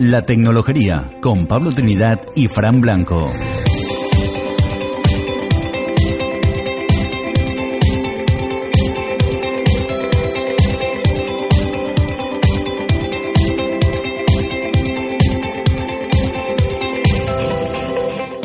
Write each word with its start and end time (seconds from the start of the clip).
La 0.00 0.20
Tecnología 0.20 1.10
con 1.20 1.48
Pablo 1.48 1.72
Trinidad 1.72 2.20
y 2.36 2.46
Fran 2.46 2.80
Blanco. 2.80 3.32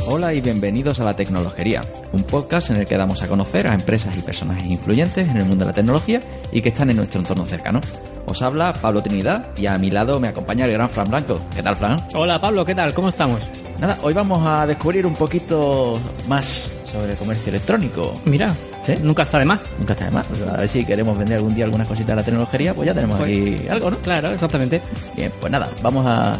Hola 0.08 0.34
y 0.34 0.42
bienvenidos 0.42 1.00
a 1.00 1.04
La 1.04 1.16
Tecnología, 1.16 1.84
un 2.14 2.24
podcast 2.24 2.72
en 2.72 2.78
el 2.78 2.88
que 2.88 2.98
damos 2.98 3.22
a 3.22 3.28
conocer 3.28 3.68
a 3.68 3.76
empresas 3.76 4.18
y 4.18 4.22
personajes 4.24 4.66
influyentes 4.66 5.30
en 5.30 5.38
el 5.38 5.46
mundo 5.46 5.66
de 5.66 5.70
la 5.70 5.76
tecnología 5.76 6.24
y 6.52 6.64
que 6.64 6.70
están 6.70 6.90
en 6.90 6.96
nuestro 6.96 7.20
entorno 7.22 7.46
cercano. 7.46 7.80
Os 8.34 8.42
habla 8.42 8.74
Pablo 8.74 9.00
Trinidad 9.04 9.46
y 9.56 9.68
a 9.68 9.78
mi 9.78 9.92
lado 9.92 10.20
me 10.20 10.28
acompaña 10.30 10.66
el 10.66 10.72
gran 10.72 10.90
Fran 10.90 11.08
Blanco. 11.08 11.40
¿Qué 11.56 11.62
tal, 11.62 11.76
Fran? 11.76 12.02
Hola 12.16 12.42
Pablo, 12.42 12.66
¿qué 12.66 12.74
tal? 12.74 12.92
¿Cómo 12.92 13.10
estamos? 13.10 13.40
Nada, 13.80 13.96
hoy 14.02 14.12
vamos 14.16 14.42
a 14.44 14.66
descubrir 14.66 15.06
un 15.06 15.14
poquito 15.14 16.00
más 16.28 16.68
sobre 16.92 17.14
comercio 17.14 17.52
electrónico. 17.52 18.12
Mira, 18.26 18.50
¿Sí? 18.88 18.96
nunca 19.04 19.22
está 19.22 19.38
de 19.38 19.46
más. 19.46 19.60
Nunca 19.78 19.94
está 19.94 20.06
de 20.06 20.12
más. 20.12 20.26
A 20.52 20.58
ver 20.62 20.68
si 20.68 20.84
queremos 20.84 21.16
vender 21.16 21.38
algún 21.38 21.54
día 21.54 21.66
alguna 21.66 21.86
cosita 21.86 22.14
de 22.14 22.16
la 22.16 22.24
tecnología, 22.24 22.74
pues 22.74 22.88
ya 22.88 22.96
tenemos 22.96 23.20
Pues- 23.20 23.30
aquí 23.30 23.68
algo, 23.68 23.92
¿no? 23.92 23.98
Claro, 23.98 24.32
exactamente. 24.32 24.82
Bien, 25.16 25.32
pues 25.40 25.52
nada, 25.52 25.70
vamos 25.84 26.04
a, 26.08 26.32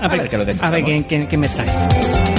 A, 0.00 0.08
ver, 0.08 0.30
qué 0.30 0.36
es 0.36 0.38
lo 0.38 0.46
que 0.46 0.52
a 0.64 0.70
ver 0.70 0.80
encontramos. 0.80 0.82
¿quién, 0.86 1.02
quién- 1.02 1.26
quién 1.26 1.40
me 1.42 1.48
trae. 1.50 2.31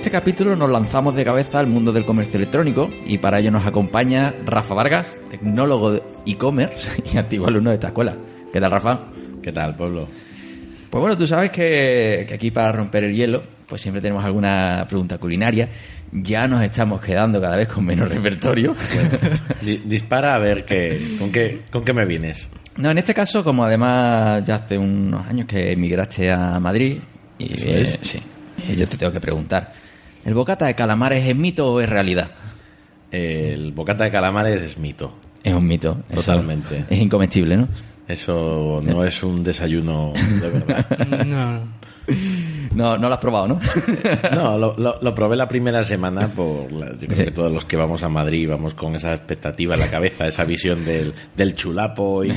Este 0.00 0.10
capítulo 0.10 0.56
nos 0.56 0.70
lanzamos 0.70 1.14
de 1.14 1.24
cabeza 1.24 1.58
al 1.58 1.66
mundo 1.66 1.92
del 1.92 2.06
comercio 2.06 2.38
electrónico 2.38 2.88
y 3.06 3.18
para 3.18 3.38
ello 3.38 3.50
nos 3.50 3.66
acompaña 3.66 4.34
Rafa 4.46 4.74
Vargas, 4.74 5.20
tecnólogo 5.30 5.92
de 5.92 6.02
e-commerce 6.26 7.02
y 7.12 7.18
antiguo 7.18 7.48
alumno 7.48 7.68
de 7.70 7.74
esta 7.76 7.88
escuela. 7.88 8.16
¿Qué 8.52 8.60
tal, 8.60 8.70
Rafa? 8.70 9.00
¿Qué 9.42 9.52
tal, 9.52 9.76
Pablo? 9.76 10.08
Pues 10.88 11.00
bueno, 11.00 11.16
tú 11.18 11.26
sabes 11.26 11.50
que, 11.50 12.24
que 12.26 12.34
aquí 12.34 12.50
para 12.50 12.72
romper 12.72 13.04
el 13.04 13.14
hielo, 13.14 13.42
pues 13.66 13.82
siempre 13.82 14.00
tenemos 14.00 14.24
alguna 14.24 14.86
pregunta 14.88 15.18
culinaria. 15.18 15.68
Ya 16.12 16.48
nos 16.48 16.62
estamos 16.64 17.00
quedando 17.02 17.38
cada 17.40 17.56
vez 17.56 17.68
con 17.68 17.84
menos 17.84 18.08
repertorio. 18.08 18.74
Di- 19.60 19.82
dispara 19.84 20.34
a 20.34 20.38
ver 20.38 20.64
qué, 20.64 20.98
con, 21.18 21.30
qué, 21.30 21.60
con 21.70 21.84
qué 21.84 21.92
me 21.92 22.06
vienes. 22.06 22.48
No, 22.76 22.90
en 22.90 22.98
este 22.98 23.12
caso, 23.14 23.44
como 23.44 23.64
además 23.64 24.42
ya 24.44 24.56
hace 24.56 24.78
unos 24.78 25.26
años 25.28 25.46
que 25.46 25.72
emigraste 25.72 26.32
a 26.32 26.58
Madrid, 26.58 26.98
y 27.38 27.52
¿Eso 27.52 27.68
eh, 27.68 27.98
sí, 28.00 28.18
y 28.68 28.74
yo 28.76 28.88
te 28.88 28.96
tengo 28.96 29.12
que 29.12 29.20
preguntar, 29.20 29.72
¿el 30.24 30.34
bocata 30.34 30.66
de 30.66 30.74
calamares 30.74 31.26
es 31.26 31.36
mito 31.36 31.72
o 31.72 31.80
es 31.80 31.88
realidad? 31.88 32.30
El 33.10 33.72
bocata 33.72 34.04
de 34.04 34.10
calamares 34.10 34.62
es 34.62 34.78
mito. 34.78 35.10
Es 35.42 35.54
un 35.54 35.66
mito. 35.66 35.98
eso 36.10 36.20
Totalmente. 36.20 36.84
Es 36.88 36.98
incomestible, 36.98 37.56
¿no? 37.56 37.68
Eso 38.06 38.80
no 38.82 39.04
es 39.04 39.22
un 39.22 39.42
desayuno 39.42 40.12
de 40.14 40.50
verdad. 40.50 40.86
No, 41.26 41.62
No, 42.74 42.96
no 42.96 43.08
lo 43.08 43.14
has 43.14 43.20
probado, 43.20 43.48
¿no? 43.48 43.60
No, 44.34 44.56
lo, 44.56 44.76
lo- 44.78 44.98
lo 45.02 45.14
probé 45.14 45.36
la 45.36 45.48
primera 45.48 45.82
semana 45.82 46.28
por... 46.28 46.70
la- 46.72 46.92
yo 46.92 46.98
creo 47.06 47.16
Sí. 47.16 47.24
que 47.24 47.30
todos 47.32 47.50
los 47.52 47.64
que 47.64 47.76
vamos 47.76 48.02
a 48.04 48.08
Madrid 48.08 48.48
vamos 48.48 48.74
con 48.74 48.94
esa 48.94 49.12
expectativa 49.12 49.74
en 49.74 49.80
la 49.80 49.88
cabeza, 49.90 50.26
esa 50.26 50.44
visión 50.44 50.84
del, 50.84 51.12
del 51.36 51.54
chulapo 51.54 52.24
y, 52.24 52.32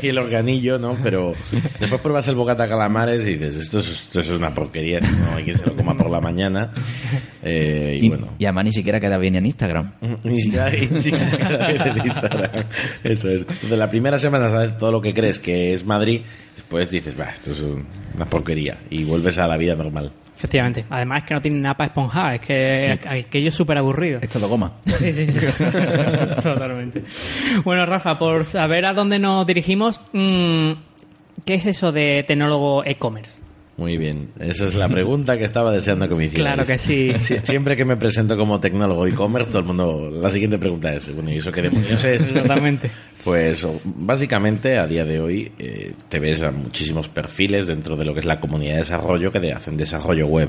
y 0.00 0.08
el 0.08 0.18
organillo, 0.18 0.78
¿no? 0.78 0.96
Pero 1.02 1.32
después 1.80 2.00
pruebas 2.00 2.28
el 2.28 2.36
bocata 2.36 2.68
calamares 2.68 3.26
y 3.26 3.34
dices, 3.34 3.56
esto 3.56 3.80
es, 3.80 3.88
esto 3.90 4.20
es 4.20 4.30
una 4.30 4.50
porquería, 4.54 5.00
no 5.00 5.36
hay 5.36 5.44
quien 5.44 5.58
se 5.58 5.66
lo 5.66 5.74
coma 5.76 5.96
por 5.96 6.10
la 6.10 6.20
mañana. 6.20 6.70
Eh, 7.42 7.98
y, 8.00 8.06
Y, 8.06 8.08
bueno... 8.08 8.28
y 8.38 8.44
además 8.44 8.64
ni 8.66 8.72
siquiera 8.72 9.00
queda 9.00 9.18
bien 9.18 9.34
en 9.36 9.46
Instagram. 9.46 9.92
Ni 10.24 10.40
siquiera, 10.40 10.70
ni 10.70 11.00
siquiera 11.00 11.36
queda 11.36 11.66
bien 11.68 11.82
en 11.88 12.06
Instagram. 12.06 12.50
Eso 13.02 13.28
es. 13.30 13.42
Entonces, 13.42 13.78
la 13.78 13.90
primera 13.90 14.18
semana 14.18 14.48
sabes 14.50 14.76
todo 14.76 14.92
lo 14.92 15.00
que 15.00 15.12
crees 15.12 15.38
que 15.40 15.72
es 15.72 15.84
Madrid, 15.84 16.22
después 16.54 16.88
dices, 16.90 17.18
va, 17.18 17.30
esto 17.30 17.52
es 17.52 17.60
un- 17.60 17.84
una 18.14 18.26
porquería, 18.26 18.78
y 18.90 19.04
vuelves 19.04 19.38
a 19.38 19.48
la 19.48 19.56
vida 19.56 19.71
normal. 19.76 20.10
efectivamente. 20.36 20.84
Además 20.90 21.18
es 21.18 21.24
que 21.28 21.34
no 21.34 21.40
tiene 21.42 21.60
nada 21.60 21.76
para 21.76 21.86
esponjar, 21.88 22.34
es 22.34 22.40
que 22.40 22.98
aquello 23.08 23.48
es 23.48 23.54
súper 23.54 23.78
aburrido. 23.78 24.18
Es 24.22 24.28
todo 24.28 24.48
goma. 24.48 24.72
Sí, 24.86 25.12
sí, 25.12 25.26
sí. 25.26 25.38
Totalmente. 26.42 27.02
Bueno, 27.64 27.86
Rafa, 27.86 28.18
por 28.18 28.44
saber 28.44 28.86
a 28.86 28.92
dónde 28.94 29.18
nos 29.18 29.46
dirigimos, 29.46 30.00
mm, 30.12 30.72
¿qué 31.44 31.54
es 31.54 31.66
eso 31.66 31.92
de 31.92 32.24
tecnólogo 32.26 32.84
e-commerce? 32.84 33.38
Muy 33.82 33.96
bien, 33.96 34.28
esa 34.38 34.66
es 34.66 34.76
la 34.76 34.88
pregunta 34.88 35.36
que 35.36 35.42
estaba 35.44 35.72
deseando 35.72 36.08
que 36.08 36.14
me 36.14 36.26
hicieras. 36.26 36.54
Claro 36.54 36.64
que 36.64 36.78
sí. 36.78 37.10
Sie- 37.20 37.40
Siempre 37.42 37.76
que 37.76 37.84
me 37.84 37.96
presento 37.96 38.36
como 38.36 38.60
tecnólogo 38.60 39.08
e-commerce, 39.08 39.50
todo 39.50 39.58
el 39.58 39.64
mundo, 39.64 40.08
la 40.08 40.30
siguiente 40.30 40.56
pregunta 40.56 40.92
es, 40.92 41.12
bueno, 41.12 41.30
¿y 41.32 41.38
eso 41.38 41.50
qué 41.50 41.62
demonios 41.62 42.04
es? 42.04 42.32
Totalmente. 42.32 42.88
Pues 43.24 43.66
básicamente 43.84 44.78
a 44.78 44.86
día 44.86 45.04
de 45.04 45.18
hoy 45.18 45.50
eh, 45.58 45.92
te 46.08 46.20
ves 46.20 46.42
a 46.42 46.52
muchísimos 46.52 47.08
perfiles 47.08 47.66
dentro 47.66 47.96
de 47.96 48.04
lo 48.04 48.14
que 48.14 48.20
es 48.20 48.26
la 48.26 48.38
comunidad 48.38 48.74
de 48.74 48.78
desarrollo 48.82 49.32
que 49.32 49.40
de- 49.40 49.52
hacen 49.52 49.76
desarrollo 49.76 50.26
web. 50.28 50.48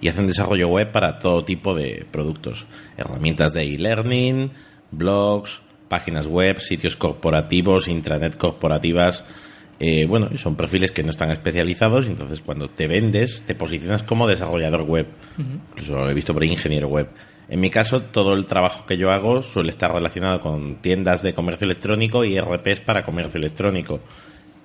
Y 0.00 0.08
hacen 0.08 0.28
desarrollo 0.28 0.68
web 0.68 0.92
para 0.92 1.18
todo 1.18 1.44
tipo 1.44 1.74
de 1.74 2.06
productos. 2.08 2.66
Herramientas 2.96 3.52
de 3.52 3.64
e-learning, 3.64 4.50
blogs, 4.92 5.60
páginas 5.88 6.28
web, 6.28 6.60
sitios 6.60 6.96
corporativos, 6.96 7.88
intranet 7.88 8.36
corporativas. 8.36 9.24
Eh, 9.82 10.04
bueno, 10.04 10.28
son 10.36 10.56
perfiles 10.56 10.92
que 10.92 11.02
no 11.02 11.08
están 11.08 11.30
especializados 11.30 12.06
entonces 12.06 12.42
cuando 12.42 12.68
te 12.68 12.86
vendes 12.86 13.42
te 13.46 13.54
posicionas 13.54 14.02
como 14.02 14.28
desarrollador 14.28 14.82
web. 14.82 15.06
Incluso 15.38 15.96
lo 15.96 16.10
he 16.10 16.14
visto 16.14 16.34
por 16.34 16.44
ingeniero 16.44 16.88
web. 16.88 17.08
En 17.48 17.60
mi 17.60 17.70
caso, 17.70 18.02
todo 18.02 18.34
el 18.34 18.44
trabajo 18.44 18.84
que 18.86 18.98
yo 18.98 19.10
hago 19.10 19.42
suele 19.42 19.70
estar 19.70 19.90
relacionado 19.92 20.38
con 20.38 20.76
tiendas 20.76 21.22
de 21.22 21.32
comercio 21.32 21.64
electrónico 21.64 22.24
y 22.24 22.38
RPs 22.38 22.80
para 22.80 23.02
comercio 23.02 23.38
electrónico. 23.38 24.00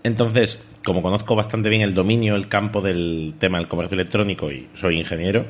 Entonces, 0.03 0.59
como 0.83 1.01
conozco 1.01 1.35
bastante 1.35 1.69
bien 1.69 1.81
el 1.81 1.95
dominio, 1.95 2.35
el 2.35 2.47
campo 2.47 2.81
del 2.81 3.35
tema 3.39 3.57
del 3.57 3.67
comercio 3.67 3.95
electrónico 3.95 4.51
y 4.51 4.67
soy 4.75 4.97
ingeniero 4.97 5.45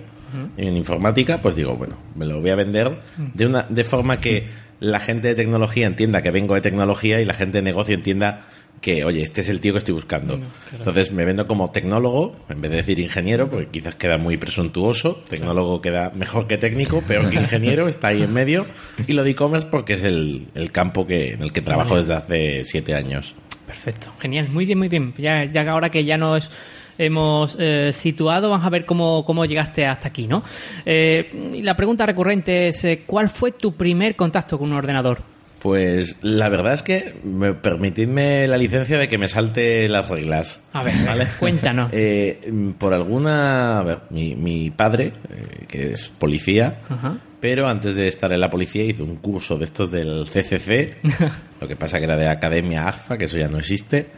en 0.58 0.78
informática, 0.78 1.40
pues 1.42 1.56
digo, 1.56 1.76
bueno, 1.76 1.98
me 2.16 2.26
lo 2.26 2.40
voy 2.40 2.52
a 2.52 2.56
vender 2.56 3.00
de 3.34 3.46
una 3.46 3.64
de 3.64 3.84
forma 3.84 4.18
que 4.18 4.48
la 4.80 5.00
gente 5.00 5.30
de 5.30 5.36
tecnología 5.36 5.88
entienda 5.88 6.22
que 6.22 6.32
vengo 6.32 6.56
de 6.56 6.62
tecnología 6.62 7.20
y 7.20 7.26
la 7.26 7.34
gente 7.34 7.58
de 7.58 7.64
negocio 7.64 7.96
entienda 7.96 8.48
que, 8.82 9.04
oye, 9.04 9.22
este 9.22 9.42
es 9.42 9.50
el 9.50 9.60
tío 9.60 9.74
que 9.74 9.80
estoy 9.80 9.94
buscando. 9.94 10.40
Entonces 10.72 11.12
me 11.12 11.26
vendo 11.26 11.48
como 11.48 11.72
tecnólogo, 11.72 12.36
en 12.50 12.62
vez 12.62 12.72
de 12.72 12.78
decir 12.78 13.00
ingeniero, 13.00 13.50
porque 13.50 13.68
quizás 13.68 13.96
queda 13.96 14.18
muy 14.18 14.38
presuntuoso. 14.38 15.22
Tecnólogo 15.30 15.82
queda 15.82 16.12
mejor 16.14 16.48
que 16.48 16.58
técnico, 16.58 17.02
peor 17.02 17.30
que 17.30 17.38
ingeniero, 17.38 17.88
está 17.90 18.10
ahí 18.10 18.22
en 18.22 18.34
medio. 18.34 18.68
Y 19.08 19.14
lo 19.14 19.24
de 19.24 19.32
e-commerce 19.32 19.68
porque 19.70 19.94
es 19.94 20.04
el, 20.04 20.48
el 20.54 20.72
campo 20.72 21.08
que, 21.08 21.34
en 21.34 21.42
el 21.42 21.52
que 21.52 21.62
trabajo 21.62 21.98
desde 21.98 22.14
hace 22.14 22.64
siete 22.64 22.94
años. 22.94 23.36
Perfecto, 23.66 24.12
genial, 24.20 24.50
muy 24.50 24.66
bien, 24.66 24.78
muy 24.78 24.88
bien. 24.88 25.14
Ya, 25.18 25.50
ahora 25.70 25.90
que 25.90 26.06
ya 26.06 26.18
nos 26.18 26.52
hemos 26.98 27.58
eh, 27.60 27.92
situado, 27.92 28.50
vamos 28.50 28.66
a 28.66 28.70
ver 28.70 28.86
cómo, 28.86 29.26
cómo 29.26 29.46
llegaste 29.46 29.86
hasta 29.86 30.08
aquí, 30.08 30.28
¿no? 30.28 30.44
Eh, 30.86 31.52
y 31.54 31.62
la 31.62 31.76
pregunta 31.76 32.06
recurrente 32.06 32.70
es, 32.70 32.84
eh, 32.86 33.04
¿cuál 33.06 33.30
fue 33.30 33.52
tu 33.52 33.74
primer 33.74 34.16
contacto 34.16 34.58
con 34.60 34.70
un 34.70 34.78
ordenador? 34.78 35.35
Pues 35.66 36.18
la 36.22 36.48
verdad 36.48 36.74
es 36.74 36.84
que 36.84 37.16
me, 37.24 37.56
permitidme 37.56 38.48
la 38.48 38.56
licencia 38.56 39.00
de 39.00 39.08
que 39.08 39.18
me 39.18 39.28
salte 39.28 39.90
las 39.90 40.08
reglas. 40.10 40.62
A 40.74 40.84
ver, 40.84 40.94
cuéntanos. 41.40 41.90
Eh, 41.92 42.40
por 42.78 42.94
alguna... 42.94 43.80
A 43.80 43.84
ver, 43.84 44.02
mi, 44.12 44.36
mi 44.36 44.70
padre, 44.70 45.14
eh, 45.28 45.66
que 45.68 45.94
es 45.94 46.10
policía, 46.10 46.82
Ajá. 46.88 47.18
pero 47.40 47.68
antes 47.68 47.96
de 47.96 48.06
estar 48.06 48.32
en 48.32 48.42
la 48.42 48.52
policía 48.52 48.84
hizo 48.84 49.04
un 49.04 49.16
curso 49.16 49.58
de 49.58 49.66
estos 49.66 49.90
del 49.90 50.26
CCC, 50.26 50.98
lo 51.60 51.68
que 51.68 51.76
pasa 51.76 51.98
que 51.98 52.04
era 52.04 52.16
de 52.16 52.30
Academia 52.30 52.88
AGFA, 52.88 53.18
que 53.18 53.26
eso 53.26 53.40
ya 53.40 53.48
no 53.48 53.58
existe, 53.58 54.10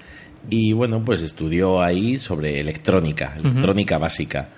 y 0.50 0.74
bueno, 0.74 1.06
pues 1.06 1.22
estudió 1.22 1.82
ahí 1.82 2.20
sobre 2.20 2.60
electrónica, 2.60 3.36
electrónica 3.38 3.98
básica. 3.98 4.50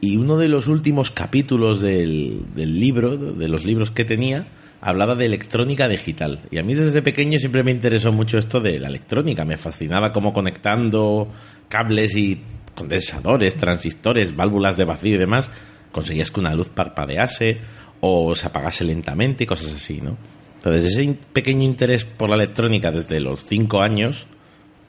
Y 0.00 0.16
uno 0.16 0.38
de 0.38 0.48
los 0.48 0.68
últimos 0.68 1.10
capítulos 1.10 1.82
del, 1.82 2.46
del 2.54 2.80
libro, 2.80 3.14
de 3.14 3.48
los 3.48 3.66
libros 3.66 3.90
que 3.90 4.06
tenía, 4.06 4.46
hablaba 4.84 5.14
de 5.14 5.24
electrónica 5.24 5.88
digital. 5.88 6.40
Y 6.50 6.58
a 6.58 6.62
mí 6.62 6.74
desde 6.74 7.00
pequeño 7.00 7.38
siempre 7.38 7.62
me 7.62 7.70
interesó 7.70 8.12
mucho 8.12 8.36
esto 8.36 8.60
de 8.60 8.78
la 8.78 8.88
electrónica. 8.88 9.46
Me 9.46 9.56
fascinaba 9.56 10.12
cómo 10.12 10.34
conectando 10.34 11.32
cables 11.70 12.14
y 12.16 12.38
condensadores, 12.74 13.56
transistores, 13.56 14.36
válvulas 14.36 14.76
de 14.76 14.84
vacío 14.84 15.14
y 15.14 15.18
demás, 15.18 15.48
conseguías 15.90 16.30
que 16.30 16.40
una 16.40 16.54
luz 16.54 16.68
parpadease 16.68 17.60
o 18.00 18.34
se 18.34 18.46
apagase 18.46 18.84
lentamente 18.84 19.44
y 19.44 19.46
cosas 19.46 19.72
así, 19.72 20.02
¿no? 20.02 20.18
Entonces 20.56 20.84
ese 20.84 21.16
pequeño 21.32 21.64
interés 21.64 22.04
por 22.04 22.28
la 22.28 22.36
electrónica 22.36 22.90
desde 22.90 23.20
los 23.20 23.40
cinco 23.40 23.80
años, 23.80 24.26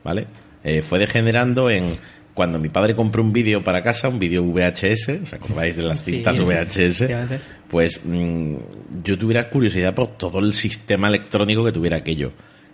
¿vale? 0.03 0.27
Eh, 0.61 0.81
fue 0.81 0.99
degenerando 0.99 1.69
en 1.69 1.93
cuando 2.35 2.59
mi 2.59 2.69
padre 2.69 2.93
compró 2.93 3.23
un 3.23 3.33
vídeo 3.33 3.63
para 3.63 3.81
casa, 3.81 4.07
un 4.09 4.19
vídeo 4.19 4.43
VHS, 4.43 5.23
¿os 5.23 5.33
acordáis 5.33 5.77
de 5.77 5.83
las 5.83 5.99
Sí. 6.01 6.11
cintas 6.11 6.37
VHS? 6.39 7.07
Pues 7.69 8.01
mm, 8.05 8.55
yo 9.03 9.17
tuviera 9.17 9.49
curiosidad 9.49 9.95
por 9.95 10.09
todo 10.17 10.37
el 10.39 10.53
sistema 10.53 11.07
electrónico 11.07 11.65
que 11.65 11.71
tuviera 11.71 11.97
aquello. 11.97 12.31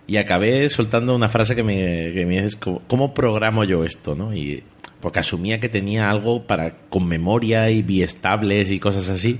y 0.08 0.18
acabé 0.18 0.68
soltando 0.68 1.16
una 1.16 1.30
frase 1.30 1.56
que 1.56 1.64
me, 1.64 2.12
que 2.12 2.26
me 2.26 2.34
dices, 2.36 2.58
¿cómo, 2.58 2.82
cómo 2.88 3.14
programo 3.14 3.64
yo 3.64 3.86
esto? 3.86 4.14
¿no? 4.14 4.36
Y, 4.36 4.62
porque 5.00 5.20
asumía 5.20 5.60
que 5.62 5.70
tenía 5.70 6.10
algo 6.10 6.46
para 6.46 6.76
con 6.90 7.08
memoria 7.08 7.70
y 7.70 7.82
biestables 7.82 8.70
y 8.72 8.80
cosas 8.80 9.08
así. 9.08 9.40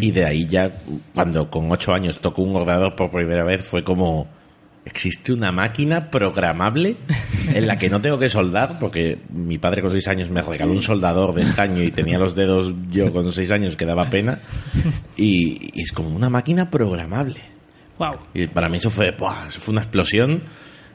Y 0.00 0.10
de 0.10 0.24
ahí 0.26 0.46
ya, 0.46 0.70
cuando 1.14 1.48
con 1.50 1.70
ocho 1.70 1.94
años 1.94 2.20
tocó 2.20 2.42
un 2.42 2.56
ordenador 2.56 2.94
por 2.96 3.10
primera 3.10 3.44
vez, 3.44 3.62
fue 3.62 3.82
como, 3.84 4.26
existe 4.86 5.32
una 5.32 5.52
máquina 5.52 6.10
programable 6.10 6.96
en 7.52 7.66
la 7.66 7.76
que 7.76 7.90
no 7.90 8.00
tengo 8.00 8.18
que 8.18 8.30
soldar, 8.30 8.78
porque 8.78 9.18
mi 9.30 9.58
padre 9.58 9.82
con 9.82 9.90
seis 9.90 10.06
años 10.08 10.30
me 10.30 10.40
regaló 10.40 10.72
un 10.72 10.80
soldador 10.80 11.34
de 11.34 11.42
estaño 11.42 11.82
y 11.82 11.90
tenía 11.90 12.18
los 12.18 12.34
dedos 12.34 12.72
yo 12.90 13.12
con 13.12 13.30
seis 13.32 13.50
años 13.50 13.76
que 13.76 13.84
daba 13.84 14.04
pena. 14.06 14.38
Y, 15.16 15.70
y 15.78 15.82
es 15.82 15.92
como 15.92 16.10
una 16.10 16.30
máquina 16.30 16.70
programable. 16.70 17.40
Wow. 17.98 18.18
Y 18.34 18.46
para 18.46 18.68
mí 18.68 18.76
eso 18.76 18.90
fue, 18.90 19.10
¡buah! 19.10 19.48
eso 19.48 19.60
fue 19.60 19.72
una 19.72 19.82
explosión. 19.82 20.42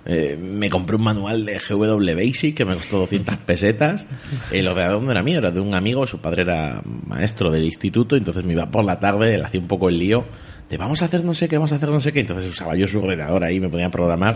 Eh, 0.05 0.37
me 0.41 0.69
compré 0.69 0.95
un 0.95 1.03
manual 1.03 1.45
de 1.45 1.59
GW 1.59 2.15
Basic 2.15 2.55
que 2.55 2.65
me 2.65 2.75
costó 2.75 2.99
200 2.99 3.37
pesetas. 3.37 4.07
El 4.51 4.67
ordenador 4.67 5.01
no 5.01 5.11
era 5.11 5.23
mío, 5.23 5.37
era 5.37 5.51
de 5.51 5.59
un 5.59 5.73
amigo. 5.73 6.07
Su 6.07 6.19
padre 6.19 6.43
era 6.43 6.81
maestro 7.07 7.51
del 7.51 7.65
instituto. 7.65 8.15
Entonces 8.15 8.43
me 8.43 8.53
iba 8.53 8.69
por 8.69 8.83
la 8.83 8.99
tarde, 8.99 9.37
le 9.37 9.43
hacía 9.43 9.59
un 9.59 9.67
poco 9.67 9.89
el 9.89 9.99
lío 9.99 10.25
de 10.71 10.77
vamos 10.77 11.01
a 11.01 11.05
hacer 11.05 11.25
no 11.25 11.33
sé 11.33 11.49
qué, 11.49 11.57
vamos 11.57 11.73
a 11.73 11.75
hacer 11.75 11.89
no 11.89 11.99
sé 11.99 12.13
qué. 12.13 12.21
Entonces 12.21 12.47
usaba 12.47 12.75
yo 12.75 12.87
su 12.87 12.99
ordenador 12.99 13.43
ahí, 13.43 13.59
me 13.59 13.67
ponía 13.67 13.87
a 13.87 13.91
programar. 13.91 14.35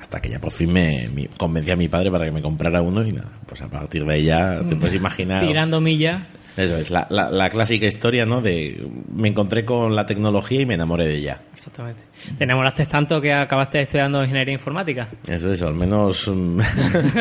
Hasta 0.00 0.20
que 0.20 0.30
ya 0.30 0.40
por 0.40 0.50
fin 0.50 0.72
me, 0.72 1.08
me 1.14 1.28
convencí 1.36 1.70
a 1.70 1.76
mi 1.76 1.88
padre 1.88 2.10
para 2.10 2.24
que 2.24 2.30
me 2.30 2.40
comprara 2.40 2.80
uno. 2.80 3.06
Y 3.06 3.12
nada, 3.12 3.30
pues 3.46 3.60
a 3.60 3.68
partir 3.68 4.06
de 4.06 4.14
ahí 4.14 4.24
ya 4.24 4.60
te 4.66 4.76
puedes 4.76 4.96
imaginar. 4.96 5.46
Tirando 5.46 5.80
millas. 5.80 6.22
Eso 6.58 6.76
es, 6.76 6.90
la, 6.90 7.06
la, 7.08 7.30
la 7.30 7.48
clásica 7.50 7.86
historia, 7.86 8.26
¿no? 8.26 8.40
De 8.40 8.84
me 9.14 9.28
encontré 9.28 9.64
con 9.64 9.94
la 9.94 10.04
tecnología 10.04 10.60
y 10.60 10.66
me 10.66 10.74
enamoré 10.74 11.06
de 11.06 11.14
ella. 11.14 11.40
Exactamente. 11.54 12.02
Te 12.36 12.42
enamoraste 12.44 12.86
tanto 12.86 13.20
que 13.20 13.32
acabaste 13.32 13.82
estudiando 13.82 14.22
ingeniería 14.22 14.54
informática. 14.54 15.06
Eso 15.28 15.52
es, 15.52 15.62
al 15.62 15.74
menos 15.74 16.26
mm, 16.26 16.60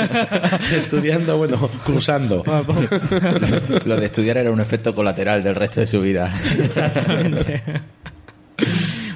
estudiando, 0.75 1.38
bueno, 1.38 1.69
cursando. 1.86 2.44
Lo 3.86 3.95
de 3.95 4.06
estudiar 4.07 4.38
era 4.38 4.50
un 4.50 4.60
efecto 4.60 4.95
colateral 4.95 5.44
del 5.44 5.54
resto 5.54 5.81
de 5.81 5.88
su 5.88 6.01
vida. 6.01 6.34
Exactamente. 6.60 7.62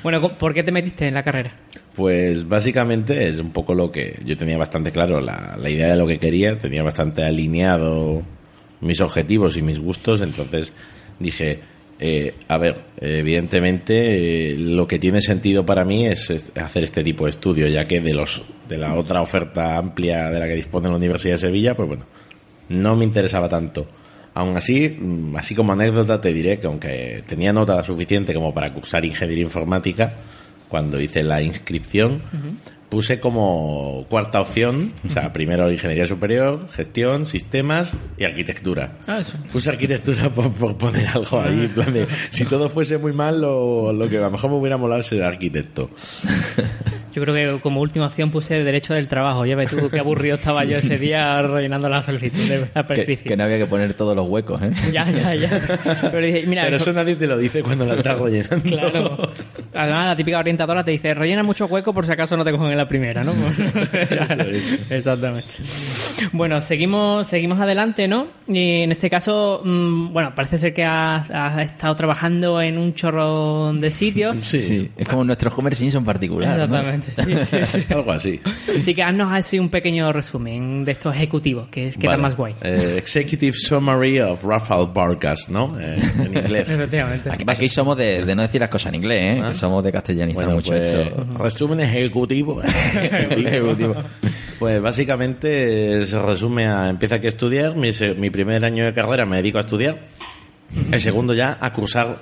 bueno, 0.03 0.37
¿por 0.37 0.53
qué 0.53 0.61
te 0.61 0.71
metiste 0.71 1.07
en 1.07 1.15
la 1.15 1.23
carrera? 1.23 1.51
Pues 1.95 2.47
básicamente 2.47 3.27
es 3.27 3.39
un 3.39 3.51
poco 3.51 3.73
lo 3.73 3.91
que 3.91 4.19
yo 4.23 4.37
tenía 4.37 4.57
bastante 4.57 4.91
claro, 4.91 5.19
la, 5.19 5.57
la 5.57 5.69
idea 5.69 5.87
de 5.87 5.97
lo 5.97 6.05
que 6.05 6.19
quería, 6.19 6.59
tenía 6.59 6.83
bastante 6.83 7.23
alineado 7.25 8.21
mis 8.81 9.01
objetivos 9.01 9.57
y 9.57 9.61
mis 9.61 9.79
gustos, 9.79 10.21
entonces 10.21 10.73
dije, 11.19 11.59
eh, 11.99 12.33
a 12.47 12.57
ver, 12.57 12.77
evidentemente 12.99 14.53
eh, 14.53 14.55
lo 14.57 14.87
que 14.87 14.97
tiene 14.97 15.21
sentido 15.21 15.65
para 15.65 15.85
mí 15.85 16.07
es, 16.07 16.51
hacer 16.55 16.83
este 16.83 17.03
tipo 17.03 17.25
de 17.25 17.29
estudio, 17.29 17.67
ya 17.67 17.85
que 17.85 18.01
de 18.01 18.13
los 18.13 18.41
de 18.67 18.77
la 18.77 18.95
otra 18.95 19.21
oferta 19.21 19.77
amplia 19.77 20.31
de 20.31 20.39
la 20.39 20.47
que 20.47 20.55
dispone 20.55 20.89
la 20.89 20.95
Universidad 20.95 21.35
de 21.35 21.39
Sevilla, 21.39 21.75
pues 21.75 21.87
bueno, 21.87 22.05
no 22.69 22.95
me 22.95 23.03
interesaba 23.03 23.47
tanto. 23.47 23.85
Aún 24.33 24.57
así, 24.57 24.89
mm, 24.89 25.35
así 25.35 25.53
como 25.53 25.73
anécdota, 25.73 26.19
te 26.19 26.33
diré 26.33 26.57
que 26.57 26.67
aunque 26.67 27.21
tenía 27.27 27.53
nota 27.53 27.83
suficiente 27.83 28.33
como 28.33 28.53
para 28.53 28.71
cursar 28.73 29.05
ingeniería 29.05 29.43
informática, 29.43 30.13
cuando 30.69 30.99
hice 30.99 31.21
la 31.21 31.41
inscripción, 31.41 32.21
puse 32.91 33.21
como 33.21 34.05
cuarta 34.09 34.41
opción, 34.41 34.91
o 35.07 35.09
sea, 35.09 35.31
primero 35.31 35.71
ingeniería 35.71 36.05
superior, 36.05 36.67
gestión, 36.71 37.25
sistemas 37.25 37.93
y 38.17 38.25
arquitectura. 38.25 38.97
Ah, 39.07 39.19
eso. 39.19 39.37
Puse 39.49 39.69
arquitectura 39.69 40.29
por, 40.29 40.51
por 40.51 40.77
poner 40.77 41.07
algo 41.07 41.39
ahí, 41.39 41.61
en 41.61 41.69
plan 41.69 41.93
de, 41.93 42.05
si 42.31 42.43
todo 42.43 42.67
fuese 42.67 42.97
muy 42.97 43.13
mal, 43.13 43.39
lo, 43.39 43.93
lo 43.93 44.09
que 44.09 44.17
a 44.17 44.21
lo 44.21 44.31
mejor 44.31 44.51
me 44.51 44.57
hubiera 44.57 44.75
molado 44.75 44.99
es 44.99 45.07
ser 45.07 45.23
arquitecto. 45.23 45.89
Yo 47.13 47.21
creo 47.23 47.33
que 47.35 47.59
como 47.61 47.81
última 47.81 48.07
opción 48.07 48.31
puse 48.31 48.63
derecho 48.63 48.93
del 48.93 49.07
trabajo. 49.07 49.45
Ya 49.45 49.55
ves 49.55 49.71
tú 49.71 49.89
qué 49.89 49.99
aburrido 49.99 50.35
estaba 50.35 50.63
yo 50.65 50.77
ese 50.77 50.97
día 50.97 51.41
rellenando 51.43 51.89
la 51.89 52.01
solicitud 52.01 52.47
de 52.47 52.59
la 52.59 52.65
Que, 52.67 52.83
prescripción. 52.83 53.27
que 53.29 53.37
no 53.37 53.43
había 53.43 53.57
que 53.57 53.65
poner 53.65 53.93
todos 53.93 54.15
los 54.15 54.27
huecos, 54.27 54.61
¿eh? 54.61 54.71
Ya, 54.93 55.09
ya, 55.09 55.35
ya. 55.35 55.79
Pero 56.11 56.25
dije, 56.25 56.43
mira, 56.47 56.63
Pero 56.63 56.75
eso- 56.77 56.91
eso 56.91 56.93
nadie 56.93 57.15
te 57.15 57.27
lo 57.27 57.37
dice 57.37 57.61
cuando 57.63 57.85
la 57.85 57.95
estás 57.95 58.17
rellenando. 58.19 58.61
Claro. 58.63 59.31
Además, 59.73 60.05
la 60.07 60.15
típica 60.15 60.39
orientadora 60.39 60.83
te 60.83 60.91
dice, 60.91 61.13
rellena 61.13 61.43
mucho 61.43 61.65
hueco 61.65 61.93
por 61.93 62.05
si 62.05 62.11
acaso 62.11 62.35
no 62.37 62.43
te 62.45 62.51
cogen 62.51 62.71
en 62.71 62.77
la 62.77 62.87
primera, 62.87 63.23
¿no? 63.23 63.33
Exactamente. 64.89 65.47
Bueno, 66.31 66.61
seguimos, 66.61 67.27
seguimos 67.27 67.59
adelante, 67.59 68.07
¿no? 68.07 68.27
Y 68.47 68.81
en 68.83 68.91
este 68.91 69.09
caso, 69.09 69.61
mm, 69.63 70.13
bueno, 70.13 70.33
parece 70.35 70.57
ser 70.59 70.73
que 70.73 70.83
has, 70.85 71.29
has 71.31 71.59
estado 71.59 71.95
trabajando 71.95 72.61
en 72.61 72.77
un 72.77 72.93
chorro 72.93 73.73
de 73.73 73.91
sitios. 73.91 74.37
Sí, 74.41 74.61
Sí, 74.61 74.89
es 74.95 75.07
como 75.09 75.23
nuestro 75.23 75.51
Homer 75.55 75.75
Simpson 75.75 76.03
particular. 76.05 76.69
¿no? 76.69 76.77
Exactamente. 77.07 77.47
Sí, 77.47 77.65
sí, 77.65 77.81
sí. 77.81 77.93
algo 77.93 78.11
así. 78.11 78.39
Así 78.79 78.93
que 78.95 79.03
haznos 79.03 79.31
así 79.33 79.59
un 79.59 79.69
pequeño 79.69 80.11
resumen 80.13 80.83
de 80.85 80.91
estos 80.93 81.15
ejecutivos, 81.15 81.67
que 81.69 81.87
es 81.87 81.97
que 81.97 82.07
Vale. 82.07 82.21
más 82.21 82.35
guay. 82.35 82.55
Eh, 82.61 82.95
Executive 82.97 83.53
Summary 83.55 84.19
of 84.19 84.43
Rafael 84.43 84.87
Vargas, 84.93 85.49
¿no? 85.49 85.77
Eh, 85.79 85.97
en 86.19 86.37
inglés. 86.37 86.69
Efectivamente. 86.71 87.29
Aquí, 87.31 87.45
aquí 87.47 87.69
somos 87.69 87.97
de, 87.97 88.23
de 88.25 88.35
no 88.35 88.41
decir 88.41 88.61
las 88.61 88.69
cosas 88.69 88.89
en 88.89 88.95
inglés, 88.95 89.37
¿eh? 89.37 89.41
Ah. 89.43 89.49
Que 89.49 89.55
somos 89.55 89.83
de 89.83 89.91
castellanizar 89.91 90.43
Bueno, 90.43 90.55
mucho 90.55 90.71
pues, 90.71 90.93
esto. 90.93 91.23
resumen 91.37 91.79
ejecutivo. 91.81 92.61
Ejecutivo. 92.61 93.95
Pues 94.59 94.81
básicamente 94.81 96.05
se 96.05 96.19
resume 96.21 96.67
a 96.67 96.89
empieza 96.89 97.15
aquí 97.15 97.25
a 97.25 97.29
estudiar, 97.29 97.75
mi, 97.75 97.89
mi 98.17 98.29
primer 98.29 98.63
año 98.63 98.85
de 98.85 98.93
carrera 98.93 99.25
me 99.25 99.37
dedico 99.37 99.57
a 99.57 99.61
estudiar, 99.61 99.97
el 100.91 101.01
segundo 101.01 101.33
ya 101.33 101.57
a 101.59 101.73
cursar, 101.73 102.19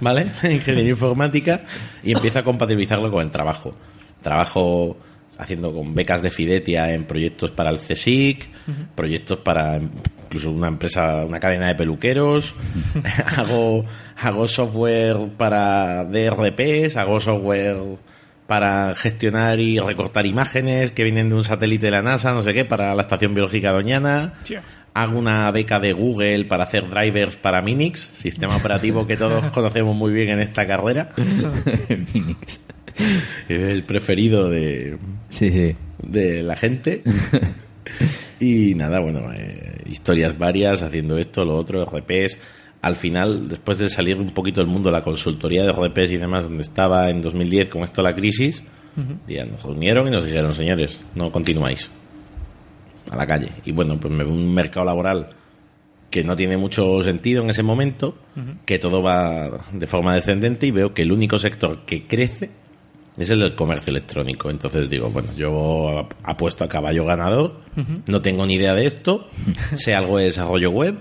¿vale? 0.00 0.26
Ingeniería 0.42 0.90
informática 0.90 1.62
y 2.02 2.12
empiezo 2.12 2.38
a 2.38 2.44
compatibilizarlo 2.44 3.10
con 3.10 3.22
el 3.22 3.30
trabajo. 3.30 3.74
Trabajo 4.22 4.96
haciendo 5.38 5.72
con 5.72 5.94
becas 5.94 6.22
de 6.22 6.30
Fidetia 6.30 6.92
en 6.94 7.04
proyectos 7.04 7.50
para 7.50 7.70
el 7.70 7.78
CSIC, 7.78 8.48
proyectos 8.94 9.38
para 9.40 9.78
incluso 9.78 10.50
una 10.50 10.68
empresa, 10.68 11.24
una 11.24 11.38
cadena 11.38 11.68
de 11.68 11.74
peluqueros, 11.74 12.54
hago, 13.36 13.84
hago 14.16 14.48
software 14.48 15.16
para 15.36 16.04
DRPs, 16.04 16.96
hago 16.96 17.20
software 17.20 17.98
para 18.46 18.94
gestionar 18.94 19.58
y 19.60 19.78
recortar 19.78 20.24
imágenes 20.24 20.92
que 20.92 21.02
vienen 21.02 21.28
de 21.28 21.34
un 21.34 21.44
satélite 21.44 21.86
de 21.86 21.92
la 21.92 22.02
NASA, 22.02 22.32
no 22.32 22.42
sé 22.42 22.54
qué, 22.54 22.64
para 22.64 22.94
la 22.94 23.02
Estación 23.02 23.34
Biológica 23.34 23.72
Doñana. 23.72 24.34
Hago 24.98 25.18
una 25.18 25.50
beca 25.50 25.78
de 25.78 25.92
Google 25.92 26.46
para 26.46 26.64
hacer 26.64 26.88
drivers 26.88 27.36
para 27.36 27.60
Minix, 27.60 28.08
sistema 28.18 28.56
operativo 28.56 29.06
que 29.06 29.18
todos 29.18 29.46
conocemos 29.52 29.94
muy 29.94 30.10
bien 30.10 30.30
en 30.30 30.40
esta 30.40 30.66
carrera. 30.66 31.10
Minix. 32.14 32.60
El 33.46 33.84
preferido 33.84 34.48
de, 34.48 34.96
Sí, 35.28 35.50
sí. 35.50 35.76
de 36.02 36.42
la 36.42 36.56
gente. 36.56 37.02
Y 38.40 38.74
nada, 38.74 39.00
bueno, 39.00 39.32
eh, 39.32 39.82
historias 39.86 40.36
varias 40.36 40.82
haciendo 40.82 41.16
esto, 41.18 41.44
lo 41.44 41.56
otro, 41.56 41.84
RPs. 41.84 42.36
Al 42.82 42.96
final, 42.96 43.48
después 43.48 43.78
de 43.78 43.88
salir 43.88 44.16
un 44.16 44.30
poquito 44.30 44.60
del 44.60 44.68
mundo 44.68 44.90
de 44.90 44.92
la 44.92 45.02
consultoría 45.02 45.64
de 45.64 45.72
RPs 45.72 46.12
y 46.12 46.16
demás, 46.18 46.44
donde 46.44 46.62
estaba 46.62 47.08
en 47.10 47.20
2010 47.22 47.68
con 47.68 47.82
esto 47.84 48.02
la 48.02 48.14
crisis, 48.14 48.62
ya 49.26 49.44
nos 49.44 49.62
reunieron 49.62 50.08
y 50.08 50.10
nos 50.10 50.24
dijeron, 50.24 50.52
señores, 50.52 51.02
no 51.14 51.30
continuáis. 51.30 51.90
A 53.10 53.16
la 53.16 53.26
calle. 53.26 53.48
Y 53.64 53.72
bueno, 53.72 53.98
pues 54.00 54.12
me 54.12 54.24
veo 54.24 54.32
un 54.32 54.52
mercado 54.54 54.86
laboral 54.86 55.28
que 56.10 56.22
no 56.24 56.34
tiene 56.36 56.56
mucho 56.56 57.00
sentido 57.02 57.42
en 57.42 57.50
ese 57.50 57.62
momento, 57.62 58.16
que 58.64 58.78
todo 58.78 59.02
va 59.02 59.50
de 59.72 59.86
forma 59.86 60.14
descendente 60.14 60.66
y 60.66 60.70
veo 60.70 60.94
que 60.94 61.02
el 61.02 61.12
único 61.12 61.38
sector 61.38 61.84
que 61.84 62.06
crece 62.06 62.50
es 63.18 63.30
el 63.30 63.40
del 63.40 63.54
comercio 63.54 63.90
electrónico. 63.90 64.48
Entonces 64.50 64.88
digo, 64.88 65.10
bueno, 65.10 65.28
yo 65.36 65.98
ap- 66.00 66.14
apuesto 66.22 66.64
a 66.64 66.68
caballo 66.68 67.04
ganador, 67.04 67.60
no 68.06 68.22
tengo 68.22 68.46
ni 68.46 68.54
idea 68.54 68.74
de 68.74 68.86
esto, 68.86 69.28
sé 69.74 69.94
algo 69.94 70.18
de 70.18 70.26
desarrollo 70.26 70.70
web, 70.70 70.96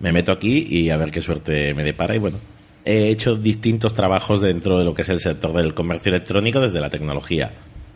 me 0.00 0.12
meto 0.12 0.32
aquí 0.32 0.66
y 0.68 0.90
a 0.90 0.96
ver 0.96 1.10
qué 1.10 1.20
suerte 1.20 1.72
me 1.74 1.82
depara. 1.82 2.14
Y 2.14 2.18
bueno, 2.18 2.38
he 2.84 3.08
hecho 3.08 3.34
distintos 3.36 3.94
trabajos 3.94 4.42
dentro 4.42 4.78
de 4.78 4.84
lo 4.84 4.94
que 4.94 5.02
es 5.02 5.08
el 5.08 5.20
sector 5.20 5.52
del 5.52 5.72
comercio 5.74 6.10
electrónico 6.10 6.60
desde 6.60 6.80
la 6.80 6.90
tecnología. 6.90 7.50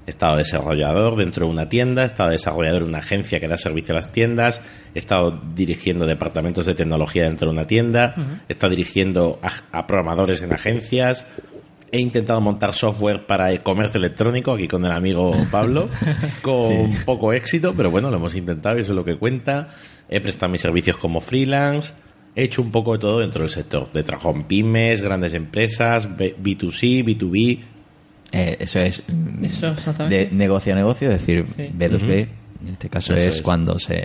He 0.08 0.10
estado 0.10 0.38
desarrollador 0.38 1.16
dentro 1.16 1.44
de 1.44 1.52
una 1.52 1.68
tienda, 1.68 2.02
he 2.02 2.06
estado 2.06 2.30
desarrollador 2.30 2.80
en 2.80 2.88
una 2.88 2.98
agencia 3.00 3.40
que 3.40 3.46
da 3.46 3.58
servicio 3.58 3.92
a 3.92 3.98
las 3.98 4.10
tiendas, 4.10 4.62
he 4.94 4.98
estado 4.98 5.38
dirigiendo 5.54 6.06
departamentos 6.06 6.64
de 6.64 6.74
tecnología 6.74 7.24
dentro 7.24 7.48
de 7.48 7.52
una 7.52 7.66
tienda, 7.66 8.14
he 8.48 8.52
estado 8.54 8.70
dirigiendo 8.70 9.38
a, 9.42 9.78
a 9.78 9.86
programadores 9.86 10.40
en 10.40 10.54
agencias, 10.54 11.26
he 11.92 12.00
intentado 12.00 12.40
montar 12.40 12.72
software 12.72 13.26
para 13.26 13.50
el 13.50 13.62
comercio 13.62 13.98
electrónico 13.98 14.52
aquí 14.54 14.66
con 14.66 14.82
el 14.86 14.92
amigo 14.92 15.34
Pablo, 15.50 15.90
con 16.42 16.90
poco 17.04 17.34
éxito, 17.34 17.74
pero 17.76 17.90
bueno, 17.90 18.10
lo 18.10 18.16
hemos 18.16 18.34
intentado 18.34 18.78
y 18.78 18.80
eso 18.80 18.92
es 18.92 18.96
lo 18.96 19.04
que 19.04 19.16
cuenta. 19.18 19.68
He 20.08 20.20
prestado 20.22 20.50
mis 20.50 20.62
servicios 20.62 20.96
como 20.96 21.20
freelance, 21.20 21.92
he 22.34 22.44
hecho 22.44 22.62
un 22.62 22.70
poco 22.72 22.94
de 22.94 22.98
todo 22.98 23.18
dentro 23.20 23.42
del 23.42 23.50
sector, 23.50 23.92
de 23.92 24.02
trabajo 24.02 24.30
en 24.30 24.44
pymes, 24.44 25.02
grandes 25.02 25.34
empresas, 25.34 26.16
B- 26.16 26.34
B2C, 26.42 27.04
B2B, 27.04 27.60
Eh, 28.32 28.56
eso 28.60 28.80
es 28.80 29.02
mm, 29.08 29.44
Eso, 29.44 29.74
de 30.08 30.28
negocio 30.32 30.72
a 30.72 30.76
negocio, 30.76 31.10
es 31.10 31.20
decir, 31.20 31.44
Sí. 31.56 31.70
B2B. 31.76 32.28
En 32.60 32.72
este 32.72 32.88
caso 32.88 33.14
Eso 33.14 33.28
es, 33.28 33.34
es. 33.36 33.42
cuando 33.42 33.78
se 33.78 33.96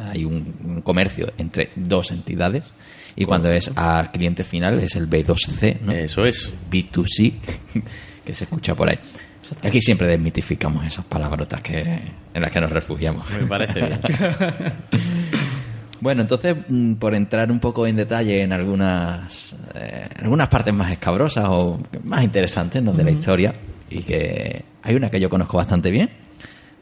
hay 0.00 0.24
un, 0.24 0.54
un 0.64 0.80
comercio 0.80 1.32
entre 1.36 1.68
dos 1.76 2.10
entidades 2.10 2.70
y 3.14 3.24
cuando 3.26 3.50
es 3.50 3.70
a 3.76 4.10
cliente 4.10 4.42
final 4.42 4.78
es 4.80 4.96
el 4.96 5.08
B2C, 5.08 5.80
¿no? 5.82 5.92
eso 5.92 6.24
es. 6.24 6.50
B2C, 6.70 7.34
que 8.24 8.34
se 8.34 8.44
escucha 8.44 8.74
por 8.74 8.88
ahí. 8.88 8.98
Aquí 9.62 9.80
siempre 9.80 10.06
desmitificamos 10.06 10.86
esas 10.86 11.04
palabrotas 11.04 11.60
que, 11.60 11.80
en 11.82 12.40
las 12.40 12.50
que 12.52 12.60
nos 12.60 12.70
refugiamos. 12.70 13.28
Me 13.30 13.46
parece 13.46 13.80
bien. 13.80 14.00
Bueno, 16.00 16.22
entonces, 16.22 16.56
mm, 16.68 16.94
por 16.94 17.14
entrar 17.14 17.50
un 17.52 17.58
poco 17.60 17.86
en 17.86 17.96
detalle 17.96 18.42
en 18.42 18.52
algunas, 18.52 19.54
eh, 19.74 20.06
algunas 20.22 20.48
partes 20.48 20.72
más 20.74 20.90
escabrosas 20.92 21.44
o 21.48 21.78
más 22.04 22.22
interesantes 22.24 22.82
¿no? 22.82 22.92
de 22.92 23.04
la 23.04 23.10
historia, 23.10 23.54
y 23.90 24.02
que 24.02 24.64
hay 24.82 24.94
una 24.94 25.10
que 25.10 25.20
yo 25.20 25.28
conozco 25.28 25.56
bastante 25.58 25.90
bien, 25.90 26.08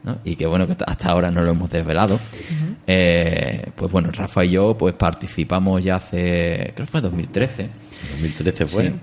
¿no? 0.03 0.19
y 0.23 0.35
que 0.37 0.45
bueno, 0.47 0.65
que 0.67 0.75
hasta 0.85 1.09
ahora 1.09 1.29
no 1.31 1.41
lo 1.43 1.51
hemos 1.51 1.69
desvelado, 1.69 2.17
eh, 2.87 3.65
pues 3.75 3.91
bueno, 3.91 4.09
Rafa 4.11 4.45
y 4.45 4.51
yo 4.51 4.77
pues 4.77 4.93
participamos 4.95 5.83
ya 5.83 5.95
hace, 5.95 6.71
creo 6.73 6.85
que 6.85 6.91
fue 6.91 7.01
2013, 7.01 7.69
2013 8.11 8.65
fue. 8.67 8.83
Sí. 8.87 8.93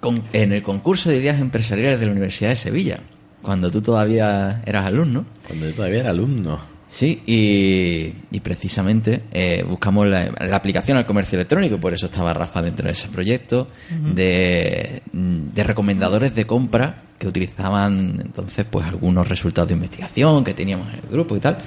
con- 0.00 0.22
en 0.32 0.52
el 0.52 0.62
concurso 0.62 1.10
de 1.10 1.16
ideas 1.18 1.40
empresariales 1.40 1.98
de 1.98 2.06
la 2.06 2.12
Universidad 2.12 2.50
de 2.50 2.56
Sevilla, 2.56 3.00
cuando 3.42 3.70
tú 3.72 3.80
todavía 3.82 4.62
eras 4.66 4.86
alumno. 4.86 5.24
Cuando 5.46 5.68
yo 5.68 5.74
todavía 5.74 6.00
era 6.00 6.10
alumno. 6.10 6.58
Sí, 6.92 7.22
y, 7.24 8.12
y 8.36 8.40
precisamente 8.40 9.22
eh, 9.32 9.64
buscamos 9.66 10.06
la, 10.06 10.30
la 10.38 10.56
aplicación 10.56 10.98
al 10.98 11.06
comercio 11.06 11.36
electrónico, 11.36 11.78
por 11.78 11.94
eso 11.94 12.04
estaba 12.04 12.34
Rafa 12.34 12.60
dentro 12.60 12.84
de 12.84 12.92
ese 12.92 13.08
proyecto, 13.08 13.66
de, 14.14 15.00
de 15.10 15.64
recomendadores 15.64 16.34
de 16.34 16.46
compra 16.46 17.04
que 17.18 17.26
utilizaban 17.26 18.20
entonces 18.20 18.66
pues 18.68 18.84
algunos 18.84 19.26
resultados 19.26 19.68
de 19.68 19.74
investigación 19.74 20.44
que 20.44 20.52
teníamos 20.52 20.88
en 20.88 20.96
el 20.96 21.08
grupo 21.10 21.34
y 21.34 21.40
tal. 21.40 21.58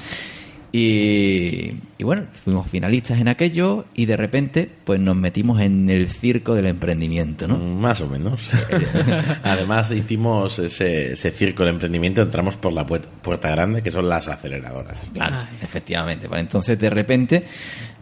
Y, 0.78 1.72
y 1.98 2.04
bueno, 2.04 2.24
fuimos 2.44 2.68
finalistas 2.70 3.22
en 3.22 3.30
aquello 3.30 3.86
y 3.94 4.08
de 4.08 4.18
repente 4.18 4.70
pues 4.84 5.00
nos 5.00 5.16
metimos 5.16 5.62
en 5.62 5.90
el 5.90 6.10
circo 6.10 6.54
del 6.54 6.66
emprendimiento, 6.66 7.48
¿no? 7.48 7.58
Más 7.58 8.02
o 8.02 8.10
menos. 8.10 8.50
Además, 9.44 9.90
hicimos 9.92 10.60
ese, 10.60 11.14
ese 11.14 11.32
circo 11.32 11.64
de 11.64 11.70
emprendimiento, 11.70 12.22
entramos 12.22 12.58
por 12.58 12.74
la 12.74 12.86
puerta 12.86 13.50
grande, 13.52 13.82
que 13.82 13.90
son 13.90 14.10
las 14.10 14.28
aceleradoras. 14.28 15.02
Claro, 15.14 15.38
Ay. 15.40 15.60
efectivamente. 15.62 16.28
Pues 16.28 16.42
entonces, 16.42 16.78
de 16.78 16.90
repente, 16.90 17.46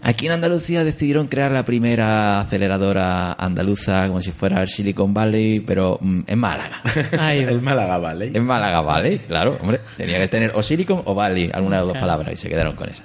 aquí 0.03 0.27
en 0.27 0.33
Andalucía 0.33 0.83
decidieron 0.83 1.27
crear 1.27 1.51
la 1.51 1.65
primera 1.65 2.41
aceleradora 2.41 3.33
andaluza 3.33 4.07
como 4.07 4.21
si 4.21 4.31
fuera 4.31 4.61
el 4.61 4.67
Silicon 4.67 5.13
Valley, 5.13 5.61
pero 5.61 5.97
mm, 6.01 6.21
en 6.27 6.39
Málaga. 6.39 6.81
El 7.33 7.61
Málaga 7.61 7.97
Valley. 7.97 8.31
En 8.33 8.45
Málaga 8.45 8.81
Valley, 8.81 9.19
claro, 9.19 9.57
hombre. 9.61 9.79
Tenía 9.97 10.19
que 10.19 10.27
tener 10.27 10.51
o 10.53 10.61
Silicon 10.61 11.01
o 11.05 11.15
Valley, 11.15 11.49
alguna 11.53 11.77
de 11.77 11.81
las 11.81 11.85
dos 11.87 11.93
Claro. 11.93 12.07
palabras, 12.07 12.33
y 12.33 12.37
se 12.37 12.49
quedaron 12.49 12.75
con 12.75 12.89
esa. 12.89 13.03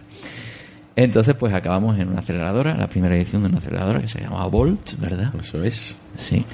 Entonces, 0.96 1.34
pues 1.38 1.54
acabamos 1.54 1.96
en 1.98 2.08
una 2.08 2.18
aceleradora, 2.20 2.76
la 2.76 2.88
primera 2.88 3.14
edición 3.14 3.42
de 3.42 3.48
una 3.50 3.58
aceleradora 3.58 4.00
que 4.00 4.08
se 4.08 4.20
llamaba 4.20 4.46
Volt, 4.46 4.98
¿verdad? 4.98 5.32
Eso 5.38 5.62
es. 5.62 5.96
Sí. 6.16 6.44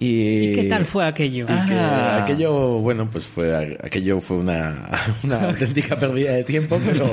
Y... 0.00 0.50
¿Y 0.50 0.52
qué 0.54 0.64
tal 0.64 0.86
fue 0.86 1.06
aquello? 1.06 1.44
Ah. 1.46 2.24
Que 2.24 2.32
aquello, 2.32 2.78
bueno, 2.78 3.08
pues 3.10 3.24
fue 3.24 3.76
aquello 3.82 4.18
fue 4.20 4.38
una, 4.38 4.88
una 5.22 5.48
auténtica 5.48 5.98
pérdida 5.98 6.32
de 6.32 6.42
tiempo, 6.42 6.80
pero 6.84 7.04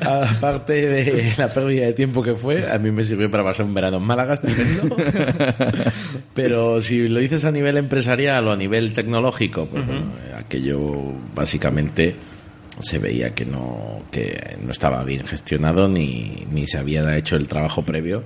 aparte 0.00 0.72
de 0.72 1.32
la 1.38 1.48
pérdida 1.48 1.86
de 1.86 1.92
tiempo 1.92 2.20
que 2.20 2.34
fue, 2.34 2.68
a 2.68 2.76
mí 2.78 2.90
me 2.90 3.04
sirvió 3.04 3.30
para 3.30 3.44
pasar 3.44 3.66
un 3.66 3.74
verano 3.74 3.98
en 3.98 4.02
Málaga 4.02 4.34
estupendo. 4.34 4.96
Pero 6.34 6.80
si 6.80 7.08
lo 7.08 7.20
dices 7.20 7.44
a 7.44 7.52
nivel 7.52 7.76
empresarial 7.76 8.46
o 8.48 8.52
a 8.52 8.56
nivel 8.56 8.94
tecnológico, 8.94 9.66
pues 9.66 9.86
bueno, 9.86 10.12
aquello 10.36 11.12
básicamente 11.34 12.16
se 12.80 12.98
veía 12.98 13.30
que 13.30 13.44
no 13.44 14.02
que 14.10 14.56
no 14.64 14.70
estaba 14.70 15.02
bien 15.04 15.26
gestionado 15.26 15.88
ni, 15.88 16.46
ni 16.50 16.66
se 16.66 16.78
había 16.78 17.16
hecho 17.16 17.36
el 17.36 17.48
trabajo 17.48 17.82
previo. 17.82 18.24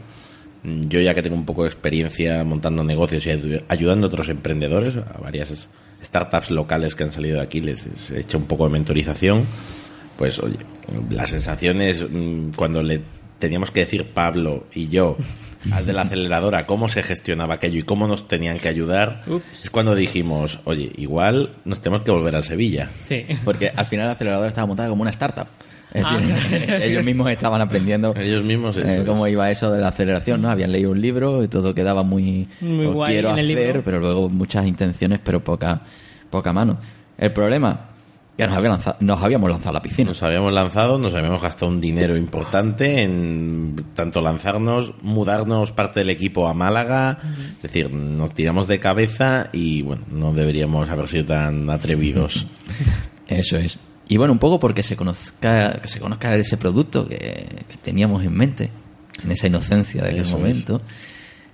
Yo 0.64 1.00
ya 1.00 1.12
que 1.14 1.22
tengo 1.22 1.34
un 1.36 1.44
poco 1.44 1.62
de 1.62 1.68
experiencia 1.68 2.44
montando 2.44 2.84
negocios 2.84 3.26
y 3.26 3.30
ayu- 3.30 3.62
ayudando 3.68 4.06
a 4.06 4.08
otros 4.08 4.28
emprendedores, 4.28 4.96
a 4.96 5.18
varias 5.20 5.68
startups 6.04 6.50
locales 6.50 6.94
que 6.94 7.02
han 7.04 7.10
salido 7.12 7.36
de 7.38 7.42
aquí, 7.42 7.60
les 7.60 8.10
he 8.10 8.20
hecho 8.20 8.38
un 8.38 8.44
poco 8.46 8.64
de 8.66 8.70
mentorización. 8.72 9.44
Pues 10.16 10.38
oye, 10.38 10.56
la 11.10 11.26
sensación 11.26 11.80
es 11.80 12.04
mm, 12.08 12.50
cuando 12.56 12.82
le 12.82 13.00
teníamos 13.38 13.72
que 13.72 13.80
decir 13.80 14.06
Pablo 14.14 14.66
y 14.72 14.86
yo 14.88 15.16
al 15.72 15.84
de 15.84 15.92
la 15.92 16.02
aceleradora 16.02 16.64
cómo 16.66 16.88
se 16.88 17.02
gestionaba 17.02 17.54
aquello 17.54 17.80
y 17.80 17.82
cómo 17.82 18.06
nos 18.06 18.28
tenían 18.28 18.58
que 18.58 18.68
ayudar, 18.68 19.22
es 19.64 19.70
cuando 19.70 19.96
dijimos, 19.96 20.60
oye, 20.64 20.92
igual 20.96 21.56
nos 21.64 21.80
tenemos 21.80 22.02
que 22.02 22.12
volver 22.12 22.36
a 22.36 22.42
Sevilla. 22.42 22.88
Sí. 23.04 23.24
Porque 23.44 23.68
al 23.74 23.86
final 23.86 24.06
la 24.06 24.12
aceleradora 24.12 24.48
estaba 24.48 24.66
montada 24.68 24.88
como 24.90 25.02
una 25.02 25.10
startup. 25.10 25.46
Es 25.92 26.02
Ah, 26.06 26.16
decir, 26.18 26.74
ellos 26.82 27.04
mismos 27.04 27.30
estaban 27.30 27.60
aprendiendo 27.60 28.14
Ellos 28.16 28.42
mismos 28.44 28.76
eso 28.76 29.02
eh, 29.02 29.04
cómo 29.06 29.26
iba 29.28 29.50
eso 29.50 29.70
de 29.70 29.80
la 29.80 29.88
aceleración, 29.88 30.40
¿no? 30.40 30.48
Habían 30.50 30.72
leído 30.72 30.90
un 30.90 31.00
libro 31.00 31.42
y 31.44 31.48
todo 31.48 31.74
quedaba 31.74 32.02
muy, 32.02 32.48
Muy 32.60 32.84
lo 32.84 32.92
guay 32.92 33.12
quiero 33.14 33.30
en 33.32 33.38
el 33.38 33.50
hacer, 33.50 33.66
libro. 33.66 33.82
pero 33.84 34.00
luego 34.00 34.28
muchas 34.30 34.66
intenciones, 34.66 35.20
pero 35.22 35.44
poca, 35.44 35.82
poca 36.30 36.52
mano. 36.52 36.78
El 37.18 37.30
problema, 37.32 37.88
que 38.38 38.46
nos, 38.46 38.56
había 38.56 38.70
lanzado- 38.70 38.96
nos 39.00 39.22
habíamos 39.22 39.50
lanzado 39.50 39.70
a 39.70 39.72
la 39.74 39.82
piscina. 39.82 40.08
Nos 40.08 40.22
habíamos 40.22 40.52
lanzado, 40.54 40.96
nos 40.98 41.14
habíamos 41.14 41.42
gastado 41.42 41.70
un 41.70 41.78
dinero 41.78 42.16
importante 42.16 43.02
en 43.02 43.76
tanto 43.94 44.22
lanzarnos, 44.22 44.94
mudarnos 45.02 45.72
parte 45.72 46.00
del 46.00 46.08
equipo 46.08 46.48
a 46.48 46.54
Málaga, 46.54 47.18
es 47.56 47.62
decir, 47.62 47.92
nos 47.92 48.32
tiramos 48.32 48.66
de 48.66 48.80
cabeza 48.80 49.50
y 49.52 49.82
bueno, 49.82 50.02
no 50.10 50.32
deberíamos 50.32 50.88
haber 50.88 51.06
sido 51.06 51.26
tan 51.26 51.68
atrevidos. 51.68 52.46
Eso 53.28 53.58
es. 53.58 53.78
Y 54.12 54.18
bueno, 54.18 54.34
un 54.34 54.38
poco 54.38 54.60
porque 54.60 54.82
se 54.82 54.94
conozca, 54.94 55.80
que 55.80 55.88
se 55.88 55.98
conozca 55.98 56.34
ese 56.34 56.58
producto 56.58 57.08
que, 57.08 57.16
que 57.66 57.76
teníamos 57.80 58.22
en 58.22 58.34
mente, 58.34 58.68
en 59.24 59.32
esa 59.32 59.46
inocencia 59.46 60.02
de 60.02 60.08
aquel 60.08 60.20
Eso 60.20 60.34
es. 60.34 60.38
momento. 60.38 60.82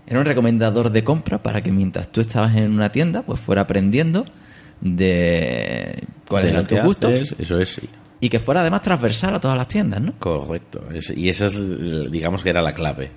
Era 0.09 0.19
un 0.19 0.25
recomendador 0.25 0.91
de 0.91 1.05
compra 1.05 1.41
para 1.41 1.63
que 1.63 1.71
mientras 1.71 2.11
tú 2.11 2.21
estabas 2.21 2.57
en 2.57 2.73
una 2.73 2.91
tienda, 2.91 3.23
pues 3.23 3.39
fuera 3.39 3.63
aprendiendo 3.63 4.25
de 4.81 6.03
cuáles 6.29 6.51
eran 6.51 6.67
tus 6.67 6.83
gustos 6.83 7.35
eso 7.39 7.61
es 7.61 7.81
y 8.21 8.29
que 8.29 8.41
fuera 8.41 8.63
además 8.63 8.83
transversal 8.83 9.37
a 9.37 9.39
todas 9.41 9.57
las 9.57 9.69
tiendas, 9.69 10.01
¿no? 10.01 10.15
correcto. 10.19 10.83
Y 11.15 11.29
esa 11.29 11.47
es, 11.47 12.11
digamos 12.11 12.43
que 12.43 12.51
era 12.51 12.61
la 12.61 12.75
clave. 12.75 13.13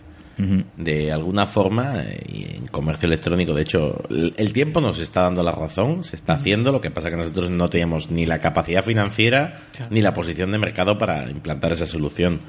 De 0.77 1.12
alguna 1.12 1.45
forma, 1.45 2.01
eh, 2.01 2.24
y 2.27 2.55
en 2.57 2.67
comercio 2.67 3.07
electrónico, 3.07 3.53
de 3.53 3.62
hecho, 3.62 4.01
el 4.10 4.33
el 4.38 4.53
tiempo 4.53 4.81
nos 4.81 5.00
está 5.00 5.21
dando 5.21 5.43
la 5.43 5.51
razón, 5.51 6.03
se 6.03 6.15
está 6.15 6.33
haciendo, 6.33 6.71
lo 6.71 6.81
que 6.81 6.91
pasa 6.91 7.10
que 7.10 7.17
nosotros 7.17 7.50
no 7.50 7.69
teníamos 7.69 8.10
ni 8.12 8.25
la 8.25 8.39
capacidad 8.39 8.83
financiera 8.83 9.62
Claro. 9.75 9.91
ni 9.93 10.01
la 10.01 10.13
posición 10.13 10.51
de 10.51 10.57
mercado 10.57 10.98
para 10.98 11.29
implantar 11.29 11.74
esa 11.74 11.86
solución. 11.86 12.39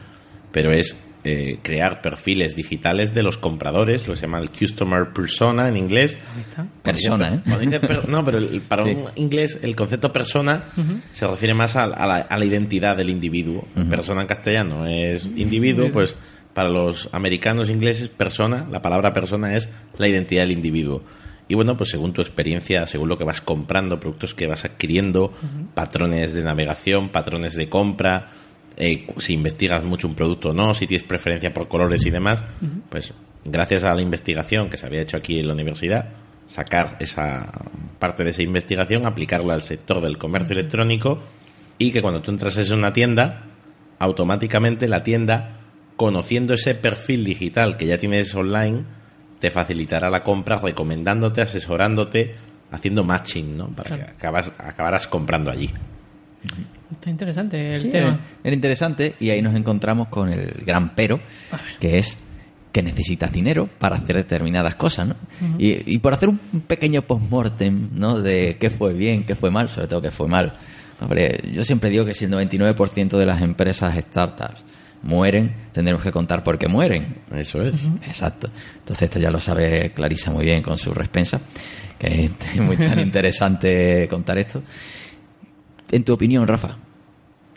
Pero 0.52 0.70
es 0.72 0.94
eh, 1.24 1.60
crear 1.62 2.02
perfiles 2.02 2.56
digitales 2.56 3.14
de 3.14 3.22
los 3.22 3.38
compradores, 3.38 4.08
lo 4.08 4.14
que 4.14 4.20
se 4.20 4.26
llama 4.26 4.40
el 4.40 4.50
Customer 4.50 5.12
Persona 5.14 5.68
en 5.68 5.76
inglés. 5.76 6.18
Está. 6.40 6.66
Persona, 6.82 7.40
¿eh? 7.46 7.78
Per- 7.80 8.08
no, 8.08 8.24
pero 8.24 8.38
el- 8.38 8.60
para 8.68 8.82
Sí. 8.82 8.90
un 8.90 9.04
inglés 9.14 9.58
el 9.62 9.76
concepto 9.76 10.12
persona 10.12 10.64
se 11.12 11.26
refiere 11.26 11.54
más 11.54 11.76
a, 11.76 11.84
a 11.84 12.06
la, 12.06 12.16
a 12.16 12.36
la 12.38 12.44
identidad 12.44 12.96
del 12.96 13.08
individuo. 13.10 13.66
Persona 13.88 14.22
en 14.22 14.26
castellano 14.26 14.84
es 14.86 15.24
individuo, 15.26 15.90
pues 15.92 16.16
para 16.54 16.68
los 16.68 17.08
americanos 17.12 17.70
ingleses 17.70 18.08
persona, 18.08 18.66
la 18.70 18.82
palabra 18.82 19.12
persona 19.12 19.56
es 19.56 19.70
la 19.98 20.08
identidad 20.08 20.42
del 20.42 20.52
individuo. 20.52 21.02
Y 21.48 21.54
bueno, 21.54 21.76
pues 21.76 21.90
según 21.90 22.12
tu 22.12 22.20
experiencia, 22.20 22.86
según 22.86 23.08
lo 23.08 23.18
que 23.18 23.24
vas 23.24 23.40
comprando, 23.40 23.98
productos 23.98 24.34
que 24.34 24.46
vas 24.46 24.64
adquiriendo, 24.64 25.32
patrones 25.74 26.32
de 26.32 26.42
navegación, 26.42 27.10
patrones 27.10 27.56
de 27.56 27.68
compra, 27.68 28.30
eh, 28.76 29.06
si 29.18 29.34
investigas 29.34 29.84
mucho 29.84 30.08
un 30.08 30.14
producto 30.14 30.50
o 30.50 30.54
no, 30.54 30.72
si 30.72 30.86
tienes 30.86 31.06
preferencia 31.06 31.52
por 31.52 31.68
colores 31.68 32.06
y 32.06 32.10
demás, 32.10 32.42
pues 32.88 33.12
gracias 33.44 33.84
a 33.84 33.94
la 33.94 34.02
investigación 34.02 34.70
que 34.70 34.76
se 34.76 34.86
había 34.86 35.02
hecho 35.02 35.16
aquí 35.16 35.40
en 35.40 35.48
la 35.48 35.52
universidad, 35.52 36.10
sacar 36.46 36.96
esa 37.00 37.50
parte 37.98 38.24
de 38.24 38.30
esa 38.30 38.42
investigación, 38.42 39.06
aplicarla 39.06 39.54
al 39.54 39.62
sector 39.62 40.00
del 40.00 40.18
comercio 40.18 40.54
electrónico 40.54 41.20
y 41.76 41.90
que 41.90 42.00
cuando 42.00 42.22
tú 42.22 42.30
entras 42.30 42.56
en 42.58 42.78
una 42.78 42.92
tienda, 42.92 43.44
automáticamente 43.98 44.88
la 44.88 45.02
tienda, 45.02 45.61
conociendo 45.96 46.54
ese 46.54 46.74
perfil 46.74 47.24
digital 47.24 47.76
que 47.76 47.86
ya 47.86 47.98
tienes 47.98 48.34
online, 48.34 48.84
te 49.38 49.50
facilitará 49.50 50.08
la 50.10 50.22
compra 50.22 50.56
recomendándote, 50.58 51.42
asesorándote, 51.42 52.34
haciendo 52.70 53.04
matching, 53.04 53.56
¿no? 53.56 53.68
Para 53.68 53.88
Claro. 53.88 54.04
que 54.06 54.10
acabas, 54.12 54.50
acabaras 54.58 55.06
comprando 55.06 55.50
allí. 55.50 55.70
Está 56.90 57.10
interesante 57.10 57.74
el 57.74 57.80
Sí, 57.80 57.88
tema. 57.90 58.08
era, 58.08 58.18
era 58.44 58.54
interesante 58.54 59.14
y 59.20 59.30
ahí 59.30 59.40
nos 59.42 59.54
encontramos 59.54 60.08
con 60.08 60.28
el 60.32 60.50
gran 60.66 60.94
pero, 60.94 61.20
que 61.80 61.98
es 61.98 62.18
que 62.70 62.82
necesitas 62.82 63.30
dinero 63.32 63.68
para 63.78 63.96
hacer 63.96 64.16
determinadas 64.16 64.74
cosas, 64.76 65.08
¿no? 65.08 65.14
y, 65.58 65.94
y 65.94 65.98
por 65.98 66.14
hacer 66.14 66.28
un 66.30 66.38
pequeño 66.66 67.02
post-mortem, 67.02 67.90
¿no? 67.92 68.18
De 68.20 68.56
qué 68.58 68.70
fue 68.70 68.94
bien, 68.94 69.24
qué 69.24 69.34
fue 69.34 69.50
mal, 69.50 69.68
sobre 69.68 69.88
todo 69.88 70.00
qué 70.00 70.10
fue 70.10 70.26
mal. 70.28 70.54
Hombre, 71.00 71.40
yo 71.52 71.62
siempre 71.64 71.90
digo 71.90 72.04
que 72.04 72.14
si 72.14 72.24
el 72.26 72.30
99% 72.32 73.18
de 73.18 73.26
las 73.26 73.42
empresas 73.42 73.94
startups 73.96 74.64
mueren, 75.02 75.54
tendremos 75.72 76.02
que 76.02 76.12
contar 76.12 76.42
por 76.42 76.58
qué 76.58 76.68
mueren. 76.68 77.22
Eso 77.34 77.62
es. 77.62 77.86
Exacto. 78.06 78.48
Entonces 78.78 79.02
esto 79.02 79.18
ya 79.18 79.30
lo 79.30 79.40
sabe 79.40 79.92
Clarisa 79.92 80.30
muy 80.30 80.44
bien 80.44 80.62
con 80.62 80.78
su 80.78 80.92
respensa, 80.92 81.40
que 81.98 82.24
es 82.24 82.60
muy 82.60 82.76
tan 82.76 82.98
interesante 82.98 84.06
contar 84.08 84.38
esto. 84.38 84.62
En 85.90 86.04
tu 86.04 86.14
opinión, 86.14 86.46
Rafa, 86.46 86.76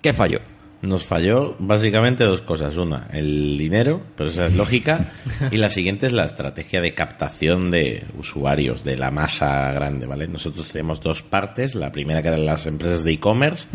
¿qué 0.02 0.12
falló? 0.14 0.40
Nos 0.82 1.06
falló 1.06 1.56
básicamente 1.58 2.26
dos 2.26 2.42
cosas. 2.42 2.78
Una, 2.78 3.08
el 3.12 3.58
dinero, 3.58 4.02
pero 4.16 4.30
esa 4.30 4.46
es 4.46 4.56
lógica. 4.56 5.14
Y 5.52 5.58
la 5.58 5.70
siguiente 5.70 6.08
es 6.08 6.14
la 6.14 6.26
estrategia 6.26 6.82
de 6.82 6.94
captación 6.94 7.72
de 7.72 8.06
usuarios, 8.18 8.84
de 8.84 8.98
la 8.98 9.12
masa 9.12 9.72
grande, 9.72 10.06
¿vale? 10.06 10.28
Nosotros 10.28 10.68
tenemos 10.68 11.02
dos 11.02 11.24
partes. 11.24 11.76
La 11.76 11.92
primera 11.92 12.22
que 12.22 12.28
eran 12.28 12.46
las 12.46 12.68
empresas 12.68 13.04
de 13.04 13.14
e-commerce, 13.14 13.68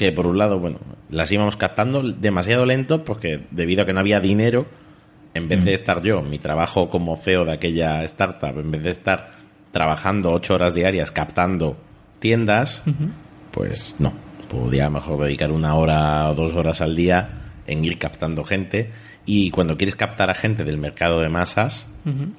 que 0.00 0.12
por 0.12 0.26
un 0.26 0.38
lado, 0.38 0.58
bueno, 0.58 0.78
las 1.10 1.30
íbamos 1.30 1.58
captando 1.58 2.00
demasiado 2.02 2.64
lento 2.64 3.04
porque 3.04 3.44
debido 3.50 3.82
a 3.82 3.84
que 3.84 3.92
no 3.92 4.00
había 4.00 4.18
dinero, 4.18 4.64
en 5.34 5.46
vez 5.46 5.62
de 5.62 5.74
estar 5.74 6.00
yo, 6.00 6.22
mi 6.22 6.38
trabajo 6.38 6.88
como 6.88 7.18
CEO 7.18 7.44
de 7.44 7.52
aquella 7.52 8.02
startup, 8.04 8.58
en 8.58 8.70
vez 8.70 8.82
de 8.82 8.92
estar 8.92 9.32
trabajando 9.72 10.32
ocho 10.32 10.54
horas 10.54 10.74
diarias 10.74 11.10
captando 11.10 11.76
tiendas, 12.18 12.82
pues 13.50 13.94
no. 13.98 14.14
Podía 14.48 14.88
mejor 14.88 15.22
dedicar 15.22 15.52
una 15.52 15.74
hora 15.74 16.30
o 16.30 16.34
dos 16.34 16.54
horas 16.54 16.80
al 16.80 16.96
día 16.96 17.52
en 17.66 17.84
ir 17.84 17.98
captando 17.98 18.42
gente. 18.42 18.92
Y 19.26 19.50
cuando 19.50 19.76
quieres 19.76 19.96
captar 19.96 20.30
a 20.30 20.34
gente 20.34 20.64
del 20.64 20.78
mercado 20.78 21.20
de 21.20 21.28
masas, 21.28 21.86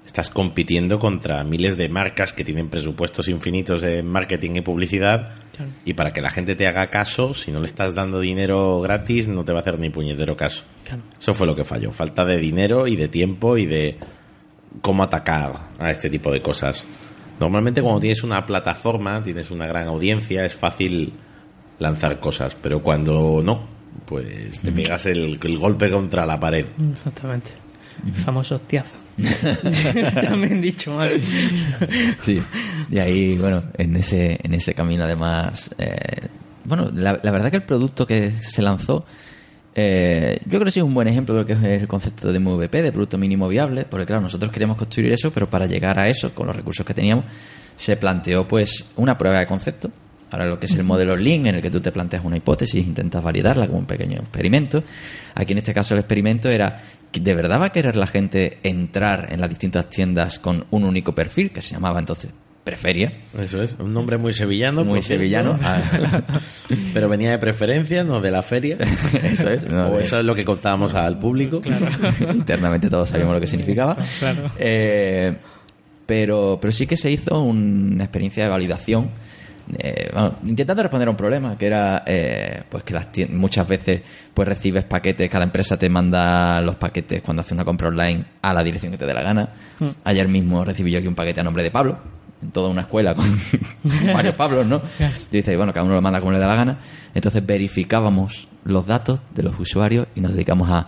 estás 0.06 0.30
compitiendo 0.30 0.98
contra 0.98 1.44
miles 1.44 1.78
de 1.78 1.88
marcas 1.88 2.34
que 2.34 2.44
tienen 2.44 2.70
presupuestos 2.70 3.28
infinitos 3.28 3.84
en 3.84 4.08
marketing 4.08 4.56
y 4.56 4.62
publicidad. 4.62 5.36
Claro. 5.56 5.72
Y 5.86 5.94
para 5.94 6.12
que 6.12 6.22
la 6.22 6.32
gente 6.32 6.56
te 6.56 6.68
haga 6.68 6.88
caso, 6.88 7.34
si 7.34 7.52
no 7.52 7.60
le 7.60 7.66
estás 7.66 7.94
dando 7.94 8.20
dinero 8.20 8.82
gratis, 8.82 9.28
no 9.28 9.46
te 9.46 9.52
va 9.52 9.60
a 9.60 9.62
hacer 9.62 9.80
ni 9.80 9.90
puñetero 9.90 10.36
caso. 10.36 10.64
Claro. 10.84 11.04
Eso 11.20 11.34
fue 11.34 11.46
lo 11.46 11.56
que 11.56 11.64
falló. 11.64 11.92
Falta 11.92 12.26
de 12.26 12.38
dinero 12.38 12.88
y 12.88 12.96
de 12.96 13.08
tiempo 13.08 13.58
y 13.58 13.66
de 13.66 13.98
cómo 14.82 15.04
atacar 15.04 15.70
a 15.80 15.90
este 15.90 16.10
tipo 16.10 16.32
de 16.32 16.42
cosas. 16.42 16.86
Normalmente 17.40 17.82
cuando 17.82 18.00
tienes 18.00 18.24
una 18.24 18.46
plataforma, 18.46 19.22
tienes 19.24 19.52
una 19.52 19.66
gran 19.66 19.88
audiencia, 19.88 20.44
es 20.46 20.56
fácil 20.56 21.14
lanzar 21.80 22.20
cosas, 22.20 22.56
pero 22.62 22.82
cuando 22.82 23.42
no, 23.44 23.68
pues 24.06 24.60
te 24.60 24.72
pegas 24.72 25.08
el, 25.08 25.40
el 25.42 25.58
golpe 25.58 25.90
contra 25.90 26.26
la 26.26 26.40
pared. 26.40 26.66
Exactamente. 26.92 27.52
El 28.06 28.14
famoso 28.14 28.56
hostiazo. 28.56 29.01
También 30.22 30.62
dicho 30.62 30.96
mal. 30.96 31.20
Sí, 32.22 32.42
y 32.90 33.00
ahí, 33.00 33.38
bueno, 33.38 33.64
en 33.78 33.96
ese, 33.96 34.40
en 34.42 34.54
ese 34.54 34.74
camino 34.74 35.04
además, 35.04 35.70
eh, 35.78 36.28
bueno, 36.64 36.90
la, 36.94 37.20
la 37.22 37.32
verdad 37.32 37.50
que 37.50 37.58
el 37.58 37.64
producto 37.64 38.06
que 38.06 38.32
se 38.32 38.62
lanzó, 38.62 39.06
eh, 39.74 40.40
yo 40.44 40.50
creo 40.50 40.66
que 40.66 40.72
sí 40.72 40.80
es 40.80 40.86
un 40.86 40.94
buen 40.94 41.08
ejemplo 41.08 41.34
de 41.34 41.42
lo 41.42 41.48
que 41.48 41.54
es 41.54 41.82
el 41.82 41.88
concepto 41.88 42.32
de 42.32 42.40
MVP, 42.40 42.82
de 42.82 42.92
producto 42.92 43.18
mínimo 43.18 43.48
viable, 43.48 43.86
porque 43.90 44.06
claro, 44.06 44.22
nosotros 44.22 44.52
queríamos 44.52 44.78
construir 44.78 45.12
eso, 45.14 45.32
pero 45.32 45.50
para 45.50 45.66
llegar 45.66 45.98
a 46.00 46.08
eso, 46.10 46.34
con 46.34 46.48
los 46.48 46.56
recursos 46.56 46.86
que 46.86 46.94
teníamos, 46.94 47.26
se 47.76 47.98
planteó 47.98 48.48
pues 48.48 48.86
una 48.98 49.18
prueba 49.18 49.40
de 49.40 49.46
concepto. 49.46 49.90
Ahora 50.30 50.46
lo 50.46 50.60
que 50.60 50.66
es 50.66 50.74
el 50.76 50.84
modelo 50.84 51.16
Lean, 51.16 51.48
en 51.48 51.56
el 51.56 51.62
que 51.62 51.70
tú 51.70 51.82
te 51.82 51.92
planteas 51.92 52.24
una 52.24 52.38
hipótesis, 52.38 52.86
intentas 52.86 53.22
validarla 53.22 53.68
como 53.68 53.80
un 53.80 53.86
pequeño 53.86 54.18
experimento. 54.20 54.82
Aquí 55.36 55.52
en 55.52 55.58
este 55.58 55.74
caso 55.74 55.94
el 55.94 56.00
experimento 56.00 56.50
era, 56.50 56.82
¿de 57.20 57.36
verdad 57.36 57.60
va 57.60 57.66
a 57.66 57.72
querer 57.72 57.96
la 57.96 58.08
gente 58.08 58.60
entrar 58.64 59.28
en 59.32 59.42
las 59.42 59.50
distintas 59.50 59.90
tiendas 59.90 60.40
con 60.40 60.66
un 60.72 60.84
único 60.86 61.14
perfil, 61.14 61.52
que 61.52 61.62
se 61.62 61.74
llamaba 61.76 62.00
entonces 62.00 62.32
Preferia? 62.64 63.12
Eso 63.40 63.62
es, 63.64 63.76
un 63.80 63.92
nombre 63.94 64.18
muy 64.18 64.34
sevillano. 64.34 64.84
Muy 64.84 65.02
sevillano. 65.02 65.58
Ah, 65.64 65.82
Pero 66.94 67.10
venía 67.10 67.32
de 67.32 67.40
preferencia, 67.40 68.04
no 68.04 68.22
de 68.22 68.30
la 68.32 68.44
feria. 68.44 68.78
eso 69.24 69.50
es. 69.50 69.68
no, 69.68 69.88
o 69.90 69.98
de- 69.98 70.04
eso 70.04 70.20
es 70.20 70.26
lo 70.26 70.36
que 70.36 70.46
contábamos 70.46 70.94
al 70.94 71.18
público. 71.18 71.60
Internamente 72.34 72.88
todos 72.90 73.10
sabíamos 73.10 73.34
lo 73.34 73.42
que 73.42 73.48
significaba. 73.48 73.98
Claro. 74.20 74.52
Eh, 74.60 75.36
pero, 76.06 76.60
pero 76.62 76.72
sí 76.72 76.86
que 76.86 76.98
se 76.98 77.10
hizo 77.10 77.42
una 77.42 78.04
experiencia 78.04 78.44
de 78.44 78.50
validación. 78.50 79.10
Eh, 79.78 80.10
bueno, 80.14 80.36
intentando 80.46 80.84
responder 80.84 81.08
a 81.08 81.12
un 81.12 81.18
problema 81.18 81.58
que 81.58 81.66
era 81.66 82.04
eh, 82.06 82.64
pues 82.70 82.84
que 82.84 82.94
las 82.94 83.08
muchas 83.30 83.68
veces 83.68 84.02
pues 84.34 84.48
recibes 84.48 84.86
paquetes 84.86 85.30
cada 85.30 85.44
empresa 85.44 85.78
te 85.78 85.90
manda 85.90 86.62
los 86.62 86.76
paquetes 86.76 87.22
cuando 87.22 87.42
hace 87.42 87.54
una 87.54 87.64
compra 87.66 87.90
online 87.90 88.26
a 88.42 88.54
la 88.54 88.64
dirección 88.64 88.92
que 88.92 88.98
te 88.98 89.06
dé 89.06 89.14
la 89.14 89.24
gana. 89.24 89.50
Ayer 90.04 90.28
mismo 90.28 90.64
recibí 90.64 90.92
yo 90.92 91.00
aquí 91.00 91.08
un 91.08 91.16
paquete 91.16 91.42
a 91.42 91.44
nombre 91.44 91.64
de 91.64 91.72
Pablo 91.72 91.98
en 92.42 92.52
toda 92.52 92.70
una 92.70 92.82
escuela 92.82 93.14
con 93.14 93.26
varios 94.14 94.36
Pablos 94.36 94.66
no 94.66 94.82
y 95.00 95.38
dice 95.38 95.56
bueno 95.56 95.72
cada 95.72 95.86
uno 95.86 95.96
lo 95.96 96.02
manda 96.02 96.20
como 96.20 96.32
le 96.32 96.40
da 96.40 96.48
la 96.48 96.56
gana. 96.56 96.78
Entonces 97.14 97.46
verificábamos 97.46 98.48
los 98.64 98.86
datos 98.86 99.22
de 99.34 99.44
los 99.44 99.60
usuarios 99.60 100.08
y 100.16 100.22
nos 100.22 100.34
dedicamos 100.34 100.70
a 100.70 100.88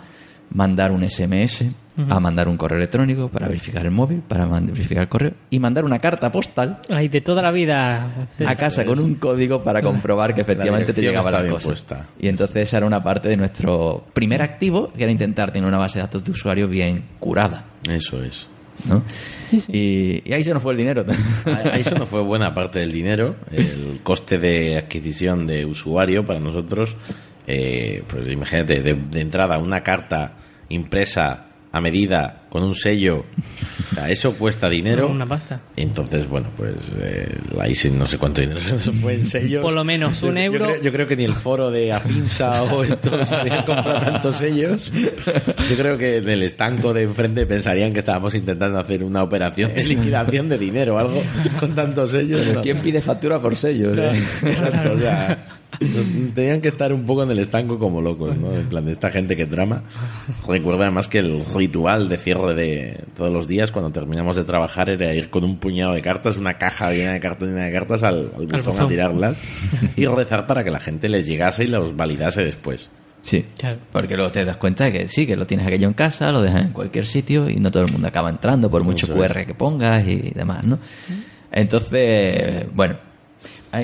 mandar 0.53 0.91
un 0.91 1.07
SMS, 1.07 1.65
a 2.09 2.19
mandar 2.19 2.47
un 2.47 2.57
correo 2.57 2.77
electrónico 2.77 3.29
para 3.29 3.47
verificar 3.47 3.85
el 3.85 3.91
móvil, 3.91 4.21
para 4.27 4.45
verificar 4.45 5.03
el 5.03 5.09
correo 5.09 5.33
y 5.51 5.59
mandar 5.59 5.85
una 5.85 5.99
carta 5.99 6.31
postal 6.31 6.79
Ay, 6.89 7.07
de 7.07 7.21
toda 7.21 7.41
la 7.41 7.51
vida. 7.51 8.27
a 8.45 8.55
casa 8.55 8.83
con 8.83 8.99
un 8.99 9.15
código 9.15 9.63
para 9.63 9.81
comprobar 9.81 10.33
que 10.33 10.41
efectivamente 10.41 10.93
te 10.93 11.01
llegaba 11.01 11.29
la 11.29 11.47
cosa. 11.49 11.69
puesta. 11.69 12.07
Y 12.19 12.27
entonces 12.29 12.63
esa 12.69 12.77
era 12.77 12.85
una 12.87 13.03
parte 13.03 13.29
de 13.29 13.37
nuestro 13.37 14.05
primer 14.13 14.41
activo, 14.41 14.91
que 14.93 15.03
era 15.03 15.11
intentar 15.11 15.51
tener 15.51 15.67
una 15.67 15.77
base 15.77 15.99
de 15.99 16.03
datos 16.05 16.23
de 16.23 16.31
usuarios 16.31 16.69
bien 16.69 17.03
curada. 17.19 17.65
Eso 17.87 18.23
es. 18.23 18.47
¿no? 18.89 19.03
Y, 19.71 20.27
y 20.27 20.33
ahí 20.33 20.43
se 20.43 20.51
nos 20.51 20.63
fue 20.63 20.71
el 20.73 20.79
dinero. 20.79 21.05
Ahí 21.45 21.81
eso 21.81 21.95
no 21.95 22.07
fue 22.07 22.23
buena 22.23 22.53
parte 22.55 22.79
del 22.79 22.91
dinero. 22.91 23.35
El 23.51 23.99
coste 24.01 24.39
de 24.39 24.77
adquisición 24.77 25.45
de 25.45 25.63
usuario 25.63 26.25
para 26.25 26.39
nosotros, 26.39 26.95
eh, 27.45 28.03
pues 28.07 28.27
imagínate, 28.31 28.81
de, 28.81 28.93
de 28.95 29.21
entrada 29.21 29.59
una 29.59 29.81
carta 29.83 30.37
impresa 30.73 31.45
a 31.71 31.81
medida 31.81 32.42
con 32.53 32.61
un 32.61 32.75
sello, 32.75 33.25
o 33.91 33.95
sea, 33.95 34.11
eso 34.11 34.33
cuesta 34.35 34.69
dinero. 34.69 35.09
Una 35.09 35.25
pasta. 35.25 35.61
Entonces, 35.75 36.29
bueno, 36.29 36.49
pues 36.55 36.75
eh, 36.99 37.35
ahí 37.59 37.73
sí 37.73 37.89
no 37.89 38.05
sé 38.05 38.19
cuánto 38.19 38.41
dinero 38.41 38.59
se 38.61 38.91
fue 38.91 39.15
en 39.15 39.25
sellos. 39.25 39.61
Por 39.63 39.73
lo 39.73 39.83
menos 39.83 40.21
un 40.21 40.35
Yo- 40.35 40.41
yo 40.41 40.41
euro. 40.45 40.65
creo- 40.67 40.81
Yo, 40.83 40.91
creo 40.91 41.07
que 41.07 41.15
ni 41.15 41.23
el 41.23 41.33
foro 41.33 41.71
de 41.71 41.91
Afinsa 41.91 42.61
o 42.61 42.83
esto 42.83 43.25
sabían 43.25 43.65
comprar 43.65 44.05
tantos 44.05 44.35
sellos. 44.35 44.91
Yo 45.67 45.75
creo 45.75 45.97
que 45.97 46.17
en 46.17 46.29
el 46.29 46.43
estanco 46.43 46.93
de 46.93 47.01
enfrente 47.03 47.47
pensarían 47.47 47.91
que 47.91 47.99
estábamos 47.99 48.35
intentando 48.35 48.77
hacer 48.77 49.03
una 49.03 49.23
operación 49.23 49.73
de 49.73 49.83
liquidación 49.83 50.47
de 50.47 50.59
dinero 50.59 50.93
o 50.93 50.97
algo 50.99 51.23
con 51.59 51.73
tantos 51.73 52.11
sellos. 52.11 52.45
no. 52.53 52.61
¿Quién 52.61 52.77
pide 52.81 53.01
factura 53.01 53.41
por 53.41 53.55
sellos? 53.55 53.97
eh? 53.97 54.11
Exacto, 54.43 54.93
o 54.93 54.99
sea, 54.99 55.43
tenían 56.35 56.61
que 56.61 56.67
estar 56.67 56.93
un 56.93 57.03
poco 57.05 57.23
en 57.23 57.31
el 57.31 57.39
estanco 57.39 57.79
como 57.79 57.99
locos, 57.99 58.37
¿no? 58.37 58.53
En 58.53 58.69
plan 58.69 58.85
de 58.85 58.91
esta 58.91 59.09
gente 59.09 59.35
que 59.35 59.47
trama. 59.47 59.81
Recuerdo 60.47 60.83
además 60.83 61.07
que 61.07 61.17
el 61.19 61.43
ritual 61.55 62.09
de 62.09 62.17
cierre 62.17 62.42
de 62.53 63.03
todos 63.15 63.31
los 63.31 63.47
días 63.47 63.71
cuando 63.71 63.91
terminamos 63.91 64.35
de 64.35 64.43
trabajar 64.43 64.89
era 64.89 65.13
ir 65.15 65.29
con 65.29 65.43
un 65.43 65.57
puñado 65.57 65.93
de 65.93 66.01
cartas, 66.01 66.35
una 66.37 66.57
caja 66.57 66.91
llena 66.91 67.13
de 67.13 67.19
cartón 67.19 67.49
llena 67.49 67.65
de 67.65 67.71
cartas 67.71 68.03
al, 68.03 68.31
al 68.37 68.47
buzón 68.47 68.79
a 68.81 68.87
tirarlas 68.87 69.41
y 69.95 70.05
rezar 70.07 70.45
para 70.47 70.63
que 70.63 70.71
la 70.71 70.79
gente 70.79 71.07
les 71.09 71.25
llegase 71.25 71.63
y 71.63 71.67
los 71.67 71.95
validase 71.95 72.43
después. 72.43 72.89
Sí, 73.21 73.45
Claro. 73.57 73.77
porque 73.93 74.15
luego 74.17 74.31
te 74.33 74.43
das 74.43 74.57
cuenta 74.57 74.83
de 74.83 74.91
que 74.91 75.07
sí, 75.07 75.25
que 75.25 75.37
lo 75.37 75.45
tienes 75.47 75.65
aquello 75.65 75.87
en 75.87 75.93
casa, 75.93 76.29
lo 76.33 76.41
dejas 76.41 76.63
en 76.63 76.73
cualquier 76.73 77.05
sitio 77.05 77.49
y 77.49 77.55
no 77.55 77.71
todo 77.71 77.83
el 77.83 77.91
mundo 77.91 78.05
acaba 78.07 78.29
entrando 78.29 78.69
por 78.69 78.83
mucho 78.83 79.05
Eso 79.05 79.15
QR 79.15 79.37
es. 79.39 79.47
que 79.47 79.53
pongas 79.53 80.05
y 80.05 80.31
demás, 80.35 80.65
¿no? 80.65 80.77
Entonces, 81.57 82.65
bueno. 82.73 82.97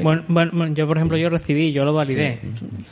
Bueno, 0.04 0.24
bueno, 0.28 0.68
yo 0.74 0.86
por 0.88 0.98
ejemplo 0.98 1.18
yo 1.18 1.30
recibí, 1.30 1.72
yo 1.72 1.84
lo 1.86 1.94
validé. 1.94 2.40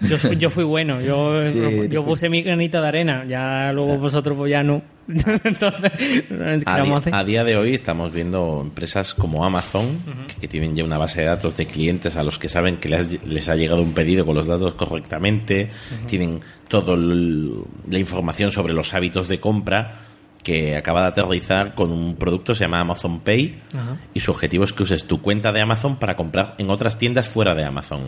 Yo, 0.02 0.18
fui, 0.18 0.36
yo 0.38 0.50
fui 0.50 0.64
bueno, 0.64 1.00
yo, 1.02 1.48
Sí, 1.52 1.60
yo 1.90 2.04
puse 2.04 2.28
mi 2.30 2.42
granito 2.42 2.82
de 2.82 2.88
arena, 2.88 3.24
ya 3.28 3.72
luego 3.72 3.98
vosotros 3.98 4.36
pues 4.38 4.50
ya 4.52 4.64
no. 4.64 4.82
Entonces, 5.44 5.92
¿qué 6.28 6.64
A, 6.66 6.78
vamos 6.80 6.88
a 6.88 6.92
di- 6.92 6.96
hacer? 6.96 7.16
a 7.16 7.24
día 7.24 7.44
de 7.44 7.56
hoy 7.56 7.74
estamos 7.74 8.12
viendo 8.12 8.60
empresas 8.62 9.14
como 9.14 9.46
Amazon 9.46 10.00
que, 10.28 10.42
que 10.42 10.48
tienen 10.50 10.76
ya 10.76 10.84
una 10.84 10.98
base 10.98 11.22
de 11.22 11.28
datos 11.28 11.56
de 11.56 11.66
clientes 11.66 12.18
a 12.18 12.24
los 12.24 12.38
que 12.38 12.50
saben 12.50 12.76
que 12.78 12.90
les, 12.90 13.24
les 13.26 13.48
ha 13.48 13.56
llegado 13.56 13.82
un 13.82 13.94
pedido 13.94 14.26
con 14.26 14.36
los 14.36 14.48
datos 14.48 14.74
correctamente, 14.74 15.70
tienen 16.08 16.42
toda 16.68 16.96
la 16.98 18.00
información 18.00 18.52
sobre 18.52 18.74
los 18.74 18.94
hábitos 18.94 19.28
de 19.30 19.40
compra 19.40 20.02
que 20.48 20.78
acaba 20.78 21.02
de 21.02 21.08
aterrizar 21.10 21.76
con 21.76 21.92
un 21.92 22.16
producto 22.16 22.54
que 22.54 22.60
se 22.60 22.64
llama 22.64 22.80
Amazon 22.80 23.20
Pay 23.20 23.60
Ajá. 23.76 23.98
y 24.14 24.22
su 24.22 24.32
objetivo 24.32 24.64
es 24.64 24.72
que 24.72 24.84
uses 24.84 25.04
tu 25.04 25.22
cuenta 25.22 25.52
de 25.52 25.60
Amazon 25.60 26.00
para 26.00 26.16
comprar 26.16 26.56
en 26.58 26.70
otras 26.70 26.98
tiendas 26.98 27.28
fuera 27.28 27.54
de 27.54 27.66
Amazon 27.66 28.06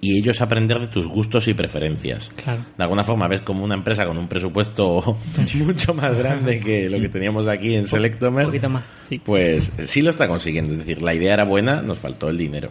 y 0.00 0.18
ellos 0.18 0.40
aprender 0.40 0.80
de 0.80 0.88
tus 0.88 1.06
gustos 1.06 1.46
y 1.46 1.54
preferencias. 1.54 2.28
Claro. 2.42 2.64
De 2.76 2.82
alguna 2.82 3.04
forma 3.04 3.28
ves 3.28 3.42
como 3.42 3.62
una 3.62 3.76
empresa 3.76 4.04
con 4.04 4.18
un 4.18 4.26
presupuesto 4.26 5.16
mucho 5.64 5.94
más 5.94 6.18
grande 6.18 6.58
que 6.58 6.90
lo 6.90 6.98
que 6.98 7.08
teníamos 7.08 7.46
aquí 7.46 7.74
en 7.74 7.82
Un 7.82 7.86
Selectomer, 7.86 8.46
poquito 8.46 8.68
más, 8.68 8.82
sí. 9.08 9.20
pues 9.24 9.70
sí 9.84 10.02
lo 10.02 10.10
está 10.10 10.26
consiguiendo. 10.26 10.72
Es 10.72 10.78
decir, 10.78 11.02
la 11.02 11.14
idea 11.14 11.34
era 11.34 11.44
buena, 11.44 11.82
nos 11.82 11.98
faltó 12.00 12.28
el 12.30 12.36
dinero. 12.36 12.70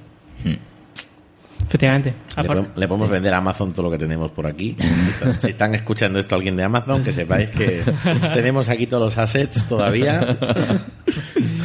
Efectivamente. 1.70 2.10
Le, 2.10 2.16
Aparte- 2.34 2.48
podemos- 2.48 2.78
le 2.78 2.88
podemos 2.88 3.10
vender 3.10 3.34
a 3.34 3.38
Amazon 3.38 3.72
todo 3.72 3.84
lo 3.84 3.92
que 3.92 3.98
tenemos 4.00 4.32
por 4.32 4.48
aquí. 4.48 4.76
Si 5.40 5.50
están 5.50 5.76
escuchando 5.76 6.18
esto 6.20 6.34
alguien 6.36 6.56
de 6.56 6.64
Amazon, 6.64 7.04
que 7.04 7.14
sepáis 7.14 7.50
que 7.52 7.84
tenemos 8.34 8.68
aquí 8.70 8.88
todos 8.88 9.04
los 9.04 9.18
assets 9.18 9.66
todavía. 9.66 10.38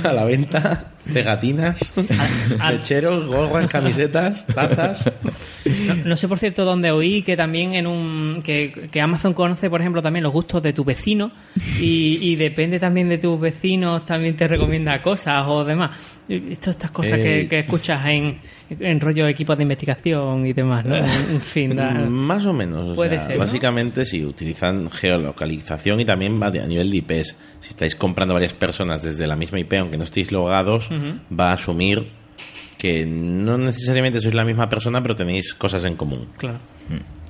a 0.05 0.12
la 0.12 0.25
venta, 0.25 0.93
pegatinas, 1.12 1.81
lecheros, 2.71 3.27
gorras, 3.27 3.67
camisetas, 3.69 4.47
tazas. 4.47 5.11
No, 5.87 5.95
no 6.11 6.17
sé, 6.17 6.29
por 6.29 6.38
cierto, 6.38 6.64
dónde 6.64 6.90
oí 6.90 7.23
que 7.23 7.37
también 7.37 7.75
en 7.75 7.87
un 7.87 8.40
que, 8.45 8.88
que 8.90 9.01
Amazon 9.01 9.33
conoce, 9.35 9.71
por 9.71 9.81
ejemplo, 9.81 10.03
también 10.03 10.23
los 10.23 10.33
gustos 10.33 10.62
de 10.62 10.73
tu 10.73 10.85
vecino 10.85 11.31
y, 11.81 12.19
y 12.21 12.37
depende 12.37 12.79
también 12.79 13.09
de 13.09 13.19
tus 13.19 13.40
vecinos, 13.40 14.05
también 14.05 14.37
te 14.37 14.47
recomienda 14.49 15.01
cosas 15.03 15.45
o 15.47 15.64
demás. 15.64 15.90
Todas 16.27 16.69
estas 16.69 16.90
cosas 16.90 17.19
que, 17.19 17.40
Eh, 17.43 17.49
que 17.49 17.59
escuchas 17.61 18.07
en, 18.07 18.38
en 18.71 19.01
rollo 19.01 19.27
equipos 19.29 19.57
de 19.59 19.62
investigación 19.64 20.47
y 20.47 20.53
demás, 20.55 20.85
¿no? 20.87 20.97
En 20.97 21.40
fin, 21.40 21.77
da- 21.77 21.90
Más 21.93 22.47
o 22.47 22.53
menos. 22.55 22.88
o 22.90 22.95
Puede 22.95 23.17
sea, 23.19 23.27
ser, 23.27 23.37
¿no? 23.38 23.45
Básicamente, 23.45 24.05
si 24.07 24.25
utilizan 24.25 24.90
geolocalización 24.90 26.01
y 26.01 26.05
también 26.05 26.43
a 26.43 26.51
nivel 26.51 26.90
de 26.90 26.97
IPs. 26.99 27.37
Si 27.61 27.71
estáis 27.71 27.97
comprando 27.97 28.35
varias 28.35 28.53
personas 28.53 29.03
desde 29.03 29.27
la 29.27 29.37
misma 29.37 29.59
IP, 29.59 29.73
aunque 29.75 29.93
no 29.96 30.04
estéis 30.04 30.33
logados, 30.33 30.88
va 31.30 31.50
a 31.50 31.52
asumir 31.54 32.09
que 32.78 33.07
no 33.07 33.57
necesariamente 33.59 34.20
sois 34.20 34.35
la 34.35 34.44
misma 34.44 34.68
persona, 34.68 35.02
pero 35.02 35.16
tenéis 35.16 35.54
cosas 35.54 35.85
en 35.85 35.96
común. 35.96 36.28
claro, 36.37 36.59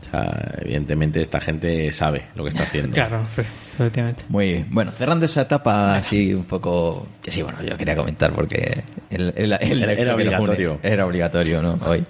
O 0.02 0.10
sea, 0.10 0.54
evidentemente 0.62 1.20
esta 1.20 1.40
gente 1.40 1.90
sabe 1.92 2.26
lo 2.34 2.44
que 2.44 2.48
está 2.50 2.62
haciendo. 2.64 2.92
claro, 2.94 3.24
sí, 3.34 3.42
efectivamente. 3.74 4.24
Muy 4.28 4.48
bien. 4.48 4.66
Bueno, 4.70 4.90
cerrando 4.92 5.26
esa 5.26 5.42
etapa 5.42 5.96
así 5.96 6.34
un 6.34 6.44
poco... 6.44 7.06
Que 7.22 7.30
sí, 7.30 7.42
bueno, 7.42 7.62
yo 7.62 7.76
quería 7.76 7.94
comentar 7.96 8.32
porque 8.32 8.82
el, 9.10 9.32
el- 9.36 9.52
el 9.52 9.82
Era 9.82 9.96
que 9.96 10.02
une 10.02 10.12
obligatorio. 10.14 10.78
Era 10.82 11.06
obligatorio, 11.06 11.62
¿no? 11.62 11.78
Hoy. 11.86 12.04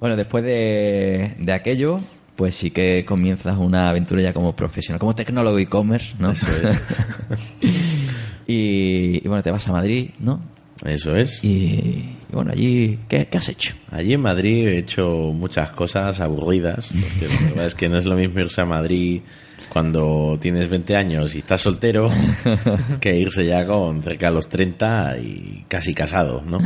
Bueno, 0.00 0.14
después 0.16 0.44
de, 0.44 1.34
de 1.38 1.52
aquello, 1.52 2.00
pues 2.36 2.54
sí 2.54 2.70
que 2.70 3.04
comienzas 3.06 3.56
una 3.58 3.88
aventura 3.88 4.22
ya 4.22 4.32
como 4.32 4.54
profesional, 4.54 5.00
como 5.00 5.14
tecnólogo 5.14 5.58
e-commerce, 5.58 6.14
¿no? 6.18 6.30
Eso 6.32 6.46
es. 6.52 6.82
y, 8.48 9.24
y 9.24 9.28
bueno, 9.28 9.42
te 9.42 9.52
vas 9.52 9.68
a 9.68 9.72
Madrid, 9.72 10.10
¿no? 10.18 10.42
Eso 10.84 11.14
es. 11.14 11.44
Y, 11.44 12.16
y 12.30 12.32
bueno, 12.32 12.52
allí, 12.52 12.98
¿qué, 13.08 13.26
qué 13.26 13.38
has 13.38 13.48
hecho? 13.48 13.74
Allí 13.90 14.14
en 14.14 14.22
Madrid 14.22 14.68
he 14.68 14.78
hecho 14.78 15.06
muchas 15.34 15.70
cosas 15.70 16.18
aburridas, 16.20 16.88
porque 16.88 17.34
la 17.34 17.48
verdad 17.50 17.66
es 17.66 17.74
que 17.74 17.88
no 17.88 17.98
es 17.98 18.06
lo 18.06 18.16
mismo 18.16 18.40
irse 18.40 18.60
a 18.60 18.64
Madrid 18.64 19.20
cuando 19.68 20.38
tienes 20.40 20.68
20 20.68 20.96
años 20.96 21.34
y 21.34 21.38
estás 21.38 21.60
soltero 21.60 22.08
que 23.00 23.16
irse 23.16 23.44
ya 23.44 23.66
con 23.66 24.02
cerca 24.02 24.28
de 24.28 24.32
los 24.32 24.48
30 24.48 25.18
y 25.18 25.64
casi 25.68 25.94
casado, 25.94 26.42
¿no? 26.46 26.58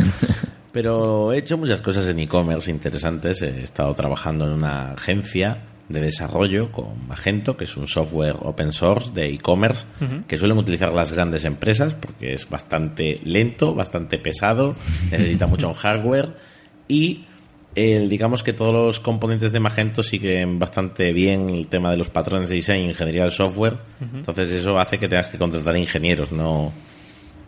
Pero 0.73 1.33
he 1.33 1.39
hecho 1.39 1.59
muchas 1.59 1.81
cosas 1.81 2.09
en 2.09 2.21
e-commerce 2.21 2.71
interesantes. 2.71 3.43
He 3.43 3.63
estado 3.63 3.93
trabajando 3.95 4.47
en 4.47 4.53
una 4.53 4.93
agencia 4.93 5.59
de 5.93 6.01
desarrollo 6.01 6.73
con 6.73 7.07
Magento, 7.07 7.57
que 7.57 7.65
es 7.65 7.77
un 7.77 7.87
software 7.87 8.37
open 8.41 8.73
source 8.73 9.13
de 9.13 9.29
e-commerce 9.29 9.85
que 10.27 10.37
suelen 10.37 10.59
utilizar 10.59 10.93
las 10.93 11.13
grandes 11.13 11.45
empresas 11.45 11.95
porque 11.95 12.35
es 12.35 12.49
bastante 12.49 13.21
lento, 13.25 13.75
bastante 13.75 14.19
pesado, 14.19 14.75
necesita 15.11 15.47
mucho 15.47 15.73
hardware 15.75 16.37
y 16.89 17.25
el, 17.75 18.09
digamos 18.09 18.43
que 18.43 18.53
todos 18.53 18.75
los 18.75 19.01
componentes 19.01 19.53
de 19.53 19.61
Magento 19.61 20.03
siguen 20.03 20.59
bastante 20.59 21.13
bien 21.13 21.49
el 21.49 21.69
tema 21.69 21.91
de 21.91 21.97
los 21.97 22.11
patrones 22.11 22.49
de 22.49 22.57
diseño 22.57 22.91
ingeniería 22.91 23.23
del 23.23 23.31
software. 23.31 23.79
Entonces 24.15 24.53
eso 24.53 24.79
hace 24.79 24.99
que 24.99 25.09
tengas 25.09 25.29
que 25.29 25.39
contratar 25.39 25.77
ingenieros, 25.77 26.33
no 26.33 26.73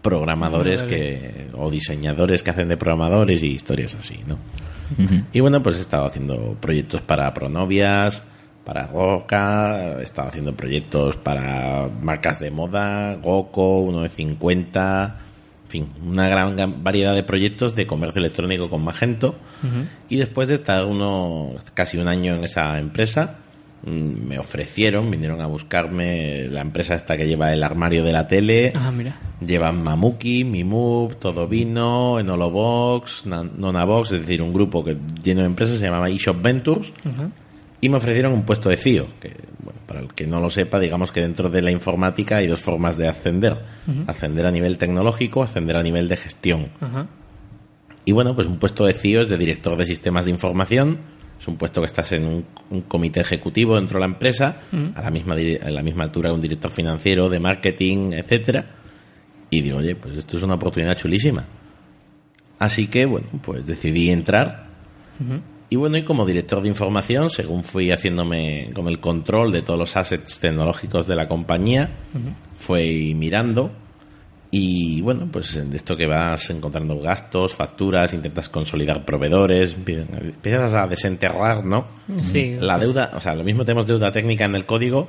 programadores 0.01 0.85
que 0.85 1.49
o 1.55 1.71
diseñadores 1.71 2.43
que 2.43 2.51
hacen 2.51 2.69
de 2.69 2.77
programadores 2.77 3.43
y 3.43 3.49
historias 3.49 3.95
así, 3.95 4.21
¿no? 4.27 4.37
Y 5.33 5.41
bueno, 5.41 5.63
pues 5.63 5.77
he 5.77 5.81
estado 5.81 6.05
haciendo 6.05 6.57
proyectos 6.61 7.01
para 7.01 7.33
Pronovias, 7.33 8.23
para 8.65 8.87
Roca, 8.87 9.99
he 9.99 10.03
estado 10.03 10.29
haciendo 10.29 10.55
proyectos 10.55 11.17
para 11.17 11.89
marcas 12.03 12.41
de 12.41 12.51
moda, 12.51 13.15
Goco, 13.23 13.81
uno 13.81 14.01
de 14.03 14.09
50, 14.09 15.17
en 15.65 15.71
fin, 15.71 15.89
una 16.07 16.29
gran 16.29 16.83
variedad 16.83 17.15
de 17.15 17.23
proyectos 17.25 17.75
de 17.75 17.87
comercio 17.87 18.21
electrónico 18.21 18.71
con 18.71 18.83
Magento. 18.83 19.35
Y 20.09 20.17
después 20.17 20.49
de 20.49 20.55
estar 20.57 20.85
uno, 20.85 21.53
casi 21.75 21.99
un 21.99 22.09
año 22.09 22.35
en 22.37 22.45
esa 22.45 22.79
empresa, 22.79 23.37
mm, 23.85 24.27
me 24.29 24.39
ofrecieron, 24.39 25.11
vinieron 25.11 25.41
a 25.43 25.47
buscarme 25.47 26.47
la 26.49 26.61
empresa 26.61 26.95
esta 26.95 27.17
que 27.17 27.27
lleva 27.27 27.53
el 27.53 27.63
armario 27.63 28.03
de 28.05 28.13
la 28.13 28.27
tele. 28.27 28.73
Ah, 28.77 28.91
mira. 28.91 29.17
Llevan 29.45 29.83
Mamuki, 29.83 30.45
Mimove, 30.45 31.17
Todo 31.17 31.47
Vino, 31.49 32.19
Enolobox, 32.21 33.27
Na- 33.27 33.43
Nonabox, 33.43 34.13
es 34.13 34.21
decir, 34.21 34.41
un 34.41 34.53
grupo 34.55 34.83
que 34.85 34.97
lleno 35.23 35.41
de 35.41 35.47
empresas 35.47 35.79
se 35.79 35.85
llamaba 35.85 36.09
eShop 36.09 36.41
Ventures. 36.41 36.93
Y 37.81 37.89
me 37.89 37.97
ofrecieron 37.99 38.33
un 38.33 38.45
puesto 38.45 38.69
de 38.69 38.77
CIO, 38.77 39.07
que 39.21 39.35
bueno, 39.63 39.79
para 39.87 40.01
el 40.01 40.09
que 40.15 40.27
no 40.27 40.41
lo 40.41 40.49
sepa, 40.49 40.79
digamos 40.79 41.13
que 41.13 41.21
dentro 41.21 41.51
de 41.51 41.61
la 41.61 41.71
informática 41.71 42.37
hay 42.39 42.47
dos 42.47 42.61
formas 42.61 42.97
de 42.97 43.09
ascender. 43.09 43.59
Ascender 44.07 44.47
a 44.47 44.51
nivel 44.51 44.79
tecnológico, 44.79 45.43
ascender 45.43 45.77
a 45.77 45.83
nivel 45.83 46.09
de 46.09 46.17
gestión. 46.17 46.71
Ajá. 46.81 47.07
Y 48.05 48.13
bueno, 48.13 48.35
pues 48.35 48.47
un 48.47 48.59
puesto 48.59 48.85
de 48.85 48.95
CIO 48.95 49.23
es 49.23 49.29
de 49.29 49.39
director 49.39 49.77
de 49.77 49.85
sistemas 49.85 50.27
de 50.27 50.31
información. 50.31 50.99
Es 51.39 51.49
un 51.49 51.57
puesto 51.57 51.81
que 51.81 51.87
estás 51.87 52.13
en 52.13 52.25
un, 52.25 52.45
un 52.71 52.83
comité 52.83 53.21
ejecutivo 53.21 53.77
dentro 53.77 53.99
de 53.99 54.07
la 54.07 54.13
empresa, 54.13 54.57
a, 54.95 55.03
la 55.03 55.11
misma, 55.11 55.35
a 55.35 55.71
la 55.71 55.83
misma 55.83 56.05
altura 56.05 56.31
que 56.31 56.35
un 56.35 56.41
director 56.41 56.71
financiero, 56.71 57.29
de 57.29 57.41
marketing, 57.41 58.13
etcétera. 58.13 58.65
Y 59.51 59.61
digo, 59.61 59.79
oye, 59.79 59.97
pues 59.97 60.17
esto 60.17 60.37
es 60.37 60.43
una 60.43 60.55
oportunidad 60.55 60.97
chulísima. 60.97 61.47
Así 62.59 62.87
que, 62.87 63.05
bueno, 63.05 63.29
pues 63.43 63.67
decidí 63.67 64.11
entrar. 64.11 64.69
Y 65.71 65.77
bueno, 65.77 65.97
y 65.97 66.03
como 66.05 66.25
director 66.27 66.61
de 66.63 66.69
información, 66.69 67.31
según 67.31 67.65
fui 67.65 67.91
haciéndome 67.91 68.71
con 68.75 68.87
el 68.87 69.01
control 69.01 69.51
de 69.51 69.63
todos 69.63 69.79
los 69.79 69.97
assets 69.97 70.39
tecnológicos 70.39 71.07
de 71.07 71.17
la 71.17 71.27
compañía, 71.27 71.91
fui 72.55 73.15
mirando 73.15 73.71
y 74.51 75.01
bueno, 75.01 75.27
pues 75.33 75.69
de 75.69 75.77
esto 75.77 75.97
que 75.97 76.07
vas 76.07 76.49
encontrando 76.51 77.01
gastos, 77.01 77.55
facturas, 77.55 78.15
intentas 78.15 78.49
consolidar 78.49 79.05
proveedores, 79.05 79.77
empie- 79.77 80.07
empiezas 80.21 80.73
a 80.75 80.87
desenterrar, 80.87 81.65
¿no? 81.65 81.87
Sí. 82.23 82.51
La 82.61 82.79
deuda, 82.79 83.11
o 83.15 83.21
sea, 83.21 83.35
lo 83.35 83.43
mismo 83.43 83.65
tenemos 83.65 83.87
deuda 83.89 84.13
técnica 84.13 84.45
en 84.45 84.55
el 84.55 84.65
código, 84.65 85.09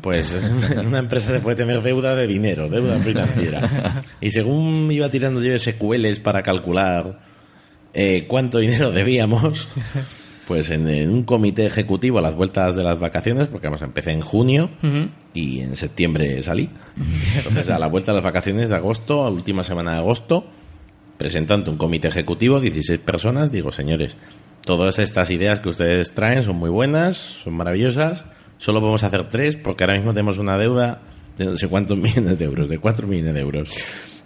pues 0.00 0.34
en 0.70 0.78
una 0.86 1.00
empresa 1.00 1.32
se 1.32 1.40
puede 1.40 1.56
tener 1.56 1.82
deuda 1.82 2.14
de 2.14 2.26
dinero, 2.26 2.70
deuda 2.70 2.96
financiera. 3.00 4.02
Y 4.22 4.30
según 4.30 4.90
iba 4.90 5.10
tirando 5.10 5.42
yo 5.42 5.58
SQLs 5.58 6.20
para 6.20 6.42
calcular 6.42 7.18
eh, 7.94 8.26
cuánto 8.28 8.58
dinero 8.58 8.90
debíamos, 8.92 9.68
pues 10.46 10.70
en, 10.70 10.88
en 10.88 11.10
un 11.10 11.22
comité 11.24 11.66
ejecutivo 11.66 12.18
a 12.18 12.22
las 12.22 12.34
vueltas 12.34 12.74
de 12.74 12.82
las 12.82 12.98
vacaciones, 12.98 13.48
porque 13.48 13.66
vamos, 13.68 13.82
empecé 13.82 14.10
en 14.12 14.20
junio 14.20 14.70
Ujú. 14.82 15.08
y 15.34 15.60
en 15.60 15.76
septiembre 15.76 16.42
salí. 16.42 16.68
Entonces, 17.36 17.70
a 17.70 17.78
la 17.78 17.86
vuelta 17.86 18.12
de 18.12 18.16
las 18.16 18.24
vacaciones 18.24 18.68
de 18.70 18.76
agosto, 18.76 19.24
a 19.24 19.30
última 19.30 19.62
semana 19.62 19.92
de 19.92 19.98
agosto, 19.98 20.44
presento 21.16 21.54
ante 21.54 21.70
un 21.70 21.76
comité 21.76 22.08
ejecutivo, 22.08 22.60
16 22.60 22.98
personas, 23.00 23.52
digo, 23.52 23.70
señores, 23.72 24.16
todas 24.64 24.98
estas 24.98 25.30
ideas 25.30 25.60
que 25.60 25.68
ustedes 25.68 26.12
traen 26.12 26.42
son 26.42 26.56
muy 26.56 26.70
buenas, 26.70 27.16
son 27.16 27.54
maravillosas, 27.54 28.24
solo 28.58 28.80
podemos 28.80 29.04
hacer 29.04 29.28
tres 29.28 29.56
porque 29.56 29.84
ahora 29.84 29.96
mismo 29.96 30.12
tenemos 30.12 30.38
una 30.38 30.56
deuda 30.58 31.02
de 31.36 31.44
no 31.46 31.56
sé 31.56 31.68
cuántos 31.68 31.96
millones 31.98 32.38
de 32.38 32.44
euros, 32.44 32.68
de 32.68 32.78
4 32.78 33.06
millones 33.06 33.34
de 33.34 33.40
euros. 33.40 33.70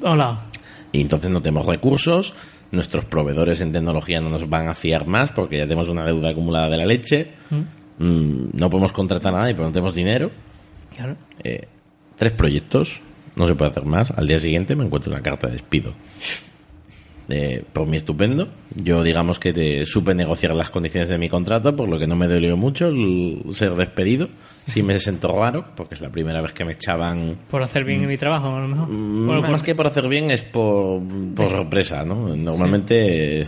Hola. 0.03 0.47
Y 0.93 1.01
entonces 1.01 1.31
no 1.31 1.43
tenemos 1.43 1.67
recursos, 1.67 2.35
nuestros 2.73 3.05
proveedores 3.05 3.61
en 3.61 3.73
tecnología 3.73 4.21
no 4.21 4.31
nos 4.31 4.49
van 4.49 4.69
a 4.69 4.75
fiar 4.75 5.07
más 5.07 5.31
porque 5.31 5.59
ya 5.59 5.65
tenemos 5.65 5.89
una 5.89 6.05
deuda 6.05 6.31
acumulada 6.31 6.69
de 6.69 6.77
la 6.77 6.87
leche, 6.87 7.33
Mm, 7.99 8.47
no 8.55 8.71
podemos 8.71 8.93
contratar 8.93 9.35
a 9.35 9.39
nadie 9.39 9.55
porque 9.55 9.67
no 9.67 9.73
tenemos 9.73 9.95
dinero. 9.95 10.31
Claro. 10.97 11.17
Eh, 11.43 11.67
tres 12.17 12.33
proyectos, 12.33 13.01
no 13.37 13.47
se 13.47 13.55
puede 13.55 13.71
hacer 13.71 13.85
más. 13.85 14.11
Al 14.11 14.27
día 14.27 14.41
siguiente 14.41 14.75
me 14.75 14.85
encuentro 14.85 15.13
una 15.13 15.23
carta 15.23 15.47
de 15.47 15.55
despido. 15.55 15.95
Eh, 17.29 17.65
por 17.73 17.87
mí 17.87 17.97
estupendo. 17.97 18.49
Yo 18.75 19.03
digamos 19.03 19.39
que 19.39 19.53
te 19.55 19.87
supe 19.87 20.15
negociar 20.15 20.55
las 20.55 20.69
condiciones 20.71 21.09
de 21.09 21.17
mi 21.17 21.29
contrato, 21.31 21.75
por 21.75 21.89
lo 21.89 21.99
que 21.99 22.07
no 22.07 22.17
me 22.17 22.29
dolió 22.29 22.55
mucho 22.57 22.89
el 22.89 23.41
ser 23.53 23.75
despedido. 23.77 24.29
Sí 24.67 24.83
me 24.83 24.99
sentó 24.99 25.29
raro, 25.39 25.65
porque 25.75 25.95
es 25.95 26.01
la 26.03 26.11
primera 26.11 26.43
vez 26.43 26.53
que 26.53 26.65
me 26.67 26.73
echaban 26.73 27.37
Por 27.51 27.63
hacer 27.63 27.85
bien 27.85 28.07
mi 28.07 28.17
trabajo, 28.19 28.49
a 28.55 28.61
lo 28.61 28.69
mejor. 28.69 28.89
Mm, 28.89 29.27
Bueno, 29.27 29.41
más 29.43 29.51
por- 29.51 29.63
que 29.63 29.75
por 29.75 29.87
hacer 29.87 30.07
bien 30.09 30.31
es 30.31 30.43
por, 30.43 31.01
por 31.35 31.51
sorpresa, 31.51 32.05
¿no? 32.05 32.37
Normalmente 32.37 33.41
eh, 33.41 33.47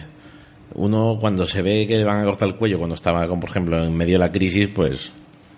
uno 0.74 1.18
cuando 1.20 1.44
se 1.46 1.60
ve 1.62 1.86
que 1.86 1.96
le 1.96 2.04
van 2.04 2.20
a 2.20 2.24
cortar 2.24 2.48
el 2.48 2.54
cuello 2.54 2.78
cuando 2.78 2.94
estaba, 2.94 3.26
como 3.28 3.40
por 3.42 3.50
ejemplo, 3.50 3.82
en 3.84 3.94
medio 3.94 4.14
de 4.14 4.20
la 4.20 4.32
crisis, 4.32 4.68
pues 4.70 5.12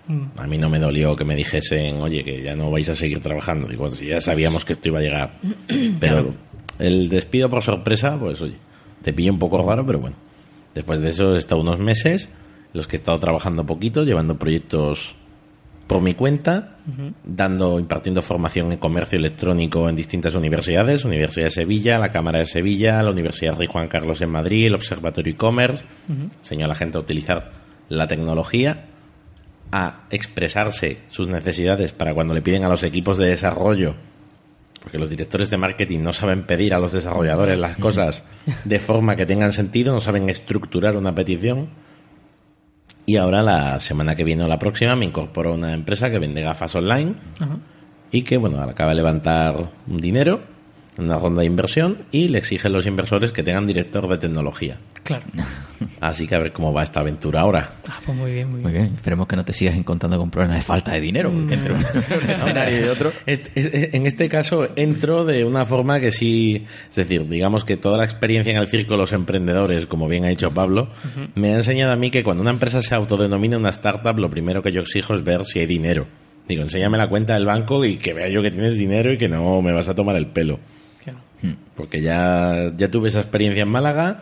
Mm. 0.07 0.39
a 0.39 0.47
mí 0.47 0.57
no 0.57 0.69
me 0.69 0.79
dolió 0.79 1.15
que 1.15 1.23
me 1.23 1.35
dijesen, 1.35 2.01
oye, 2.01 2.23
que 2.23 2.41
ya 2.41 2.55
no 2.55 2.71
vais 2.71 2.89
a 2.89 2.95
seguir 2.95 3.19
trabajando. 3.19 3.67
Digo, 3.67 3.87
ya 3.89 4.19
sabíamos 4.19 4.65
que 4.65 4.73
esto 4.73 4.87
iba 4.89 4.97
a 4.99 5.03
llegar. 5.03 5.31
Pero 5.99 6.33
el 6.79 7.09
despido 7.09 7.49
por 7.49 7.61
sorpresa, 7.61 8.17
pues 8.17 8.41
oye, 8.41 8.57
te 9.01 9.13
pilla 9.13 9.31
un 9.31 9.39
poco 9.39 9.61
raro, 9.61 9.85
pero 9.85 9.99
bueno. 9.99 10.15
Después 10.73 11.01
de 11.01 11.09
eso 11.09 11.35
he 11.35 11.39
estado 11.39 11.61
unos 11.61 11.79
meses, 11.79 12.31
los 12.73 12.87
que 12.87 12.95
he 12.95 12.99
estado 12.99 13.19
trabajando 13.19 13.65
poquito, 13.65 14.03
llevando 14.03 14.37
proyectos 14.37 15.15
por 15.87 16.01
mi 16.01 16.13
cuenta, 16.13 16.77
dando, 17.23 17.79
impartiendo 17.79 18.21
formación 18.21 18.71
en 18.71 18.77
comercio 18.77 19.17
electrónico 19.17 19.89
en 19.89 19.95
distintas 19.95 20.35
universidades, 20.35 21.03
Universidad 21.03 21.45
de 21.47 21.49
Sevilla, 21.49 21.97
la 21.97 22.11
Cámara 22.11 22.37
de 22.37 22.45
Sevilla, 22.45 23.01
la 23.01 23.09
Universidad 23.09 23.57
Rey 23.57 23.67
Juan 23.67 23.87
Carlos 23.87 24.21
en 24.21 24.29
Madrid, 24.29 24.67
el 24.67 24.75
Observatorio 24.75 25.33
e-commerce, 25.33 25.83
enseño 26.07 26.65
a 26.65 26.67
la 26.67 26.75
gente 26.75 26.99
a 26.99 27.01
utilizar 27.01 27.51
la 27.89 28.05
tecnología, 28.05 28.85
a 29.71 30.01
expresarse 30.11 30.99
sus 31.07 31.27
necesidades 31.27 31.91
para 31.91 32.13
cuando 32.13 32.35
le 32.35 32.43
piden 32.43 32.63
a 32.65 32.69
los 32.69 32.83
equipos 32.83 33.17
de 33.17 33.29
desarrollo 33.29 33.95
porque 34.81 34.97
los 34.97 35.09
directores 35.09 35.49
de 35.49 35.57
marketing 35.57 35.99
no 35.99 36.13
saben 36.13 36.43
pedir 36.43 36.73
a 36.73 36.79
los 36.79 36.91
desarrolladores 36.91 37.59
las 37.59 37.77
cosas 37.77 38.23
de 38.65 38.79
forma 38.79 39.15
que 39.15 39.25
tengan 39.25 39.53
sentido, 39.53 39.93
no 39.93 39.99
saben 39.99 40.29
estructurar 40.29 40.95
una 40.95 41.13
petición. 41.13 41.69
Y 43.05 43.17
ahora 43.17 43.41
la 43.41 43.79
semana 43.79 44.15
que 44.15 44.23
viene 44.23 44.43
o 44.43 44.47
la 44.47 44.59
próxima 44.59 44.95
me 44.95 45.05
incorporo 45.05 45.51
a 45.51 45.55
una 45.55 45.73
empresa 45.73 46.11
que 46.11 46.19
vende 46.19 46.41
gafas 46.41 46.75
online 46.75 47.15
y 48.11 48.21
que 48.23 48.37
bueno, 48.37 48.61
acaba 48.61 48.91
de 48.91 48.97
levantar 48.97 49.71
un 49.87 49.97
dinero, 49.97 50.41
una 50.99 51.17
ronda 51.17 51.41
de 51.41 51.47
inversión 51.47 51.97
y 52.11 52.27
le 52.27 52.37
exigen 52.39 52.73
los 52.73 52.85
inversores 52.87 53.31
que 53.31 53.43
tengan 53.43 53.65
director 53.67 54.07
de 54.07 54.17
tecnología. 54.17 54.77
Claro. 55.03 55.23
Así 56.01 56.27
que 56.27 56.35
a 56.35 56.39
ver 56.39 56.51
cómo 56.51 56.73
va 56.73 56.83
esta 56.83 56.99
aventura 56.99 57.41
ahora. 57.41 57.69
Ah, 57.89 57.99
pues 58.05 58.17
muy 58.17 58.31
bien, 58.33 58.51
muy 58.51 58.61
Muy 58.61 58.71
bien. 58.71 58.83
bien, 58.85 58.95
esperemos 58.95 59.27
que 59.27 59.35
no 59.35 59.45
te 59.45 59.53
sigas 59.53 59.75
encontrando 59.77 60.17
con 60.17 60.29
problemas 60.29 60.57
de 60.57 60.61
falta 60.61 60.91
de 60.93 61.01
dinero, 61.01 61.31
porque 61.31 61.53
entre 61.53 61.73
un, 61.73 61.79
un 61.79 62.29
escenario 62.29 62.85
y 62.85 62.89
otro. 62.89 63.11
Este- 63.25 63.95
en 63.95 64.05
este 64.05 64.27
caso 64.29 64.67
entro 64.75 65.25
de 65.25 65.43
una 65.45 65.65
forma 65.65 65.99
que 65.99 66.11
sí, 66.11 66.65
es 66.89 66.95
decir, 66.95 67.27
digamos 67.27 67.63
que 67.63 67.77
toda 67.77 67.97
la 67.97 68.03
experiencia 68.03 68.51
en 68.51 68.57
el 68.57 68.67
circo 68.67 68.93
de 68.93 68.99
los 68.99 69.13
emprendedores, 69.13 69.85
como 69.85 70.07
bien 70.07 70.25
ha 70.25 70.29
dicho 70.29 70.51
Pablo, 70.51 70.89
me 71.35 71.53
ha 71.53 71.57
enseñado 71.57 71.93
a 71.93 71.95
mí 71.95 72.11
que 72.11 72.23
cuando 72.23 72.41
una 72.43 72.51
empresa 72.51 72.81
se 72.81 72.93
autodenomina 72.95 73.57
una 73.57 73.69
startup, 73.69 74.17
lo 74.17 74.29
primero 74.29 74.61
que 74.61 74.71
yo 74.71 74.81
exijo 74.81 75.13
es 75.15 75.23
ver 75.23 75.45
si 75.45 75.59
hay 75.59 75.65
dinero. 75.65 76.05
Digo, 76.47 76.63
enséñame 76.63 76.97
la 76.97 77.07
cuenta 77.07 77.35
del 77.35 77.45
banco 77.45 77.85
y 77.85 77.97
que 77.97 78.11
vea 78.13 78.27
yo 78.27 78.41
que 78.41 78.49
tienes 78.51 78.77
dinero 78.77 79.13
y 79.13 79.17
que 79.17 79.29
no 79.29 79.61
me 79.61 79.71
vas 79.71 79.87
a 79.87 79.93
tomar 79.95 80.15
el 80.15 80.27
pelo. 80.27 80.59
Claro. 81.41 81.55
Porque 81.75 82.01
ya, 82.01 82.71
ya 82.75 82.91
tuve 82.91 83.09
esa 83.09 83.19
experiencia 83.19 83.63
en 83.63 83.69
Málaga, 83.69 84.19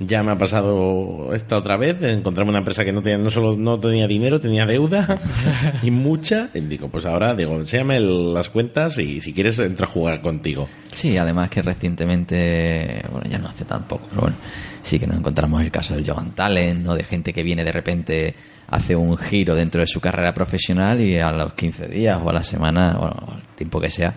ya 0.00 0.22
me 0.22 0.32
ha 0.32 0.38
pasado 0.38 1.34
esta 1.34 1.58
otra 1.58 1.76
vez, 1.76 2.00
encontrarme 2.02 2.50
una 2.50 2.60
empresa 2.60 2.84
que 2.84 2.92
no 2.92 3.02
tenía, 3.02 3.18
no 3.18 3.28
solo 3.30 3.56
no 3.56 3.78
tenía 3.78 4.06
dinero, 4.06 4.40
tenía 4.40 4.64
deuda 4.64 5.20
y 5.82 5.90
mucha. 5.90 6.48
Y 6.54 6.60
digo, 6.60 6.88
pues 6.88 7.04
ahora, 7.04 7.34
digo, 7.34 7.54
enséñame 7.54 8.00
las 8.00 8.48
cuentas 8.48 8.98
y 8.98 9.20
si 9.20 9.32
quieres 9.34 9.58
entro 9.58 9.86
a 9.86 9.90
jugar 9.90 10.22
contigo. 10.22 10.68
Sí, 10.90 11.16
además 11.18 11.50
que 11.50 11.60
recientemente, 11.60 13.02
bueno, 13.10 13.28
ya 13.28 13.38
no 13.38 13.48
hace 13.48 13.64
tampoco, 13.64 14.06
pero 14.08 14.22
bueno, 14.22 14.36
sí 14.80 14.98
que 14.98 15.06
nos 15.06 15.18
encontramos 15.18 15.60
el 15.62 15.70
caso 15.70 15.94
del 15.94 16.08
Jovan 16.08 16.34
Talent, 16.34 16.84
¿no? 16.84 16.94
De 16.94 17.04
gente 17.04 17.32
que 17.32 17.42
viene 17.42 17.62
de 17.62 17.72
repente, 17.72 18.34
hace 18.70 18.94
un 18.94 19.16
giro 19.16 19.54
dentro 19.54 19.80
de 19.80 19.86
su 19.86 20.00
carrera 20.00 20.32
profesional 20.32 21.00
y 21.00 21.18
a 21.18 21.30
los 21.32 21.54
15 21.54 21.88
días 21.88 22.20
o 22.22 22.30
a 22.30 22.32
la 22.32 22.42
semana, 22.42 22.96
bueno, 22.98 23.16
o 23.26 23.34
el 23.34 23.42
tiempo 23.56 23.80
que 23.80 23.90
sea, 23.90 24.14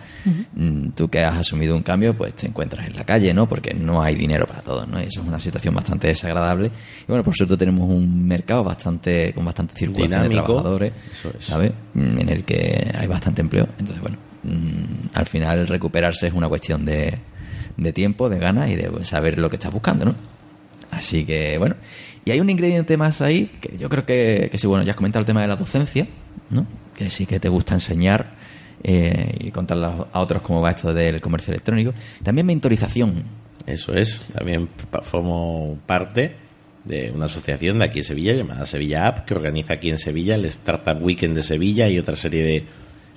mm, 0.54 0.90
tú 0.90 1.08
que 1.08 1.20
has 1.24 1.38
asumido 1.38 1.76
un 1.76 1.82
cambio, 1.82 2.16
pues 2.16 2.34
te 2.34 2.46
encuentras 2.46 2.86
en 2.86 2.94
la 2.96 3.04
calle, 3.04 3.34
¿no? 3.34 3.46
Porque 3.48 3.74
no 3.74 4.00
hay 4.00 4.14
dinero 4.14 4.46
para 4.46 4.60
todos, 4.62 4.86
¿no? 4.88 5.00
Y 5.00 5.06
eso 5.06 5.20
es 5.22 5.26
una 5.26 5.40
situación 5.40 5.74
bastante 5.74 6.06
desagradable. 6.08 6.68
Y 6.68 7.06
bueno, 7.08 7.24
por 7.24 7.34
suerte 7.34 7.56
tenemos 7.56 7.88
un 7.88 8.26
mercado 8.26 8.62
bastante, 8.62 9.32
con 9.34 9.44
bastante 9.44 9.74
circulación 9.74 10.22
de 10.22 10.28
trabajadores, 10.28 10.92
Eso 11.12 11.30
es. 11.36 11.44
¿sabes? 11.44 11.72
Mm, 11.94 12.18
En 12.20 12.28
el 12.28 12.44
que 12.44 12.90
hay 12.96 13.06
bastante 13.08 13.42
empleo. 13.42 13.66
Entonces, 13.78 14.00
bueno, 14.00 14.18
mm, 14.44 15.08
al 15.14 15.26
final 15.26 15.66
recuperarse 15.66 16.28
es 16.28 16.32
una 16.32 16.48
cuestión 16.48 16.84
de, 16.84 17.18
de 17.76 17.92
tiempo, 17.92 18.28
de 18.28 18.38
ganas 18.38 18.70
y 18.70 18.76
de 18.76 19.04
saber 19.04 19.38
lo 19.38 19.50
que 19.50 19.56
estás 19.56 19.72
buscando, 19.72 20.06
¿no? 20.06 20.14
Así 20.96 21.24
que, 21.24 21.58
bueno. 21.58 21.76
Y 22.24 22.30
hay 22.30 22.40
un 22.40 22.48
ingrediente 22.48 22.96
más 22.96 23.20
ahí 23.20 23.50
que 23.60 23.76
yo 23.76 23.88
creo 23.88 24.06
que, 24.06 24.48
que 24.50 24.58
sí, 24.58 24.66
bueno, 24.66 24.84
ya 24.84 24.92
has 24.92 24.96
comentado 24.96 25.20
el 25.20 25.26
tema 25.26 25.42
de 25.42 25.48
la 25.48 25.56
docencia, 25.56 26.06
¿no? 26.50 26.66
Que 26.94 27.10
sí 27.10 27.26
que 27.26 27.38
te 27.38 27.48
gusta 27.48 27.74
enseñar 27.74 28.34
eh, 28.82 29.36
y 29.40 29.50
contarle 29.50 29.86
a 29.86 30.20
otros 30.20 30.42
cómo 30.42 30.60
va 30.60 30.70
esto 30.70 30.92
del 30.92 31.20
comercio 31.20 31.52
electrónico. 31.52 31.92
También 32.22 32.46
mentorización. 32.46 33.24
Eso 33.66 33.94
es, 33.94 34.20
también 34.32 34.68
formo 35.02 35.78
parte 35.86 36.36
de 36.84 37.10
una 37.10 37.24
asociación 37.24 37.78
de 37.78 37.86
aquí 37.86 38.00
en 38.00 38.04
Sevilla 38.04 38.34
llamada 38.34 38.66
Sevilla 38.66 39.06
App, 39.06 39.24
que 39.24 39.34
organiza 39.34 39.74
aquí 39.74 39.88
en 39.88 39.98
Sevilla 39.98 40.34
el 40.34 40.44
Startup 40.46 41.02
Weekend 41.02 41.34
de 41.34 41.42
Sevilla 41.42 41.88
y 41.88 41.98
otra 41.98 42.14
serie 42.14 42.42
de, 42.42 42.64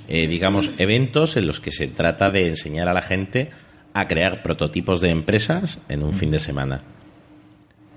eh, 0.07 0.27
digamos, 0.27 0.71
eventos 0.77 1.35
en 1.35 1.47
los 1.47 1.59
que 1.59 1.71
se 1.71 1.87
trata 1.87 2.29
de 2.29 2.47
enseñar 2.47 2.87
a 2.87 2.93
la 2.93 3.01
gente 3.01 3.49
a 3.93 4.07
crear 4.07 4.41
prototipos 4.41 5.01
de 5.01 5.09
empresas 5.09 5.79
en 5.89 6.03
un 6.03 6.13
fin 6.13 6.31
de 6.31 6.39
semana. 6.39 6.81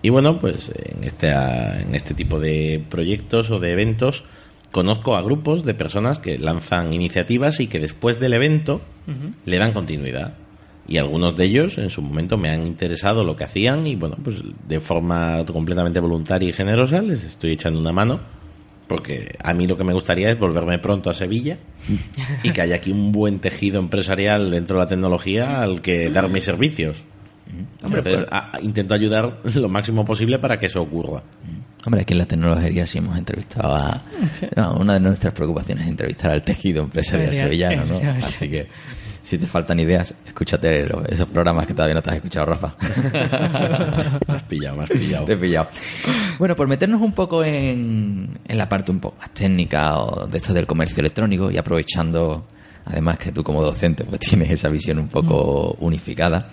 Y 0.02 0.08
bueno, 0.08 0.38
pues 0.38 0.72
en 0.74 1.04
este, 1.04 1.28
en 1.28 1.94
este 1.94 2.14
tipo 2.14 2.38
de 2.38 2.82
proyectos 2.88 3.50
o 3.50 3.58
de 3.58 3.72
eventos 3.72 4.24
conozco 4.72 5.16
a 5.16 5.22
grupos 5.22 5.64
de 5.64 5.74
personas 5.74 6.18
que 6.18 6.38
lanzan 6.38 6.92
iniciativas 6.92 7.60
y 7.60 7.66
que 7.66 7.80
después 7.80 8.20
del 8.20 8.34
evento 8.34 8.80
le 9.44 9.58
dan 9.58 9.72
continuidad. 9.72 10.34
Y 10.86 10.98
algunos 10.98 11.36
de 11.36 11.44
ellos 11.44 11.78
en 11.78 11.90
su 11.90 12.02
momento 12.02 12.36
me 12.36 12.50
han 12.50 12.66
interesado 12.66 13.24
lo 13.24 13.36
que 13.36 13.44
hacían 13.44 13.86
y 13.86 13.96
bueno, 13.96 14.16
pues 14.22 14.36
de 14.66 14.80
forma 14.80 15.44
completamente 15.44 16.00
voluntaria 16.00 16.48
y 16.48 16.52
generosa 16.52 17.02
les 17.02 17.24
estoy 17.24 17.52
echando 17.52 17.78
una 17.78 17.92
mano 17.92 18.20
porque 18.90 19.36
a 19.40 19.54
mí 19.54 19.68
lo 19.68 19.76
que 19.76 19.84
me 19.84 19.92
gustaría 19.92 20.30
es 20.32 20.38
volverme 20.38 20.80
pronto 20.80 21.10
a 21.10 21.14
Sevilla 21.14 21.58
y 22.42 22.50
que 22.50 22.60
haya 22.60 22.74
aquí 22.74 22.90
un 22.90 23.12
buen 23.12 23.38
tejido 23.38 23.78
empresarial 23.78 24.50
dentro 24.50 24.76
de 24.76 24.82
la 24.82 24.88
tecnología 24.88 25.60
al 25.60 25.80
que 25.80 26.10
dar 26.10 26.28
mis 26.28 26.42
servicios. 26.42 27.04
Entonces, 27.82 28.26
a- 28.30 28.56
a- 28.56 28.60
intento 28.60 28.94
ayudar 28.94 29.38
lo 29.54 29.68
máximo 29.68 30.04
posible 30.04 30.38
para 30.38 30.58
que 30.58 30.66
eso 30.66 30.82
ocurra. 30.82 31.22
Hombre, 31.84 32.02
aquí 32.02 32.12
en 32.12 32.18
la 32.18 32.26
tecnología 32.26 32.86
sí 32.86 32.98
hemos 32.98 33.16
entrevistado 33.16 33.74
a... 33.74 34.02
no, 34.54 34.74
una 34.74 34.94
de 34.94 35.00
nuestras 35.00 35.32
preocupaciones 35.32 35.84
es 35.84 35.90
entrevistar 35.90 36.32
al 36.32 36.42
tejido 36.42 36.82
empresarial 36.82 37.32
sevillano, 37.34 37.84
¿no? 37.86 38.00
Así 38.24 38.50
que 38.50 38.68
si 39.22 39.38
te 39.38 39.46
faltan 39.46 39.80
ideas, 39.80 40.14
escúchate 40.26 40.86
esos 41.12 41.28
programas 41.28 41.66
que 41.66 41.72
todavía 41.72 41.94
no 41.94 42.02
te 42.02 42.10
has 42.10 42.16
escuchado, 42.16 42.46
Rafa. 42.46 42.74
Me 44.28 44.34
has 44.34 44.42
pillado, 44.44 44.76
me 44.76 44.84
has 44.84 44.90
pillado. 44.90 45.24
Te 45.24 45.32
he 45.32 45.36
pillado. 45.36 45.68
Bueno, 46.38 46.56
por 46.56 46.68
meternos 46.68 47.00
un 47.00 47.12
poco 47.12 47.44
en, 47.44 48.38
en 48.46 48.58
la 48.58 48.68
parte 48.68 48.92
un 48.92 49.00
poco 49.00 49.16
más 49.18 49.32
técnica 49.32 49.98
o 49.98 50.26
de 50.26 50.36
esto 50.36 50.52
del 50.52 50.66
comercio 50.66 51.00
electrónico 51.00 51.50
y 51.50 51.56
aprovechando, 51.58 52.46
además 52.84 53.18
que 53.18 53.32
tú 53.32 53.42
como 53.42 53.62
docente 53.62 54.04
pues 54.04 54.20
tienes 54.28 54.50
esa 54.50 54.68
visión 54.68 54.98
un 54.98 55.08
poco 55.08 55.76
unificada. 55.80 56.48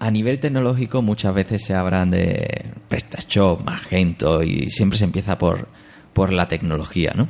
A 0.00 0.10
nivel 0.10 0.40
tecnológico 0.40 1.02
muchas 1.02 1.34
veces 1.34 1.62
se 1.62 1.74
hablan 1.74 2.10
de 2.10 2.64
PrestaShop, 2.88 3.62
Magento 3.64 4.42
y 4.42 4.70
siempre 4.70 4.98
se 4.98 5.04
empieza 5.04 5.36
por, 5.36 5.68
por 6.14 6.32
la 6.32 6.48
tecnología, 6.48 7.12
¿no? 7.14 7.28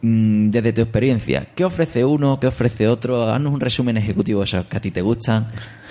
Mm, 0.00 0.50
Desde 0.50 0.72
tu 0.72 0.82
experiencia, 0.82 1.48
¿qué 1.54 1.64
ofrece 1.64 2.04
uno? 2.04 2.40
¿Qué 2.40 2.46
ofrece 2.46 2.88
otro? 2.88 3.30
Haznos 3.30 3.52
un 3.52 3.60
resumen 3.60 3.96
ejecutivo 3.98 4.40
de 4.40 4.44
esos 4.46 4.64
que 4.66 4.76
a 4.76 4.80
ti 4.80 4.90
te 4.90 5.02
gustan, 5.02 5.48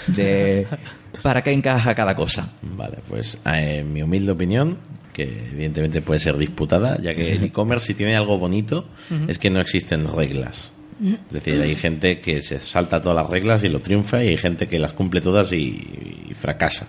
de 0.07 0.65
para 1.21 1.43
qué 1.43 1.51
encaja 1.51 1.93
cada 1.93 2.15
cosa. 2.15 2.51
Vale, 2.63 2.97
pues 3.07 3.37
eh, 3.45 3.79
en 3.79 3.93
mi 3.93 4.01
humilde 4.01 4.31
opinión, 4.31 4.77
que 5.13 5.23
evidentemente 5.51 6.01
puede 6.01 6.19
ser 6.19 6.35
disputada, 6.37 6.99
ya 6.99 7.13
que 7.13 7.33
el 7.33 7.43
e-commerce 7.45 7.87
si 7.87 7.93
tiene 7.93 8.15
algo 8.15 8.37
bonito 8.39 8.87
es 9.27 9.37
que 9.37 9.49
no 9.51 9.61
existen 9.61 10.05
reglas. 10.05 10.71
Es 11.03 11.33
decir, 11.33 11.61
hay 11.61 11.75
gente 11.75 12.19
que 12.19 12.41
se 12.41 12.59
salta 12.59 13.01
todas 13.01 13.17
las 13.17 13.29
reglas 13.29 13.63
y 13.63 13.69
lo 13.69 13.79
triunfa 13.79 14.23
y 14.23 14.29
hay 14.29 14.37
gente 14.37 14.67
que 14.67 14.79
las 14.79 14.93
cumple 14.93 15.21
todas 15.21 15.51
y, 15.53 16.27
y 16.29 16.33
fracasa. 16.33 16.87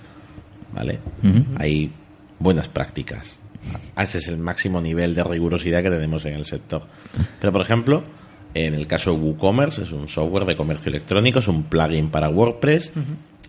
¿Vale? 0.73 1.01
Hay 1.59 1.91
buenas 2.39 2.69
prácticas. 2.69 3.39
Ese 3.97 4.19
es 4.19 4.29
el 4.29 4.39
máximo 4.39 4.81
nivel 4.81 5.15
de 5.15 5.25
rigurosidad 5.25 5.83
que 5.83 5.91
tenemos 5.91 6.25
en 6.27 6.35
el 6.35 6.45
sector. 6.45 6.83
Pero, 7.41 7.53
por 7.53 7.63
ejemplo, 7.63 8.05
en 8.55 8.75
el 8.75 8.87
caso 8.87 9.13
de 9.13 9.19
WooCommerce, 9.19 9.83
es 9.83 9.93
un 9.93 10.07
software 10.07 10.45
de 10.45 10.57
comercio 10.57 10.91
electrónico, 10.91 11.41
es 11.41 11.49
un 11.49 11.65
plugin 11.65 12.11
para 12.11 12.29
WordPress. 12.29 12.93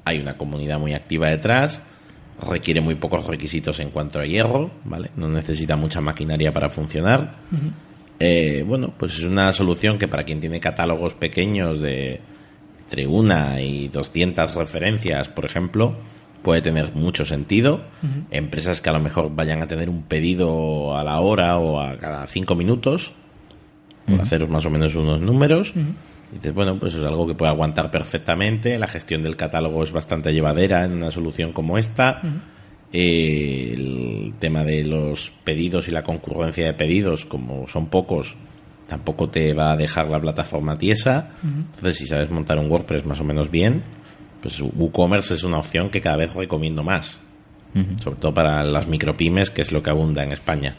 Hay 0.06 0.20
una 0.20 0.38
comunidad 0.38 0.80
muy 0.80 0.94
activa 0.94 1.30
detrás. 1.30 1.82
Requiere 2.50 2.82
muy 2.82 2.96
pocos 2.96 3.26
requisitos 3.26 3.80
en 3.80 3.90
cuanto 3.90 4.20
a 4.20 4.26
hierro, 4.26 4.72
¿vale? 4.86 5.12
No 5.16 5.28
necesita 5.28 5.76
mucha 5.76 6.02
maquinaria 6.02 6.52
para 6.52 6.70
funcionar. 6.70 7.38
Eh, 8.20 8.64
bueno, 8.66 8.94
pues 8.98 9.18
es 9.18 9.24
una 9.24 9.52
solución 9.52 9.98
que 9.98 10.08
para 10.08 10.24
quien 10.24 10.40
tiene 10.40 10.60
catálogos 10.60 11.14
pequeños 11.14 11.80
de 11.80 12.20
entre 12.82 13.06
una 13.06 13.60
y 13.62 13.90
200 13.90 14.56
referencias, 14.56 15.28
por 15.28 15.46
ejemplo, 15.46 15.98
puede 16.42 16.62
tener 16.62 16.96
mucho 16.96 17.26
sentido. 17.26 17.82
Empresas 18.32 18.82
que 18.82 18.90
a 18.90 18.94
lo 18.94 19.02
mejor 19.02 19.36
vayan 19.36 19.62
a 19.62 19.68
tener 19.68 19.90
un 19.90 20.04
pedido 20.04 20.98
a 20.98 21.04
la 21.04 21.20
hora 21.20 21.58
o 21.58 21.82
a 21.82 21.98
cada 21.98 22.26
cinco 22.28 22.56
minutos, 22.56 23.14
por 24.06 24.22
hacer 24.22 24.48
más 24.48 24.66
o 24.66 24.70
menos 24.70 24.96
unos 24.96 25.20
números. 25.20 25.74
Dices, 26.32 26.54
bueno, 26.54 26.80
pues 26.80 26.96
es 26.96 27.04
algo 27.04 27.28
que 27.28 27.36
puede 27.36 27.52
aguantar 27.52 27.92
perfectamente. 27.92 28.78
La 28.78 28.88
gestión 28.88 29.22
del 29.22 29.36
catálogo 29.36 29.84
es 29.84 29.92
bastante 29.92 30.32
llevadera 30.32 30.86
en 30.86 30.94
una 30.94 31.12
solución 31.12 31.52
como 31.52 31.78
esta. 31.78 32.22
Eh, 32.94 33.74
el 33.74 34.34
tema 34.40 34.64
de 34.64 34.84
los 34.84 35.32
pedidos 35.44 35.88
y 35.88 35.92
la 35.92 36.04
concurrencia 36.04 36.66
de 36.66 36.74
pedidos, 36.74 37.26
como 37.26 37.68
son 37.68 37.88
pocos, 37.88 38.36
tampoco 38.88 39.30
te 39.30 39.54
va 39.54 39.74
a 39.74 39.78
dejar 39.78 40.10
la 40.10 40.20
plataforma 40.20 40.78
tiesa. 40.78 41.32
Entonces, 41.44 41.98
si 41.98 42.08
sabes 42.08 42.32
montar 42.32 42.58
un 42.58 42.72
WordPress 42.72 43.06
más 43.06 43.20
o 43.20 43.24
menos 43.24 43.52
bien, 43.52 43.84
pues 44.42 44.62
WooCommerce 44.62 45.34
es 45.34 45.44
una 45.44 45.58
opción 45.58 45.90
que 45.90 46.02
cada 46.02 46.18
vez 46.18 46.34
recomiendo 46.34 46.84
más. 46.84 47.20
Sobre 48.02 48.18
todo 48.18 48.34
para 48.34 48.64
las 48.64 48.88
micropymes, 48.88 49.52
que 49.52 49.62
es 49.62 49.72
lo 49.72 49.84
que 49.84 49.92
abunda 49.92 50.24
en 50.24 50.32
España. 50.32 50.76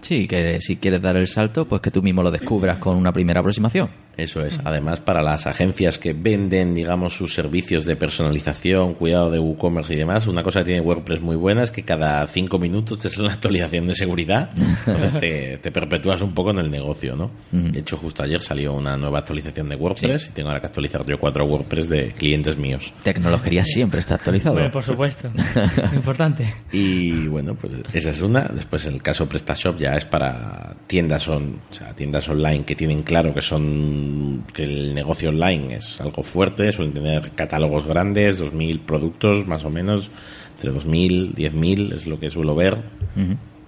Sí, 0.00 0.26
que 0.26 0.60
si 0.60 0.76
quieres 0.76 1.00
dar 1.00 1.16
el 1.16 1.28
salto, 1.28 1.68
pues 1.68 1.80
que 1.80 1.92
tú 1.92 2.02
mismo 2.02 2.24
lo 2.24 2.32
descubras 2.32 2.78
con 2.78 2.96
una 2.96 3.12
primera 3.12 3.38
aproximación. 3.38 3.88
Eso 4.18 4.40
es. 4.42 4.58
Además, 4.64 4.98
para 4.98 5.22
las 5.22 5.46
agencias 5.46 5.96
que 5.96 6.12
venden, 6.12 6.74
digamos, 6.74 7.14
sus 7.14 7.32
servicios 7.32 7.86
de 7.86 7.94
personalización, 7.94 8.94
cuidado 8.94 9.30
de 9.30 9.38
WooCommerce 9.38 9.94
y 9.94 9.96
demás, 9.96 10.26
una 10.26 10.42
cosa 10.42 10.60
que 10.60 10.66
tiene 10.66 10.80
WordPress 10.80 11.20
muy 11.20 11.36
buena 11.36 11.62
es 11.62 11.70
que 11.70 11.84
cada 11.84 12.26
cinco 12.26 12.58
minutos 12.58 12.98
te 12.98 13.08
sale 13.08 13.26
una 13.26 13.34
actualización 13.34 13.86
de 13.86 13.94
seguridad. 13.94 14.50
Entonces 14.86 15.20
te, 15.20 15.58
te 15.58 15.70
perpetúas 15.70 16.20
un 16.20 16.34
poco 16.34 16.50
en 16.50 16.58
el 16.58 16.68
negocio, 16.68 17.14
¿no? 17.14 17.30
De 17.52 17.78
hecho, 17.78 17.96
justo 17.96 18.24
ayer 18.24 18.40
salió 18.42 18.74
una 18.74 18.96
nueva 18.96 19.20
actualización 19.20 19.68
de 19.68 19.76
WordPress 19.76 20.28
y 20.28 20.30
tengo 20.32 20.48
ahora 20.48 20.60
que 20.60 20.66
actualizar 20.66 21.06
yo 21.06 21.16
cuatro 21.20 21.44
WordPress 21.44 21.88
de 21.88 22.12
clientes 22.12 22.58
míos. 22.58 22.92
Tecnología 23.04 23.64
siempre 23.64 24.00
está 24.00 24.16
actualizado. 24.16 24.54
Bueno, 24.56 24.72
por 24.72 24.82
supuesto. 24.82 25.30
Importante. 25.92 26.54
Y 26.72 27.28
bueno, 27.28 27.54
pues 27.54 27.72
esa 27.92 28.10
es 28.10 28.20
una. 28.20 28.50
Después 28.52 28.84
el 28.86 29.00
caso 29.00 29.28
PrestaShop 29.28 29.78
ya 29.78 29.92
es 29.92 30.04
para 30.04 30.74
tiendas 30.88 31.28
on, 31.28 31.60
o 31.70 31.74
sea, 31.74 31.94
tiendas 31.94 32.28
online 32.28 32.64
que 32.64 32.74
tienen 32.74 33.04
claro 33.04 33.32
que 33.32 33.42
son 33.42 34.07
que 34.52 34.64
el 34.64 34.94
negocio 34.94 35.30
online 35.30 35.76
es 35.76 36.00
algo 36.00 36.22
fuerte, 36.22 36.72
suelen 36.72 36.94
tener 36.94 37.30
catálogos 37.32 37.86
grandes, 37.86 38.40
2.000 38.40 38.80
productos 38.80 39.46
más 39.46 39.64
o 39.64 39.70
menos, 39.70 40.10
entre 40.52 40.70
2.000, 40.70 41.34
10.000 41.34 41.92
es 41.94 42.06
lo 42.06 42.18
que 42.18 42.30
suelo 42.30 42.54
ver. 42.54 42.82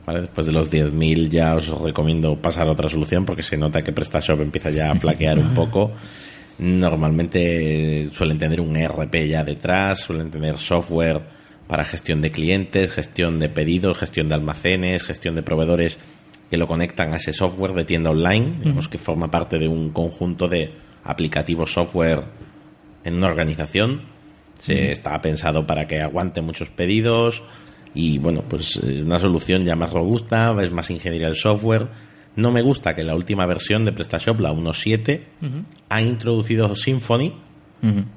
¿Vale? 0.07 0.22
Después 0.22 0.46
de 0.46 0.53
los 0.53 0.72
10.000 0.72 1.29
ya 1.29 1.55
os 1.55 1.68
recomiendo 1.68 2.37
pasar 2.37 2.68
a 2.68 2.72
otra 2.72 2.88
solución 2.88 3.24
porque 3.24 3.42
se 3.42 3.57
nota 3.57 3.83
que 3.83 3.92
PrestaShop 3.92 4.40
empieza 4.40 4.70
ya 4.70 4.90
a 4.90 4.94
flaquear 4.94 5.38
un 5.38 5.55
poco. 5.55 5.92
Normalmente 6.59 8.09
suelen 8.11 8.38
tener 8.38 8.61
un 8.61 8.76
ERP 8.76 9.29
ya 9.29 9.44
detrás, 9.44 10.00
suelen 10.00 10.31
tener 10.31 10.59
software 10.59 11.20
para 11.66 11.85
gestión 11.85 12.20
de 12.20 12.33
clientes, 12.33 12.90
gestión 12.92 13.38
de 13.38 13.48
pedidos, 13.48 13.98
gestión 13.98 14.29
de 14.29 14.35
almacenes, 14.35 15.05
gestión 15.05 15.37
de 15.37 15.42
proveedores 15.42 15.98
que 16.51 16.57
lo 16.57 16.67
conectan 16.67 17.13
a 17.13 17.17
ese 17.17 17.33
software 17.33 17.73
de 17.73 17.85
tienda 17.85 18.11
online, 18.11 18.59
digamos 18.59 18.89
que 18.89 18.99
forma 18.99 19.31
parte 19.31 19.59
de 19.59 19.69
un 19.69 19.91
conjunto 19.91 20.49
de 20.49 20.73
aplicativos 21.05 21.73
software 21.73 22.25
en 23.05 23.15
una 23.15 23.29
organización. 23.29 24.03
Se 24.59 24.93
está 24.93 25.19
pensado 25.23 25.67
para 25.67 25.87
que 25.87 26.01
aguante 26.01 26.43
muchos 26.43 26.69
pedidos 26.69 27.43
y 27.95 28.19
bueno, 28.19 28.43
pues 28.49 28.77
es 28.77 29.01
una 29.01 29.19
solución 29.19 29.63
ya 29.63 29.75
más 29.75 29.91
robusta, 29.91 30.55
es 30.61 30.71
más 30.71 30.91
ingeniería 30.91 31.29
del 31.29 31.37
software. 31.37 31.89
No 32.37 32.51
me 32.51 32.63
gusta 32.63 32.95
que 32.95 33.03
la 33.03 33.15
última 33.15 33.47
versión 33.47 33.85
de 33.85 33.93
PrestaShop, 33.93 34.41
la 34.41 34.53
1.7, 34.53 35.21
ha 35.89 36.03
introducido 36.03 36.75
Symfony, 36.75 37.33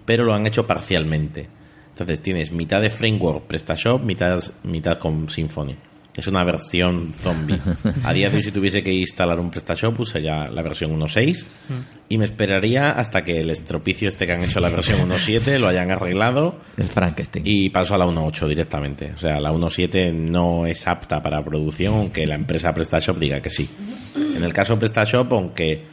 pero 0.06 0.24
lo 0.24 0.34
han 0.34 0.46
hecho 0.46 0.68
parcialmente. 0.68 1.48
Entonces 1.90 2.22
tienes 2.22 2.52
mitad 2.52 2.82
de 2.82 2.90
framework 2.90 3.44
PrestaShop, 3.44 4.02
mitad, 4.02 4.44
mitad 4.64 4.98
con 4.98 5.30
Symfony. 5.30 5.76
Es 6.16 6.28
una 6.28 6.44
versión 6.44 7.12
zombie. 7.14 7.60
A 8.04 8.14
día 8.14 8.30
de 8.30 8.36
hoy, 8.36 8.44
si 8.44 8.52
tuviese 8.52 8.84
que 8.84 8.94
instalar 8.94 9.40
un 9.40 9.50
PrestaShop, 9.50 10.04
sería 10.06 10.48
la 10.48 10.62
versión 10.62 10.92
1.6 11.00 11.46
y 12.10 12.18
me 12.20 12.26
esperaría 12.26 12.92
hasta 12.92 13.24
que 13.24 13.40
el 13.40 13.50
estropicio 13.50 14.10
este 14.10 14.28
que 14.28 14.34
han 14.34 14.44
hecho 14.44 14.60
la 14.60 14.70
versión 14.70 15.10
1.7 15.10 15.58
lo 15.58 15.68
hayan 15.68 15.90
arreglado 15.92 16.60
El 16.78 16.88
Frankenstein. 16.88 17.44
y 17.48 17.70
paso 17.72 17.96
a 17.96 17.98
la 17.98 18.06
1.8 18.06 18.48
directamente. 18.48 19.12
O 19.14 19.18
sea, 19.18 19.40
la 19.40 19.52
1.7 19.52 20.14
no 20.14 20.68
es 20.68 20.88
apta 20.88 21.22
para 21.22 21.44
producción, 21.44 21.96
aunque 21.96 22.28
la 22.28 22.36
empresa 22.36 22.72
PrestaShop 22.74 23.18
diga 23.18 23.42
que 23.42 23.50
sí. 23.50 23.68
En 24.16 24.44
el 24.44 24.54
caso 24.54 24.74
de 24.74 24.80
PrestaShop, 24.80 25.34
aunque 25.34 25.84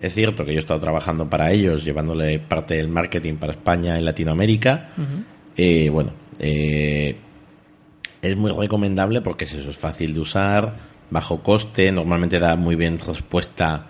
es 0.00 0.14
cierto 0.14 0.44
que 0.44 0.52
yo 0.52 0.56
he 0.56 0.60
estado 0.60 0.80
trabajando 0.80 1.28
para 1.28 1.50
ellos, 1.52 1.84
llevándole 1.84 2.38
parte 2.38 2.76
del 2.76 2.88
marketing 2.88 3.34
para 3.34 3.52
España 3.52 3.98
y 3.98 4.02
Latinoamérica, 4.02 4.90
eh, 5.56 5.90
bueno, 5.90 6.12
eh, 6.38 7.16
es 8.22 8.36
muy 8.36 8.52
recomendable 8.52 9.20
porque 9.20 9.44
es 9.44 9.54
eso, 9.54 9.70
es 9.70 9.78
fácil 9.78 10.14
de 10.14 10.20
usar, 10.20 10.76
bajo 11.10 11.42
coste, 11.42 11.90
normalmente 11.92 12.38
da 12.38 12.56
muy 12.56 12.74
bien 12.76 12.98
respuesta 12.98 13.86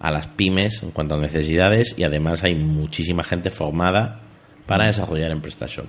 a 0.00 0.10
las 0.10 0.26
pymes 0.28 0.82
en 0.82 0.90
cuanto 0.90 1.14
a 1.14 1.18
necesidades 1.18 1.94
y 1.96 2.04
además 2.04 2.42
hay 2.44 2.54
muchísima 2.56 3.22
gente 3.22 3.50
formada 3.50 4.20
para 4.66 4.86
desarrollar 4.86 5.30
en 5.30 5.40
PrestaShop. 5.40 5.86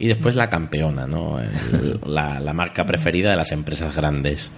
Y 0.00 0.06
después 0.06 0.36
la 0.36 0.48
campeona, 0.48 1.06
¿no? 1.06 1.38
El- 1.40 2.00
la, 2.06 2.38
la 2.40 2.52
marca 2.52 2.84
preferida 2.86 3.30
de 3.30 3.36
las 3.36 3.50
empresas 3.52 3.94
grandes. 3.96 4.50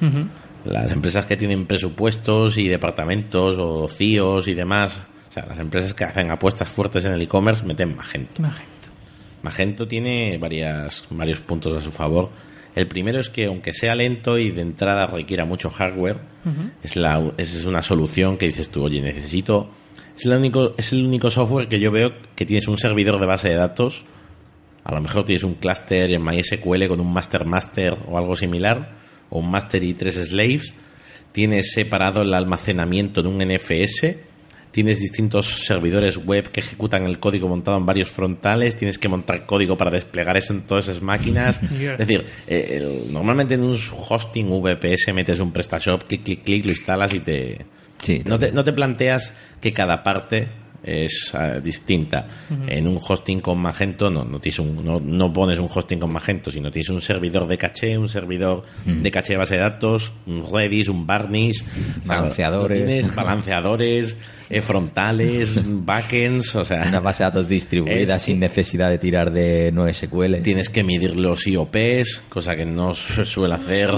Las 0.65 0.93
empresas 0.93 1.25
que 1.25 1.37
tienen 1.39 1.67
presupuestos 1.67 2.59
y 2.59 2.69
departamentos 2.69 3.57
o 3.59 3.89
CIOs 3.89 4.49
y 4.49 4.55
demás. 4.55 5.01
O 5.31 5.33
sea, 5.33 5.47
las 5.47 5.59
empresas 5.59 5.95
que 5.95 6.05
hacen 6.05 6.31
apuestas 6.31 6.69
fuertes 6.69 7.05
en 7.07 7.13
el 7.13 7.23
e-commerce 7.23 7.65
meten 7.65 7.97
Magento. 7.97 8.43
Magento 9.43 9.89
tiene 9.89 10.37
varias, 10.39 11.05
varios 11.11 11.41
puntos 11.41 11.75
a 11.75 11.81
su 11.81 11.91
favor. 11.91 12.31
El 12.75 12.87
primero 12.87 13.19
es 13.19 13.31
que, 13.31 13.47
aunque 13.47 13.73
sea 13.73 13.95
lento 13.95 14.39
y 14.39 14.51
de 14.51 14.63
entrada 14.63 15.07
requiera 15.07 15.45
mucho 15.45 15.71
hardware, 15.71 16.19
es, 16.83 16.97
la, 16.97 17.33
es 17.37 17.65
una 17.65 17.83
solución 17.83 18.37
que 18.37 18.47
dices 18.47 18.71
tú, 18.71 18.85
oye, 18.85 19.01
necesito. 19.01 19.71
Es 20.17 20.27
el, 20.27 20.37
único, 20.37 20.75
es 20.77 20.93
el 20.93 21.05
único 21.05 21.31
software 21.31 21.69
que 21.69 21.81
yo 21.81 21.91
veo 21.91 22.11
que 22.37 22.45
tienes 22.45 22.69
un 22.69 22.77
servidor 22.77 23.19
de 23.19 23.27
base 23.27 23.49
de 23.49 23.57
datos. 23.57 24.05
A 24.85 24.95
lo 24.95 25.01
mejor 25.01 25.25
tienes 25.25 25.43
un 25.43 25.55
clúster 25.55 26.13
en 26.13 26.23
MySQL 26.23 26.87
con 26.87 27.01
un 27.01 27.13
master 27.13 27.45
master 27.45 27.97
o 28.07 28.19
algo 28.19 28.37
similar, 28.37 28.97
o 29.31 29.39
un 29.41 29.51
master 29.51 29.83
y 29.83 29.95
tres 29.95 30.15
slaves. 30.15 30.75
Tienes 31.33 31.73
separado 31.73 32.23
el 32.23 32.35
almacenamiento 32.35 33.23
de 33.23 33.29
un 33.29 33.39
NFS 33.39 34.30
tienes 34.71 35.01
distintos 35.01 35.65
servidores 35.67 36.17
web 36.17 36.51
que 36.51 36.61
ejecutan 36.61 37.05
el 37.05 37.19
código 37.19 37.49
montado 37.49 37.77
en 37.77 37.87
varios 37.87 38.09
frontales, 38.11 38.77
tienes 38.77 38.99
que 38.99 39.09
montar 39.09 39.45
código 39.47 39.77
para 39.77 39.91
desplegar 39.91 40.37
eso 40.37 40.53
en 40.53 40.63
todas 40.63 40.89
esas 40.89 41.03
máquinas. 41.03 41.61
Yeah. 41.79 41.93
Es 41.99 41.99
decir, 41.99 42.25
eh, 42.47 42.79
el- 42.79 43.13
normalmente 43.13 43.55
en 43.55 43.63
un 43.63 43.77
hosting 43.77 44.49
VPS 44.49 45.13
metes 45.13 45.41
un 45.41 45.53
PrestaShop, 45.53 46.05
clic, 46.05 46.23
clic, 46.23 46.45
clic, 46.45 46.65
lo 46.67 46.71
instalas 46.73 47.15
y 47.15 47.21
te... 47.21 47.67
Sí, 48.03 48.23
no, 48.25 48.39
te 48.39 48.51
no 48.53 48.65
te 48.65 48.73
planteas 48.73 49.33
que 49.61 49.73
cada 49.75 50.03
parte 50.03 50.49
es 50.83 51.33
eh, 51.39 51.61
distinta. 51.63 52.27
En 52.67 52.87
un 52.87 52.99
hosting 53.07 53.41
con 53.41 53.59
Magento 53.59 54.09
no, 54.09 54.25
no, 54.25 54.41
tienes 54.41 54.59
un, 54.61 54.83
no, 54.83 54.99
no 54.99 55.31
pones 55.31 55.59
un 55.59 55.69
hosting 55.69 55.99
con 55.99 56.11
Magento, 56.11 56.51
sino 56.51 56.71
tienes 56.71 56.89
un 56.89 57.03
servidor 57.03 57.47
de 57.47 57.59
caché, 57.59 57.99
un 57.99 58.09
servidor 58.09 58.63
de 58.87 59.11
caché 59.11 59.35
de 59.35 59.39
base 59.39 59.57
de 59.57 59.61
datos, 59.61 60.11
un 60.27 60.43
Redis, 60.51 60.89
un 60.89 61.07
Varnish, 61.07 61.63
Balanceadores. 62.07 62.79
tienes, 62.79 63.15
balanceadores, 63.15 64.17
eh, 64.51 64.61
frontales, 64.61 65.61
backends, 65.65 66.55
o 66.57 66.65
sea, 66.65 66.85
Una 66.89 67.01
base 67.01 67.23
de 67.23 67.31
datos 67.31 67.49
distribuida 67.49 68.17
Es- 68.17 68.23
sin 68.23 68.41
necesidad 68.41 68.91
de 68.91 68.99
tirar 68.99 69.33
de 69.33 69.71
NoSQL. 69.73 70.43
tienes 70.43 70.69
que 70.69 70.83
medir 70.85 71.15
los 71.17 71.47
IOPs, 71.47 72.23
cosa 72.29 72.55
que 72.57 72.65
no 72.67 72.93
se 72.93 73.25
suele 73.25 73.55
hacer 73.55 73.91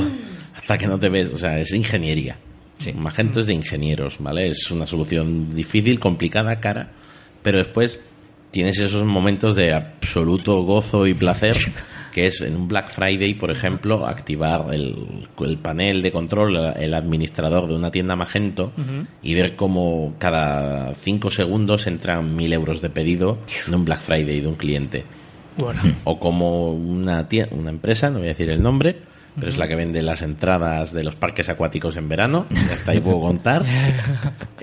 hasta 0.55 0.77
que 0.79 0.87
no 0.87 0.99
te 0.99 1.09
ves, 1.09 1.29
o 1.33 1.38
sea, 1.38 1.59
es 1.59 1.73
ingeniería. 1.73 2.37
Magento 2.95 3.41
es 3.41 3.47
de 3.47 3.55
ingenieros, 3.55 4.17
¿vale? 4.19 4.49
Es 4.49 4.71
una 4.71 4.87
solución 4.87 5.49
difícil, 5.55 5.99
complicada, 6.01 6.59
cara, 6.61 6.91
pero 7.43 7.59
después 7.59 7.99
tienes 8.51 8.79
esos 8.79 9.05
momentos 9.05 9.55
de 9.57 9.73
absoluto 9.73 10.62
gozo 10.62 11.07
y 11.07 11.15
placer, 11.15 11.55
que 12.12 12.27
es 12.27 12.40
en 12.42 12.55
un 12.55 12.68
Black 12.68 12.90
Friday, 12.90 13.35
por 13.35 13.51
ejemplo, 13.51 14.07
activar 14.07 14.72
el, 14.72 15.27
el 15.40 15.59
panel 15.59 16.03
de 16.03 16.12
control, 16.12 16.75
el 16.77 16.94
administrador 16.94 17.66
de 17.66 17.75
una 17.75 17.90
tienda 17.90 18.14
Magento 18.14 18.72
y 19.22 19.35
ver 19.35 19.57
cómo 19.57 20.14
cada 20.18 20.94
cinco 20.94 21.31
segundos 21.31 21.87
entran 21.87 22.37
mil 22.37 22.53
euros 22.53 22.81
de 22.81 22.90
pedido 22.90 23.38
de 23.66 23.75
un 23.75 23.85
Black 23.85 24.01
Friday 24.01 24.40
de 24.40 24.46
un 24.46 24.57
cliente. 24.57 25.05
Bueno, 25.57 25.81
o 26.05 26.18
como 26.18 26.72
una, 26.72 27.27
una 27.51 27.70
empresa, 27.70 28.11
no 28.11 28.18
voy 28.18 28.27
a 28.27 28.29
decir 28.29 28.51
el 28.51 28.62
nombre, 28.62 29.01
pero 29.35 29.49
es 29.49 29.59
la 29.59 29.66
que 29.66 29.75
vende 29.75 30.03
las 30.03 30.23
entradas 30.23 30.92
de 30.92 31.05
los 31.05 31.16
parques 31.16 31.49
acuáticos 31.49 31.97
en 31.97 32.09
verano, 32.09 32.47
ya 32.51 32.75
está 32.75 32.92
ahí 32.92 33.01
puedo 33.01 33.21
contar. 33.21 33.64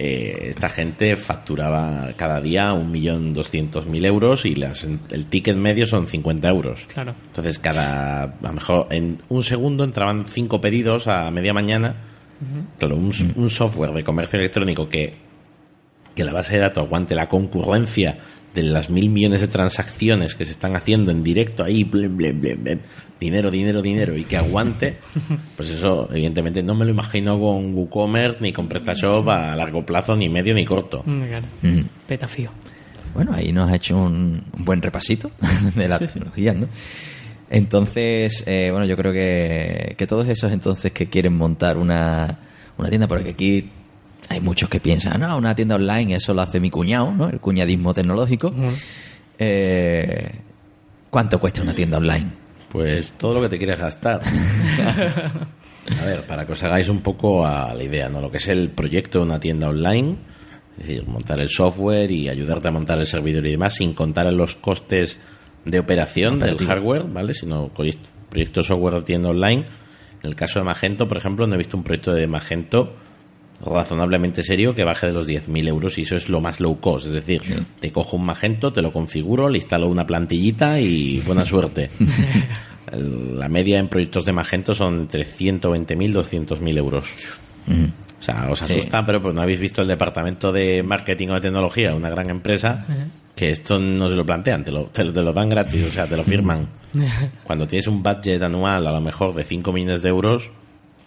Eh, 0.02 0.48
esta 0.52 0.70
gente 0.70 1.18
facturaba 1.18 2.14
cada 2.16 2.40
día 2.40 2.72
un 2.72 2.90
millón 2.90 3.34
doscientos 3.34 3.86
mil 3.86 4.06
euros 4.06 4.46
y 4.46 4.56
las, 4.56 4.86
el 4.86 5.26
ticket 5.26 5.58
medio 5.58 5.86
son 5.86 6.08
50 6.08 6.48
euros. 6.48 6.86
claro. 6.94 7.16
Entonces, 7.28 7.60
cada, 7.60 8.24
a 8.24 8.34
lo 8.42 8.54
mejor 8.54 8.88
en 8.92 9.18
un 9.28 9.44
segundo 9.44 9.84
entraban 9.84 10.26
cinco 10.26 10.62
pedidos 10.62 11.08
a 11.08 11.30
media 11.32 11.54
mañana. 11.54 11.98
Claro, 12.78 12.96
un, 12.96 13.12
un 13.36 13.50
software 13.50 13.92
de 13.92 14.06
comercio 14.06 14.40
electrónico 14.40 14.88
que, 14.88 15.16
que 16.16 16.24
la 16.24 16.32
base 16.32 16.54
de 16.54 16.62
datos 16.62 16.86
aguante 16.86 17.14
la 17.14 17.28
concurrencia 17.28 18.20
de 18.54 18.64
las 18.64 18.90
mil 18.90 19.10
millones 19.10 19.42
de 19.42 19.48
transacciones 19.48 20.36
que 20.36 20.46
se 20.46 20.52
están 20.52 20.76
haciendo 20.76 21.12
en 21.12 21.24
directo 21.24 21.64
ahí, 21.64 21.84
blem, 21.84 22.16
blem, 22.16 22.40
blem, 22.40 22.64
blem, 22.64 22.80
dinero, 23.20 23.52
dinero, 23.52 23.82
dinero, 23.82 24.18
y 24.18 24.24
que 24.24 24.38
aguante, 24.38 24.98
pues 25.56 25.70
eso, 25.70 26.10
evidentemente, 26.12 26.64
no 26.64 26.76
me 26.76 26.86
lo 26.86 26.92
imagino 26.92 27.40
con 27.40 27.74
WooCommerce 27.74 28.42
ni 28.42 28.54
con 28.54 28.68
PrestaShop 28.68 29.28
a 29.30 29.56
largo 29.56 29.86
plazo, 29.86 30.16
ni 30.16 30.30
medio 30.30 30.54
ni 30.54 30.66
corto. 30.66 31.04
Mm, 31.06 31.22
claro. 31.22 31.46
Mm. 31.62 31.82
Petafío. 32.08 32.50
Bueno, 33.14 33.34
ahí 33.34 33.52
nos 33.52 33.70
ha 33.72 33.76
hecho 33.76 33.98
un, 33.98 34.44
un 34.58 34.66
buen 34.66 34.82
repasito 34.82 35.32
de 35.76 35.88
las 35.88 36.00
tecnologías, 36.00 36.56
¿no? 36.56 36.68
Entonces, 37.50 38.44
eh, 38.46 38.70
bueno, 38.72 38.86
yo 38.86 38.96
creo 38.96 39.12
que, 39.12 39.96
que 39.98 40.06
todos 40.06 40.28
esos 40.28 40.52
entonces 40.52 40.92
que 40.92 41.08
quieren 41.08 41.36
montar 41.36 41.78
una, 41.78 42.38
una 42.78 42.90
tienda, 42.90 43.08
porque 43.08 43.32
aquí 43.32 43.70
hay 44.30 44.40
muchos 44.40 44.70
que 44.70 44.80
piensan, 44.80 45.20
no, 45.20 45.36
una 45.36 45.56
tienda 45.56 45.76
online 45.76 46.16
eso 46.16 46.34
lo 46.34 46.42
hace 46.42 46.60
mi 46.60 46.70
cuñado, 46.70 47.12
¿no? 47.12 47.28
El 47.30 47.40
cuñadismo 47.40 47.94
tecnológico. 47.94 48.54
Eh, 49.40 50.32
¿Cuánto 51.10 51.40
cuesta 51.40 51.64
una 51.64 51.74
tienda 51.74 51.98
online? 51.98 52.32
Pues 52.72 53.14
todo 53.14 53.36
lo 53.36 53.42
que 53.42 53.50
te 53.50 53.58
quieres 53.58 53.80
gastar. 53.80 54.22
A 56.02 56.06
ver, 56.06 56.22
para 56.28 56.46
que 56.46 56.52
os 56.52 56.64
hagáis 56.64 56.88
un 56.88 57.02
poco 57.02 57.46
a 57.46 57.74
la 57.74 57.84
idea, 57.84 58.10
¿no? 58.10 58.22
Lo 58.22 58.30
que 58.30 58.38
es 58.38 58.48
el 58.48 58.70
proyecto 58.70 59.20
de 59.20 59.26
una 59.26 59.40
tienda 59.40 59.70
online, 59.70 60.18
es 60.78 60.88
decir, 60.88 61.08
montar 61.08 61.42
el 61.42 61.50
software 61.50 62.12
y 62.12 62.30
ayudarte 62.30 62.68
a 62.68 62.72
montar 62.72 63.00
el 63.00 63.08
servidor 63.08 63.48
y 63.48 63.52
demás, 63.52 63.76
sin 63.76 63.94
contar 63.94 64.28
en 64.28 64.38
los 64.38 64.56
costes 64.56 65.20
de 65.66 65.80
operación 65.80 66.38
del 66.40 66.58
hardware, 66.60 67.06
¿vale? 67.06 67.34
Sino 67.34 67.70
con 67.70 67.88
proyecto 68.30 68.60
de 68.60 68.68
software 68.68 68.96
de 68.96 69.02
tienda 69.02 69.30
online. 69.30 69.66
En 70.22 70.30
el 70.30 70.36
caso 70.36 70.60
de 70.60 70.66
Magento, 70.66 71.08
por 71.08 71.18
ejemplo, 71.18 71.48
no 71.48 71.56
he 71.56 71.58
visto 71.58 71.76
un 71.76 71.84
proyecto 71.84 72.14
de 72.14 72.28
Magento 72.28 72.94
razonablemente 73.66 74.44
serio 74.44 74.74
que 74.74 74.84
baje 74.84 75.08
de 75.08 75.14
los 75.14 75.28
10.000 75.28 75.68
euros 75.68 75.98
y 75.98 76.04
eso 76.04 76.16
es 76.16 76.30
lo 76.30 76.42
más 76.42 76.60
low 76.60 76.80
cost. 76.80 77.08
Es 77.08 77.14
decir, 77.14 77.42
te 77.80 77.92
cojo 77.92 78.18
un 78.18 78.26
Magento, 78.26 78.72
te 78.72 78.82
lo 78.82 78.92
configuro, 78.92 79.50
le 79.50 79.58
instalo 79.58 79.88
una 79.88 80.06
plantillita 80.06 80.80
y 80.80 81.20
buena 81.22 81.42
suerte. 81.42 81.90
La 82.92 83.50
media 83.50 83.78
en 83.78 83.88
proyectos 83.88 84.26
de 84.26 84.32
Magento 84.32 84.74
son 84.74 85.02
entre 85.02 85.24
120.000 85.24 86.04
y 86.04 86.14
200.000 86.14 86.78
euros. 86.78 87.40
O 88.20 88.22
sea, 88.22 88.48
os 88.50 88.62
asusta, 88.62 89.06
pero 89.06 89.22
pues 89.22 89.36
no 89.36 89.42
habéis 89.42 89.60
visto 89.60 89.82
el 89.82 89.88
departamento 89.88 90.52
de 90.52 90.84
marketing 90.84 91.30
o 91.30 91.34
de 91.36 91.42
tecnología, 91.42 91.96
una 91.96 92.10
gran 92.10 92.30
empresa, 92.30 92.86
que 93.36 93.52
esto 93.52 93.80
no 93.80 94.10
se 94.10 94.16
lo 94.16 94.26
plantean, 94.26 94.64
te 94.64 94.72
lo, 94.72 94.86
te, 94.86 95.04
lo 95.04 95.32
dan 95.32 95.50
gratis, 95.50 95.86
o 95.88 95.92
sea, 95.92 96.08
te 96.08 96.18
lo 96.18 96.24
firman. 96.24 96.68
Cuando 97.44 97.68
tienes 97.68 97.88
un 97.88 98.02
budget 98.02 98.42
anual 98.42 98.88
a 98.88 98.92
lo 98.92 99.02
mejor 99.02 99.34
de 99.36 99.44
5 99.44 99.72
millones 99.72 100.02
de 100.02 100.10
euros, 100.10 100.52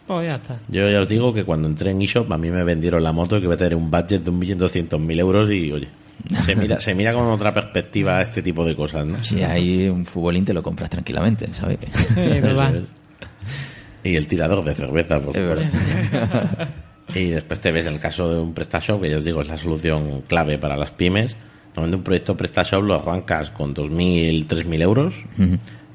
pues 0.07 0.27
ya 0.27 0.37
está. 0.37 0.59
Yo 0.69 0.89
ya 0.89 1.01
os 1.01 1.09
digo 1.09 1.33
que 1.33 1.45
cuando 1.45 1.69
entré 1.69 1.91
en 1.91 2.03
eShop 2.03 2.31
a 2.33 2.39
mí 2.39 2.51
me 2.51 2.65
vendieron 2.65 3.03
la 3.03 3.13
moto 3.13 3.39
que 3.39 3.45
iba 3.45 3.55
a 3.55 3.57
tener 3.57 3.75
un 3.75 3.91
budget 3.91 4.23
de 4.23 4.31
1.200.000 4.31 5.21
euros 5.21 5.51
y 5.51 5.73
oye, 5.73 5.89
se 6.45 6.57
mira, 6.57 6.81
se 6.81 6.95
mira 6.95 7.13
con 7.13 7.27
otra 7.27 7.53
perspectiva 7.53 8.21
este 8.21 8.43
tipo 8.43 8.65
de 8.65 8.75
cosas, 8.75 9.07
¿no? 9.07 9.23
Si 9.23 9.43
hay 9.43 9.89
un 9.89 10.05
futbolín 10.05 10.45
te 10.45 10.53
lo 10.53 10.63
compras 10.63 10.91
tranquilamente, 10.91 11.53
¿sabes? 11.53 11.79
y 14.05 14.17
el 14.17 14.27
tirador 14.27 14.65
de 14.65 14.75
cerveza, 14.75 15.21
por 15.21 15.37
y 17.15 17.29
después 17.31 17.61
te 17.61 17.73
ves 17.73 17.87
el 17.87 18.01
caso 18.01 18.29
de 18.33 18.41
un 18.41 18.55
PrestaShop, 18.55 19.03
que 19.03 19.11
ya 19.11 19.17
os 19.17 19.25
digo 19.25 19.43
es 19.43 19.49
la 19.49 19.57
solución 19.57 20.23
clave 20.23 20.59
para 20.59 20.77
las 20.77 20.91
pymes. 20.91 21.37
Normalmente 21.75 21.97
un 21.97 22.05
proyecto 22.05 22.37
PrestaShop 22.37 22.83
lo 22.83 22.95
arrancas 22.95 23.51
con 23.51 23.75
2.000, 23.75 24.47
3.000 24.47 24.83
euros. 24.83 25.15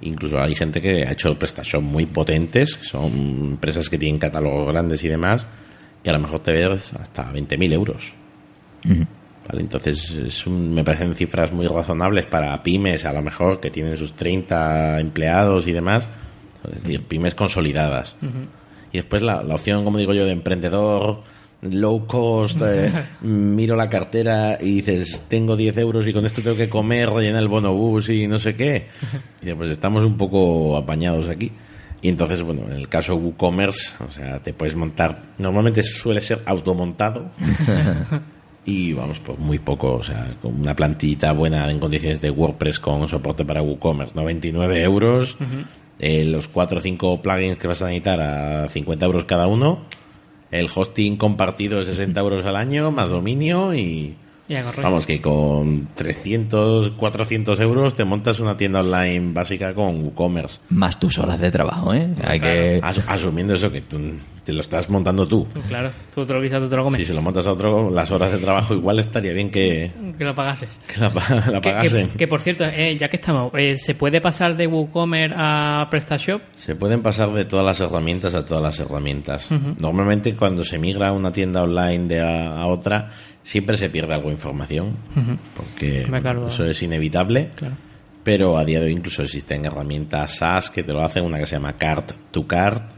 Incluso 0.02 0.40
hay 0.40 0.54
gente 0.56 0.82
que 0.82 1.04
ha 1.04 1.12
hecho 1.12 1.38
PrestaShop 1.38 1.82
muy 1.82 2.06
potentes, 2.06 2.76
que 2.76 2.86
son 2.86 3.12
empresas 3.52 3.90
que 3.90 3.98
tienen 3.98 4.20
catálogos 4.20 4.68
grandes 4.72 5.04
y 5.04 5.08
demás, 5.08 5.48
y 6.04 6.10
a 6.10 6.14
lo 6.14 6.20
mejor 6.20 6.40
te 6.40 6.52
ves 6.52 6.94
hasta 6.94 7.32
20.000 7.32 7.74
euros. 7.74 8.14
Vale, 8.84 9.62
entonces 9.62 10.12
es 10.12 10.48
me 10.48 10.84
parecen 10.84 11.16
cifras 11.16 11.52
muy 11.52 11.68
razonables 11.68 12.26
para 12.26 12.62
pymes, 12.62 13.06
a 13.06 13.14
lo 13.14 13.22
mejor 13.22 13.60
que 13.60 13.72
tienen 13.72 13.98
sus 13.98 14.14
30 14.14 15.00
empleados 15.00 15.68
y 15.68 15.72
demás, 15.72 16.08
es 16.70 16.84
decir, 16.84 17.04
pymes 17.04 17.34
consolidadas. 17.34 18.16
Y 18.92 18.98
después 18.98 19.22
la, 19.22 19.42
la 19.42 19.56
opción, 19.56 19.84
como 19.84 19.98
digo 19.98 20.14
yo, 20.14 20.26
de 20.26 20.32
emprendedor 20.32 21.24
low 21.62 22.06
cost, 22.06 22.62
eh, 22.62 22.92
miro 23.22 23.76
la 23.76 23.90
cartera 23.90 24.58
y 24.60 24.76
dices, 24.76 25.24
tengo 25.28 25.56
10 25.56 25.78
euros 25.78 26.08
y 26.08 26.14
con 26.14 26.26
esto 26.26 26.42
tengo 26.42 26.58
que 26.58 26.70
comer, 26.70 27.10
rellenar 27.10 27.42
el 27.42 27.48
bonobús 27.48 28.10
y 28.10 28.28
no 28.28 28.40
sé 28.40 28.56
qué. 28.56 28.88
Y 29.42 29.54
pues 29.54 29.70
estamos 29.70 30.04
un 30.04 30.18
poco 30.18 30.76
apañados 30.76 31.30
aquí. 31.30 31.52
Y 32.02 32.10
entonces, 32.10 32.42
bueno, 32.42 32.64
en 32.68 32.74
el 32.74 32.90
caso 32.90 33.14
de 33.14 33.24
WooCommerce, 33.24 34.04
o 34.08 34.12
sea, 34.12 34.40
te 34.40 34.54
puedes 34.54 34.76
montar, 34.76 35.22
normalmente 35.38 35.84
suele 35.84 36.22
ser 36.22 36.42
automontado. 36.46 37.32
y 38.66 38.94
vamos, 38.94 39.20
pues 39.20 39.40
muy 39.40 39.60
poco, 39.60 39.94
o 39.94 40.04
sea, 40.04 40.36
con 40.42 40.60
una 40.60 40.76
plantita 40.76 41.32
buena 41.32 41.70
en 41.72 41.80
condiciones 41.80 42.22
de 42.22 42.30
WordPress 42.30 42.80
con 42.80 43.08
soporte 43.08 43.46
para 43.46 43.62
WooCommerce, 43.62 44.14
99 44.16 44.84
euros. 44.84 45.38
Eh, 46.00 46.26
los 46.26 46.48
4 46.48 46.78
o 46.78 46.82
5 46.82 47.22
plugins 47.22 47.58
que 47.58 47.68
vas 47.68 47.82
a 47.82 47.86
necesitar 47.86 48.22
a 48.22 48.68
50 48.68 49.06
euros 49.06 49.26
cada 49.26 49.48
uno 49.48 49.86
el 50.52 50.70
hosting 50.74 51.18
compartido 51.18 51.80
de 51.80 51.86
60 51.86 52.20
euros 52.20 52.46
al 52.46 52.56
año, 52.56 52.92
más 52.92 53.10
dominio 53.10 53.74
y... 53.74 54.16
Vamos, 54.82 55.06
que 55.06 55.20
con 55.20 55.90
300, 55.94 56.92
400 56.92 57.60
euros 57.60 57.96
te 57.96 58.06
montas 58.06 58.40
una 58.40 58.56
tienda 58.56 58.80
online 58.80 59.34
básica 59.34 59.74
con 59.74 60.02
WooCommerce. 60.06 60.62
Más 60.70 60.98
tus 60.98 61.18
horas 61.18 61.38
de 61.42 61.52
trabajo, 61.52 61.94
¿eh? 61.94 62.08
Hay 62.24 62.40
que... 62.40 62.80
asumiendo 62.82 63.56
eso, 63.56 63.70
que 63.70 63.82
tú 63.82 64.00
te 64.48 64.54
lo 64.54 64.62
estás 64.62 64.90
montando 64.90 65.28
tú. 65.28 65.46
Claro, 65.68 65.92
tú 66.16 66.26
te 66.26 66.32
lo 66.32 66.42
guisas, 66.42 66.62
tú 66.62 66.70
te 66.70 66.78
lo 66.78 66.86
comes. 66.86 67.00
Si 67.00 67.04
se 67.04 67.14
lo 67.14 67.22
montas 67.22 67.46
a 67.48 67.52
otro, 67.52 67.92
las 67.92 68.10
horas 68.12 68.32
de 68.32 68.38
trabajo 68.38 68.74
igual 68.74 68.98
estaría 68.98 69.34
bien 69.34 69.52
que... 69.52 69.92
Que 70.18 70.24
lo 70.24 70.34
pagases. 70.34 70.80
Que 70.88 71.02
la, 71.02 71.10
pagasen. 71.60 72.12
Que, 72.12 72.30
por 72.30 72.40
cierto, 72.40 72.64
eh, 72.64 72.96
ya 72.98 73.10
que 73.10 73.18
estamos, 73.18 73.52
eh, 73.56 73.78
¿se 73.78 73.94
puede 73.96 74.22
pasar 74.22 74.56
de 74.56 74.66
WooCommerce 74.66 75.36
a 75.38 75.86
PrestaShop? 75.92 76.42
Se 76.56 76.76
pueden 76.78 77.02
pasar 77.02 77.34
de 77.34 77.44
todas 77.44 77.66
las 77.66 77.82
herramientas 77.82 78.36
a 78.36 78.46
todas 78.46 78.64
las 78.64 78.80
herramientas. 78.80 79.50
Normalmente 79.82 80.34
cuando 80.34 80.64
se 80.64 80.78
migra 80.78 81.12
una 81.12 81.30
tienda 81.30 81.64
online 81.64 82.08
de 82.08 82.22
a, 82.22 82.66
otra, 82.68 83.10
siempre 83.44 83.76
se 83.76 83.90
pierde 83.90 84.14
algo 84.14 84.30
de 84.30 84.36
información, 84.36 84.96
porque 85.58 86.08
eso 86.48 86.64
es 86.64 86.82
inevitable. 86.84 87.50
Pero 88.24 88.58
a 88.58 88.64
día 88.64 88.80
de 88.80 88.86
hoy 88.86 88.94
incluso 88.94 89.24
existen 89.24 89.66
herramientas 89.66 90.38
SaaS 90.38 90.70
que 90.70 90.84
te 90.84 90.94
lo 90.94 91.04
hacen, 91.04 91.26
una 91.26 91.38
que 91.38 91.46
se 91.46 91.58
llama 91.58 91.74
Cart 91.74 92.14
to 92.32 92.48
Cart, 92.48 92.94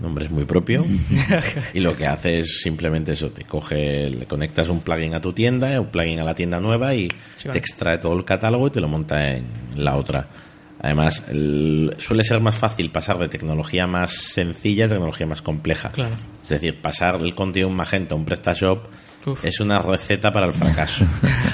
nombre 0.00 0.26
es 0.26 0.30
muy 0.30 0.44
propio. 0.44 0.84
y 1.74 1.80
lo 1.80 1.96
que 1.96 2.06
hace 2.06 2.40
es 2.40 2.60
simplemente 2.60 3.12
eso, 3.12 3.30
te 3.30 3.44
coge, 3.44 4.10
le 4.10 4.26
conectas 4.26 4.68
un 4.68 4.80
plugin 4.80 5.14
a 5.14 5.20
tu 5.20 5.32
tienda, 5.32 5.80
un 5.80 5.88
plugin 5.88 6.20
a 6.20 6.24
la 6.24 6.34
tienda 6.34 6.60
nueva 6.60 6.94
y 6.94 7.08
te 7.08 7.58
extrae 7.58 7.98
todo 7.98 8.14
el 8.14 8.24
catálogo 8.24 8.66
y 8.66 8.70
te 8.70 8.80
lo 8.80 8.88
monta 8.88 9.36
en 9.36 9.46
la 9.76 9.96
otra. 9.96 10.28
Además, 10.80 11.24
suele 11.98 12.24
ser 12.24 12.40
más 12.40 12.58
fácil 12.58 12.90
pasar 12.90 13.18
de 13.18 13.28
tecnología 13.28 13.86
más 13.86 14.12
sencilla 14.12 14.84
a 14.84 14.88
tecnología 14.88 15.26
más 15.26 15.40
compleja. 15.40 15.90
Es 16.42 16.48
decir, 16.50 16.82
pasar 16.82 17.14
el 17.22 17.34
contenido 17.34 17.68
un 17.68 17.76
Magento 17.76 18.14
a 18.14 18.18
un 18.18 18.26
PrestaShop 18.26 18.88
es 19.42 19.60
una 19.60 19.78
receta 19.78 20.30
para 20.30 20.46
el 20.46 20.52
fracaso. 20.52 21.06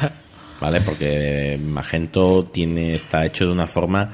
¿Vale? 0.60 0.80
Porque 0.80 1.60
Magento 1.62 2.44
tiene, 2.52 2.94
está 2.94 3.24
hecho 3.24 3.46
de 3.46 3.52
una 3.52 3.68
forma 3.68 4.10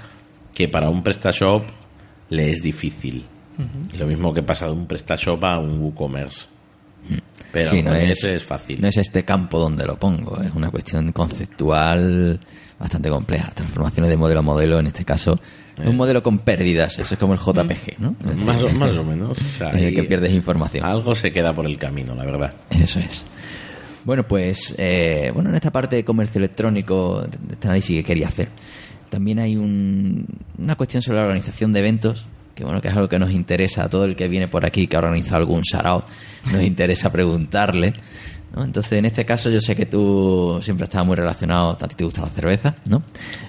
que 0.55 0.69
para 0.69 0.91
un 0.91 1.03
PrestaShop 1.03 1.65
le 2.29 2.51
es 2.51 2.63
difícil. 2.63 3.25
Y 3.93 3.97
lo 3.97 4.07
mismo 4.07 4.35
que 4.35 4.43
pasa 4.43 4.67
de 4.67 4.73
un 4.73 4.87
PrestaShop 4.87 5.43
a 5.45 5.59
un 5.59 5.81
WooCommerce. 5.81 6.47
Pero 7.53 7.73
no 7.83 7.95
es, 7.95 8.25
es 8.25 8.45
fácil. 8.45 8.81
No 8.81 8.89
es 8.89 8.97
este 8.97 9.25
campo 9.25 9.59
donde 9.59 9.87
lo 9.87 9.99
pongo, 9.99 10.41
es 10.43 10.53
una 10.55 10.71
cuestión 10.71 11.13
conceptual 11.13 12.39
bastante 12.79 13.09
compleja. 13.09 13.51
Transformaciones 13.55 14.11
de 14.11 14.17
modelo 14.17 14.41
a 14.41 14.43
modelo, 14.43 14.79
en 14.79 14.89
este 14.89 15.05
caso, 15.05 15.41
un 15.79 15.87
eh. 15.87 15.93
modelo 15.93 16.23
con 16.23 16.39
pérdidas, 16.41 16.99
eso 16.99 17.15
es 17.15 17.21
como 17.21 17.35
el 17.35 17.39
JPG, 17.39 17.99
¿no? 17.99 18.15
más, 18.45 18.97
o, 18.97 19.05
menos. 19.05 19.39
en 19.61 19.85
el 19.85 19.95
que 19.95 20.03
pierdes 20.03 20.33
información. 20.33 20.85
Algo 20.85 21.15
se 21.15 21.33
queda 21.33 21.55
por 21.55 21.67
el 21.67 21.77
camino, 21.77 22.15
la 22.15 22.25
verdad. 22.25 22.55
Eso 22.71 22.99
es. 23.01 23.25
Bueno, 24.05 24.27
pues, 24.27 24.75
eh, 24.79 25.31
bueno, 25.35 25.51
en 25.51 25.57
esta 25.57 25.73
parte 25.73 25.97
de 25.97 26.05
comercio 26.05 26.39
electrónico, 26.39 27.23
de 27.23 27.55
este 27.55 27.67
análisis 27.67 27.97
que 27.97 28.05
quería 28.05 28.29
hacer, 28.29 28.49
también 29.11 29.39
hay 29.39 29.57
una 29.57 30.77
cuestión 30.77 31.03
sobre 31.03 31.19
la 31.19 31.25
organización 31.25 31.73
de 31.73 31.81
eventos 31.81 32.27
que 32.57 32.65
bueno, 32.65 32.81
que 32.81 32.89
es 32.89 32.95
algo 32.95 33.07
que 33.07 33.19
nos 33.19 33.31
interesa 33.31 33.85
a 33.85 33.89
todo 33.89 34.07
el 34.07 34.17
que 34.17 34.29
viene 34.29 34.49
por 34.49 34.65
aquí, 34.65 34.87
que 34.87 34.97
ha 34.97 35.01
organizado 35.01 35.37
algún 35.37 35.63
sarao, 35.63 36.05
nos 36.51 36.63
interesa 36.63 37.13
preguntarle. 37.13 37.93
¿no? 38.55 38.65
Entonces, 38.65 38.93
en 38.93 39.05
este 39.05 39.27
caso, 39.27 39.51
yo 39.51 39.61
sé 39.61 39.77
que 39.77 39.85
tú 39.85 40.59
siempre 40.63 40.85
estás 40.85 41.05
muy 41.05 41.17
relacionado, 41.17 41.77
a 41.79 41.87
ti 41.87 41.95
te 41.95 42.05
gusta 42.05 42.23
la 42.23 42.31
cerveza, 42.31 42.77
¿no? 42.89 43.03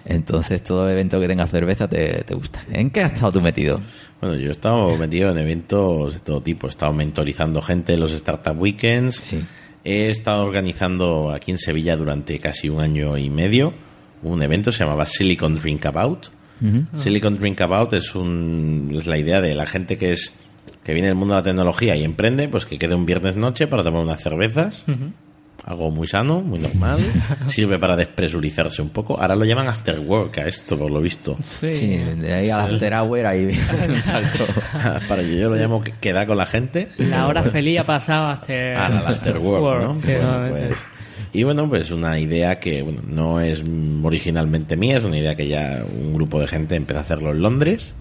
Entonces, 0.03 0.61
todo 0.61 0.89
evento 0.89 1.21
que 1.21 1.27
tenga 1.29 1.47
cerveza 1.47 1.87
te, 1.87 2.25
te 2.25 2.35
gusta. 2.35 2.59
¿En 2.69 2.89
qué 2.89 2.99
has 2.99 3.13
estado 3.13 3.31
tú 3.31 3.41
metido? 3.41 3.79
Bueno, 4.19 4.35
yo 4.35 4.49
he 4.49 4.51
estado 4.51 4.97
metido 4.97 5.31
en 5.31 5.37
eventos 5.37 6.15
de 6.15 6.19
todo 6.19 6.41
tipo. 6.41 6.67
He 6.67 6.71
estado 6.71 6.91
mentorizando 6.91 7.61
gente 7.61 7.93
en 7.93 8.01
los 8.01 8.11
Startup 8.11 8.59
Weekends. 8.59 9.15
Sí. 9.15 9.39
He 9.85 10.09
estado 10.09 10.43
organizando 10.43 11.31
aquí 11.31 11.51
en 11.51 11.59
Sevilla 11.59 11.95
durante 11.95 12.37
casi 12.39 12.67
un 12.67 12.81
año 12.81 13.17
y 13.17 13.29
medio 13.29 13.73
un 14.23 14.41
evento, 14.41 14.71
se 14.71 14.83
llamaba 14.83 15.05
Silicon 15.05 15.55
Drink 15.55 15.85
About 15.85 16.27
Silicon 16.95 17.37
Drink 17.37 17.61
About 17.61 17.93
es, 17.93 18.15
un, 18.15 18.91
es 18.95 19.07
la 19.07 19.17
idea 19.17 19.39
de 19.39 19.55
la 19.55 19.65
gente 19.65 19.97
que 19.97 20.11
es 20.11 20.33
que 20.83 20.93
viene 20.93 21.09
del 21.09 21.17
mundo 21.17 21.33
de 21.33 21.41
la 21.41 21.43
tecnología 21.43 21.97
y 21.97 22.03
emprende, 22.05 22.47
pues 22.47 22.65
que 22.65 22.77
quede 22.77 22.95
un 22.95 23.05
viernes 23.05 23.35
noche 23.35 23.67
para 23.67 23.83
tomar 23.83 24.01
unas 24.01 24.21
cervezas. 24.21 24.85
Algo 25.65 25.91
muy 25.91 26.07
sano, 26.07 26.39
muy 26.39 26.59
normal. 26.59 26.99
Sirve 27.47 27.77
para 27.77 27.97
despresurizarse 27.97 28.81
un 28.81 28.91
poco. 28.91 29.19
Ahora 29.19 29.35
lo 29.35 29.43
llaman 29.43 29.67
after 29.67 29.99
work 29.99 30.37
a 30.37 30.45
esto, 30.45 30.79
por 30.79 30.89
lo 30.89 31.01
visto. 31.01 31.35
Sí, 31.41 31.97
de 31.97 32.33
ahí 32.33 32.49
al 32.49 32.61
after 32.73 32.93
hour, 32.93 33.25
ahí 33.25 33.47
un 33.89 33.95
salto. 34.01 34.45
para 35.09 35.23
yo, 35.23 35.33
yo 35.33 35.49
lo 35.49 35.57
llamo 35.57 35.83
que 35.83 35.91
queda 35.99 36.25
con 36.25 36.37
la 36.37 36.45
gente. 36.45 36.87
La 36.97 37.27
hora 37.27 37.43
feliz 37.43 37.81
ha 37.81 37.83
pasado 37.83 38.27
hasta 38.27 38.53
ah, 38.77 39.03
after 39.07 39.39
work, 39.39 39.81
¿no? 39.81 39.91
pues, 39.91 40.87
y 41.33 41.43
bueno, 41.43 41.69
pues 41.69 41.91
una 41.91 42.19
idea 42.19 42.59
que 42.59 42.81
bueno, 42.81 43.01
no 43.07 43.39
es 43.39 43.63
originalmente 44.03 44.77
mía, 44.77 44.97
es 44.97 45.03
una 45.03 45.17
idea 45.17 45.35
que 45.35 45.47
ya 45.47 45.83
un 45.83 46.13
grupo 46.13 46.39
de 46.39 46.47
gente 46.47 46.75
empezó 46.75 46.99
a 46.99 47.01
hacerlo 47.01 47.31
en 47.31 47.41
Londres. 47.41 47.95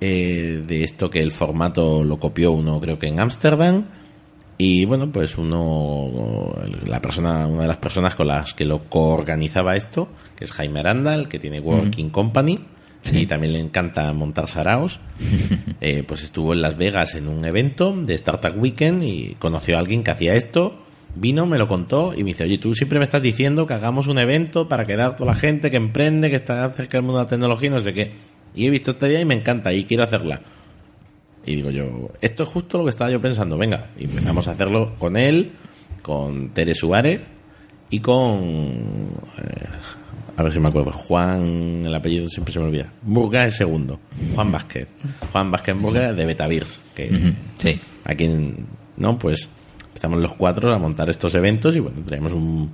Eh, 0.00 0.62
de 0.64 0.84
esto 0.84 1.10
que 1.10 1.20
el 1.20 1.32
formato 1.32 2.04
lo 2.04 2.20
copió 2.20 2.52
uno 2.52 2.80
creo 2.80 2.98
que 2.98 3.08
en 3.08 3.20
Ámsterdam. 3.20 3.86
Y 4.60 4.84
bueno, 4.86 5.12
pues 5.12 5.38
uno, 5.38 6.52
la 6.84 7.00
persona, 7.00 7.46
una 7.46 7.62
de 7.62 7.68
las 7.68 7.76
personas 7.76 8.16
con 8.16 8.26
las 8.26 8.54
que 8.54 8.64
lo 8.64 8.88
coorganizaba 8.88 9.76
esto, 9.76 10.08
que 10.36 10.44
es 10.44 10.52
Jaime 10.52 10.80
Aranda, 10.80 11.14
el 11.14 11.28
que 11.28 11.38
tiene 11.38 11.60
Working 11.60 12.10
Company, 12.10 12.58
y 13.12 13.26
también 13.26 13.52
le 13.52 13.60
encanta 13.60 14.12
montar 14.12 14.48
saraos. 14.48 15.00
Eh, 15.80 16.02
pues 16.02 16.24
estuvo 16.24 16.54
en 16.54 16.60
Las 16.60 16.76
Vegas 16.76 17.14
en 17.14 17.28
un 17.28 17.44
evento 17.44 17.92
de 17.92 18.14
Startup 18.14 18.52
Weekend 18.60 19.04
y 19.04 19.36
conoció 19.38 19.76
a 19.76 19.78
alguien 19.78 20.02
que 20.02 20.10
hacía 20.10 20.34
esto. 20.34 20.87
Vino, 21.20 21.46
me 21.46 21.58
lo 21.58 21.66
contó 21.66 22.12
y 22.14 22.18
me 22.18 22.30
dice, 22.30 22.44
oye, 22.44 22.58
tú 22.58 22.74
siempre 22.74 22.98
me 22.98 23.04
estás 23.04 23.20
diciendo 23.22 23.66
que 23.66 23.74
hagamos 23.74 24.06
un 24.06 24.18
evento 24.18 24.68
para 24.68 24.84
quedar 24.86 25.16
toda 25.16 25.32
la 25.32 25.38
gente 25.38 25.70
que 25.70 25.76
emprende, 25.76 26.30
que 26.30 26.36
está 26.36 26.68
cerca 26.70 26.98
del 26.98 27.02
mundo 27.04 27.18
de 27.18 27.24
la 27.24 27.28
tecnología 27.30 27.66
y 27.68 27.70
no 27.70 27.80
sé 27.80 27.92
qué. 27.92 28.12
Y 28.54 28.66
he 28.66 28.70
visto 28.70 28.92
este 28.92 29.08
día 29.08 29.20
y 29.20 29.24
me 29.24 29.34
encanta 29.34 29.72
y 29.72 29.84
quiero 29.84 30.04
hacerla. 30.04 30.40
Y 31.44 31.56
digo 31.56 31.70
yo, 31.70 32.10
esto 32.20 32.42
es 32.42 32.48
justo 32.48 32.78
lo 32.78 32.84
que 32.84 32.90
estaba 32.90 33.10
yo 33.10 33.20
pensando, 33.20 33.56
venga. 33.58 33.88
Y 33.98 34.04
empezamos 34.04 34.46
a 34.48 34.52
hacerlo 34.52 34.94
con 34.98 35.16
él, 35.16 35.52
con 36.02 36.50
Tere 36.50 36.74
Suárez 36.74 37.20
y 37.90 38.00
con... 38.00 39.10
eh, 39.38 39.66
a 40.36 40.42
ver 40.44 40.52
si 40.52 40.60
me 40.60 40.68
acuerdo. 40.68 40.92
Juan, 40.92 41.84
el 41.86 41.94
apellido 41.94 42.28
siempre 42.28 42.52
se 42.52 42.60
me 42.60 42.66
olvida. 42.66 42.92
Murga 43.02 43.44
es 43.46 43.56
segundo. 43.56 43.98
Juan 44.34 44.52
Vázquez. 44.52 44.86
Juan 45.32 45.50
Vázquez 45.50 45.74
Murga 45.74 46.12
de 46.12 46.26
Betavirs. 46.26 46.80
Que 46.94 47.34
Sí. 47.58 47.80
aquí, 48.04 48.24
en- 48.24 48.66
¿no? 48.98 49.18
Pues 49.18 49.48
empezamos 49.98 50.20
los 50.20 50.34
cuatro 50.34 50.72
a 50.72 50.78
montar 50.78 51.10
estos 51.10 51.34
eventos 51.34 51.74
y 51.74 51.80
bueno, 51.80 51.98
traemos 52.04 52.32
un... 52.32 52.70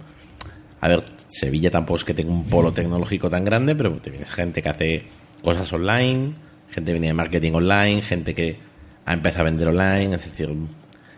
A 0.80 0.88
ver, 0.88 1.02
Sevilla 1.26 1.70
tampoco 1.70 1.96
es 1.96 2.04
que 2.04 2.12
tenga 2.12 2.30
un 2.30 2.44
polo 2.44 2.70
tecnológico 2.72 3.30
tan 3.30 3.44
grande, 3.44 3.74
pero 3.74 3.92
tienes 3.92 4.30
gente 4.30 4.60
que 4.60 4.68
hace 4.68 5.02
cosas 5.42 5.72
online, 5.72 6.34
gente 6.68 6.90
que 6.90 6.92
viene 6.92 7.06
de 7.06 7.14
marketing 7.14 7.52
online, 7.52 8.02
gente 8.02 8.34
que 8.34 8.58
ha 9.06 9.14
empezado 9.14 9.42
a 9.42 9.50
vender 9.50 9.68
online, 9.68 10.14
es 10.14 10.24
decir, 10.26 10.54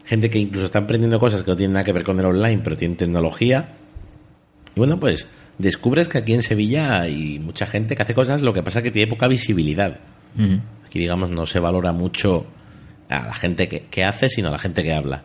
gente 0.04 0.30
que 0.30 0.38
incluso 0.38 0.66
está 0.66 0.78
emprendiendo 0.78 1.18
cosas 1.18 1.42
que 1.42 1.50
no 1.50 1.56
tienen 1.56 1.72
nada 1.72 1.84
que 1.84 1.92
ver 1.92 2.04
con 2.04 2.20
el 2.20 2.26
online, 2.26 2.60
pero 2.62 2.76
tienen 2.76 2.96
tecnología. 2.96 3.70
Y 4.76 4.78
bueno, 4.78 5.00
pues 5.00 5.26
descubres 5.58 6.08
que 6.08 6.18
aquí 6.18 6.34
en 6.34 6.44
Sevilla 6.44 7.00
hay 7.00 7.40
mucha 7.40 7.66
gente 7.66 7.96
que 7.96 8.02
hace 8.02 8.14
cosas, 8.14 8.42
lo 8.42 8.52
que 8.52 8.62
pasa 8.62 8.78
es 8.78 8.84
que 8.84 8.90
tiene 8.92 9.10
poca 9.10 9.26
visibilidad. 9.26 9.98
Aquí, 10.86 11.00
digamos, 11.00 11.30
no 11.30 11.46
se 11.46 11.58
valora 11.58 11.90
mucho 11.90 12.46
a 13.08 13.26
la 13.26 13.34
gente 13.34 13.66
que, 13.66 13.86
que 13.86 14.04
hace, 14.04 14.28
sino 14.28 14.48
a 14.48 14.52
la 14.52 14.58
gente 14.58 14.84
que 14.84 14.92
habla. 14.92 15.24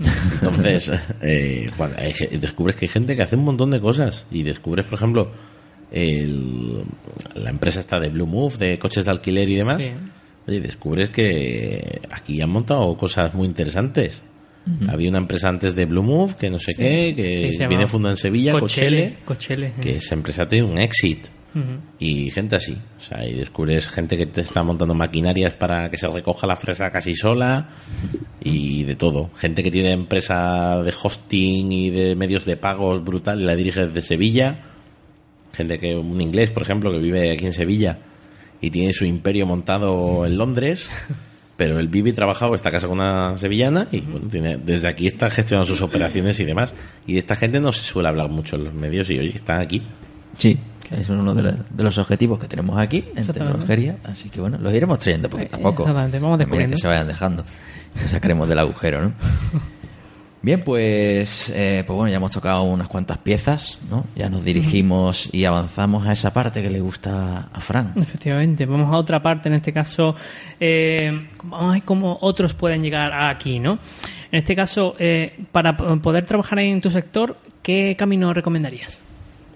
Entonces, 0.00 0.90
eh, 1.22 1.70
bueno, 1.78 1.94
descubres 2.40 2.76
que 2.76 2.84
hay 2.86 2.88
gente 2.90 3.16
que 3.16 3.22
hace 3.22 3.36
un 3.36 3.44
montón 3.44 3.70
de 3.70 3.80
cosas. 3.80 4.26
Y 4.30 4.42
descubres, 4.42 4.86
por 4.86 4.98
ejemplo, 4.98 5.30
el- 5.92 6.82
la 7.34 7.50
empresa 7.50 7.80
esta 7.80 7.98
de 8.00 8.08
Blue 8.08 8.26
Move, 8.26 8.56
de 8.58 8.78
coches 8.78 9.04
de 9.04 9.10
alquiler 9.10 9.48
y 9.48 9.56
demás. 9.56 9.82
Sí. 9.82 9.92
Oye, 10.46 10.60
descubres 10.60 11.10
que 11.10 12.00
aquí 12.10 12.40
han 12.42 12.50
montado 12.50 12.96
cosas 12.96 13.34
muy 13.34 13.46
interesantes. 13.46 14.22
Había 14.88 15.10
una 15.10 15.18
empresa 15.18 15.48
antes 15.50 15.74
de 15.74 15.84
Blue 15.84 16.02
Move, 16.02 16.36
que 16.40 16.48
no 16.48 16.58
sé 16.58 16.72
Sí, 16.72 16.82
qué, 16.82 17.14
que 17.14 17.52
sí, 17.52 17.66
viene 17.66 17.86
fundada 17.86 18.14
en 18.14 18.16
Sevilla, 18.16 18.52
Cochele, 18.52 19.16
Cochele. 19.22 19.72
que 19.78 19.96
esa 19.96 20.14
empresa 20.14 20.48
tiene 20.48 20.66
un 20.66 20.78
y 21.98 22.30
gente 22.30 22.56
así. 22.56 22.76
O 22.98 23.00
sea, 23.00 23.26
y 23.26 23.34
descubres 23.34 23.88
gente 23.88 24.16
que 24.16 24.26
te 24.26 24.40
está 24.40 24.62
montando 24.62 24.94
maquinarias 24.94 25.54
para 25.54 25.88
que 25.90 25.96
se 25.96 26.08
recoja 26.08 26.46
la 26.46 26.56
fresa 26.56 26.90
casi 26.90 27.14
sola 27.14 27.68
y 28.40 28.82
de 28.84 28.96
todo. 28.96 29.30
Gente 29.36 29.62
que 29.62 29.70
tiene 29.70 29.92
empresa 29.92 30.82
de 30.82 30.92
hosting 31.00 31.70
y 31.70 31.90
de 31.90 32.16
medios 32.16 32.44
de 32.44 32.56
pagos 32.56 33.04
brutal 33.04 33.40
y 33.40 33.44
la 33.44 33.54
dirige 33.54 33.86
desde 33.86 34.00
Sevilla. 34.00 34.56
Gente 35.52 35.78
que, 35.78 35.94
un 35.94 36.20
inglés, 36.20 36.50
por 36.50 36.62
ejemplo, 36.62 36.90
que 36.90 36.98
vive 36.98 37.30
aquí 37.30 37.46
en 37.46 37.52
Sevilla 37.52 37.98
y 38.60 38.70
tiene 38.70 38.92
su 38.92 39.04
imperio 39.04 39.46
montado 39.46 40.26
en 40.26 40.36
Londres. 40.36 40.90
Pero 41.56 41.78
él 41.78 41.86
vive 41.86 42.10
y 42.10 42.12
trabaja 42.12 42.48
o 42.48 42.54
está 42.56 42.68
casado 42.68 42.90
con 42.90 43.00
una 43.00 43.38
sevillana 43.38 43.86
y 43.92 44.00
bueno, 44.00 44.26
tiene, 44.28 44.56
desde 44.56 44.88
aquí 44.88 45.06
está 45.06 45.30
gestionando 45.30 45.66
sus 45.66 45.82
operaciones 45.82 46.40
y 46.40 46.44
demás. 46.44 46.74
Y 47.06 47.12
de 47.12 47.20
esta 47.20 47.36
gente 47.36 47.60
no 47.60 47.70
se 47.70 47.84
suele 47.84 48.08
hablar 48.08 48.28
mucho 48.28 48.56
en 48.56 48.64
los 48.64 48.74
medios 48.74 49.08
y 49.10 49.20
oye, 49.20 49.32
están 49.32 49.60
aquí. 49.60 49.80
Sí, 50.36 50.58
que 50.88 51.00
es 51.00 51.08
uno 51.08 51.34
de, 51.34 51.42
la- 51.42 51.56
de 51.70 51.82
los 51.82 51.96
objetivos 51.98 52.38
que 52.38 52.46
tenemos 52.48 52.78
aquí 52.78 53.04
en 53.16 53.26
tecnología. 53.26 53.96
Así 54.04 54.28
que 54.30 54.40
bueno, 54.40 54.58
los 54.60 54.72
iremos 54.72 54.98
trayendo 54.98 55.28
a 55.36 55.40
Eh, 55.42 55.48
poco. 55.62 55.82
exactamente, 55.82 56.18
vamos 56.18 56.38
descubriendo. 56.38 56.74
que 56.76 56.80
se 56.80 56.86
vayan 56.88 57.06
dejando. 57.08 57.44
Que 58.00 58.08
sacaremos 58.08 58.48
del 58.48 58.58
agujero, 58.58 59.02
¿no? 59.02 59.12
Bien, 60.42 60.60
pues, 60.62 61.48
eh, 61.54 61.84
pues 61.86 61.96
bueno, 61.96 62.10
ya 62.10 62.16
hemos 62.18 62.30
tocado 62.30 62.64
unas 62.64 62.86
cuantas 62.88 63.16
piezas, 63.16 63.78
¿no? 63.88 64.04
Ya 64.14 64.28
nos 64.28 64.44
dirigimos 64.44 65.30
y 65.32 65.46
avanzamos 65.46 66.06
a 66.06 66.12
esa 66.12 66.34
parte 66.34 66.60
que 66.60 66.68
le 66.68 66.80
gusta 66.80 67.48
a 67.50 67.60
Fran. 67.60 67.94
Efectivamente, 67.96 68.66
vamos 68.66 68.92
a 68.92 68.98
otra 68.98 69.22
parte, 69.22 69.48
en 69.48 69.54
este 69.54 69.72
caso, 69.72 70.14
eh, 70.60 71.28
vamos 71.44 71.70
a 71.70 71.72
ver 71.72 71.82
cómo 71.84 72.18
otros 72.20 72.52
pueden 72.52 72.82
llegar 72.82 73.10
aquí, 73.14 73.58
¿no? 73.58 73.78
En 74.30 74.38
este 74.40 74.54
caso, 74.54 74.94
eh, 74.98 75.34
para 75.50 75.78
poder 75.78 76.26
trabajar 76.26 76.58
en 76.58 76.78
tu 76.82 76.90
sector, 76.90 77.38
¿qué 77.62 77.96
camino 77.98 78.34
recomendarías? 78.34 78.98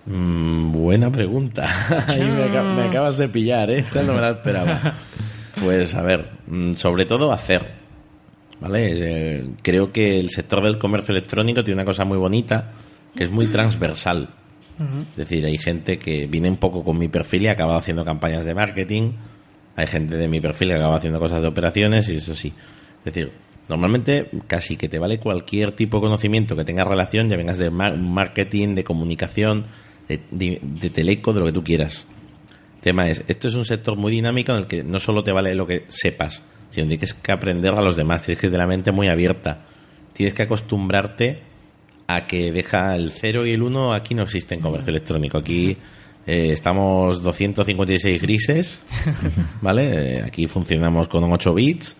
Mm, 0.08 0.72
buena 0.72 1.10
pregunta. 1.12 1.68
Ahí 2.08 2.20
me, 2.20 2.44
aca- 2.44 2.62
me 2.62 2.82
acabas 2.84 3.18
de 3.18 3.28
pillar, 3.28 3.70
¿eh? 3.70 3.78
Esta 3.80 4.02
no 4.02 4.14
me 4.14 4.20
la 4.20 4.30
esperaba. 4.30 4.94
Pues 5.60 5.92
a 5.96 6.02
ver, 6.02 6.28
mm, 6.46 6.74
sobre 6.74 7.04
todo 7.04 7.32
hacer. 7.32 7.66
¿Vale? 8.60 8.90
Eh, 8.92 9.50
creo 9.60 9.90
que 9.92 10.20
el 10.20 10.30
sector 10.30 10.62
del 10.62 10.78
comercio 10.78 11.10
electrónico 11.10 11.64
tiene 11.64 11.78
una 11.80 11.84
cosa 11.84 12.04
muy 12.04 12.16
bonita, 12.16 12.70
que 13.16 13.24
es 13.24 13.30
muy 13.30 13.46
transversal. 13.48 14.28
Es 15.10 15.16
decir, 15.16 15.44
hay 15.44 15.58
gente 15.58 15.98
que 15.98 16.28
viene 16.28 16.48
un 16.48 16.58
poco 16.58 16.84
con 16.84 16.96
mi 16.96 17.08
perfil 17.08 17.42
y 17.42 17.46
ha 17.48 17.52
acabado 17.52 17.76
haciendo 17.76 18.04
campañas 18.04 18.44
de 18.44 18.54
marketing. 18.54 19.10
Hay 19.74 19.88
gente 19.88 20.16
de 20.16 20.28
mi 20.28 20.40
perfil 20.40 20.68
que 20.68 20.74
acaba 20.74 20.94
haciendo 20.96 21.18
cosas 21.18 21.42
de 21.42 21.48
operaciones 21.48 22.08
y 22.08 22.14
eso 22.14 22.36
sí. 22.36 22.52
Es 23.00 23.04
decir, 23.12 23.32
normalmente 23.68 24.30
casi 24.46 24.76
que 24.76 24.88
te 24.88 25.00
vale 25.00 25.18
cualquier 25.18 25.72
tipo 25.72 25.96
de 25.96 26.02
conocimiento 26.02 26.54
que 26.54 26.64
tenga 26.64 26.84
relación, 26.84 27.28
ya 27.28 27.36
vengas 27.36 27.58
de 27.58 27.70
mar- 27.70 27.96
marketing, 27.98 28.76
de 28.76 28.84
comunicación, 28.84 29.64
de, 30.08 30.20
de- 30.30 30.60
de 30.62 30.90
teleco, 30.90 31.32
de 31.32 31.40
lo 31.40 31.46
que 31.46 31.52
tú 31.52 31.62
quieras. 31.64 32.04
El 32.76 32.80
tema 32.80 33.08
es, 33.08 33.22
esto 33.28 33.48
es 33.48 33.54
un 33.54 33.64
sector 33.64 33.96
muy 33.96 34.12
dinámico 34.12 34.52
en 34.52 34.58
el 34.58 34.66
que 34.66 34.82
no 34.84 34.98
solo 34.98 35.22
te 35.24 35.32
vale 35.32 35.54
lo 35.54 35.66
que 35.66 35.84
sepas, 35.88 36.42
sino 36.70 36.86
que 36.86 36.96
tienes 36.96 37.14
que 37.14 37.32
aprender 37.32 37.72
a 37.74 37.80
los 37.82 37.96
demás, 37.96 38.22
tienes 38.22 38.40
que 38.40 38.50
de 38.50 38.58
la 38.58 38.66
mente 38.66 38.92
muy 38.92 39.08
abierta. 39.08 39.64
Tienes 40.12 40.34
que 40.34 40.42
acostumbrarte 40.44 41.36
a 42.06 42.26
que 42.26 42.50
deja 42.52 42.94
el 42.96 43.10
0 43.10 43.46
y 43.46 43.52
el 43.52 43.62
1, 43.62 43.92
aquí 43.92 44.14
no 44.14 44.22
existe 44.22 44.54
en 44.54 44.60
comercio 44.60 44.90
electrónico. 44.90 45.38
Aquí 45.38 45.76
eh, 46.26 46.50
estamos 46.52 47.22
256 47.22 48.22
grises, 48.22 48.82
¿vale? 49.60 50.16
Eh, 50.18 50.22
aquí 50.24 50.46
funcionamos 50.46 51.08
con 51.08 51.24
8 51.24 51.54
bits 51.54 51.96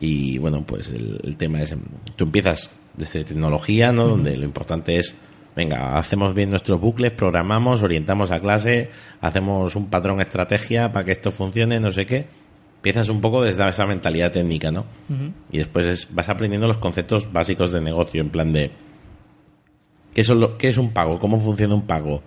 y 0.00 0.38
bueno, 0.38 0.64
pues 0.66 0.88
el, 0.88 1.20
el 1.24 1.36
tema 1.36 1.62
es, 1.62 1.74
tú 2.16 2.24
empiezas 2.24 2.70
desde 2.96 3.24
tecnología, 3.24 3.90
¿no? 3.92 4.06
Donde 4.08 4.36
lo 4.36 4.44
importante 4.44 4.98
es, 4.98 5.14
venga, 5.56 5.98
hacemos 5.98 6.34
bien 6.34 6.50
nuestros 6.50 6.80
bucles, 6.80 7.12
programamos, 7.12 7.82
orientamos 7.82 8.30
a 8.30 8.40
clase, 8.40 8.90
hacemos 9.20 9.74
un 9.76 9.86
patrón 9.88 10.20
estrategia 10.20 10.92
para 10.92 11.04
que 11.04 11.12
esto 11.12 11.30
funcione, 11.30 11.80
no 11.80 11.90
sé 11.90 12.06
qué. 12.06 12.26
Empiezas 12.76 13.08
un 13.08 13.20
poco 13.20 13.42
desde 13.42 13.68
esa 13.68 13.86
mentalidad 13.86 14.30
técnica, 14.30 14.70
¿no? 14.70 14.84
Y 15.50 15.58
después 15.58 15.84
es- 15.86 16.08
vas 16.14 16.28
aprendiendo 16.28 16.68
los 16.68 16.76
conceptos 16.78 17.32
básicos 17.32 17.72
de 17.72 17.80
negocio, 17.80 18.20
en 18.20 18.30
plan 18.30 18.52
de 18.52 18.70
¿Qué, 20.14 20.24
son 20.24 20.40
lo- 20.40 20.56
qué 20.58 20.68
es 20.68 20.78
un 20.78 20.90
pago? 20.92 21.18
¿Cómo 21.18 21.38
funciona 21.40 21.74
un 21.74 21.82
pago? 21.86 22.22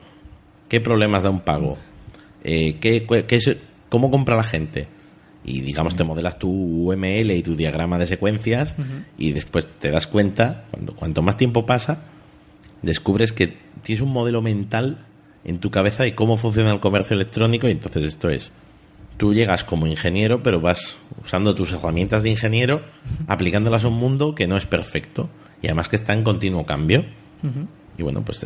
¿Qué 0.69 0.79
problemas 0.79 1.23
da 1.23 1.29
un 1.29 1.41
pago? 1.41 1.77
Eh, 2.43 2.77
¿qué, 2.79 3.05
qué 3.27 3.35
es, 3.35 3.51
¿Cómo 3.89 4.09
compra 4.09 4.35
la 4.37 4.43
gente? 4.43 4.87
Y 5.43 5.59
digamos, 5.61 5.95
te 5.95 6.03
modelas 6.03 6.37
tu 6.39 6.49
UML 6.49 7.35
y 7.35 7.41
tu 7.43 7.55
diagrama 7.55 7.97
de 7.97 8.05
secuencias 8.05 8.75
y 9.17 9.31
después 9.31 9.67
te 9.79 9.89
das 9.89 10.07
cuenta, 10.07 10.65
cuando 10.71 10.95
cuanto 10.95 11.21
más 11.21 11.35
tiempo 11.35 11.65
pasa, 11.65 12.03
descubres 12.81 13.31
que 13.31 13.57
tienes 13.81 14.01
un 14.01 14.11
modelo 14.11 14.41
mental 14.41 15.05
en 15.43 15.59
tu 15.59 15.71
cabeza 15.71 16.03
de 16.03 16.15
cómo 16.15 16.37
funciona 16.37 16.71
el 16.71 16.79
comercio 16.79 17.15
electrónico 17.15 17.67
y 17.67 17.71
entonces 17.71 18.03
esto 18.03 18.29
es, 18.29 18.51
tú 19.17 19.33
llegas 19.33 19.63
como 19.63 19.87
ingeniero, 19.87 20.43
pero 20.43 20.61
vas 20.61 20.95
usando 21.23 21.55
tus 21.55 21.71
herramientas 21.73 22.23
de 22.23 22.29
ingeniero, 22.29 22.81
aplicándolas 23.27 23.85
a 23.85 23.87
un 23.87 23.95
mundo 23.95 24.35
que 24.35 24.47
no 24.47 24.57
es 24.57 24.65
perfecto 24.65 25.29
y 25.61 25.67
además 25.67 25.89
que 25.89 25.95
está 25.95 26.13
en 26.13 26.23
continuo 26.23 26.65
cambio. 26.65 27.05
Y 27.97 28.03
bueno, 28.03 28.23
pues 28.23 28.45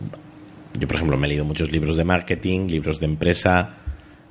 yo, 0.79 0.87
por 0.87 0.95
ejemplo, 0.95 1.17
me 1.17 1.27
he 1.27 1.29
leído 1.29 1.45
muchos 1.45 1.71
libros 1.71 1.95
de 1.95 2.03
marketing, 2.03 2.67
libros 2.67 2.99
de 2.99 3.05
empresa, 3.05 3.75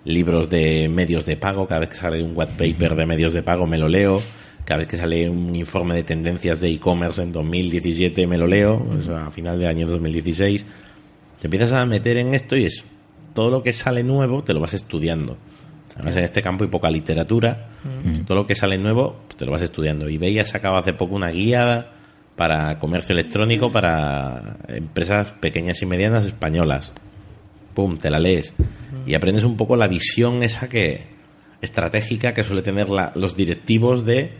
libros 0.04 0.50
de 0.50 0.88
medios 0.88 1.26
de 1.26 1.36
pago. 1.36 1.66
Cada 1.66 1.80
vez 1.80 1.90
que 1.90 1.96
sale 1.96 2.22
un 2.22 2.32
white 2.34 2.52
paper 2.58 2.94
de 2.94 3.06
medios 3.06 3.32
de 3.32 3.42
pago 3.42 3.66
me 3.66 3.78
lo 3.78 3.88
leo. 3.88 4.20
Cada 4.64 4.78
vez 4.78 4.88
que 4.88 4.96
sale 4.96 5.28
un 5.28 5.54
informe 5.54 5.94
de 5.94 6.04
tendencias 6.04 6.60
de 6.60 6.70
e-commerce 6.70 7.22
en 7.22 7.32
2017 7.32 8.26
me 8.26 8.38
lo 8.38 8.46
leo, 8.46 8.76
o 8.98 9.02
sea, 9.02 9.26
a 9.26 9.30
final 9.30 9.58
del 9.58 9.68
año 9.68 9.86
2016. 9.86 10.64
Te 11.40 11.46
empiezas 11.46 11.72
a 11.72 11.84
meter 11.84 12.16
en 12.16 12.32
esto 12.34 12.56
y 12.56 12.64
es 12.64 12.84
todo 13.34 13.50
lo 13.50 13.62
que 13.62 13.72
sale 13.72 14.02
nuevo 14.02 14.42
te 14.42 14.54
lo 14.54 14.60
vas 14.60 14.72
estudiando. 14.74 15.36
Además, 15.96 16.16
en 16.16 16.24
este 16.24 16.42
campo 16.42 16.64
hay 16.64 16.70
poca 16.70 16.90
literatura. 16.90 17.68
Todo 18.26 18.38
lo 18.38 18.46
que 18.46 18.54
sale 18.54 18.78
nuevo 18.78 19.16
pues, 19.26 19.36
te 19.36 19.44
lo 19.44 19.52
vas 19.52 19.62
estudiando. 19.62 20.08
eBay 20.08 20.38
ha 20.38 20.44
sacado 20.44 20.76
hace 20.76 20.92
poco 20.94 21.14
una 21.14 21.28
guía 21.30 21.90
para 22.34 22.78
comercio 22.80 23.12
electrónico 23.12 23.70
para 23.70 24.56
empresas 24.68 25.34
pequeñas 25.40 25.80
y 25.82 25.86
medianas 25.86 26.24
españolas. 26.24 26.92
Pum, 27.74 27.96
te 27.98 28.10
la 28.10 28.18
lees. 28.18 28.54
Y 29.06 29.14
aprendes 29.14 29.44
un 29.44 29.56
poco 29.56 29.76
la 29.76 29.86
visión 29.88 30.42
esa 30.42 30.68
que 30.68 31.06
estratégica 31.60 32.34
que 32.34 32.42
suele 32.44 32.62
tener 32.62 32.88
la- 32.88 33.12
los 33.14 33.36
directivos 33.36 34.04
de 34.04 34.32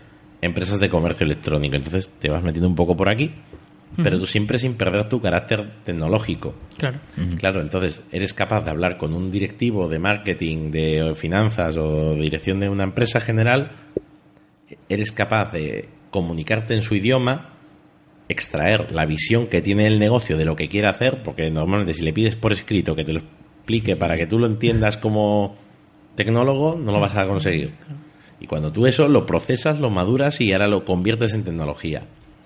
empresas 0.44 0.80
de 0.80 0.88
comercio 0.88 1.24
electrónico. 1.24 1.76
Entonces 1.76 2.12
te 2.18 2.30
vas 2.30 2.42
metiendo 2.42 2.68
un 2.68 2.74
poco 2.74 2.96
por 2.96 3.08
aquí 3.08 3.32
pero 4.02 4.18
tú 4.18 4.26
siempre 4.26 4.58
sin 4.58 4.74
perder 4.74 5.08
tu 5.08 5.20
carácter 5.20 5.70
tecnológico. 5.84 6.54
Claro. 6.78 6.98
Claro, 7.38 7.60
entonces 7.60 8.02
eres 8.10 8.34
capaz 8.34 8.64
de 8.64 8.70
hablar 8.70 8.96
con 8.96 9.14
un 9.14 9.30
directivo 9.30 9.88
de 9.88 9.98
marketing, 9.98 10.70
de 10.70 11.12
finanzas 11.14 11.76
o 11.76 12.14
de 12.14 12.20
dirección 12.20 12.60
de 12.60 12.68
una 12.68 12.84
empresa 12.84 13.20
general, 13.20 13.72
eres 14.88 15.12
capaz 15.12 15.52
de 15.52 15.88
comunicarte 16.10 16.74
en 16.74 16.82
su 16.82 16.94
idioma, 16.94 17.50
extraer 18.28 18.92
la 18.92 19.06
visión 19.06 19.46
que 19.46 19.62
tiene 19.62 19.86
el 19.86 19.98
negocio 19.98 20.36
de 20.36 20.44
lo 20.44 20.56
que 20.56 20.68
quiere 20.68 20.88
hacer, 20.88 21.22
porque 21.22 21.50
normalmente 21.50 21.94
si 21.94 22.02
le 22.02 22.12
pides 22.12 22.36
por 22.36 22.52
escrito 22.52 22.96
que 22.96 23.04
te 23.04 23.12
lo 23.12 23.20
explique 23.20 23.96
para 23.96 24.16
que 24.16 24.26
tú 24.26 24.38
lo 24.38 24.46
entiendas 24.46 24.96
como 24.96 25.56
tecnólogo, 26.16 26.76
no 26.76 26.92
lo 26.92 27.00
vas 27.00 27.16
a 27.16 27.26
conseguir. 27.26 27.72
Y 28.40 28.46
cuando 28.46 28.72
tú 28.72 28.86
eso 28.86 29.08
lo 29.08 29.26
procesas, 29.26 29.78
lo 29.78 29.90
maduras 29.90 30.40
y 30.40 30.52
ahora 30.52 30.68
lo 30.68 30.84
conviertes 30.84 31.34
en 31.34 31.44
tecnología. 31.44 32.04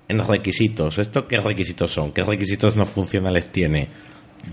En 0.08 0.26
requisitos. 0.26 0.98
¿Esto 0.98 1.26
qué 1.26 1.38
requisitos 1.38 1.92
son? 1.92 2.12
¿Qué 2.12 2.22
requisitos 2.22 2.76
no 2.76 2.84
funcionales 2.84 3.50
tiene? 3.50 3.88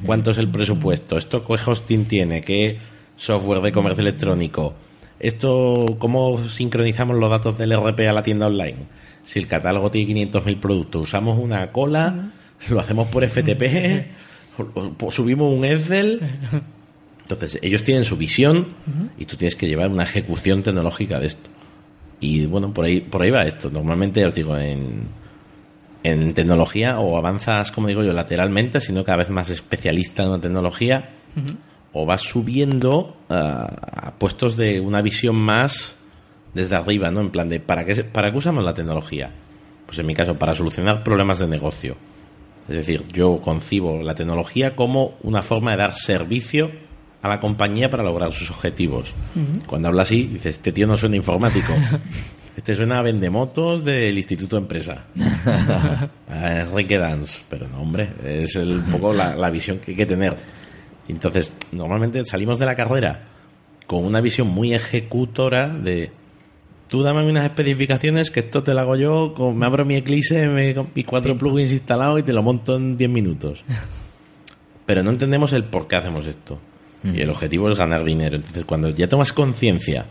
¿Cuánto 0.05 0.31
es 0.31 0.37
el 0.37 0.49
presupuesto? 0.49 1.17
¿Esto 1.17 1.45
qué 1.45 1.53
hosting 1.53 2.05
tiene? 2.05 2.41
¿Qué 2.41 2.77
software 3.15 3.61
de 3.61 3.71
comercio 3.71 4.01
electrónico? 4.01 4.73
¿Esto 5.19 5.85
cómo 5.97 6.37
sincronizamos 6.49 7.17
los 7.17 7.29
datos 7.29 7.57
del 7.57 7.73
RP 7.73 8.07
a 8.07 8.13
la 8.13 8.23
tienda 8.23 8.47
online? 8.47 8.87
Si 9.23 9.39
el 9.39 9.47
catálogo 9.47 9.89
tiene 9.89 10.13
500.000 10.13 10.59
productos, 10.59 11.01
usamos 11.03 11.39
una 11.39 11.71
cola, 11.71 12.31
lo 12.69 12.79
hacemos 12.79 13.07
por 13.07 13.27
FTP, 13.27 14.07
subimos 15.09 15.53
un 15.53 15.65
Excel. 15.65 16.21
Entonces, 17.25 17.57
ellos 17.63 17.83
tienen 17.83 18.05
su 18.05 18.17
visión 18.17 18.67
y 19.17 19.25
tú 19.25 19.35
tienes 19.35 19.55
que 19.55 19.67
llevar 19.67 19.89
una 19.89 20.03
ejecución 20.03 20.61
tecnológica 20.61 21.19
de 21.19 21.25
esto. 21.25 21.49
Y 22.19 22.45
bueno, 22.45 22.71
por 22.71 22.85
ahí, 22.85 23.01
por 23.01 23.23
ahí 23.23 23.31
va 23.31 23.45
esto. 23.45 23.71
Normalmente, 23.71 24.23
os 24.23 24.35
digo, 24.35 24.55
en, 24.55 25.07
en 26.03 26.35
tecnología 26.35 26.99
o 26.99 27.17
avanzas, 27.17 27.71
como 27.71 27.87
digo 27.87 28.03
yo, 28.03 28.13
lateralmente, 28.13 28.79
sino 28.79 29.03
cada 29.03 29.17
vez 29.17 29.31
más 29.31 29.49
especialista 29.49 30.21
en 30.21 30.29
una 30.29 30.39
tecnología, 30.39 31.15
o 31.93 32.05
vas 32.05 32.21
subiendo 32.21 33.17
ah, 33.27 34.11
a 34.11 34.11
puestos 34.19 34.55
de 34.55 34.79
una 34.79 35.01
visión 35.01 35.35
más 35.35 35.97
desde 36.53 36.75
arriba, 36.75 37.09
¿no? 37.09 37.21
En 37.21 37.31
plan 37.31 37.49
de, 37.49 37.59
¿para 37.59 37.83
qué, 37.85 38.03
¿para 38.03 38.31
qué 38.31 38.37
usamos 38.37 38.63
la 38.63 38.75
tecnología? 38.75 39.31
Pues 39.87 39.97
en 39.97 40.05
mi 40.05 40.13
caso, 40.13 40.35
para 40.35 40.53
solucionar 40.53 41.03
problemas 41.03 41.39
de 41.39 41.47
negocio. 41.47 41.97
Es 42.69 42.75
decir, 42.75 43.07
yo 43.11 43.41
concibo 43.41 44.03
la 44.03 44.13
tecnología 44.13 44.75
como 44.75 45.17
una 45.23 45.41
forma 45.41 45.71
de 45.71 45.77
dar 45.77 45.95
servicio 45.95 46.84
a 47.25 47.29
la 47.29 47.39
compañía 47.39 47.89
para 47.89 48.03
lograr 48.03 48.31
sus 48.31 48.49
objetivos. 48.51 49.13
Cuando 49.67 49.87
habla 49.89 50.03
así, 50.03 50.23
dices, 50.27 50.55
este 50.55 50.71
tío 50.71 50.87
no 50.87 50.95
suena 50.97 51.15
informático. 51.15 51.73
Este 52.57 52.73
suena 52.73 52.99
a 52.99 53.01
vendemotos 53.01 53.83
del 53.83 54.15
Instituto 54.17 54.55
de 54.55 54.61
Empresa. 54.61 55.03
a 56.29 56.59
Enrique 56.61 56.97
Dance. 56.97 57.41
Pero 57.49 57.67
no, 57.67 57.81
hombre, 57.81 58.07
es 58.23 58.55
el- 58.55 58.77
un 58.77 58.83
poco 58.85 59.11
la, 59.11 59.35
la 59.35 59.49
visión 59.49 59.79
que 59.79 59.91
hay 59.91 59.97
que 59.97 60.05
tener. 60.05 60.37
Entonces, 61.09 61.51
normalmente 61.73 62.23
salimos 62.23 62.57
de 62.57 62.65
la 62.65 62.73
carrera 62.75 63.23
con 63.87 64.05
una 64.05 64.21
visión 64.21 64.47
muy 64.47 64.73
ejecutora 64.73 65.67
de 65.67 66.11
tú 66.87 67.03
dame 67.03 67.29
unas 67.29 67.43
especificaciones 67.43 68.31
que 68.31 68.39
esto 68.39 68.63
te 68.63 68.73
lo 68.73 68.79
hago 68.79 68.95
yo, 68.95 69.33
con- 69.35 69.57
me 69.57 69.65
abro 69.65 69.83
mi 69.83 69.95
Eclipse, 69.97 70.47
me, 70.47 70.73
mis 70.95 71.05
cuatro 71.05 71.37
plugins 71.37 71.73
instalados 71.73 72.21
y 72.21 72.23
te 72.23 72.31
lo 72.31 72.41
monto 72.41 72.77
en 72.77 72.95
10 72.95 73.09
minutos. 73.09 73.65
Pero 74.85 75.03
no 75.03 75.09
entendemos 75.11 75.51
el 75.51 75.65
por 75.65 75.89
qué 75.89 75.97
hacemos 75.97 76.25
esto. 76.25 76.57
Y 77.13 77.21
el 77.21 77.29
objetivo 77.29 77.69
es 77.69 77.77
ganar 77.77 78.03
dinero. 78.03 78.37
Entonces, 78.37 78.65
cuando 78.65 78.89
ya 78.89 79.07
tomas 79.07 79.31
conciencia 79.31 80.05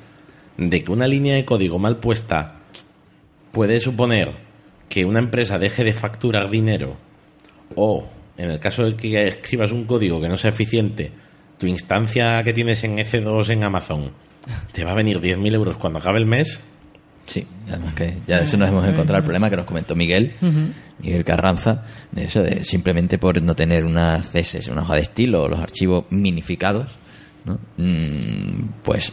de 0.57 0.85
que 0.85 0.93
una 0.93 1.09
línea 1.09 1.35
de 1.35 1.45
código 1.45 1.79
mal 1.79 1.97
puesta 1.97 2.61
puede 3.51 3.81
suponer 3.81 4.31
que 4.89 5.05
una 5.05 5.19
empresa 5.19 5.59
deje 5.59 5.83
de 5.83 5.93
facturar 5.93 6.51
dinero 6.51 6.97
o, 7.75 8.07
en 8.37 8.51
el 8.51 8.61
caso 8.61 8.85
de 8.85 8.97
que 8.97 9.27
escribas 9.27 9.73
un 9.73 9.85
código 9.85 10.21
que 10.21 10.29
no 10.29 10.37
sea 10.37 10.51
eficiente, 10.51 11.11
tu 11.59 11.67
instancia 11.67 12.43
que 12.45 12.53
tienes 12.53 12.85
en 12.85 12.99
EC2 12.99 13.51
en 13.51 13.65
Amazon 13.65 14.13
te 14.73 14.85
va 14.85 14.93
a 14.93 14.95
venir 14.95 15.21
10.000 15.21 15.55
euros 15.55 15.77
cuando 15.77 15.99
acabe 15.99 16.19
el 16.19 16.27
mes, 16.27 16.61
Sí, 17.27 17.47
además 17.69 17.95
que 17.95 18.19
ya 18.27 18.37
eso 18.39 18.57
nos 18.57 18.69
hemos 18.69 18.85
encontrado 18.85 19.19
el 19.19 19.25
problema 19.25 19.49
que 19.49 19.57
nos 19.57 19.65
comentó 19.65 19.95
Miguel, 19.95 20.35
Miguel 20.99 21.25
Carranza, 21.25 21.83
de 22.13 22.25
eso, 22.25 22.43
de 22.43 22.65
simplemente 22.65 23.19
por 23.19 23.41
no 23.43 23.55
tener 23.55 23.85
una 23.85 24.21
CSS, 24.21 24.69
una 24.69 24.83
hoja 24.83 24.97
de 24.97 25.01
estilo, 25.01 25.43
o 25.45 25.49
los 25.49 25.61
archivos 25.61 26.05
minificados, 26.11 26.91
¿no? 27.45 27.59
Mm, 27.79 28.83
pues 28.83 29.13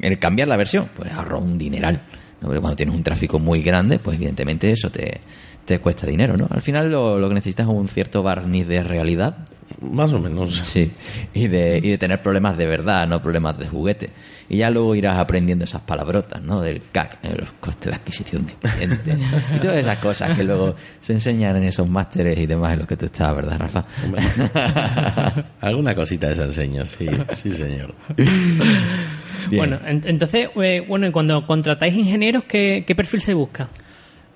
el 0.00 0.18
cambiar 0.18 0.48
la 0.48 0.56
versión, 0.56 0.88
pues 0.96 1.12
ahorra 1.12 1.36
un 1.36 1.58
dineral. 1.58 2.00
¿no? 2.40 2.46
Porque 2.48 2.60
cuando 2.60 2.76
tienes 2.76 2.94
un 2.94 3.02
tráfico 3.02 3.38
muy 3.38 3.62
grande, 3.62 3.98
pues 3.98 4.16
evidentemente 4.16 4.70
eso 4.70 4.90
te, 4.90 5.20
te 5.64 5.80
cuesta 5.80 6.06
dinero, 6.06 6.36
¿no? 6.36 6.46
Al 6.50 6.62
final 6.62 6.90
lo, 6.90 7.18
lo 7.18 7.28
que 7.28 7.34
necesitas 7.34 7.66
es 7.66 7.72
un 7.72 7.88
cierto 7.88 8.22
barniz 8.22 8.66
de 8.66 8.82
realidad, 8.82 9.36
más 9.80 10.12
o 10.12 10.18
menos. 10.18 10.58
Sí, 10.68 10.90
y 11.34 11.46
de, 11.48 11.78
y 11.78 11.90
de 11.90 11.98
tener 11.98 12.20
problemas 12.22 12.56
de 12.56 12.66
verdad, 12.66 13.06
no 13.06 13.20
problemas 13.22 13.58
de 13.58 13.66
juguete. 13.68 14.10
Y 14.50 14.56
ya 14.58 14.70
luego 14.70 14.94
irás 14.94 15.18
aprendiendo 15.18 15.66
esas 15.66 15.82
palabrotas, 15.82 16.40
¿no? 16.42 16.62
Del 16.62 16.80
CAC, 16.90 17.18
eh, 17.22 17.34
los 17.38 17.52
costes 17.60 17.90
de 17.90 17.96
adquisición 17.96 18.46
de 18.46 18.54
clientes, 18.54 19.18
y 19.56 19.58
todas 19.60 19.76
esas 19.76 19.98
cosas 19.98 20.34
que 20.36 20.42
luego 20.42 20.74
se 21.00 21.12
enseñan 21.12 21.56
en 21.56 21.64
esos 21.64 21.86
másteres 21.86 22.38
y 22.38 22.46
demás 22.46 22.72
en 22.72 22.78
los 22.78 22.88
que 22.88 22.96
tú 22.96 23.04
estás, 23.04 23.36
¿verdad, 23.36 23.58
Rafa? 23.58 23.84
Alguna 25.60 25.94
cosita 25.94 26.28
de 26.28 26.44
enseño, 26.44 26.84
sí, 26.86 27.06
sí 27.36 27.50
señor. 27.50 27.94
Bien. 28.16 29.56
Bueno, 29.56 29.78
en- 29.86 30.02
entonces, 30.06 30.48
eh, 30.62 30.84
bueno, 30.86 31.06
y 31.06 31.10
cuando 31.10 31.46
contratáis 31.46 31.94
ingenieros, 31.94 32.44
¿qué, 32.44 32.84
qué 32.86 32.94
perfil 32.94 33.20
se 33.20 33.34
busca? 33.34 33.68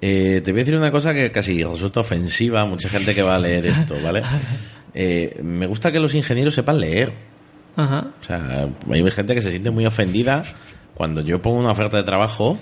Eh, 0.00 0.40
te 0.44 0.50
voy 0.52 0.60
a 0.60 0.64
decir 0.64 0.76
una 0.76 0.90
cosa 0.90 1.14
que 1.14 1.30
casi 1.30 1.62
resulta 1.62 2.00
ofensiva 2.00 2.62
a 2.62 2.66
mucha 2.66 2.88
gente 2.88 3.14
que 3.14 3.22
va 3.22 3.36
a 3.36 3.38
leer 3.38 3.66
esto, 3.66 3.94
¿vale? 4.02 4.22
Eh, 4.94 5.40
me 5.42 5.66
gusta 5.66 5.90
que 5.92 5.98
los 6.00 6.14
ingenieros 6.14 6.54
sepan 6.54 6.80
leer. 6.80 7.12
Ajá. 7.76 8.08
O 8.20 8.24
sea, 8.24 8.68
hay 8.90 9.10
gente 9.10 9.34
que 9.34 9.42
se 9.42 9.50
siente 9.50 9.70
muy 9.70 9.86
ofendida 9.86 10.44
cuando 10.94 11.22
yo 11.22 11.40
pongo 11.40 11.58
una 11.58 11.70
oferta 11.70 11.96
de 11.96 12.02
trabajo, 12.02 12.58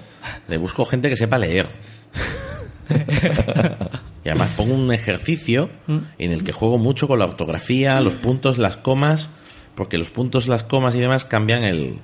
le 0.49 0.57
busco 0.57 0.85
gente 0.85 1.09
que 1.09 1.17
sepa 1.17 1.37
leer. 1.39 1.67
y 4.25 4.29
además 4.29 4.53
pongo 4.57 4.75
un 4.75 4.93
ejercicio 4.93 5.71
en 5.89 6.33
el 6.33 6.45
que 6.45 6.53
juego 6.53 6.79
mucho 6.79 7.09
con 7.09 7.19
la 7.19 7.25
ortografía, 7.25 8.01
los 8.01 8.15
puntos, 8.15 8.59
las 8.59 8.77
comas, 8.77 9.31
porque 9.75 9.99
los 9.99 10.11
puntos, 10.11 10.47
las 10.49 10.65
comas 10.65 10.95
y 10.95 10.99
demás 11.01 11.25
cambian 11.25 11.65
el, 11.65 11.99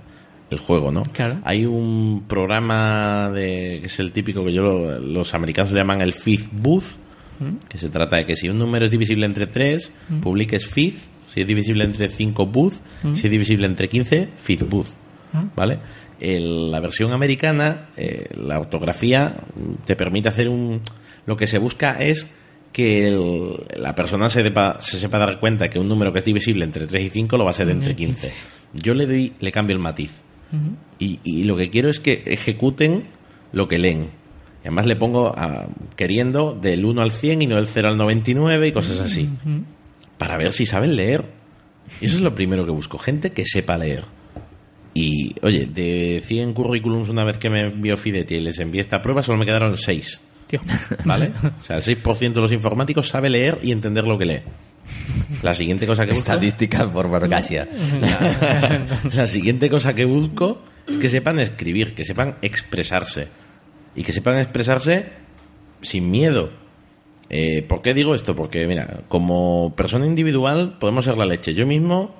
el 0.50 0.58
juego, 0.58 0.90
¿no? 0.92 1.04
Claro. 1.04 1.38
Hay 1.44 1.66
un 1.66 2.24
programa 2.26 3.30
de, 3.32 3.78
que 3.80 3.86
es 3.86 3.98
el 4.00 4.12
típico 4.12 4.44
que 4.44 4.52
yo 4.52 4.62
lo- 4.62 4.98
los 4.98 5.34
americanos 5.34 5.72
le 5.72 5.78
llaman 5.80 6.00
el 6.00 6.12
fifth 6.12 6.48
booth, 6.52 6.84
que 7.68 7.78
se 7.78 7.88
trata 7.88 8.16
de 8.16 8.24
que 8.26 8.36
si 8.36 8.48
un 8.48 8.58
número 8.58 8.84
es 8.84 8.90
divisible 8.90 9.26
entre 9.26 9.46
3, 9.46 9.92
publiques 10.22 10.66
fifth, 10.66 11.08
si 11.26 11.40
es 11.40 11.46
divisible 11.46 11.84
entre 11.84 12.08
5, 12.08 12.46
booth, 12.46 12.74
si 13.14 13.26
es 13.26 13.30
divisible 13.30 13.66
entre 13.66 13.88
15, 13.88 14.28
fifth 14.36 14.68
booth, 14.68 14.88
¿vale? 15.54 15.78
El- 16.20 16.70
la 16.70 16.80
versión 16.80 17.12
americana, 17.12 17.90
eh, 17.96 18.26
la 18.40 18.58
ortografía 18.58 19.36
mm, 19.54 19.84
te 19.84 19.96
permite 19.96 20.28
hacer 20.28 20.48
un... 20.48 20.80
Lo 21.26 21.36
que 21.36 21.46
se 21.46 21.58
busca 21.58 21.98
es 22.00 22.26
que 22.72 23.08
el- 23.08 23.52
la 23.78 23.94
persona 23.94 24.28
se, 24.30 24.42
depa- 24.44 24.78
se 24.80 24.98
sepa 24.98 25.18
dar 25.18 25.38
cuenta 25.40 25.68
que 25.68 25.78
un 25.78 25.88
número 25.88 26.12
que 26.12 26.20
es 26.20 26.24
divisible 26.24 26.64
entre 26.64 26.86
3 26.86 27.04
y 27.04 27.08
5 27.10 27.36
lo 27.36 27.44
va 27.44 27.50
a 27.50 27.54
ser 27.54 27.68
entre 27.70 27.94
15. 27.96 28.32
Yo 28.72 28.94
le 28.94 29.06
doy, 29.06 29.32
le 29.40 29.52
cambio 29.52 29.74
el 29.76 29.82
matiz. 29.82 30.22
Y, 30.98 31.18
y 31.24 31.42
lo 31.44 31.56
que 31.56 31.68
quiero 31.70 31.90
es 31.90 32.00
que 32.00 32.22
ejecuten 32.26 33.04
lo 33.52 33.68
que 33.68 33.78
leen. 33.78 34.08
Además 34.66 34.86
le 34.86 34.96
pongo 34.96 35.28
a- 35.28 35.66
queriendo 35.96 36.52
del 36.52 36.84
1 36.84 37.00
al 37.02 37.10
100 37.10 37.42
y 37.42 37.46
no 37.46 37.56
del 37.56 37.66
0 37.66 37.88
al 37.90 37.96
99 37.96 38.68
y 38.68 38.72
cosas 38.72 39.00
así. 39.00 39.28
Para 40.18 40.36
ver 40.36 40.52
si 40.52 40.66
saben 40.66 40.96
leer. 40.96 41.24
Y 42.00 42.06
eso 42.06 42.16
es 42.16 42.22
lo 42.22 42.34
primero 42.34 42.64
que 42.64 42.72
busco. 42.72 42.98
Gente 42.98 43.30
que 43.32 43.44
sepa 43.46 43.76
leer. 43.78 44.04
Y, 44.94 45.34
oye, 45.42 45.66
de 45.66 46.22
100 46.24 46.54
currículums 46.54 47.08
una 47.10 47.22
vez 47.24 47.36
que 47.36 47.50
me 47.50 47.60
envió 47.66 47.96
Fidetti 47.96 48.36
y 48.36 48.40
les 48.40 48.58
envié 48.58 48.80
esta 48.80 49.02
prueba, 49.02 49.22
solo 49.22 49.38
me 49.38 49.44
quedaron 49.44 49.76
6. 49.76 50.20
Tío. 50.46 50.60
¿Vale? 51.04 51.32
O 51.60 51.62
sea, 51.62 51.76
el 51.76 51.82
6% 51.82 52.32
de 52.32 52.40
los 52.40 52.52
informáticos 52.52 53.08
sabe 53.08 53.28
leer 53.28 53.58
y 53.62 53.72
entender 53.72 54.04
lo 54.06 54.16
que 54.16 54.24
lee. 54.24 54.40
La 55.42 55.52
siguiente 55.54 55.86
cosa 55.86 56.04
que 56.04 56.12
busco... 56.12 56.22
Estadística 56.32 56.90
por 56.90 57.08
Borgasia. 57.08 57.68
La, 58.00 58.86
la 59.14 59.26
siguiente 59.26 59.68
cosa 59.68 59.92
que 59.94 60.04
busco 60.04 60.62
es 60.88 60.96
que 60.96 61.08
sepan 61.08 61.40
escribir, 61.40 61.94
que 61.94 62.04
sepan 62.04 62.36
expresarse. 62.42 63.28
Y 63.96 64.04
que 64.04 64.12
sepan 64.12 64.38
expresarse 64.38 65.06
sin 65.80 66.10
miedo. 66.10 66.50
Eh, 67.28 67.62
¿Por 67.62 67.82
qué 67.82 67.94
digo 67.94 68.14
esto? 68.14 68.36
Porque, 68.36 68.66
mira, 68.66 69.00
como 69.08 69.74
persona 69.74 70.06
individual 70.06 70.76
podemos 70.78 71.04
ser 71.04 71.16
la 71.16 71.26
leche. 71.26 71.54
Yo 71.54 71.66
mismo, 71.66 72.14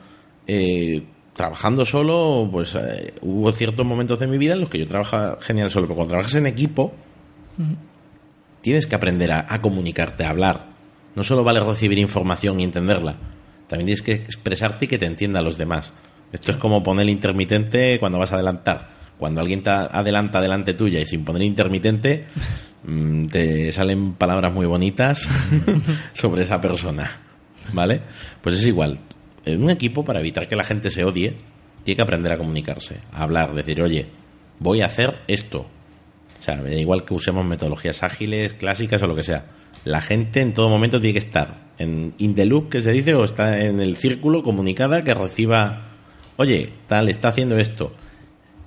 eh, 0.46 1.04
trabajando 1.34 1.84
solo, 1.84 2.48
pues 2.50 2.74
eh, 2.74 3.14
hubo 3.20 3.52
ciertos 3.52 3.86
momentos 3.86 4.18
de 4.18 4.26
mi 4.26 4.38
vida 4.38 4.54
en 4.54 4.60
los 4.60 4.70
que 4.70 4.78
yo 4.78 4.86
trabajaba 4.86 5.38
genial 5.40 5.70
solo. 5.70 5.86
Pero 5.86 5.96
cuando 5.96 6.12
trabajas 6.12 6.34
en 6.34 6.46
equipo, 6.46 6.92
tienes 8.62 8.86
que 8.86 8.94
aprender 8.96 9.30
a, 9.30 9.46
a 9.48 9.60
comunicarte, 9.60 10.24
a 10.24 10.30
hablar. 10.30 10.66
No 11.14 11.22
solo 11.22 11.44
vale 11.44 11.60
recibir 11.60 11.98
información 11.98 12.58
y 12.60 12.64
entenderla, 12.64 13.16
también 13.68 13.86
tienes 13.86 14.02
que 14.02 14.12
expresarte 14.12 14.84
y 14.84 14.88
que 14.88 14.98
te 14.98 15.06
entiendan 15.06 15.44
los 15.44 15.56
demás. 15.56 15.92
Esto 16.32 16.52
es 16.52 16.58
como 16.58 16.82
poner 16.82 17.04
el 17.04 17.10
intermitente 17.10 17.98
cuando 17.98 18.18
vas 18.18 18.32
a 18.32 18.36
adelantar. 18.36 18.88
Cuando 19.18 19.40
alguien 19.40 19.62
te 19.62 19.70
adelanta 19.70 20.40
delante 20.40 20.74
tuya 20.74 21.00
y 21.00 21.06
sin 21.06 21.24
poner 21.24 21.42
intermitente, 21.42 22.26
mm, 22.84 23.26
te 23.26 23.72
salen 23.72 24.14
palabras 24.14 24.52
muy 24.52 24.66
bonitas 24.66 25.28
sobre 26.12 26.42
esa 26.42 26.60
persona. 26.60 27.10
¿Vale? 27.72 28.00
Pues 28.42 28.56
es 28.56 28.66
igual. 28.66 28.98
En 29.44 29.62
un 29.62 29.70
equipo, 29.70 30.04
para 30.04 30.20
evitar 30.20 30.48
que 30.48 30.56
la 30.56 30.64
gente 30.64 30.90
se 30.90 31.04
odie, 31.04 31.36
tiene 31.82 31.96
que 31.96 32.02
aprender 32.02 32.32
a 32.32 32.38
comunicarse, 32.38 32.98
a 33.12 33.22
hablar, 33.22 33.54
decir, 33.54 33.80
oye, 33.80 34.06
voy 34.58 34.82
a 34.82 34.86
hacer 34.86 35.22
esto. 35.28 35.66
O 36.38 36.42
sea, 36.42 36.62
da 36.62 36.74
igual 36.74 37.04
que 37.04 37.14
usemos 37.14 37.44
metodologías 37.44 38.02
ágiles, 38.02 38.54
clásicas 38.54 39.02
o 39.02 39.06
lo 39.06 39.16
que 39.16 39.22
sea. 39.22 39.46
La 39.84 40.00
gente 40.00 40.40
en 40.40 40.52
todo 40.52 40.68
momento 40.68 41.00
tiene 41.00 41.14
que 41.14 41.20
estar 41.20 41.66
en 41.78 42.14
in 42.18 42.34
the 42.34 42.44
loop, 42.44 42.70
que 42.70 42.82
se 42.82 42.92
dice, 42.92 43.14
o 43.14 43.24
está 43.24 43.58
en 43.58 43.80
el 43.80 43.96
círculo 43.96 44.42
comunicada 44.42 45.04
que 45.04 45.14
reciba, 45.14 45.82
oye, 46.36 46.72
tal, 46.86 47.08
está 47.08 47.28
haciendo 47.28 47.56
esto. 47.56 47.92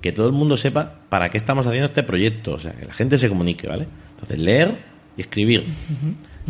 Que 0.00 0.12
todo 0.12 0.26
el 0.26 0.32
mundo 0.32 0.56
sepa 0.56 0.94
para 1.08 1.28
qué 1.30 1.38
estamos 1.38 1.66
haciendo 1.66 1.86
este 1.86 2.02
proyecto. 2.02 2.52
O 2.52 2.58
sea, 2.58 2.72
que 2.72 2.86
la 2.86 2.94
gente 2.94 3.18
se 3.18 3.28
comunique, 3.28 3.68
¿vale? 3.68 3.86
Entonces, 4.12 4.38
leer 4.38 4.78
y 5.16 5.20
escribir. 5.20 5.64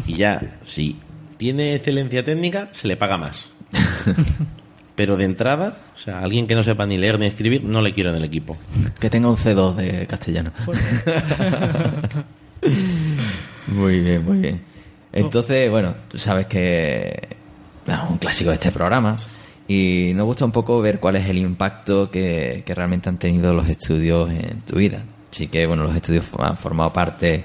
Y 0.07 0.14
ya, 0.14 0.59
si 0.64 0.96
tiene 1.36 1.74
excelencia 1.74 2.24
técnica, 2.24 2.68
se 2.72 2.86
le 2.86 2.96
paga 2.96 3.18
más. 3.18 3.51
Pero 4.94 5.16
de 5.16 5.24
entrada, 5.24 5.78
o 5.94 5.98
sea, 5.98 6.20
alguien 6.20 6.46
que 6.46 6.55
no 6.55 6.62
sepa 6.62 6.84
ni 6.84 6.98
leer 6.98 7.18
ni 7.18 7.26
escribir, 7.26 7.64
no 7.64 7.80
le 7.80 7.94
quiero 7.94 8.11
en 8.11 8.16
el 8.16 8.24
equipo. 8.24 8.59
Que 8.98 9.09
tenga 9.09 9.30
un 9.30 9.36
C2 9.36 9.74
de 9.74 10.07
castellano. 10.07 10.53
muy 13.66 14.01
bien, 14.01 14.24
muy 14.24 14.38
bien. 14.38 14.61
Entonces, 15.12 15.70
bueno, 15.70 15.94
tú 16.09 16.18
sabes 16.18 16.46
que 16.46 17.28
un 18.11 18.18
clásico 18.18 18.51
de 18.51 18.57
este 18.57 18.70
programa 18.70 19.16
y 19.70 20.12
nos 20.14 20.26
gusta 20.26 20.44
un 20.44 20.50
poco 20.50 20.80
ver 20.80 20.98
cuál 20.98 21.14
es 21.14 21.28
el 21.28 21.38
impacto 21.38 22.10
que, 22.10 22.64
que 22.66 22.74
realmente 22.74 23.08
han 23.08 23.18
tenido 23.18 23.54
los 23.54 23.68
estudios 23.68 24.28
en 24.28 24.62
tu 24.62 24.78
vida. 24.78 25.04
Así 25.30 25.46
que, 25.46 25.64
bueno, 25.64 25.84
los 25.84 25.94
estudios 25.94 26.26
han 26.40 26.56
formado 26.56 26.92
parte 26.92 27.44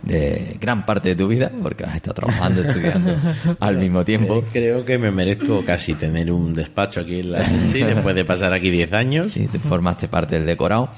de 0.00 0.56
gran 0.60 0.86
parte 0.86 1.08
de 1.08 1.16
tu 1.16 1.26
vida, 1.26 1.50
porque 1.60 1.82
has 1.82 1.96
estado 1.96 2.14
trabajando, 2.14 2.62
estudiando 2.62 3.16
al 3.58 3.76
mismo 3.78 4.04
tiempo. 4.04 4.36
Eh, 4.36 4.44
Creo 4.52 4.84
que 4.84 4.98
me 4.98 5.10
merezco 5.10 5.64
casi 5.64 5.94
tener 5.94 6.30
un 6.30 6.54
despacho 6.54 7.00
aquí 7.00 7.18
en 7.18 7.32
la 7.32 7.42
sí, 7.64 7.82
después 7.82 8.14
de 8.14 8.24
pasar 8.24 8.52
aquí 8.52 8.70
10 8.70 8.92
años. 8.92 9.32
Sí, 9.32 9.48
te 9.48 9.58
formaste 9.58 10.06
parte 10.06 10.36
del 10.36 10.46
decorado. 10.46 10.90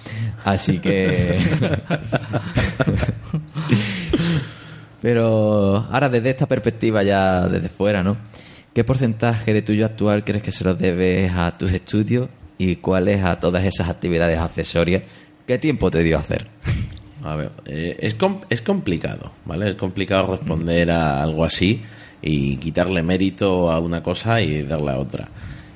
Así 0.44 0.78
que. 0.78 1.38
Pero 5.00 5.86
ahora, 5.90 6.10
desde 6.10 6.28
esta 6.28 6.44
perspectiva, 6.44 7.02
ya 7.02 7.48
desde 7.48 7.70
fuera, 7.70 8.02
¿no? 8.02 8.18
¿Qué 8.76 8.84
porcentaje 8.84 9.54
de 9.54 9.62
tuyo 9.62 9.86
actual 9.86 10.22
crees 10.22 10.42
que 10.42 10.52
se 10.52 10.62
lo 10.62 10.74
debes 10.74 11.32
a 11.32 11.56
tus 11.56 11.72
estudios 11.72 12.28
y 12.58 12.76
cuáles 12.76 13.24
a 13.24 13.40
todas 13.40 13.64
esas 13.64 13.88
actividades 13.88 14.38
accesorias? 14.38 15.02
¿Qué 15.46 15.56
tiempo 15.56 15.90
te 15.90 16.02
dio 16.02 16.18
a 16.18 16.20
hacer? 16.20 16.46
A 17.24 17.36
ver, 17.36 17.52
eh, 17.64 17.96
es, 17.98 18.16
com- 18.16 18.42
es 18.50 18.60
complicado, 18.60 19.32
¿vale? 19.46 19.70
Es 19.70 19.76
complicado 19.76 20.26
responder 20.36 20.90
a 20.90 21.22
algo 21.22 21.42
así 21.42 21.80
y 22.20 22.58
quitarle 22.58 23.02
mérito 23.02 23.70
a 23.72 23.80
una 23.80 24.02
cosa 24.02 24.42
y 24.42 24.62
darle 24.64 24.90
a 24.90 24.98
otra. 24.98 25.26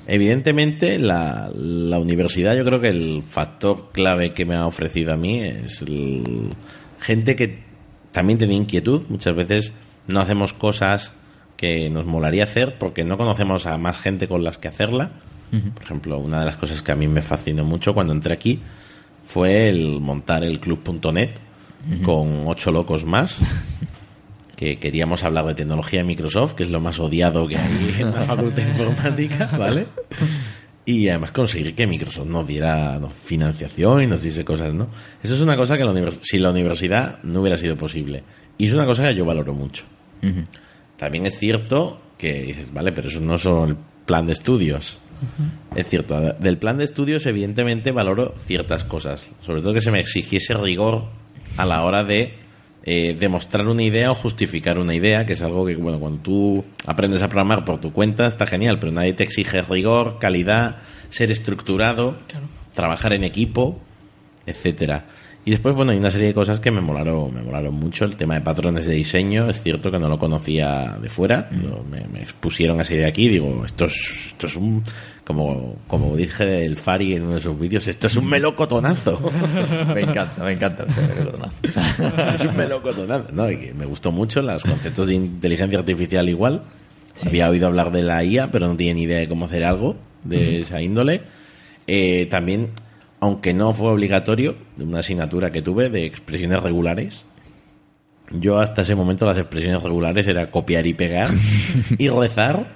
Evidentemente, 0.05 0.99
la, 0.99 1.49
la 1.55 1.97
universidad, 1.97 2.55
yo 2.55 2.63
creo 2.63 2.79
que 2.79 2.89
el 2.89 3.23
factor 3.23 3.89
clave 3.91 4.31
que 4.35 4.45
me 4.45 4.53
ha 4.53 4.67
ofrecido 4.67 5.11
a 5.13 5.17
mí 5.17 5.39
es 5.41 5.83
gente 6.99 7.35
que 7.35 7.63
también 8.11 8.37
tiene 8.37 8.53
inquietud. 8.53 9.07
Muchas 9.09 9.35
veces 9.35 9.73
no 10.07 10.19
hacemos 10.19 10.53
cosas 10.53 11.13
que 11.61 11.91
nos 11.91 12.07
molaría 12.07 12.45
hacer 12.45 12.79
porque 12.79 13.03
no 13.03 13.17
conocemos 13.17 13.67
a 13.67 13.77
más 13.77 13.99
gente 13.99 14.27
con 14.27 14.43
las 14.43 14.57
que 14.57 14.67
hacerla. 14.67 15.11
Por 15.75 15.83
ejemplo, 15.83 16.17
una 16.17 16.39
de 16.39 16.45
las 16.45 16.57
cosas 16.57 16.81
que 16.81 16.91
a 16.91 16.95
mí 16.95 17.07
me 17.07 17.21
fascinó 17.21 17.63
mucho 17.63 17.93
cuando 17.93 18.13
entré 18.13 18.33
aquí 18.33 18.59
fue 19.23 19.69
el 19.69 19.99
montar 19.99 20.43
el 20.43 20.59
club.net 20.59 21.29
con 22.03 22.45
ocho 22.47 22.71
locos 22.71 23.05
más 23.05 23.37
que 24.55 24.79
queríamos 24.79 25.23
hablar 25.23 25.45
de 25.45 25.53
tecnología 25.53 25.99
de 25.99 26.05
Microsoft, 26.05 26.53
que 26.55 26.63
es 26.63 26.71
lo 26.71 26.79
más 26.79 26.99
odiado 26.99 27.47
que 27.47 27.57
hay 27.57 27.95
en 27.99 28.11
la 28.11 28.23
facultad 28.23 28.63
de 28.63 28.69
informática, 28.69 29.45
¿vale? 29.55 29.85
Y 30.85 31.09
además 31.09 31.31
conseguir 31.31 31.75
que 31.75 31.85
Microsoft 31.85 32.27
nos 32.27 32.47
diera 32.47 32.99
financiación 33.09 34.01
y 34.01 34.07
nos 34.07 34.23
diese 34.23 34.43
cosas, 34.43 34.73
¿no? 34.73 34.87
Eso 35.21 35.35
es 35.35 35.41
una 35.41 35.55
cosa 35.55 35.77
que 35.77 35.83
la 35.83 36.11
sin 36.23 36.41
la 36.41 36.49
universidad 36.49 37.21
no 37.21 37.41
hubiera 37.41 37.57
sido 37.57 37.75
posible. 37.77 38.23
Y 38.57 38.65
es 38.65 38.73
una 38.73 38.85
cosa 38.85 39.03
que 39.07 39.13
yo 39.13 39.25
valoro 39.25 39.53
mucho. 39.53 39.85
También 41.01 41.25
es 41.25 41.39
cierto 41.39 41.99
que 42.15 42.43
dices, 42.43 42.71
vale, 42.71 42.91
pero 42.91 43.09
eso 43.09 43.19
no 43.19 43.33
es 43.33 43.41
solo 43.41 43.65
el 43.65 43.75
plan 44.05 44.23
de 44.27 44.33
estudios. 44.33 44.99
Es 45.75 45.89
cierto, 45.89 46.35
del 46.39 46.59
plan 46.59 46.77
de 46.77 46.83
estudios 46.83 47.25
evidentemente 47.25 47.91
valoro 47.91 48.35
ciertas 48.37 48.83
cosas, 48.83 49.31
sobre 49.41 49.63
todo 49.63 49.73
que 49.73 49.81
se 49.81 49.89
me 49.89 49.99
exigiese 49.99 50.53
rigor 50.53 51.05
a 51.57 51.65
la 51.65 51.81
hora 51.85 52.03
de 52.03 52.35
eh, 52.83 53.17
demostrar 53.19 53.67
una 53.67 53.81
idea 53.81 54.11
o 54.11 54.15
justificar 54.15 54.77
una 54.77 54.93
idea, 54.93 55.25
que 55.25 55.33
es 55.33 55.41
algo 55.41 55.65
que, 55.65 55.75
bueno, 55.75 55.99
cuando 55.99 56.21
tú 56.21 56.65
aprendes 56.85 57.23
a 57.23 57.29
programar 57.29 57.65
por 57.65 57.81
tu 57.81 57.91
cuenta 57.91 58.27
está 58.27 58.45
genial, 58.45 58.77
pero 58.79 58.91
nadie 58.91 59.13
te 59.13 59.23
exige 59.23 59.63
rigor, 59.63 60.19
calidad, 60.19 60.83
ser 61.09 61.31
estructurado, 61.31 62.19
trabajar 62.75 63.13
en 63.13 63.23
equipo, 63.23 63.81
etcétera. 64.45 65.05
Y 65.43 65.49
después, 65.51 65.73
bueno, 65.75 65.91
hay 65.91 65.97
una 65.97 66.11
serie 66.11 66.27
de 66.27 66.33
cosas 66.35 66.59
que 66.59 66.69
me 66.69 66.81
molaron, 66.81 67.33
me 67.33 67.41
molaron 67.41 67.73
mucho. 67.73 68.05
El 68.05 68.15
tema 68.15 68.35
de 68.35 68.41
patrones 68.41 68.85
de 68.85 68.93
diseño, 68.93 69.49
es 69.49 69.59
cierto 69.61 69.89
que 69.89 69.97
no 69.97 70.07
lo 70.07 70.19
conocía 70.19 70.97
de 71.01 71.09
fuera. 71.09 71.49
Lo- 71.51 71.83
me, 71.83 72.05
me 72.07 72.21
expusieron 72.21 72.79
esa 72.79 72.93
idea 72.93 73.07
aquí. 73.07 73.27
Digo, 73.27 73.65
esto 73.65 73.85
es, 73.85 74.25
esto 74.27 74.45
es 74.45 74.55
un, 74.55 74.83
como, 75.23 75.77
como 75.87 76.15
dije 76.15 76.63
el 76.63 76.75
Fari 76.75 77.15
en 77.15 77.23
uno 77.23 77.33
de 77.35 77.39
sus 77.41 77.59
vídeos, 77.59 77.87
esto 77.87 78.05
es 78.05 78.15
un 78.17 78.27
melocotonazo. 78.29 79.19
Me 79.95 80.01
encanta, 80.01 80.43
me 80.43 80.51
encanta. 80.51 80.85
es 82.35 82.41
un 82.41 82.55
melocotonazo. 82.55 83.31
No, 83.33 83.45
me 83.47 83.85
gustó 83.87 84.11
mucho 84.11 84.41
los 84.43 84.63
conceptos 84.63 85.07
de 85.07 85.15
inteligencia 85.15 85.79
artificial 85.79 86.29
igual. 86.29 86.61
Había 87.25 87.49
oído 87.49 87.65
hablar 87.67 87.91
de 87.91 88.03
la 88.03 88.23
IA, 88.23 88.51
pero 88.51 88.67
no 88.67 88.75
tenía 88.75 88.93
ni 88.93 89.03
idea 89.03 89.17
de 89.19 89.27
cómo 89.27 89.45
hacer 89.45 89.63
algo 89.63 89.95
de 90.23 90.59
esa 90.59 90.81
índole. 90.81 91.21
Eh, 91.87 92.27
también, 92.29 92.69
aunque 93.21 93.53
no 93.53 93.71
fue 93.73 93.89
obligatorio, 93.89 94.55
de 94.75 94.83
una 94.83 94.99
asignatura 94.99 95.51
que 95.51 95.61
tuve 95.61 95.89
de 95.89 96.05
expresiones 96.05 96.61
regulares. 96.61 97.25
Yo 98.31 98.59
hasta 98.59 98.81
ese 98.81 98.95
momento 98.95 99.25
las 99.25 99.37
expresiones 99.37 99.83
regulares 99.83 100.27
era 100.27 100.49
copiar 100.49 100.87
y 100.87 100.93
pegar 100.93 101.29
y 101.97 102.09
rezar. 102.09 102.67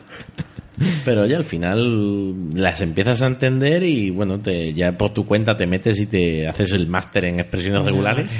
Pero 1.06 1.26
ya 1.26 1.38
al 1.38 1.46
final 1.46 2.50
las 2.54 2.82
empiezas 2.82 3.22
a 3.22 3.28
entender 3.28 3.82
y 3.84 4.10
bueno, 4.10 4.40
te, 4.40 4.74
ya 4.74 4.92
por 4.92 5.12
tu 5.12 5.26
cuenta 5.26 5.56
te 5.56 5.66
metes 5.66 5.98
y 6.00 6.06
te 6.06 6.48
haces 6.48 6.74
el 6.74 6.88
máster 6.88 7.26
en 7.26 7.40
expresiones 7.40 7.86
regulares. 7.86 8.38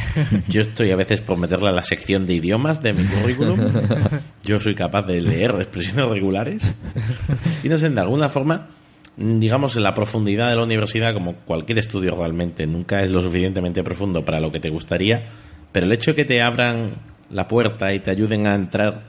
Yo 0.50 0.62
estoy 0.62 0.92
a 0.92 0.98
veces 0.98 1.22
por 1.22 1.38
meterla 1.38 1.70
en 1.70 1.78
la 1.78 1.82
sección 1.82 2.26
de 2.26 2.34
idiomas 2.34 2.84
de 2.84 2.94
mi 2.94 3.04
currículum. 3.04 3.58
Yo 4.44 4.60
soy 4.60 4.76
capaz 4.76 5.08
de 5.08 5.22
leer 5.22 5.52
expresiones 5.52 6.08
regulares. 6.08 6.74
Y 7.64 7.70
no 7.70 7.78
sé, 7.78 7.90
de 7.90 8.02
alguna 8.02 8.28
forma, 8.28 8.68
digamos, 9.18 9.76
en 9.76 9.84
la 9.84 9.94
profundidad 9.94 10.50
de 10.50 10.56
la 10.56 10.64
universidad, 10.64 11.14
como 11.14 11.36
cualquier 11.36 11.80
estudio 11.80 12.16
realmente, 12.16 12.68
nunca 12.68 13.02
es 13.02 13.12
lo 13.12 13.22
suficientemente 13.22 13.84
profundo 13.84 14.24
para 14.26 14.40
lo 14.40 14.52
que 14.52 14.60
te 14.60 14.70
gustaría. 14.70 15.30
Pero 15.72 15.86
el 15.86 15.92
hecho 15.92 16.12
de 16.12 16.16
que 16.16 16.26
te 16.26 16.42
abran 16.42 16.96
la 17.30 17.48
puerta 17.48 17.94
y 17.94 18.00
te 18.00 18.12
ayuden 18.12 18.48
a 18.48 18.56
entrar 18.56 19.04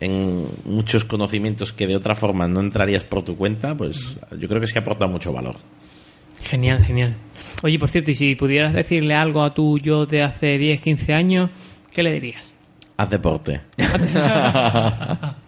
en 0.00 0.44
muchos 0.64 1.04
conocimientos 1.04 1.72
que 1.72 1.86
de 1.86 1.96
otra 1.96 2.14
forma 2.14 2.46
no 2.46 2.60
entrarías 2.60 3.04
por 3.04 3.24
tu 3.24 3.36
cuenta, 3.36 3.74
pues 3.74 4.16
yo 4.38 4.48
creo 4.48 4.60
que 4.60 4.66
sí 4.66 4.78
aporta 4.78 5.06
mucho 5.06 5.32
valor. 5.32 5.56
Genial, 6.42 6.84
genial. 6.84 7.16
Oye, 7.62 7.78
por 7.78 7.90
cierto, 7.90 8.12
y 8.12 8.14
si 8.14 8.36
pudieras 8.36 8.72
decirle 8.72 9.14
algo 9.14 9.42
a 9.42 9.54
tu 9.54 9.78
yo 9.78 10.06
de 10.06 10.22
hace 10.22 10.56
10, 10.56 10.80
15 10.80 11.14
años, 11.14 11.50
¿qué 11.92 12.02
le 12.04 12.12
dirías? 12.12 12.52
Haz 12.96 13.10
deporte. 13.10 13.60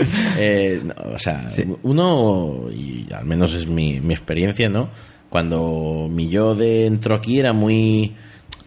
Eh, 0.42 0.80
no, 0.82 0.94
o 1.12 1.18
sea, 1.18 1.50
uno, 1.82 2.70
y 2.74 3.06
al 3.12 3.26
menos 3.26 3.52
es 3.52 3.66
mi, 3.66 4.00
mi 4.00 4.14
experiencia, 4.14 4.70
¿no? 4.70 4.88
Cuando 5.28 6.08
mi 6.10 6.28
yo 6.28 6.54
de 6.54 6.86
entró 6.86 7.14
aquí 7.14 7.38
era 7.38 7.52
muy 7.52 8.14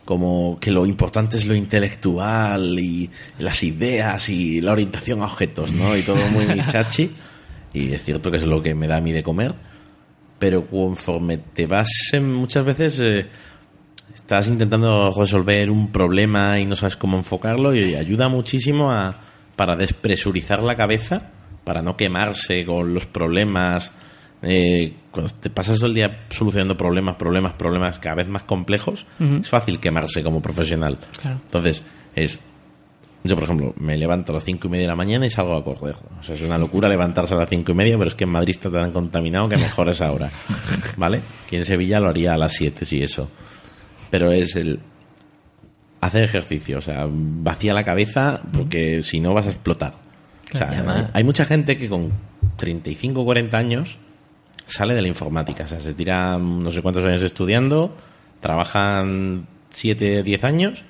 como 0.05 0.59
que 0.59 0.71
lo 0.71 0.86
importante 0.86 1.38
es 1.38 1.45
lo 1.45 1.55
intelectual 1.55 2.77
y 2.79 3.09
las 3.39 3.63
ideas 3.63 4.29
y 4.29 4.61
la 4.61 4.73
orientación 4.73 5.21
a 5.21 5.25
objetos, 5.25 5.71
¿no? 5.73 5.95
Y 5.97 6.01
todo 6.01 6.27
muy 6.29 6.45
chachi. 6.67 7.11
Y 7.73 7.91
es 7.91 8.03
cierto 8.03 8.29
que 8.29 8.38
es 8.38 8.43
lo 8.43 8.61
que 8.61 8.75
me 8.75 8.88
da 8.88 8.97
a 8.97 9.01
mí 9.01 9.11
de 9.11 9.23
comer. 9.23 9.53
Pero 10.39 10.67
conforme 10.67 11.38
te 11.38 11.67
vas, 11.67 11.88
muchas 12.21 12.65
veces 12.65 12.99
eh, 12.99 13.25
estás 14.13 14.47
intentando 14.47 15.09
resolver 15.17 15.69
un 15.69 15.91
problema 15.91 16.59
y 16.59 16.65
no 16.65 16.75
sabes 16.75 16.97
cómo 16.97 17.17
enfocarlo 17.17 17.73
y 17.73 17.95
ayuda 17.95 18.27
muchísimo 18.27 18.91
a, 18.91 19.19
para 19.56 19.76
despresurizar 19.76 20.64
la 20.64 20.76
cabeza, 20.76 21.32
para 21.64 21.82
no 21.82 21.95
quemarse 21.95 22.66
con 22.66 22.93
los 22.93 23.06
problemas. 23.06 23.91
Eh, 24.41 24.93
cuando 25.10 25.32
te 25.39 25.49
pasas 25.49 25.78
todo 25.78 25.88
el 25.88 25.93
día 25.93 26.26
solucionando 26.30 26.76
problemas, 26.76 27.16
problemas, 27.16 27.54
problemas 27.54 27.99
cada 27.99 28.16
vez 28.16 28.28
más 28.28 28.43
complejos, 28.43 29.06
es 29.20 29.47
fácil 29.47 29.80
quemarse 29.80 30.22
como 30.22 30.41
profesional. 30.41 30.97
Claro. 31.22 31.39
Entonces, 31.45 31.82
es 32.16 32.39
Yo, 33.24 33.36
por 33.36 33.45
ejemplo, 33.45 33.74
me 33.78 33.97
levanto 33.97 34.34
a 34.34 34.36
las 34.36 34.43
cinco 34.43 34.68
y 34.68 34.72
media 34.72 34.84
de 34.84 34.89
la 34.89 34.95
mañana 34.97 35.26
y 35.26 35.30
salgo 35.30 35.56
a 35.56 35.64
correr. 35.64 35.95
O 36.20 36.24
sea, 36.24 36.36
es 36.36 36.41
una 36.41 36.58
locura 36.58 36.89
levantarse 36.89 37.34
a 37.34 37.38
las 37.38 37.47
cinco 37.47 37.72
y 37.72 37.76
media, 37.76 37.95
pero 37.97 38.10
es 38.10 38.16
que 38.16 38.26
en 38.26 38.32
Madrid 38.32 38.49
está 38.51 38.70
tan 38.70 38.91
contaminado 38.91 39.47
que 39.47 39.56
mejor 39.56 39.89
es 39.89 40.01
ahora. 40.01 40.30
¿Vale? 40.97 41.22
Que 41.49 41.58
en 41.58 41.66
Sevilla 41.66 42.01
lo 42.01 42.10
haría 42.10 42.34
a 42.34 42.38
las 42.38 42.51
siete, 42.51 42.84
sí, 42.84 43.01
eso. 43.01 43.30
Pero 44.12 44.30
es 44.34 44.58
el 44.58 44.80
hacer 46.06 46.24
ejercicio, 46.24 46.80
o 46.80 46.82
sea, 46.82 47.08
vacía 47.10 47.74
la 47.74 47.84
cabeza 47.84 48.41
porque 48.51 49.01
si 49.01 49.20
no 49.20 49.34
vas 49.34 49.47
a 49.47 49.49
explotar. 49.49 49.93
O 50.54 50.58
sea, 50.58 51.10
hay 51.14 51.24
mucha 51.24 51.45
gente 51.45 51.78
que 51.78 51.89
con 51.89 52.12
35 52.58 53.22
o 53.22 53.26
40 53.26 53.58
años 53.58 53.97
sale 54.66 54.93
de 54.93 55.01
la 55.01 55.08
informática. 55.08 55.64
O 55.64 55.68
sea, 55.68 55.80
se 55.80 55.93
tira 55.93 56.38
no 56.38 56.70
sé 56.70 56.82
cuántos 56.82 57.06
años 57.06 57.24
estudiando, 57.24 57.95
trabajan 58.39 59.47
7, 59.70 60.24
10 60.24 60.43
años 60.43 60.86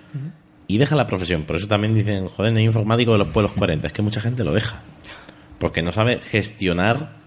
y 0.67 0.77
deja 0.77 0.95
la 0.95 1.07
profesión. 1.07 1.43
Por 1.43 1.57
eso 1.57 1.67
también 1.67 1.93
dicen, 1.93 2.27
joder, 2.27 2.51
no 2.51 2.59
hay 2.59 2.65
informático 2.65 3.11
de 3.13 3.19
los 3.19 3.27
pueblos 3.27 3.53
40. 3.53 3.87
Es 3.87 3.93
que 3.93 4.01
mucha 4.01 4.19
gente 4.19 4.43
lo 4.43 4.51
deja. 4.51 4.81
Porque 5.59 5.81
no 5.81 5.91
sabe 5.91 6.19
gestionar 6.19 7.21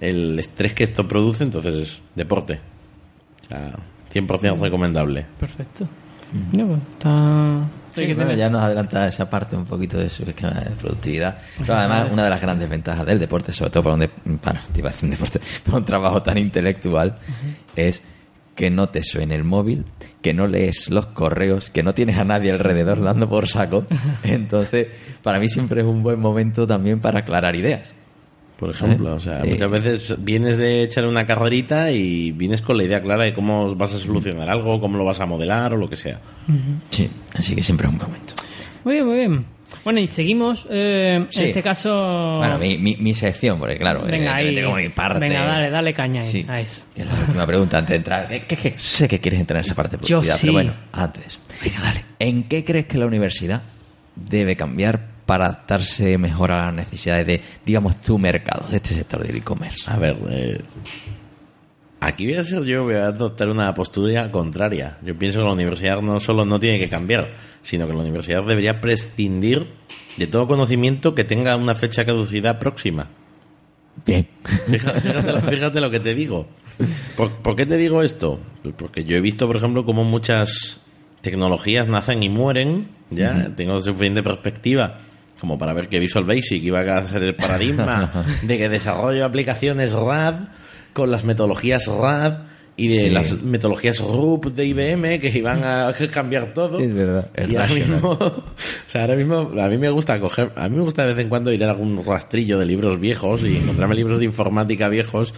el 0.00 0.38
estrés 0.38 0.72
que 0.72 0.84
esto 0.84 1.06
produce, 1.06 1.44
entonces 1.44 1.74
es 1.74 2.02
deporte. 2.14 2.60
O 3.44 3.48
sea, 3.48 3.74
100% 4.12 4.58
recomendable. 4.58 5.26
Perfecto. 5.38 5.86
Mira, 6.52 6.66
pues, 6.66 6.80
está... 6.92 7.64
Sí, 7.94 8.02
hay 8.02 8.06
que 8.08 8.14
bueno, 8.14 8.32
ya 8.34 8.48
nos 8.48 8.62
adelanta 8.62 9.06
esa 9.08 9.28
parte 9.28 9.56
un 9.56 9.64
poquito 9.64 9.98
de 9.98 10.08
su 10.10 10.22
esquema 10.22 10.52
de 10.60 10.70
productividad. 10.70 11.38
Pero 11.58 11.74
además, 11.74 12.08
una 12.12 12.24
de 12.24 12.30
las 12.30 12.40
grandes 12.40 12.68
ventajas 12.68 13.04
del 13.06 13.18
deporte, 13.18 13.50
sobre 13.52 13.70
todo 13.70 13.82
para 13.82 13.94
un, 13.94 14.00
de- 14.00 14.08
para, 14.40 14.60
un 15.02 15.10
deporte, 15.10 15.40
para 15.64 15.78
un 15.78 15.84
trabajo 15.84 16.22
tan 16.22 16.38
intelectual, 16.38 17.16
es 17.74 18.02
que 18.54 18.70
no 18.70 18.88
te 18.88 19.02
suene 19.02 19.34
el 19.36 19.44
móvil, 19.44 19.84
que 20.22 20.34
no 20.34 20.46
lees 20.46 20.90
los 20.90 21.06
correos, 21.06 21.70
que 21.70 21.82
no 21.82 21.94
tienes 21.94 22.18
a 22.18 22.24
nadie 22.24 22.52
alrededor 22.52 23.02
dando 23.02 23.28
por 23.28 23.48
saco. 23.48 23.86
Entonces, 24.22 24.88
para 25.22 25.38
mí 25.40 25.48
siempre 25.48 25.80
es 25.80 25.86
un 25.86 26.02
buen 26.02 26.20
momento 26.20 26.66
también 26.66 27.00
para 27.00 27.20
aclarar 27.20 27.56
ideas. 27.56 27.94
Por 28.58 28.70
ejemplo, 28.70 29.10
¿Eh? 29.10 29.12
o 29.12 29.20
sea, 29.20 29.40
Eh. 29.44 29.50
muchas 29.50 29.70
veces 29.70 30.14
vienes 30.18 30.58
de 30.58 30.82
echar 30.82 31.06
una 31.06 31.24
carrerita 31.24 31.90
y 31.92 32.32
vienes 32.32 32.60
con 32.60 32.76
la 32.76 32.84
idea 32.84 33.00
clara 33.00 33.24
de 33.24 33.32
cómo 33.32 33.74
vas 33.76 33.94
a 33.94 33.98
solucionar 33.98 34.50
algo, 34.50 34.80
cómo 34.80 34.98
lo 34.98 35.04
vas 35.04 35.20
a 35.20 35.26
modelar 35.26 35.72
o 35.74 35.76
lo 35.76 35.88
que 35.88 35.94
sea. 35.96 36.18
Sí, 36.90 37.08
así 37.34 37.54
que 37.54 37.62
siempre 37.62 37.86
es 37.86 37.92
un 37.92 37.98
momento. 38.00 38.34
Muy 38.84 38.94
bien, 38.94 39.06
muy 39.06 39.14
bien. 39.16 39.44
Bueno, 39.84 40.00
y 40.00 40.06
seguimos, 40.08 40.66
eh, 40.70 41.24
Sí. 41.28 41.42
en 41.42 41.48
este 41.48 41.62
caso... 41.62 42.38
Bueno, 42.38 42.58
mi, 42.58 42.78
mi, 42.78 42.96
mi 42.96 43.14
sección, 43.14 43.58
porque 43.60 43.76
claro, 43.78 44.02
Venga, 44.04 44.34
ahí. 44.34 44.60
como 44.62 44.76
mi 44.76 44.88
parte. 44.88 45.20
Venga, 45.20 45.44
dale, 45.44 45.70
dale 45.70 45.94
caña 45.94 46.22
ahí, 46.22 46.32
Sí, 46.32 46.46
a 46.48 46.60
eso. 46.60 46.80
es 46.96 47.06
la 47.06 47.14
última 47.14 47.46
pregunta 47.46 47.78
antes 47.78 47.90
de 47.90 47.96
entrar. 47.96 48.28
Sé 48.76 49.06
que 49.08 49.20
quieres 49.20 49.40
entrar 49.40 49.58
en 49.58 49.64
esa 49.66 49.74
parte 49.74 49.96
de 49.98 50.02
Yo 50.06 50.20
productividad, 50.20 50.36
sí. 50.36 50.40
pero 50.46 50.52
bueno, 50.54 50.72
antes. 50.92 51.38
Venga, 51.62 51.80
dale. 51.80 52.04
¿En 52.18 52.42
qué 52.44 52.64
crees 52.64 52.86
que 52.86 52.98
la 52.98 53.06
universidad 53.06 53.62
debe 54.16 54.56
cambiar 54.56 55.17
para 55.28 55.44
adaptarse 55.44 56.16
mejor 56.16 56.52
a 56.52 56.64
las 56.66 56.74
necesidades 56.74 57.26
de, 57.26 57.40
digamos, 57.66 58.00
tu 58.00 58.18
mercado, 58.18 58.66
de 58.70 58.76
este 58.76 58.94
sector 58.94 59.22
del 59.22 59.36
e-commerce? 59.36 59.90
A 59.90 59.98
ver, 59.98 60.16
eh, 60.30 60.58
aquí 62.00 62.24
voy 62.24 62.36
a 62.36 62.42
ser 62.42 62.64
yo, 62.64 62.84
voy 62.84 62.94
a 62.94 63.08
adoptar 63.08 63.50
una 63.50 63.74
postura 63.74 64.30
contraria. 64.30 64.96
Yo 65.02 65.14
pienso 65.18 65.40
que 65.40 65.44
la 65.44 65.52
universidad 65.52 66.00
no 66.00 66.18
solo 66.18 66.46
no 66.46 66.58
tiene 66.58 66.78
que 66.78 66.88
cambiar, 66.88 67.28
sino 67.62 67.86
que 67.86 67.92
la 67.92 67.98
universidad 68.00 68.40
debería 68.46 68.80
prescindir 68.80 69.66
de 70.16 70.26
todo 70.26 70.46
conocimiento 70.46 71.14
que 71.14 71.24
tenga 71.24 71.54
una 71.56 71.74
fecha 71.74 72.02
de 72.02 72.06
caducidad 72.06 72.58
próxima. 72.58 73.08
Bien. 74.06 74.26
Fíjate, 74.70 75.00
fíjate 75.02 75.32
lo- 75.32 75.40
fíjate 75.42 75.80
lo 75.82 75.90
que 75.90 76.00
te 76.00 76.14
digo. 76.14 76.46
¿Por, 77.18 77.32
por 77.42 77.54
qué 77.54 77.66
te 77.66 77.76
digo 77.76 78.02
esto? 78.02 78.40
Pues 78.62 78.74
porque 78.78 79.04
yo 79.04 79.14
he 79.16 79.20
visto, 79.20 79.46
por 79.46 79.58
ejemplo, 79.58 79.84
cómo 79.84 80.04
muchas 80.04 80.80
tecnologías 81.20 81.86
nacen 81.86 82.22
y 82.22 82.30
mueren. 82.30 82.88
Ya 83.10 83.50
tengo 83.56 83.80
suficiente 83.82 84.22
perspectiva 84.22 84.96
como 85.40 85.58
para 85.58 85.72
ver 85.72 85.88
que 85.88 85.98
Visual 85.98 86.24
Basic 86.24 86.62
iba 86.62 86.80
a 86.80 87.02
ser 87.02 87.22
el 87.22 87.34
paradigma 87.34 88.10
de 88.42 88.58
que 88.58 88.68
desarrollo 88.68 89.18
de 89.18 89.24
aplicaciones 89.24 89.92
RAD 89.92 90.34
con 90.92 91.10
las 91.10 91.24
metodologías 91.24 91.86
RAD 91.86 92.40
y 92.76 92.86
de 92.88 92.98
Sí. 93.04 93.10
las 93.10 93.42
metodologías 93.42 93.98
RUP 93.98 94.46
de 94.46 94.64
IBM 94.66 95.18
que 95.20 95.36
iban 95.36 95.64
a 95.64 95.92
cambiar 96.12 96.52
todo. 96.54 96.78
Es 96.78 96.94
verdad, 96.94 97.28
es 97.34 97.50
Y 97.50 97.56
ahora 97.56 97.74
mismo, 97.74 98.10
o 98.20 98.44
sea, 98.86 99.00
ahora 99.00 99.16
mismo 99.16 99.50
a 99.60 99.68
mí 99.68 99.78
me 99.78 99.90
gusta 99.90 100.20
coger, 100.20 100.52
a 100.54 100.68
mí 100.68 100.76
me 100.76 100.82
gusta 100.82 101.04
de 101.04 101.12
vez 101.14 101.22
en 101.24 101.28
cuando 101.28 101.52
ir 101.52 101.64
a 101.64 101.70
algún 101.70 102.00
rastrillo 102.04 102.56
de 102.58 102.66
libros 102.66 103.00
viejos 103.00 103.42
y 103.42 103.56
encontrarme 103.56 103.96
libros 103.96 104.20
de 104.20 104.26
informática 104.26 104.88
viejos 104.88 105.34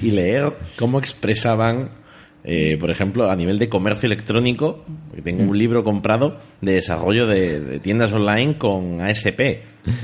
y 0.00 0.12
leer 0.12 0.52
cómo 0.76 1.00
expresaban, 1.00 1.90
eh, 2.44 2.76
por 2.78 2.90
ejemplo, 2.90 3.30
a 3.30 3.36
nivel 3.36 3.58
de 3.58 3.68
comercio 3.68 4.06
electrónico, 4.06 4.84
tengo 5.22 5.42
un 5.44 5.56
libro 5.58 5.82
comprado 5.82 6.38
de 6.60 6.74
desarrollo 6.74 7.26
de, 7.26 7.60
de 7.60 7.78
tiendas 7.80 8.12
online 8.12 8.58
con 8.58 9.00
ASP, 9.00 9.40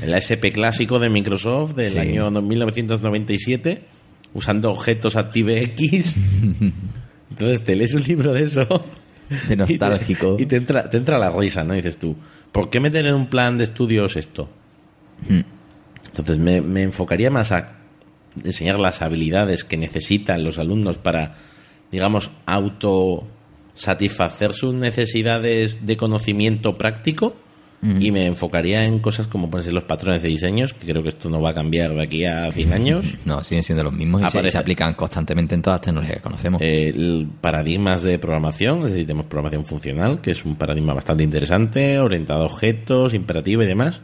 el 0.03 0.13
ASP 0.13 0.51
clásico 0.53 0.99
de 0.99 1.09
Microsoft 1.09 1.75
del 1.75 1.89
Sí. 1.91 1.97
año 1.99 2.29
1997, 2.31 3.81
usando 4.33 4.71
objetos 4.71 5.15
ActiveX. 5.15 6.15
Entonces 7.29 7.63
te 7.63 7.75
lees 7.75 7.93
un 7.93 8.03
libro 8.03 8.33
de 8.33 8.43
eso. 8.43 8.67
De 9.47 9.55
nostálgico. 9.55 10.33
Y 10.33 10.37
te, 10.39 10.43
y 10.43 10.45
te 10.47 10.55
entra, 10.57 10.89
te 10.89 10.97
entra 10.97 11.17
la 11.17 11.29
risa, 11.29 11.63
¿no? 11.63 11.73
Y 11.73 11.77
dices 11.77 11.97
tú, 11.97 12.17
¿por 12.51 12.69
qué 12.69 12.81
meter 12.81 13.05
en 13.05 13.13
un 13.15 13.27
plan 13.27 13.57
de 13.57 13.63
estudios 13.63 14.17
esto? 14.17 14.49
Hmm. 15.29 15.39
Entonces 16.07 16.37
me, 16.37 16.59
me 16.59 16.81
enfocaría 16.83 17.31
más 17.31 17.53
a 17.53 17.77
enseñar 18.43 18.77
las 18.77 19.01
habilidades 19.01 19.63
que 19.63 19.77
necesitan 19.77 20.43
los 20.43 20.59
alumnos 20.59 20.97
para, 20.97 21.35
digamos, 21.91 22.31
auto 22.45 23.27
satisfacer 23.73 24.53
sus 24.53 24.73
necesidades 24.73 25.85
de 25.85 25.97
conocimiento 25.97 26.77
práctico 26.77 27.35
y 27.99 28.11
me 28.11 28.27
enfocaría 28.27 28.85
en 28.85 28.99
cosas 28.99 29.25
como 29.25 29.49
pueden 29.49 29.63
ser 29.63 29.73
los 29.73 29.85
patrones 29.85 30.21
de 30.21 30.29
diseños, 30.29 30.71
que 30.71 30.85
creo 30.85 31.01
que 31.01 31.09
esto 31.09 31.31
no 31.31 31.41
va 31.41 31.49
a 31.49 31.53
cambiar 31.55 31.91
de 31.95 32.03
aquí 32.03 32.25
a 32.25 32.51
100 32.51 32.73
años. 32.73 33.17
No, 33.25 33.43
siguen 33.43 33.63
siendo 33.63 33.83
los 33.83 33.93
mismos 33.93 34.21
y 34.21 34.49
se, 34.49 34.57
aplican 34.57 34.93
constantemente 34.93 35.55
en 35.55 35.63
todas 35.63 35.79
las 35.79 35.85
tecnologías 35.85 36.17
que 36.17 36.21
conocemos. 36.21 36.61
Eh, 36.61 36.89
el 36.89 37.27
paradigmas 37.41 38.03
de 38.03 38.19
programación, 38.19 38.85
tenemos 38.85 39.25
programación 39.25 39.65
funcional, 39.65 40.21
que 40.21 40.29
es 40.29 40.45
un 40.45 40.57
paradigma 40.57 40.93
bastante 40.93 41.23
interesante, 41.23 41.97
orientado 41.97 42.43
a 42.43 42.45
objetos, 42.45 43.15
imperativo 43.15 43.63
y 43.63 43.65
demás. 43.65 43.99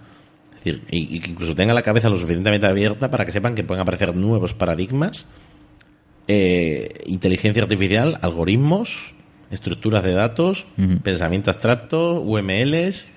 Es 0.55 0.63
decir, 0.63 0.83
y, 0.89 1.15
y 1.15 1.19
que 1.19 1.29
incluso 1.29 1.53
tenga 1.53 1.75
la 1.75 1.83
cabeza 1.83 2.09
lo 2.09 2.17
suficientemente 2.17 2.65
abierta 2.65 3.11
para 3.11 3.25
que 3.25 3.31
sepan 3.31 3.53
que 3.53 3.63
pueden 3.63 3.83
aparecer 3.83 4.15
nuevos 4.15 4.55
paradigmas. 4.55 5.27
Eh, 6.27 7.03
inteligencia 7.05 7.63
artificial, 7.63 8.19
algoritmos, 8.21 9.15
estructuras 9.49 10.03
de 10.03 10.13
datos, 10.13 10.67
pensamiento 11.03 11.49
abstracto, 11.49 12.21
UMLs. 12.21 13.07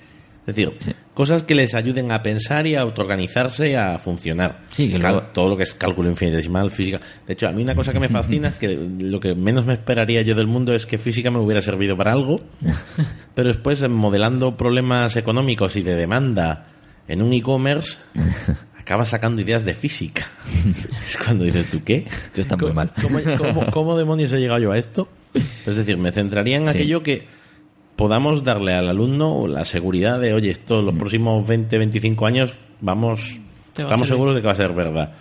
Es 0.47 0.57
decir, 0.57 0.73
cosas 1.13 1.43
que 1.43 1.55
les 1.55 1.75
ayuden 1.75 2.13
a 2.13 2.23
pensar 2.23 2.67
y 2.67 2.75
a 2.75 2.81
autoorganizarse 2.81 3.71
y 3.71 3.75
a 3.75 3.99
funcionar. 3.99 4.61
Sí, 4.73 4.89
que 4.89 4.99
todo 5.33 5.51
lo 5.51 5.57
que 5.57 5.65
es 5.65 5.75
cálculo 5.75 6.09
infinitesimal, 6.09 6.71
física. 6.71 7.01
De 7.27 7.35
hecho, 7.35 7.47
a 7.47 7.53
mí 7.53 7.63
una 7.63 7.75
cosa 7.75 7.93
que 7.93 8.01
me 8.01 8.09
fascina 8.09 8.49
es 8.49 8.55
que 8.55 8.69
lo 8.69 9.21
que 9.21 9.35
menos 9.35 9.67
me 9.67 9.75
esperaría 9.75 10.23
yo 10.23 10.35
del 10.35 10.47
mundo 10.47 10.73
es 10.73 10.87
que 10.87 10.99
física 10.99 11.31
me 11.31 11.39
hubiera 11.39 11.61
servido 11.61 11.97
para 11.97 12.13
algo, 12.13 12.37
pero 13.35 13.49
después 13.49 13.83
eh, 13.83 13.89
modelando 13.89 14.57
problemas 14.57 15.17
económicos 15.17 15.77
y 15.77 15.83
de 15.83 15.95
demanda 15.95 16.67
en 17.07 17.23
un 17.23 17.33
e-commerce, 17.33 17.99
acabas 18.81 19.09
sacando 19.11 19.41
ideas 19.43 19.65
de 19.65 19.75
física. 19.75 20.27
Es 21.07 21.17
cuando 21.17 21.45
dices, 21.45 21.71
¿tú 21.71 21.83
qué? 21.85 22.05
Esto 22.07 22.41
está 22.41 22.57
muy 22.57 22.69
¿Cómo- 22.69 22.75
mal. 22.75 22.91
¿Cómo, 23.01 23.21
cómo- 23.37 23.71
cómo 23.71 23.97
demonios 23.99 24.33
he 24.33 24.39
llegado 24.41 24.61
yo 24.61 24.73
a 24.73 24.79
esto? 24.79 25.09
Es 25.35 25.77
decir, 25.77 25.97
me 25.97 26.11
centraría 26.13 26.57
en 26.57 26.65
Sí. 26.65 26.71
aquello 26.71 27.03
que 27.03 27.27
podamos 27.97 28.43
darle 28.43 28.73
al 28.75 28.89
alumno 28.89 29.47
la 29.47 29.65
seguridad 29.65 30.19
de, 30.21 30.33
oye, 30.35 30.51
esto 30.51 30.81
Mm. 30.83 30.87
los 30.87 30.95
próximos 30.97 31.47
20, 31.47 31.79
25 31.79 32.27
años 32.27 32.55
vamos, 32.81 33.39
estamos 33.77 34.09
seguros 34.09 34.35
de 34.35 34.41
que 34.41 34.47
va 34.47 34.53
a 34.53 34.57
ser 34.57 34.73
verdad. 34.73 35.13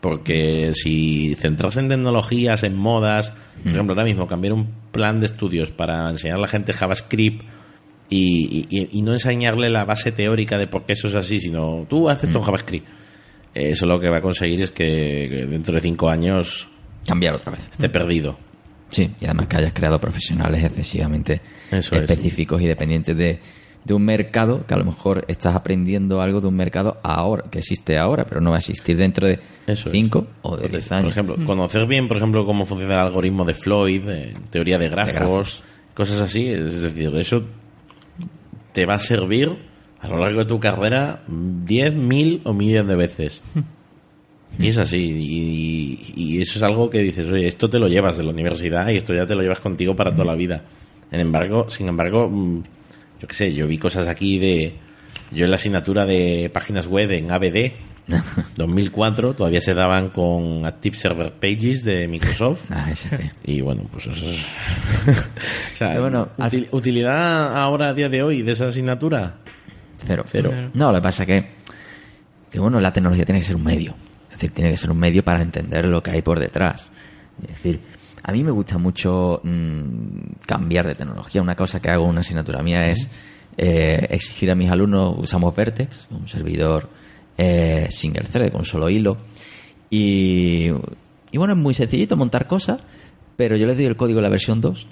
Porque 0.00 0.72
si 0.74 1.34
centrarse 1.36 1.80
en 1.80 1.88
tecnologías, 1.88 2.62
en 2.64 2.76
modas, 2.76 3.30
por 3.30 3.66
Mm. 3.72 3.74
ejemplo, 3.74 3.94
ahora 3.94 4.04
mismo 4.04 4.26
cambiar 4.26 4.52
un 4.52 4.68
plan 4.92 5.18
de 5.20 5.26
estudios 5.26 5.70
para 5.70 6.10
enseñar 6.10 6.36
a 6.38 6.40
la 6.42 6.46
gente 6.48 6.72
JavaScript 6.74 7.42
y, 8.10 8.66
y- 8.68 8.88
y 8.98 9.02
no 9.02 9.12
enseñarle 9.14 9.70
la 9.70 9.84
base 9.86 10.12
teórica 10.12 10.58
de 10.58 10.66
por 10.66 10.84
qué 10.84 10.92
eso 10.92 11.08
es 11.08 11.14
así, 11.14 11.38
sino 11.38 11.86
tú 11.88 12.10
haces 12.10 12.24
Mm. 12.24 12.26
esto 12.26 12.38
en 12.40 12.44
JavaScript. 12.44 12.86
Eso 13.54 13.86
lo 13.86 14.00
que 14.00 14.08
va 14.08 14.18
a 14.18 14.20
conseguir 14.20 14.62
es 14.62 14.70
que 14.72 15.46
dentro 15.48 15.74
de 15.74 15.80
cinco 15.80 16.08
años 16.08 16.68
Cambiar 17.06 17.34
otra 17.34 17.52
vez. 17.52 17.68
esté 17.70 17.88
perdido. 17.88 18.36
Sí, 18.90 19.10
y 19.20 19.24
además 19.24 19.46
que 19.48 19.56
hayas 19.58 19.72
creado 19.72 19.98
profesionales 19.98 20.62
excesivamente 20.64 21.40
Eso 21.70 21.94
es. 21.96 22.02
específicos 22.02 22.60
y 22.62 22.66
dependientes 22.66 23.16
de, 23.16 23.38
de 23.84 23.94
un 23.94 24.04
mercado 24.04 24.64
que 24.66 24.74
a 24.74 24.76
lo 24.76 24.84
mejor 24.84 25.24
estás 25.28 25.54
aprendiendo 25.54 26.20
algo 26.20 26.40
de 26.40 26.46
un 26.48 26.56
mercado 26.56 26.98
ahora, 27.02 27.44
que 27.50 27.58
existe 27.58 27.98
ahora, 27.98 28.24
pero 28.24 28.40
no 28.40 28.50
va 28.50 28.56
a 28.56 28.58
existir 28.60 28.96
dentro 28.96 29.26
de 29.26 29.38
Eso 29.66 29.88
es. 29.88 29.92
5 29.92 30.26
o 30.42 30.56
de 30.56 30.66
Entonces, 30.66 30.88
10 30.88 30.92
años. 30.92 31.04
Por 31.04 31.12
ejemplo, 31.12 31.46
conocer 31.46 31.86
bien, 31.86 32.08
por 32.08 32.16
ejemplo, 32.16 32.44
cómo 32.46 32.64
funciona 32.66 32.94
el 32.94 33.00
algoritmo 33.00 33.44
de 33.44 33.54
Floyd, 33.54 34.02
eh, 34.08 34.34
teoría 34.50 34.78
de 34.78 34.88
grafos, 34.88 35.14
grafos. 35.14 35.64
cosas 35.94 36.20
así. 36.20 36.48
Es 36.48 36.80
decir, 36.80 37.14
eso 37.16 37.44
te 38.72 38.86
va 38.86 38.94
a 38.94 38.98
servir 38.98 39.50
a 40.04 40.08
lo 40.08 40.18
largo 40.18 40.40
de 40.40 40.44
tu 40.46 40.60
carrera 40.60 41.22
10, 41.26 41.94
mil 41.94 42.40
o 42.44 42.52
millones 42.52 42.88
de 42.88 42.96
veces. 42.96 43.42
Y 44.56 44.68
es 44.68 44.78
así. 44.78 44.96
Y, 44.98 46.12
y 46.14 46.40
eso 46.40 46.58
es 46.60 46.62
algo 46.62 46.88
que 46.88 47.00
dices, 47.00 47.26
oye, 47.32 47.48
esto 47.48 47.68
te 47.68 47.80
lo 47.80 47.88
llevas 47.88 48.16
de 48.16 48.22
la 48.22 48.30
universidad 48.30 48.88
y 48.88 48.96
esto 48.96 49.12
ya 49.12 49.26
te 49.26 49.34
lo 49.34 49.42
llevas 49.42 49.58
contigo 49.58 49.96
para 49.96 50.12
toda 50.12 50.26
la 50.26 50.36
vida. 50.36 50.62
Sin 51.10 51.18
embargo, 51.18 51.68
sin 51.68 51.88
embargo, 51.88 52.28
mm, 52.30 52.62
yo 53.20 53.26
qué 53.26 53.34
sé, 53.34 53.52
yo 53.52 53.66
vi 53.66 53.78
cosas 53.78 54.06
aquí 54.06 54.38
de 54.38 54.74
Yo 55.32 55.46
en 55.46 55.50
la 55.50 55.56
asignatura 55.56 56.06
de 56.06 56.50
páginas 56.54 56.86
web 56.86 57.10
en 57.10 57.32
ABD 57.32 57.72
2004 58.56 59.34
todavía 59.36 59.58
se 59.60 59.74
daban 59.74 60.10
con 60.10 60.64
Active 60.64 60.96
Server 60.96 61.32
Pages 61.32 61.82
de 61.82 62.06
Microsoft. 62.06 62.66
Ah, 62.70 62.92
Y 63.44 63.60
bueno, 63.60 63.82
pues 63.90 64.06
eso 64.06 64.24
es. 64.24 64.38
o 65.74 65.76
sea, 65.76 65.98
bueno, 66.00 66.28
util- 66.38 66.68
¿utilidad 66.70 67.56
ahora 67.56 67.88
a 67.88 67.94
día 67.94 68.08
de 68.08 68.22
hoy 68.22 68.42
de 68.42 68.52
esa 68.52 68.68
asignatura? 68.68 69.34
Cero. 70.06 70.24
Cero. 70.26 70.70
No, 70.74 70.90
lo 70.90 70.98
que 70.98 71.02
pasa 71.02 71.26
que, 71.26 71.46
que, 72.50 72.58
bueno, 72.58 72.80
la 72.80 72.92
tecnología 72.92 73.24
tiene 73.24 73.40
que 73.40 73.46
ser 73.46 73.56
un 73.56 73.64
medio. 73.64 73.94
Es 74.24 74.32
decir, 74.32 74.52
tiene 74.52 74.70
que 74.70 74.76
ser 74.76 74.90
un 74.90 74.98
medio 74.98 75.22
para 75.22 75.42
entender 75.42 75.86
lo 75.86 76.02
que 76.02 76.10
hay 76.10 76.22
por 76.22 76.40
detrás. 76.40 76.90
Es 77.42 77.48
decir, 77.48 77.80
a 78.22 78.32
mí 78.32 78.42
me 78.42 78.50
gusta 78.50 78.78
mucho 78.78 79.40
mm, 79.42 80.40
cambiar 80.46 80.86
de 80.86 80.94
tecnología. 80.94 81.42
Una 81.42 81.54
cosa 81.54 81.80
que 81.80 81.90
hago 81.90 82.04
en 82.04 82.10
una 82.10 82.20
asignatura 82.20 82.62
mía 82.62 82.88
es 82.88 83.08
eh, 83.56 84.06
exigir 84.10 84.50
a 84.50 84.54
mis 84.54 84.70
alumnos, 84.70 85.14
usamos 85.18 85.54
Vertex, 85.54 86.08
un 86.10 86.26
servidor 86.26 86.88
eh, 87.36 87.86
single 87.90 88.24
thread 88.24 88.50
con 88.50 88.64
solo 88.64 88.88
hilo. 88.88 89.16
Y, 89.90 90.68
y 91.30 91.38
bueno, 91.38 91.54
es 91.54 91.58
muy 91.58 91.74
sencillito 91.74 92.16
montar 92.16 92.46
cosas, 92.46 92.80
pero 93.36 93.56
yo 93.56 93.66
les 93.66 93.76
doy 93.76 93.86
el 93.86 93.96
código 93.96 94.18
en 94.18 94.24
la 94.24 94.30
versión 94.30 94.60
2 94.60 94.86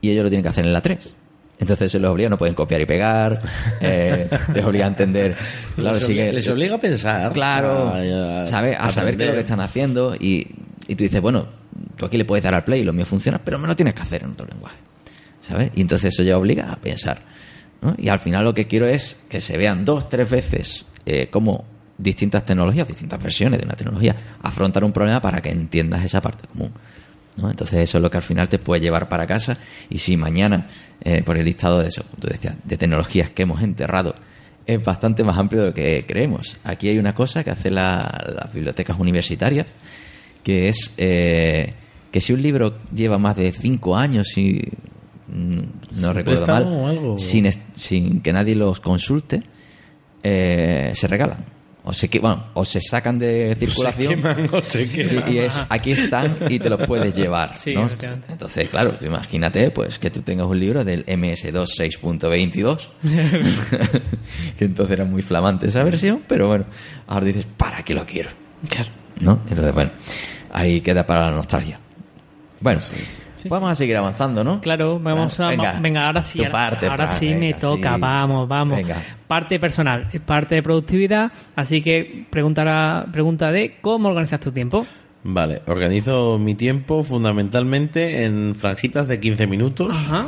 y 0.00 0.10
ellos 0.10 0.24
lo 0.24 0.30
tienen 0.30 0.42
que 0.42 0.48
hacer 0.48 0.66
en 0.66 0.72
la 0.72 0.80
3. 0.80 1.16
Entonces 1.60 1.90
se 1.90 1.98
los 1.98 2.10
obliga, 2.12 2.28
no 2.28 2.38
pueden 2.38 2.54
copiar 2.54 2.80
y 2.80 2.86
pegar, 2.86 3.40
eh, 3.80 4.28
les 4.54 4.64
obliga 4.64 4.84
a 4.84 4.88
entender. 4.88 5.34
Claro, 5.74 5.94
les, 5.96 6.04
sigue- 6.06 6.20
obliga, 6.22 6.32
les 6.32 6.48
obliga 6.48 6.74
a 6.76 6.80
pensar. 6.80 7.32
Claro, 7.32 7.88
a- 7.88 8.42
a- 8.42 8.46
¿sabe? 8.46 8.76
a 8.76 8.88
saber 8.90 9.16
qué 9.16 9.24
es 9.24 9.28
lo 9.30 9.34
que 9.34 9.40
están 9.40 9.60
haciendo 9.60 10.14
y, 10.14 10.46
y 10.86 10.94
tú 10.94 11.04
dices, 11.04 11.20
bueno, 11.20 11.46
tú 11.96 12.06
aquí 12.06 12.16
le 12.16 12.24
puedes 12.24 12.44
dar 12.44 12.54
al 12.54 12.64
play 12.64 12.80
y 12.80 12.84
lo 12.84 12.92
mío 12.92 13.04
funciona, 13.04 13.38
pero 13.44 13.58
me 13.58 13.66
lo 13.66 13.74
tienes 13.74 13.94
que 13.94 14.02
hacer 14.02 14.22
en 14.22 14.30
otro 14.30 14.46
lenguaje, 14.46 14.76
¿sabes? 15.40 15.72
Y 15.74 15.80
entonces 15.80 16.14
eso 16.14 16.22
ya 16.22 16.36
obliga 16.38 16.70
a 16.72 16.76
pensar. 16.76 17.18
¿no? 17.82 17.94
Y 17.98 18.08
al 18.08 18.18
final 18.18 18.44
lo 18.44 18.54
que 18.54 18.66
quiero 18.66 18.86
es 18.86 19.18
que 19.28 19.40
se 19.40 19.56
vean 19.56 19.84
dos, 19.84 20.08
tres 20.08 20.28
veces 20.30 20.86
eh, 21.06 21.28
cómo 21.30 21.64
distintas 21.96 22.44
tecnologías, 22.44 22.86
distintas 22.86 23.20
versiones 23.20 23.58
de 23.58 23.66
una 23.66 23.74
tecnología 23.74 24.14
afrontan 24.42 24.84
un 24.84 24.92
problema 24.92 25.20
para 25.20 25.40
que 25.40 25.50
entiendas 25.50 26.04
esa 26.04 26.20
parte 26.20 26.46
común. 26.46 26.70
¿No? 27.38 27.50
Entonces 27.50 27.78
eso 27.80 27.98
es 27.98 28.02
lo 28.02 28.10
que 28.10 28.16
al 28.18 28.22
final 28.22 28.48
te 28.48 28.58
puede 28.58 28.80
llevar 28.80 29.08
para 29.08 29.26
casa 29.26 29.56
y 29.88 29.98
si 29.98 30.16
mañana, 30.16 30.66
eh, 31.00 31.22
por 31.22 31.36
el 31.38 31.44
listado 31.44 31.80
de 31.80 31.88
eso, 31.88 32.02
tú 32.20 32.26
decías, 32.28 32.56
de 32.64 32.76
tecnologías 32.76 33.30
que 33.30 33.42
hemos 33.42 33.62
enterrado, 33.62 34.14
es 34.66 34.82
bastante 34.84 35.24
más 35.24 35.38
amplio 35.38 35.62
de 35.62 35.66
lo 35.68 35.74
que 35.74 36.04
creemos. 36.06 36.58
Aquí 36.64 36.88
hay 36.88 36.98
una 36.98 37.14
cosa 37.14 37.42
que 37.42 37.50
hacen 37.50 37.74
la- 37.76 38.22
las 38.34 38.52
bibliotecas 38.52 38.98
universitarias, 38.98 39.66
que 40.42 40.68
es 40.68 40.92
eh, 40.98 41.72
que 42.12 42.20
si 42.20 42.32
un 42.32 42.42
libro 42.42 42.78
lleva 42.94 43.18
más 43.18 43.36
de 43.36 43.50
cinco 43.52 43.96
años 43.96 44.36
y 44.36 44.60
mm, 45.28 46.00
no 46.00 46.12
recuerdo 46.12 46.46
mal, 46.46 46.86
algo? 46.86 47.18
sin, 47.18 47.48
sin 47.74 48.20
que 48.20 48.32
nadie 48.32 48.54
los 48.54 48.80
consulte, 48.80 49.42
eh, 50.22 50.90
se 50.94 51.06
regalan. 51.06 51.44
O 51.90 51.92
se, 51.94 52.06
bueno, 52.18 52.48
o 52.52 52.66
se 52.66 52.82
sacan 52.82 53.18
de 53.18 53.56
circulación. 53.58 54.16
queman 54.16 54.46
o 54.52 54.60
se 54.60 54.84
Sí, 54.84 54.92
queman. 54.92 55.32
y 55.32 55.38
es, 55.38 55.58
aquí 55.70 55.92
están 55.92 56.36
y 56.50 56.58
te 56.58 56.68
los 56.68 56.86
puedes 56.86 57.16
llevar. 57.16 57.56
Sí, 57.56 57.74
¿no? 57.74 57.88
Entonces, 58.28 58.68
claro, 58.68 58.92
tú 58.92 59.06
imagínate 59.06 59.70
pues 59.70 59.98
que 59.98 60.10
tú 60.10 60.20
tengas 60.20 60.46
un 60.46 60.60
libro 60.60 60.84
del 60.84 61.06
MS2 61.06 61.66
6.22, 62.02 62.88
que 64.58 64.64
entonces 64.66 64.92
era 64.98 65.06
muy 65.06 65.22
flamante 65.22 65.68
esa 65.68 65.82
versión, 65.82 66.22
pero 66.28 66.48
bueno, 66.48 66.66
ahora 67.06 67.24
dices, 67.24 67.46
¿para 67.56 67.82
qué 67.82 67.94
lo 67.94 68.04
quiero? 68.04 68.28
Claro. 68.68 68.90
¿No? 69.20 69.40
Entonces, 69.48 69.72
bueno, 69.72 69.90
ahí 70.52 70.82
queda 70.82 71.06
para 71.06 71.30
la 71.30 71.36
nostalgia. 71.36 71.80
Bueno, 72.60 72.80
vamos 73.48 73.70
a 73.70 73.74
seguir 73.74 73.96
avanzando, 73.96 74.42
¿no? 74.44 74.60
Claro, 74.60 74.98
vamos 74.98 75.38
a. 75.40 75.48
Venga, 75.48 75.78
Venga, 75.80 76.06
ahora 76.06 76.22
sí. 76.22 76.38
tu 76.38 76.44
ahora, 76.44 76.52
parte, 76.52 76.86
ahora 76.86 77.06
Fran, 77.06 77.18
sí 77.18 77.34
me 77.34 77.54
toca. 77.54 77.94
sí. 77.94 78.00
Vamos, 78.00 78.48
vamos. 78.48 78.76
Venga. 78.76 78.96
Parte 79.26 79.58
personal, 79.60 80.08
parte 80.26 80.54
de 80.56 80.62
productividad. 80.62 81.30
Así 81.56 81.82
que 81.82 82.24
pregunta, 82.30 83.06
pregunta 83.12 83.50
de 83.52 83.76
cómo 83.80 84.08
organizas 84.08 84.40
tu 84.40 84.50
tiempo. 84.52 84.86
Vale, 85.24 85.60
organizo 85.66 86.38
mi 86.38 86.54
tiempo 86.54 87.02
fundamentalmente 87.02 88.24
en 88.24 88.54
franjitas 88.54 89.08
de 89.08 89.20
15 89.20 89.46
minutos. 89.46 89.88
Ajá. 89.90 90.26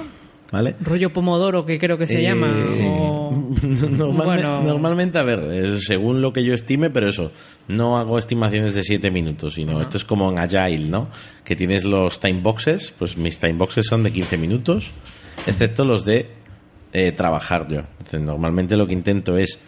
¿Vale? 0.53 0.75
Rollo 0.81 1.13
Pomodoro, 1.13 1.65
que 1.65 1.79
creo 1.79 1.97
que 1.97 2.09
se 2.09 2.19
Eh, 2.19 2.23
llama. 2.25 2.53
sí. 2.67 2.83
o- 2.85 3.31
Normalme- 3.63 4.25
Bueno. 4.25 4.63
Normalmente, 4.63 5.17
a 5.19 5.23
ver, 5.23 5.45
es 5.53 5.85
según 5.85 6.21
lo 6.21 6.33
que 6.33 6.43
yo 6.43 6.53
estime, 6.55 6.91
pero 6.91 7.09
eso, 7.09 7.31
no 7.71 7.99
hago 7.99 8.19
estimaciones 8.19 8.75
de 8.75 8.83
7 8.83 9.11
minutos, 9.11 9.55
sino 9.55 9.81
esto 9.81 9.97
es 9.97 10.05
como 10.05 10.31
en 10.31 10.39
Agile, 10.39 10.89
¿no? 10.89 11.09
Que 11.45 11.57
tienes 11.57 11.85
los 11.85 12.21
time 12.21 12.41
boxes, 12.41 12.95
pues 12.99 13.17
mis 13.17 13.39
time 13.39 13.55
boxes 13.55 13.87
son 13.87 14.03
de 14.03 14.13
15 14.13 14.37
minutos, 14.37 14.91
excepto 15.47 15.85
los 15.85 16.05
de 16.05 16.31
eh, 16.93 17.13
trabajar 17.13 17.69
yo. 17.69 17.83
Entonces, 17.99 18.21
normalmente 18.23 18.77
lo 18.77 18.87
que 18.87 18.93
intento 18.93 19.37
es 19.37 19.59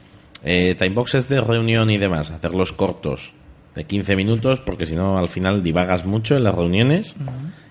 eh, 0.42 0.74
time 0.74 0.94
boxes 0.94 1.28
de 1.28 1.40
reunión 1.40 1.90
y 1.90 1.98
demás, 1.98 2.30
hacerlos 2.30 2.72
cortos, 2.72 3.32
de 3.74 3.84
15 3.84 4.16
minutos, 4.16 4.60
porque 4.60 4.86
si 4.86 4.94
no 4.94 5.18
al 5.18 5.28
final 5.28 5.62
divagas 5.62 6.04
mucho 6.04 6.36
en 6.36 6.44
las 6.44 6.54
reuniones. 6.54 7.14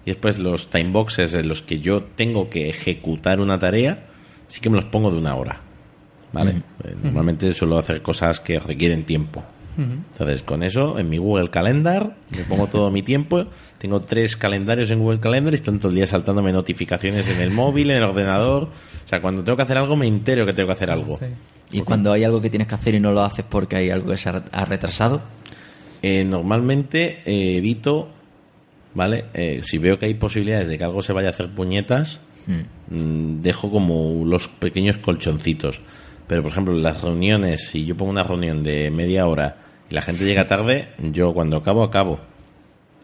Y 0.03 0.11
después 0.11 0.39
los 0.39 0.69
time 0.69 0.91
boxes 0.91 1.33
en 1.35 1.47
los 1.47 1.61
que 1.61 1.79
yo 1.79 2.03
tengo 2.03 2.49
que 2.49 2.69
ejecutar 2.69 3.39
una 3.39 3.59
tarea, 3.59 4.07
sí 4.47 4.59
que 4.61 4.69
me 4.69 4.77
los 4.77 4.85
pongo 4.85 5.11
de 5.11 5.17
una 5.17 5.35
hora. 5.35 5.61
¿Vale? 6.33 6.63
Eh, 6.83 6.95
Normalmente 7.03 7.53
suelo 7.53 7.77
hacer 7.77 8.01
cosas 8.01 8.39
que 8.39 8.57
requieren 8.57 9.03
tiempo. 9.03 9.43
Entonces, 9.77 10.43
con 10.43 10.63
eso, 10.63 10.99
en 10.99 11.09
mi 11.09 11.17
Google 11.17 11.49
Calendar, 11.49 12.15
me 12.35 12.43
pongo 12.43 12.67
todo 12.67 12.91
mi 12.91 13.01
tiempo. 13.01 13.45
Tengo 13.77 14.01
tres 14.01 14.37
calendarios 14.37 14.91
en 14.91 14.99
Google 14.99 15.19
Calendar 15.19 15.53
y 15.53 15.55
están 15.55 15.79
todo 15.79 15.89
el 15.89 15.95
día 15.95 16.05
saltándome 16.05 16.51
notificaciones 16.51 17.27
en 17.27 17.41
el 17.41 17.51
móvil, 17.51 17.89
en 17.91 17.97
el 17.97 18.03
ordenador. 18.03 18.63
O 18.63 19.07
sea, 19.07 19.21
cuando 19.21 19.43
tengo 19.43 19.55
que 19.55 19.63
hacer 19.63 19.77
algo, 19.77 19.95
me 19.95 20.07
entero 20.07 20.45
que 20.45 20.53
tengo 20.53 20.67
que 20.67 20.73
hacer 20.73 20.91
algo. 20.91 21.17
Y 21.71 21.81
cuando 21.81 22.11
hay 22.11 22.23
algo 22.23 22.41
que 22.41 22.49
tienes 22.49 22.67
que 22.67 22.75
hacer 22.75 22.95
y 22.95 22.99
no 22.99 23.11
lo 23.11 23.21
haces 23.21 23.45
porque 23.47 23.77
hay 23.77 23.89
algo 23.89 24.09
que 24.11 24.17
se 24.17 24.29
ha 24.29 24.43
ha 24.51 24.65
retrasado, 24.65 25.21
Eh, 26.03 26.25
normalmente 26.25 27.19
eh, 27.25 27.57
evito, 27.57 28.09
¿vale? 28.95 29.25
Eh, 29.35 29.61
si 29.63 29.77
veo 29.77 29.99
que 29.99 30.07
hay 30.07 30.15
posibilidades 30.15 30.67
de 30.67 30.77
que 30.79 30.83
algo 30.83 31.03
se 31.03 31.13
vaya 31.13 31.27
a 31.27 31.29
hacer 31.29 31.51
puñetas, 31.53 32.19
mm, 32.89 33.41
dejo 33.41 33.69
como 33.69 34.25
los 34.25 34.47
pequeños 34.47 34.97
colchoncitos. 34.97 35.79
Pero, 36.31 36.43
por 36.43 36.53
ejemplo, 36.53 36.73
las 36.73 37.03
reuniones, 37.03 37.67
si 37.67 37.83
yo 37.83 37.97
pongo 37.97 38.09
una 38.09 38.23
reunión 38.23 38.63
de 38.63 38.89
media 38.89 39.27
hora 39.27 39.57
y 39.89 39.93
la 39.93 40.01
gente 40.01 40.23
llega 40.23 40.47
tarde, 40.47 40.91
yo 40.97 41.33
cuando 41.33 41.57
acabo, 41.57 41.83
acabo. 41.83 42.21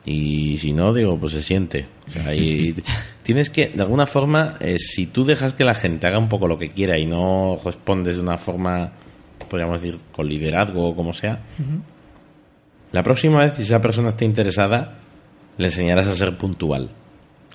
Y 0.06 0.58
si 0.60 0.72
no, 0.72 0.94
digo, 0.94 1.20
pues 1.20 1.34
se 1.34 1.44
siente. 1.44 1.88
O 2.08 2.12
sea, 2.12 2.34
y 2.34 2.74
tienes 3.24 3.50
que, 3.50 3.68
de 3.68 3.84
alguna 3.84 4.06
forma, 4.06 4.56
eh, 4.62 4.78
si 4.78 5.08
tú 5.08 5.26
dejas 5.26 5.54
que 5.56 5.66
la 5.66 5.74
gente 5.74 6.08
haga 6.08 6.20
un 6.20 6.30
poco 6.30 6.48
lo 6.48 6.58
que 6.58 6.70
quiera 6.70 6.98
y 6.98 7.06
no 7.06 7.60
respondes 7.66 8.16
de 8.16 8.22
una 8.22 8.38
forma, 8.38 8.94
podríamos 9.50 9.82
decir, 9.82 10.00
con 10.14 10.26
liderazgo 10.30 10.92
o 10.92 10.96
como 10.96 11.12
sea, 11.12 11.38
la 12.94 13.04
próxima 13.04 13.40
vez, 13.40 13.56
si 13.58 13.64
esa 13.64 13.82
persona 13.82 14.08
está 14.08 14.24
interesada, 14.24 15.00
le 15.58 15.66
enseñarás 15.66 16.08
a 16.08 16.14
ser 16.14 16.38
puntual. 16.38 16.92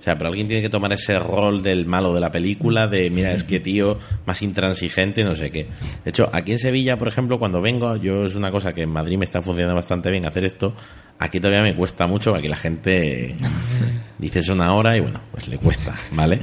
O 0.02 0.04
sea, 0.04 0.16
pero 0.16 0.30
alguien 0.30 0.48
tiene 0.48 0.60
que 0.60 0.68
tomar 0.68 0.92
ese 0.92 1.16
rol 1.16 1.62
del 1.62 1.86
malo 1.86 2.12
de 2.12 2.18
la 2.18 2.28
película, 2.28 2.88
de 2.88 3.08
mira, 3.08 3.34
es 3.34 3.44
que 3.44 3.60
tío, 3.60 4.00
más 4.26 4.42
intransigente, 4.42 5.22
no 5.22 5.32
sé 5.32 5.48
qué. 5.48 5.68
De 6.04 6.10
hecho, 6.10 6.28
aquí 6.32 6.50
en 6.50 6.58
Sevilla, 6.58 6.96
por 6.96 7.06
ejemplo, 7.06 7.38
cuando 7.38 7.60
vengo, 7.60 7.94
yo 7.94 8.24
es 8.24 8.34
una 8.34 8.50
cosa 8.50 8.72
que 8.72 8.82
en 8.82 8.90
Madrid 8.90 9.16
me 9.16 9.24
está 9.24 9.40
funcionando 9.40 9.76
bastante 9.76 10.10
bien 10.10 10.26
hacer 10.26 10.44
esto, 10.44 10.74
aquí 11.20 11.38
todavía 11.38 11.62
me 11.62 11.76
cuesta 11.76 12.08
mucho, 12.08 12.34
aquí 12.34 12.48
la 12.48 12.56
gente 12.56 13.36
dice 14.18 14.40
es 14.40 14.48
una 14.48 14.74
hora 14.74 14.96
y 14.96 15.00
bueno, 15.02 15.20
pues 15.30 15.46
le 15.46 15.56
cuesta, 15.58 15.94
¿vale? 16.10 16.40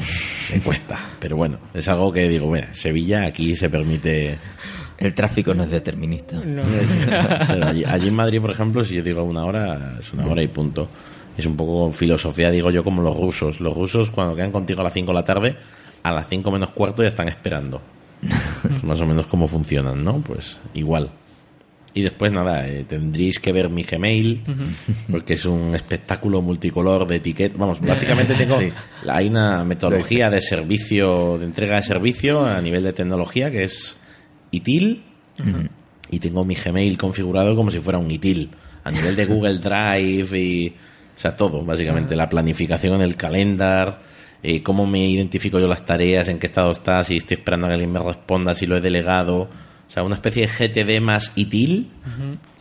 Le 0.54 0.62
cuesta. 0.62 0.98
Pero 1.20 1.36
bueno, 1.36 1.60
es 1.74 1.86
algo 1.90 2.14
que 2.14 2.30
digo, 2.30 2.48
bueno, 2.48 2.68
Sevilla 2.72 3.26
aquí 3.26 3.58
se 3.58 3.70
permite 3.70 4.38
el 5.00 5.14
tráfico 5.14 5.54
no 5.54 5.64
es 5.64 5.70
determinista. 5.70 6.40
No. 6.46 6.62
pero 7.48 7.68
allí, 7.68 7.84
allí 7.84 8.08
en 8.08 8.16
Madrid, 8.16 8.40
por 8.40 8.52
ejemplo, 8.52 8.86
si 8.86 8.96
yo 8.96 9.04
digo 9.04 9.22
una 9.24 9.44
hora, 9.44 9.98
es 10.00 10.14
una 10.14 10.26
hora 10.28 10.42
y 10.42 10.48
punto. 10.48 10.88
Es 11.40 11.46
un 11.46 11.56
poco 11.56 11.90
filosofía, 11.92 12.52
digo 12.52 12.70
yo, 12.70 12.84
como 12.84 13.02
los 13.02 13.16
rusos. 13.16 13.62
Los 13.62 13.74
rusos, 13.74 14.10
cuando 14.10 14.36
quedan 14.36 14.52
contigo 14.52 14.82
a 14.82 14.84
las 14.84 14.92
5 14.92 15.08
de 15.08 15.14
la 15.14 15.24
tarde, 15.24 15.56
a 16.04 16.12
las 16.12 16.28
5 16.28 16.52
menos 16.52 16.72
cuarto 16.72 17.02
ya 17.02 17.08
están 17.08 17.30
esperando. 17.30 17.82
Es 18.70 18.84
más 18.84 19.00
o 19.00 19.06
menos 19.06 19.26
cómo 19.28 19.48
funcionan, 19.48 20.04
¿no? 20.04 20.20
Pues 20.20 20.58
igual. 20.74 21.10
Y 21.94 22.02
después, 22.02 22.34
nada, 22.34 22.68
eh, 22.68 22.84
tendréis 22.84 23.40
que 23.40 23.54
ver 23.54 23.70
mi 23.70 23.84
Gmail, 23.84 24.44
porque 25.10 25.36
es 25.36 25.46
un 25.46 25.74
espectáculo 25.74 26.42
multicolor 26.42 27.08
de 27.08 27.16
etiquetas. 27.16 27.58
Vamos, 27.58 27.80
básicamente 27.80 28.34
tengo. 28.36 28.58
Sí. 28.60 28.70
Hay 29.08 29.30
una 29.30 29.64
metodología 29.64 30.30
de 30.30 30.42
servicio, 30.42 31.38
de 31.38 31.46
entrega 31.46 31.78
de 31.78 31.84
servicio 31.84 32.46
a 32.46 32.60
nivel 32.60 32.84
de 32.84 32.92
tecnología 32.92 33.50
que 33.50 33.64
es 33.64 33.96
ITIL, 34.52 35.04
y 36.12 36.20
tengo 36.20 36.44
mi 36.44 36.56
Gmail 36.56 36.98
configurado 36.98 37.56
como 37.56 37.72
si 37.72 37.80
fuera 37.80 37.98
un 37.98 38.12
ITIL, 38.12 38.50
a 38.84 38.92
nivel 38.92 39.16
de 39.16 39.26
Google 39.26 39.60
Drive 39.60 40.38
y. 40.38 40.76
O 41.20 41.22
sea, 41.22 41.36
todo, 41.36 41.66
básicamente. 41.66 42.16
La 42.16 42.30
planificación 42.30 42.94
en 42.96 43.02
el 43.02 43.18
calendar, 43.18 44.00
eh, 44.42 44.64
cómo 44.64 44.88
me 44.88 45.06
identifico 45.06 45.60
yo 45.60 45.68
las 45.68 45.84
tareas, 45.84 46.30
en 46.30 46.40
qué 46.40 46.48
estado 46.48 46.72
está, 46.72 47.04
si 47.04 47.18
estoy 47.18 47.36
esperando 47.36 47.66
a 47.66 47.72
que 47.72 47.74
alguien 47.74 47.92
me 47.92 48.00
responda, 48.00 48.54
si 48.54 48.66
lo 48.66 48.78
he 48.78 48.82
delegado. 48.82 49.42
O 49.42 49.92
sea, 49.92 50.04
una 50.04 50.16
especie 50.16 50.48
de 50.48 50.48
GTD 50.48 51.02
más 51.02 51.34
ITIL 51.36 51.92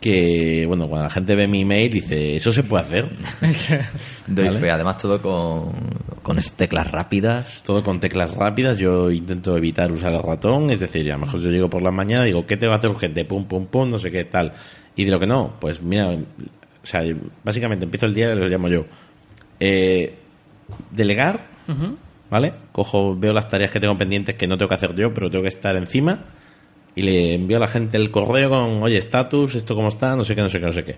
que, 0.01 0.65
bueno, 0.67 0.89
cuando 0.89 1.05
la 1.05 1.09
gente 1.09 1.35
ve 1.37 1.47
mi 1.47 1.61
email 1.61 1.89
dice, 1.89 2.35
¿eso 2.35 2.51
se 2.51 2.63
puede 2.63 2.83
hacer? 2.83 3.09
Doy 4.27 4.47
Vale. 4.47 4.59
fe, 4.59 4.71
además 4.71 4.97
todo 4.97 5.21
con, 5.21 5.71
con 6.21 6.35
teclas 6.57 6.91
rápidas. 6.91 7.63
Todo 7.65 7.81
con 7.81 8.01
teclas 8.01 8.35
rápidas, 8.35 8.77
yo 8.77 9.09
intento 9.09 9.55
evitar 9.55 9.89
usar 9.89 10.11
el 10.11 10.21
ratón, 10.21 10.69
es 10.69 10.81
decir, 10.81 11.09
a 11.09 11.15
lo 11.15 11.25
mejor 11.25 11.39
yo 11.39 11.49
llego 11.49 11.69
por 11.69 11.81
la 11.81 11.91
mañana 11.91 12.23
y 12.23 12.33
digo, 12.33 12.45
¿qué 12.45 12.57
te 12.57 12.67
va 12.67 12.73
a 12.73 12.77
hacer 12.79 12.89
urgente? 12.89 13.23
Pum, 13.23 13.45
pum, 13.45 13.67
pum, 13.67 13.87
no 13.87 13.97
sé 13.97 14.11
qué 14.11 14.25
tal. 14.25 14.51
Y 14.97 15.05
de 15.05 15.11
lo 15.11 15.19
que 15.19 15.27
no, 15.27 15.55
pues 15.61 15.81
mira, 15.81 16.17
o 16.83 16.85
sea, 16.85 17.01
básicamente 17.43 17.85
empiezo 17.85 18.05
el 18.05 18.13
día 18.13 18.31
y 18.31 18.35
lo 18.37 18.47
llamo 18.47 18.67
yo. 18.67 18.85
Eh, 19.59 20.15
delegar, 20.91 21.47
¿vale? 22.29 22.53
Cojo, 22.71 23.15
veo 23.15 23.33
las 23.33 23.49
tareas 23.49 23.71
que 23.71 23.79
tengo 23.79 23.97
pendientes 23.97 24.35
que 24.35 24.47
no 24.47 24.57
tengo 24.57 24.69
que 24.69 24.75
hacer 24.75 24.95
yo, 24.95 25.13
pero 25.13 25.29
tengo 25.29 25.43
que 25.43 25.49
estar 25.49 25.75
encima 25.75 26.25
y 26.95 27.01
le 27.01 27.35
envío 27.35 27.57
a 27.57 27.61
la 27.61 27.67
gente 27.67 27.97
el 27.97 28.11
correo 28.11 28.49
con, 28.49 28.83
oye, 28.83 28.97
estatus, 28.97 29.55
esto 29.55 29.75
cómo 29.75 29.89
está, 29.89 30.15
no 30.15 30.23
sé 30.23 30.35
qué, 30.35 30.41
no 30.41 30.49
sé 30.49 30.59
qué, 30.59 30.65
no 30.65 30.71
sé 30.71 30.83
qué. 30.83 30.97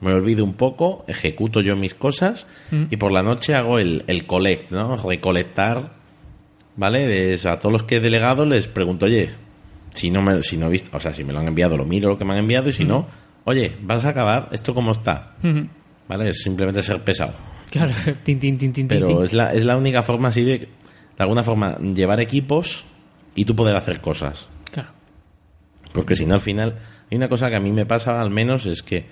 Me 0.00 0.12
olvido 0.12 0.44
un 0.44 0.54
poco, 0.54 1.04
ejecuto 1.08 1.60
yo 1.60 1.76
mis 1.76 1.94
cosas 1.94 2.46
y 2.70 2.96
por 2.96 3.12
la 3.12 3.22
noche 3.22 3.54
hago 3.54 3.78
el, 3.78 4.04
el 4.06 4.26
collect, 4.26 4.70
¿no? 4.70 4.96
Recolectar, 4.96 5.92
¿vale? 6.76 7.32
Es 7.32 7.44
a 7.46 7.58
todos 7.58 7.72
los 7.72 7.82
que 7.82 7.96
he 7.96 8.00
delegado 8.00 8.46
les 8.46 8.66
pregunto, 8.66 9.06
oye, 9.06 9.28
si 9.92 10.10
no 10.10 10.22
me, 10.22 10.42
si 10.42 10.56
no 10.56 10.68
he 10.68 10.70
visto, 10.70 10.96
o 10.96 11.00
sea, 11.00 11.12
si 11.12 11.22
me 11.22 11.32
lo 11.32 11.40
han 11.40 11.48
enviado, 11.48 11.76
lo 11.76 11.84
miro 11.84 12.08
lo 12.10 12.18
que 12.18 12.24
me 12.24 12.32
han 12.32 12.38
enviado 12.38 12.70
y 12.70 12.72
si 12.72 12.84
no, 12.84 13.08
oye, 13.44 13.76
vas 13.82 14.04
a 14.04 14.10
acabar, 14.10 14.48
¿esto 14.52 14.74
cómo 14.74 14.92
está? 14.92 15.36
¿Vale? 16.08 16.30
Es 16.30 16.42
simplemente 16.42 16.82
ser 16.82 17.00
pesado. 17.02 17.32
Claro, 17.70 17.92
tin, 18.24 18.40
tin, 18.40 18.58
tin, 18.58 18.72
tin, 18.72 18.88
Pero 18.88 19.06
tin. 19.06 19.22
es 19.22 19.32
la, 19.32 19.52
es 19.52 19.64
la 19.64 19.76
única 19.76 20.02
forma 20.02 20.28
así 20.28 20.42
de, 20.42 20.58
de 20.58 20.68
alguna 21.18 21.42
forma, 21.42 21.76
llevar 21.78 22.20
equipos 22.20 22.84
y 23.34 23.44
tú 23.44 23.54
poder 23.54 23.76
hacer 23.76 24.00
cosas. 24.00 24.48
Claro. 24.72 24.90
Porque 25.92 26.16
si 26.16 26.26
no, 26.26 26.34
al 26.34 26.40
final, 26.40 26.76
hay 27.10 27.16
una 27.16 27.28
cosa 27.28 27.48
que 27.48 27.56
a 27.56 27.60
mí 27.60 27.72
me 27.72 27.86
pasa 27.86 28.20
al 28.20 28.30
menos 28.30 28.66
es 28.66 28.82
que, 28.82 29.06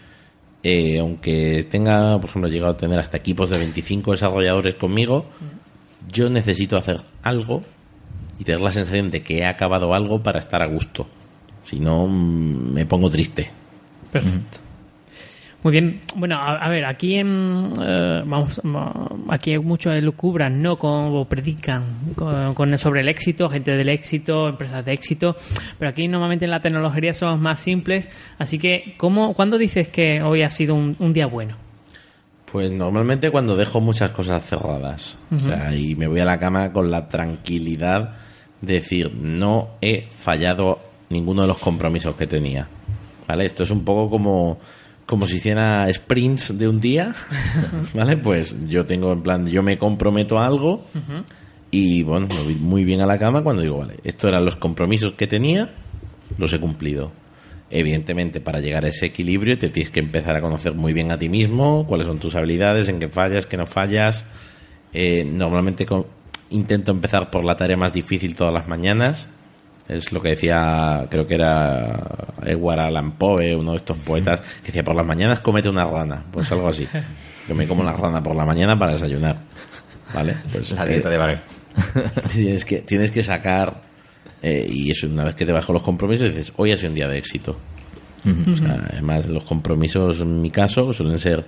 eh, 0.63 0.99
aunque 0.99 1.67
tenga, 1.71 2.19
por 2.21 2.31
ejemplo, 2.31 2.49
he 2.49 2.53
llegado 2.53 2.73
a 2.73 2.77
tener 2.77 2.99
hasta 2.99 3.17
equipos 3.17 3.51
de 3.51 3.59
25 3.59 4.11
desarrolladores 4.13 4.75
conmigo, 4.75 5.27
yo 6.11 6.29
necesito 6.29 6.77
hacer 6.77 7.01
algo 7.23 7.63
y 8.39 8.45
tener 8.45 8.61
la 8.61 8.71
sensación 8.71 9.11
de 9.11 9.23
que 9.23 9.39
he 9.39 9.47
acabado 9.47 9.95
algo 9.95 10.23
para 10.23 10.39
estar 10.39 10.63
a 10.63 10.67
gusto. 10.67 11.07
Si 11.65 11.79
no, 11.81 12.07
mm, 12.09 12.73
me 12.73 12.87
pongo 12.87 13.11
triste. 13.11 13.51
Perfecto. 14.13 14.59
Muy 15.65 15.73
bien. 15.73 16.01
Bueno, 16.15 16.37
a, 16.37 16.55
a 16.57 16.69
ver, 16.69 16.85
aquí 16.85 17.17
en, 17.17 17.73
eh, 17.83 18.23
vamos, 18.25 18.61
aquí 19.29 19.51
hay 19.51 19.59
muchos 19.59 19.93
elucubran, 19.93 20.63
¿no? 20.63 20.79
Como 20.79 21.25
predican 21.25 21.83
con, 22.15 22.55
con- 22.55 22.79
sobre 22.79 23.01
el 23.01 23.09
éxito, 23.09 23.51
gente 23.51 23.77
del 23.77 23.89
éxito, 23.89 24.49
empresas 24.49 24.85
de 24.85 24.93
éxito. 24.93 25.35
Pero 25.79 25.89
aquí 25.89 26.07
normalmente 26.07 26.45
en 26.45 26.53
la 26.53 26.61
tecnología 26.61 27.13
somos 27.13 27.41
más 27.41 27.59
simples. 27.59 28.09
Así 28.39 28.59
que, 28.61 28.95
¿cómo, 28.99 29.35
¿cuándo 29.35 29.59
dices 29.59 29.89
que 29.89 30.23
hoy 30.23 30.43
ha 30.43 30.51
sido 30.51 30.77
un, 30.77 30.95
un 31.01 31.13
día 31.13 31.27
bueno? 31.27 31.57
Pues 32.51 32.71
normalmente 32.71 33.31
cuando 33.33 33.57
dejo 33.57 33.81
muchas 33.81 34.13
cosas 34.13 34.47
cerradas. 34.47 35.17
O 35.35 35.39
sea, 35.39 35.75
y 35.75 35.97
me 35.97 36.07
voy 36.07 36.21
a 36.21 36.25
la 36.25 36.39
cama 36.39 36.73
con 36.73 36.89
la 36.91 37.09
tranquilidad 37.09 38.15
de 38.63 38.75
decir, 38.75 39.13
no 39.13 39.71
he 39.83 40.07
fallado 40.17 40.79
ninguno 41.11 41.43
de 41.43 41.49
los 41.49 41.59
compromisos 41.59 42.15
que 42.15 42.29
tenía. 42.29 42.69
¿Vale? 43.29 43.45
Esto 43.45 43.63
es 43.63 43.71
un 43.71 43.85
poco 43.85 44.09
como, 44.11 44.59
como 45.07 45.27
si 45.27 45.37
hiciera 45.37 45.87
sprints 45.93 46.59
de 46.59 46.67
un 46.67 46.81
día. 46.81 47.15
¿Vale? 47.95 48.17
Pues 48.17 48.57
yo 48.67 48.87
tengo 48.87 49.13
en 49.13 49.23
plan, 49.23 49.47
yo 49.47 49.63
me 49.63 49.77
comprometo 49.79 50.39
a 50.39 50.47
algo 50.47 50.85
y 51.71 52.03
bueno, 52.03 52.27
me 52.35 52.43
voy 52.43 52.55
muy 52.55 52.85
bien 52.85 53.03
a 53.03 53.07
la 53.07 53.19
cama 53.19 53.43
cuando 53.43 53.61
digo, 53.63 53.79
vale, 53.79 53.97
estos 54.03 54.29
eran 54.29 54.45
los 54.45 54.57
compromisos 54.57 55.13
que 55.13 55.27
tenía, 55.27 55.71
los 56.39 56.53
he 56.55 56.59
cumplido. 56.59 57.13
Evidentemente, 57.71 58.41
para 58.41 58.61
llegar 58.61 58.87
a 58.87 58.89
ese 58.89 59.05
equilibrio 59.07 59.59
te 59.59 59.69
tienes 59.69 59.91
que 59.93 60.01
empezar 60.01 60.35
a 60.35 60.41
conocer 60.41 60.75
muy 60.75 60.95
bien 60.95 61.13
a 61.13 61.19
ti 61.19 61.29
mismo, 61.29 61.85
cuáles 61.87 62.07
son 62.07 62.19
tus 62.19 62.35
habilidades, 62.35 62.89
en 62.89 62.99
qué 62.99 63.09
fallas, 63.09 63.45
qué 63.47 63.59
no 63.59 63.67
fallas. 63.67 64.25
Eh, 64.95 65.23
normalmente 65.23 65.85
con- 65.85 66.07
intento 66.49 66.93
empezar 66.93 67.31
por 67.31 67.45
la 67.45 67.57
tarea 67.57 67.77
más 67.77 67.93
difícil 67.93 68.35
todas 68.35 68.55
las 68.55 68.67
mañanas. 68.67 69.29
Es 69.89 70.13
lo 70.13 70.21
que 70.21 70.31
decía, 70.31 71.07
creo 71.11 71.27
que 71.27 71.35
era 71.35 71.99
Edward 72.43 72.81
Allan 72.81 73.13
Poe, 73.13 73.57
uno 73.57 73.71
de 73.71 73.79
estos 73.79 73.97
poetas, 73.99 74.43
que 74.61 74.67
decía, 74.67 74.85
por 74.85 74.95
las 74.95 75.07
mañanas 75.07 75.41
comete 75.41 75.71
una 75.71 75.85
rana. 75.85 76.25
Pues 76.31 76.53
algo 76.53 76.69
así. 76.69 76.87
Yo 77.49 77.55
me 77.55 77.67
como 77.67 77.81
una 77.81 77.95
rana 77.95 78.23
por 78.23 78.37
la 78.37 78.45
mañana 78.45 78.79
para 78.79 78.93
desayunar. 78.93 79.39
¿Vale? 80.13 80.37
Pues, 80.53 80.73
La 80.73 80.85
eh, 80.85 80.89
dieta 80.89 81.09
de 81.09 81.19
Vargas. 81.19 81.43
tienes 82.33 82.65
que 82.65 82.79
tienes 82.79 83.11
que 83.11 83.23
sacar 83.23 83.83
eh, 84.43 84.67
y 84.69 84.91
eso 84.91 85.07
una 85.07 85.25
vez 85.25 85.35
que 85.35 85.45
te 85.45 85.53
bajo 85.53 85.73
los 85.73 85.83
compromisos 85.83 86.31
dices 86.31 86.53
hoy 86.57 86.73
ha 86.73 86.77
sido 86.77 86.91
un 86.91 86.95
día 86.95 87.09
de 87.09 87.19
éxito 87.19 87.57
O 88.25 88.57
sea, 88.57 88.85
además 88.91 89.29
los 89.29 89.45
compromisos 89.45 90.21
en 90.21 90.41
mi 90.41 90.51
caso 90.51 90.93
suelen 90.93 91.19
ser 91.19 91.47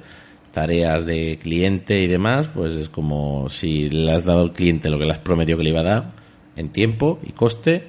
tareas 0.53 1.05
de 1.05 1.39
cliente 1.43 2.01
y 2.01 2.07
demás 2.07 2.49
pues 2.49 2.73
es 2.73 2.89
como 2.89 3.49
si 3.49 3.91
le 3.91 4.13
has 4.13 4.25
dado 4.25 4.41
al 4.41 4.53
cliente 4.53 4.89
lo 4.89 4.99
que 4.99 5.05
le 5.05 5.13
has 5.13 5.19
prometido 5.19 5.59
que 5.59 5.65
le 5.65 5.71
iba 5.71 5.81
a 5.81 5.85
dar 5.85 6.13
en 6.57 6.71
tiempo 6.71 7.19
y 7.25 7.33
coste 7.33 7.89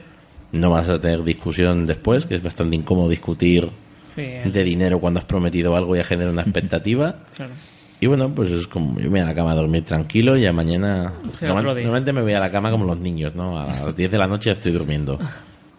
no 0.51 0.69
vas 0.69 0.89
a 0.89 0.99
tener 0.99 1.23
discusión 1.23 1.85
después 1.85 2.25
que 2.25 2.35
es 2.35 2.43
bastante 2.43 2.75
incómodo 2.75 3.09
discutir 3.09 3.69
Sí, 4.05 4.23
de 4.23 4.63
dinero 4.65 4.99
cuando 4.99 5.19
has 5.21 5.25
prometido 5.25 5.73
algo 5.75 5.95
y 5.95 5.99
ya 5.99 6.03
genera 6.03 6.31
una 6.31 6.41
expectativa 6.41 7.15
claro. 7.35 7.53
y 8.01 8.07
bueno, 8.07 8.29
pues 8.35 8.51
es 8.51 8.67
como 8.67 8.95
yo 8.99 9.03
me 9.05 9.09
voy 9.09 9.19
a 9.21 9.25
la 9.25 9.33
cama 9.35 9.51
a 9.51 9.55
dormir 9.55 9.85
tranquilo 9.85 10.35
y 10.35 10.41
ya 10.41 10.51
mañana. 10.51 11.13
Día. 11.39 11.47
normalmente 11.49 12.11
me 12.11 12.21
voy 12.21 12.33
a 12.33 12.39
la 12.41 12.51
cama 12.51 12.69
como 12.71 12.83
los 12.83 12.97
niños, 12.99 13.35
¿no? 13.35 13.57
A 13.57 13.67
las 13.67 13.95
10 13.95 14.11
de 14.11 14.17
la 14.17 14.27
noche 14.27 14.47
ya 14.49 14.53
estoy 14.53 14.73
durmiendo. 14.73 15.17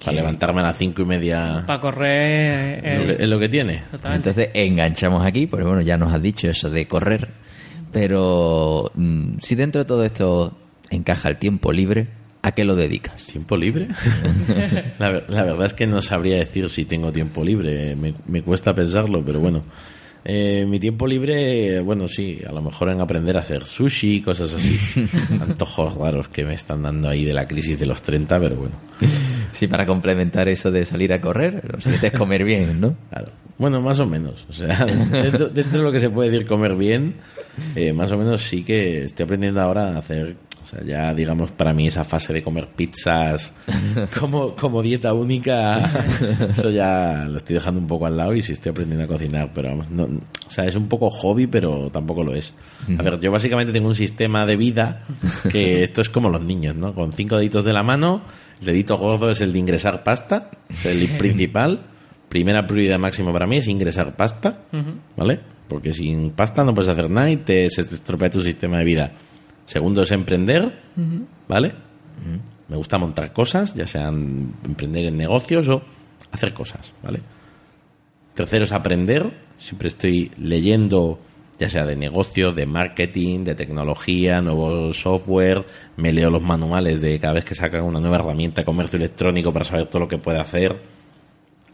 Para 0.02 0.16
levantarme 0.16 0.60
a 0.62 0.64
las 0.64 0.78
5 0.78 1.00
y 1.02 1.04
media 1.04 1.62
Para 1.64 1.80
correr. 1.80 2.84
es 2.84 2.94
lo, 2.96 3.02
eh, 3.12 3.16
que, 3.18 3.22
es 3.22 3.28
lo 3.28 3.38
que 3.38 3.48
tiene. 3.48 3.82
totalmente. 3.90 4.30
Entonces 4.30 4.50
enganchamos 4.54 5.24
aquí, 5.24 5.46
porque 5.46 5.64
bueno, 5.66 5.80
ya 5.82 5.96
nos 5.96 6.12
has 6.12 6.20
dicho 6.22 6.48
eso 6.48 6.70
de 6.70 6.88
correr, 6.88 7.28
pero 7.92 8.90
mm, 8.94 9.34
si 9.40 9.54
dentro 9.54 9.82
de 9.82 9.84
todo 9.86 10.04
esto 10.04 10.56
encaja 10.90 11.28
el 11.28 11.36
tiempo 11.36 11.70
libre, 11.72 12.08
¿a 12.42 12.52
qué 12.52 12.64
lo 12.64 12.74
dedicas? 12.74 13.24
¿Tiempo 13.26 13.56
libre? 13.56 13.88
la, 14.98 15.10
ver- 15.10 15.24
la 15.30 15.44
verdad 15.44 15.66
es 15.66 15.74
que 15.74 15.86
no 15.86 16.00
sabría 16.00 16.36
decir 16.36 16.68
si 16.68 16.84
tengo 16.84 17.12
tiempo 17.12 17.44
libre. 17.44 17.94
Me, 17.96 18.14
me 18.26 18.42
cuesta 18.42 18.74
pensarlo, 18.74 19.22
pero 19.24 19.40
bueno. 19.40 19.62
Eh, 20.24 20.64
mi 20.68 20.78
tiempo 20.78 21.04
libre, 21.08 21.80
bueno, 21.80 22.06
sí, 22.06 22.38
a 22.48 22.52
lo 22.52 22.62
mejor 22.62 22.90
en 22.90 23.00
aprender 23.00 23.36
a 23.36 23.40
hacer 23.40 23.64
sushi, 23.64 24.20
cosas 24.22 24.54
así. 24.54 24.78
Antojos 25.40 25.96
raros 25.96 26.28
que 26.28 26.44
me 26.44 26.54
están 26.54 26.82
dando 26.82 27.08
ahí 27.08 27.24
de 27.24 27.34
la 27.34 27.48
crisis 27.48 27.78
de 27.78 27.86
los 27.86 28.02
30, 28.02 28.38
pero 28.38 28.54
bueno. 28.54 28.76
Sí, 29.50 29.66
para 29.66 29.84
complementar 29.84 30.48
eso 30.48 30.70
de 30.70 30.84
salir 30.84 31.12
a 31.12 31.20
correr, 31.20 31.68
lo 31.72 31.80
siguiente 31.80 32.06
es 32.06 32.12
comer 32.12 32.44
bien, 32.44 32.80
¿no? 32.80 32.94
Claro. 33.10 33.32
Bueno, 33.58 33.80
más 33.80 33.98
o 33.98 34.06
menos. 34.06 34.46
O 34.48 34.52
sea, 34.52 34.84
dentro, 34.86 35.48
dentro 35.48 35.78
de 35.78 35.84
lo 35.84 35.90
que 35.92 35.98
se 36.00 36.08
puede 36.08 36.30
decir 36.30 36.46
comer 36.46 36.76
bien, 36.76 37.14
eh, 37.74 37.92
más 37.92 38.12
o 38.12 38.16
menos 38.16 38.42
sí 38.42 38.62
que 38.62 39.02
estoy 39.02 39.24
aprendiendo 39.24 39.60
ahora 39.60 39.88
a 39.94 39.98
hacer, 39.98 40.36
sea, 40.72 40.84
ya 40.84 41.14
digamos 41.14 41.50
para 41.50 41.72
mí 41.72 41.86
esa 41.86 42.04
fase 42.04 42.32
de 42.32 42.42
comer 42.42 42.68
pizzas 42.68 43.52
como, 44.18 44.54
como 44.54 44.82
dieta 44.82 45.12
única, 45.12 45.76
eso 46.50 46.70
ya 46.70 47.26
lo 47.28 47.36
estoy 47.36 47.54
dejando 47.54 47.80
un 47.80 47.86
poco 47.86 48.06
al 48.06 48.16
lado 48.16 48.34
y 48.34 48.42
sí 48.42 48.52
estoy 48.52 48.70
aprendiendo 48.70 49.04
a 49.04 49.08
cocinar, 49.08 49.50
pero 49.54 49.68
vamos, 49.68 49.90
no, 49.90 50.04
o 50.04 50.50
sea, 50.50 50.64
es 50.64 50.76
un 50.76 50.88
poco 50.88 51.10
hobby, 51.10 51.46
pero 51.46 51.90
tampoco 51.90 52.22
lo 52.22 52.34
es. 52.34 52.54
A 52.98 53.02
ver, 53.02 53.20
yo 53.20 53.30
básicamente 53.30 53.72
tengo 53.72 53.88
un 53.88 53.94
sistema 53.94 54.44
de 54.44 54.56
vida 54.56 55.02
que 55.50 55.82
esto 55.82 56.00
es 56.00 56.08
como 56.08 56.28
los 56.28 56.42
niños, 56.42 56.74
¿no? 56.76 56.94
Con 56.94 57.12
cinco 57.12 57.36
deditos 57.36 57.64
de 57.64 57.72
la 57.72 57.82
mano, 57.82 58.22
el 58.60 58.66
dedito 58.66 58.96
gordo 58.98 59.30
es 59.30 59.40
el 59.40 59.52
de 59.52 59.58
ingresar 59.58 60.02
pasta, 60.02 60.50
es 60.68 60.86
el 60.86 61.08
principal. 61.18 61.86
Primera 62.28 62.66
prioridad 62.66 62.98
máxima 62.98 63.32
para 63.32 63.46
mí 63.46 63.58
es 63.58 63.68
ingresar 63.68 64.16
pasta, 64.16 64.62
¿vale? 65.16 65.40
Porque 65.68 65.92
sin 65.92 66.30
pasta 66.30 66.64
no 66.64 66.74
puedes 66.74 66.90
hacer 66.90 67.10
nada 67.10 67.30
y 67.30 67.36
te, 67.36 67.68
se 67.68 67.84
te 67.84 67.94
estropea 67.94 68.30
tu 68.30 68.40
sistema 68.40 68.78
de 68.78 68.84
vida. 68.84 69.12
Segundo 69.72 70.02
es 70.02 70.10
emprender, 70.10 70.70
¿vale? 71.48 71.72
Me 72.68 72.76
gusta 72.76 72.98
montar 72.98 73.32
cosas, 73.32 73.74
ya 73.74 73.86
sean 73.86 74.52
emprender 74.66 75.06
en 75.06 75.16
negocios 75.16 75.66
o 75.70 75.82
hacer 76.30 76.52
cosas, 76.52 76.92
¿vale? 77.02 77.20
Tercero 78.34 78.64
es 78.64 78.72
aprender. 78.72 79.32
Siempre 79.56 79.88
estoy 79.88 80.30
leyendo, 80.36 81.18
ya 81.58 81.70
sea 81.70 81.86
de 81.86 81.96
negocio, 81.96 82.52
de 82.52 82.66
marketing, 82.66 83.44
de 83.44 83.54
tecnología, 83.54 84.42
nuevo 84.42 84.92
software. 84.92 85.64
Me 85.96 86.12
leo 86.12 86.28
los 86.28 86.42
manuales 86.42 87.00
de 87.00 87.18
cada 87.18 87.32
vez 87.32 87.46
que 87.46 87.54
sacan 87.54 87.82
una 87.84 87.98
nueva 87.98 88.16
herramienta 88.18 88.60
de 88.60 88.66
comercio 88.66 88.98
electrónico 88.98 89.54
para 89.54 89.64
saber 89.64 89.86
todo 89.86 90.00
lo 90.00 90.08
que 90.08 90.18
puede 90.18 90.38
hacer. 90.38 90.82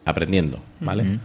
Aprendiendo, 0.05 0.61
¿vale? 0.78 1.18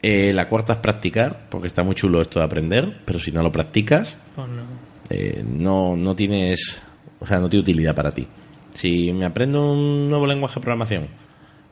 Eh, 0.00 0.32
la 0.32 0.48
cuarta 0.48 0.74
es 0.74 0.78
practicar, 0.78 1.48
porque 1.50 1.66
está 1.66 1.82
muy 1.82 1.96
chulo 1.96 2.20
esto 2.20 2.38
de 2.38 2.44
aprender, 2.44 3.00
pero 3.04 3.18
si 3.18 3.32
no 3.32 3.42
lo 3.42 3.50
practicas, 3.50 4.16
Pues 4.36 4.48
no. 4.48 4.93
Eh, 5.10 5.44
no, 5.46 5.96
no 5.96 6.14
tienes, 6.14 6.82
o 7.20 7.26
sea, 7.26 7.38
no 7.38 7.48
tiene 7.48 7.62
utilidad 7.62 7.94
para 7.94 8.10
ti. 8.10 8.26
Si 8.72 9.12
me 9.12 9.24
aprendo 9.26 9.72
un 9.72 10.08
nuevo 10.08 10.26
lenguaje 10.26 10.56
de 10.56 10.60
programación, 10.60 11.08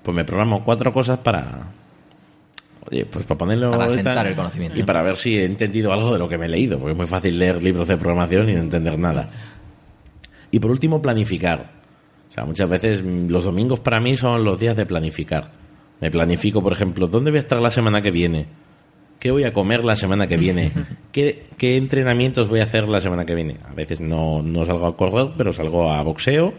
pues 0.02 0.14
me 0.14 0.24
programo 0.24 0.64
cuatro 0.64 0.92
cosas 0.92 1.18
para, 1.18 1.72
oye, 2.90 3.06
pues 3.06 3.24
para 3.24 3.38
ponerlo 3.38 3.70
Para 3.72 4.28
el 4.28 4.36
conocimiento. 4.36 4.78
y 4.78 4.82
para 4.82 5.02
ver 5.02 5.16
si 5.16 5.34
he 5.34 5.44
entendido 5.44 5.92
algo 5.92 6.12
de 6.12 6.18
lo 6.18 6.28
que 6.28 6.38
me 6.38 6.46
he 6.46 6.48
leído, 6.48 6.78
porque 6.78 6.92
es 6.92 6.98
muy 6.98 7.06
fácil 7.06 7.38
leer 7.38 7.62
libros 7.62 7.88
de 7.88 7.96
programación 7.96 8.48
y 8.48 8.52
no 8.54 8.60
entender 8.60 8.98
nada. 8.98 9.28
Y 10.50 10.60
por 10.60 10.70
último, 10.70 11.00
planificar. 11.00 11.72
O 12.28 12.32
sea, 12.32 12.44
muchas 12.44 12.68
veces 12.68 13.02
mm, 13.02 13.28
los 13.28 13.44
domingos 13.44 13.80
para 13.80 14.00
mí 14.00 14.16
son 14.16 14.44
los 14.44 14.60
días 14.60 14.76
de 14.76 14.86
planificar. 14.86 15.50
Me 16.00 16.10
planifico, 16.10 16.62
por 16.62 16.72
ejemplo, 16.72 17.06
¿dónde 17.06 17.30
voy 17.30 17.38
a 17.38 17.40
estar 17.40 17.60
la 17.60 17.70
semana 17.70 18.00
que 18.00 18.10
viene? 18.10 18.46
¿Qué 19.22 19.30
voy 19.30 19.44
a 19.44 19.52
comer 19.52 19.84
la 19.84 19.94
semana 19.94 20.26
que 20.26 20.36
viene? 20.36 20.72
¿Qué, 21.12 21.44
qué 21.56 21.76
entrenamientos 21.76 22.48
voy 22.48 22.58
a 22.58 22.64
hacer 22.64 22.88
la 22.88 22.98
semana 22.98 23.24
que 23.24 23.36
viene? 23.36 23.56
A 23.70 23.72
veces 23.72 24.00
no, 24.00 24.42
no 24.42 24.64
salgo 24.66 24.84
a 24.84 24.96
correr, 24.96 25.28
pero 25.38 25.52
salgo 25.52 25.92
a 25.92 26.02
boxeo. 26.02 26.52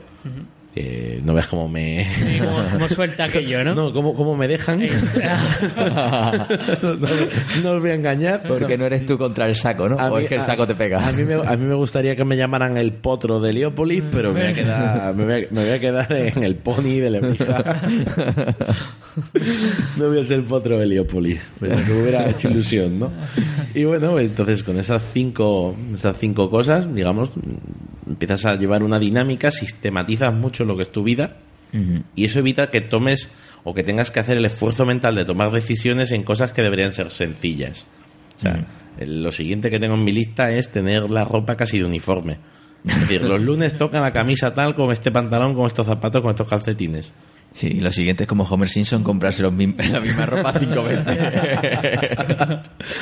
Eh, 0.76 1.22
no 1.24 1.36
ves 1.36 1.46
cómo 1.46 1.70
me... 1.70 2.04
Sí, 2.10 2.40
como, 2.40 2.64
como 2.64 2.90
suelta 2.90 3.24
aquello, 3.26 3.64
¿no? 3.64 3.76
No, 3.76 3.94
cómo, 3.94 4.16
cómo 4.16 4.36
me 4.36 4.48
dejan. 4.48 4.82
No, 6.82 6.96
no 7.64 7.72
os 7.74 7.82
voy 7.82 7.92
a 7.92 7.96
engañar. 7.96 8.44
Porque 8.48 8.78
no 8.78 8.86
eres 8.86 9.06
tú 9.06 9.18
contra 9.18 9.46
el 9.46 9.56
saco, 9.56 9.88
¿no? 9.88 10.00
A 10.00 10.12
o 10.12 10.16
mí- 10.18 10.24
es 10.24 10.30
que 10.30 10.36
el 10.36 10.42
a- 10.42 10.44
saco 10.44 10.66
te 10.68 10.76
pega. 10.76 11.08
A 11.08 11.12
mí, 11.12 11.24
me, 11.24 11.36
a 11.36 11.56
mí 11.56 11.66
me 11.66 11.76
gustaría 11.76 12.16
que 12.16 12.26
me 12.26 12.36
llamaran 12.38 12.78
el 12.78 12.92
potro 12.94 13.40
de 13.40 13.52
Heliópolis, 13.52 14.04
pero 14.12 14.34
me 14.34 14.42
voy 14.42 14.50
a 14.52 14.54
quedar, 14.56 15.16
me 15.16 15.24
voy 15.26 15.34
a, 15.34 15.38
me 15.52 15.62
voy 15.64 15.70
a 15.72 15.80
quedar 15.80 16.12
en 16.12 16.44
el 16.44 16.56
pony 16.56 17.00
de 17.00 17.10
Lebrija. 17.12 17.82
No 19.98 20.08
voy 20.10 20.20
a 20.22 20.24
ser 20.26 20.44
potro 20.44 20.80
de 20.80 20.84
pero 21.60 21.76
que 21.78 21.84
me 21.94 22.02
hubiera 22.02 22.30
hecho 22.30 22.50
ilusión, 22.50 23.00
¿no? 23.00 23.12
Y 23.74 23.84
bueno, 23.84 24.18
entonces 24.20 24.64
con 24.64 24.78
esas 24.78 25.04
cinco, 25.14 25.76
esas 25.94 26.18
cinco 26.18 26.50
cosas, 26.50 26.94
digamos, 26.94 27.30
empiezas 28.14 28.46
a 28.46 28.56
llevar 28.56 28.84
una 28.84 29.00
dinámica, 29.00 29.52
sistematizas 29.52 30.34
mucho 30.34 30.64
lo 30.66 30.76
que 30.76 30.84
es 30.84 30.92
tu 30.92 31.04
vida 31.04 31.38
y 32.16 32.26
eso 32.26 32.40
evita 32.40 32.70
que 32.70 32.82
tomes 32.82 33.30
o 33.64 33.74
que 33.74 33.84
tengas 33.84 34.12
que 34.12 34.20
hacer 34.20 34.38
el 34.38 34.46
esfuerzo 34.46 34.86
mental 34.86 35.16
de 35.16 35.26
tomar 35.26 35.52
decisiones 35.52 36.12
en 36.12 36.24
cosas 36.24 36.54
que 36.54 36.62
deberían 36.62 36.94
ser 36.94 37.10
sencillas. 37.10 37.88
O 38.38 38.40
sea, 38.40 38.68
lo 39.06 39.32
siguiente 39.32 39.72
que 39.72 39.80
tengo 39.80 39.96
en 39.96 40.04
mi 40.04 40.12
lista 40.12 40.52
es 40.52 40.70
tener 40.70 41.10
la 41.10 41.24
ropa 41.24 41.56
casi 41.56 41.80
de 41.80 41.86
uniforme. 41.86 42.38
Es 42.86 43.00
decir, 43.00 43.22
los 43.24 43.42
lunes 43.42 43.76
toca 43.76 44.02
la 44.02 44.12
camisa 44.12 44.54
tal, 44.54 44.76
con 44.76 44.92
este 44.92 45.10
pantalón, 45.10 45.56
con 45.56 45.66
estos 45.66 45.88
zapatos, 45.88 46.22
con 46.22 46.32
estos 46.32 46.48
calcetines. 46.48 47.12
Sí, 47.54 47.70
lo 47.82 47.92
siguiente 47.92 48.24
es 48.24 48.28
como 48.28 48.44
Homer 48.46 48.68
Simpson 48.68 49.04
comprarse 49.04 49.44
los 49.44 49.54
mim- 49.54 49.76
la 49.92 50.00
misma 50.00 50.26
ropa 50.26 50.54
cinco 50.60 50.84
veces. 50.84 51.06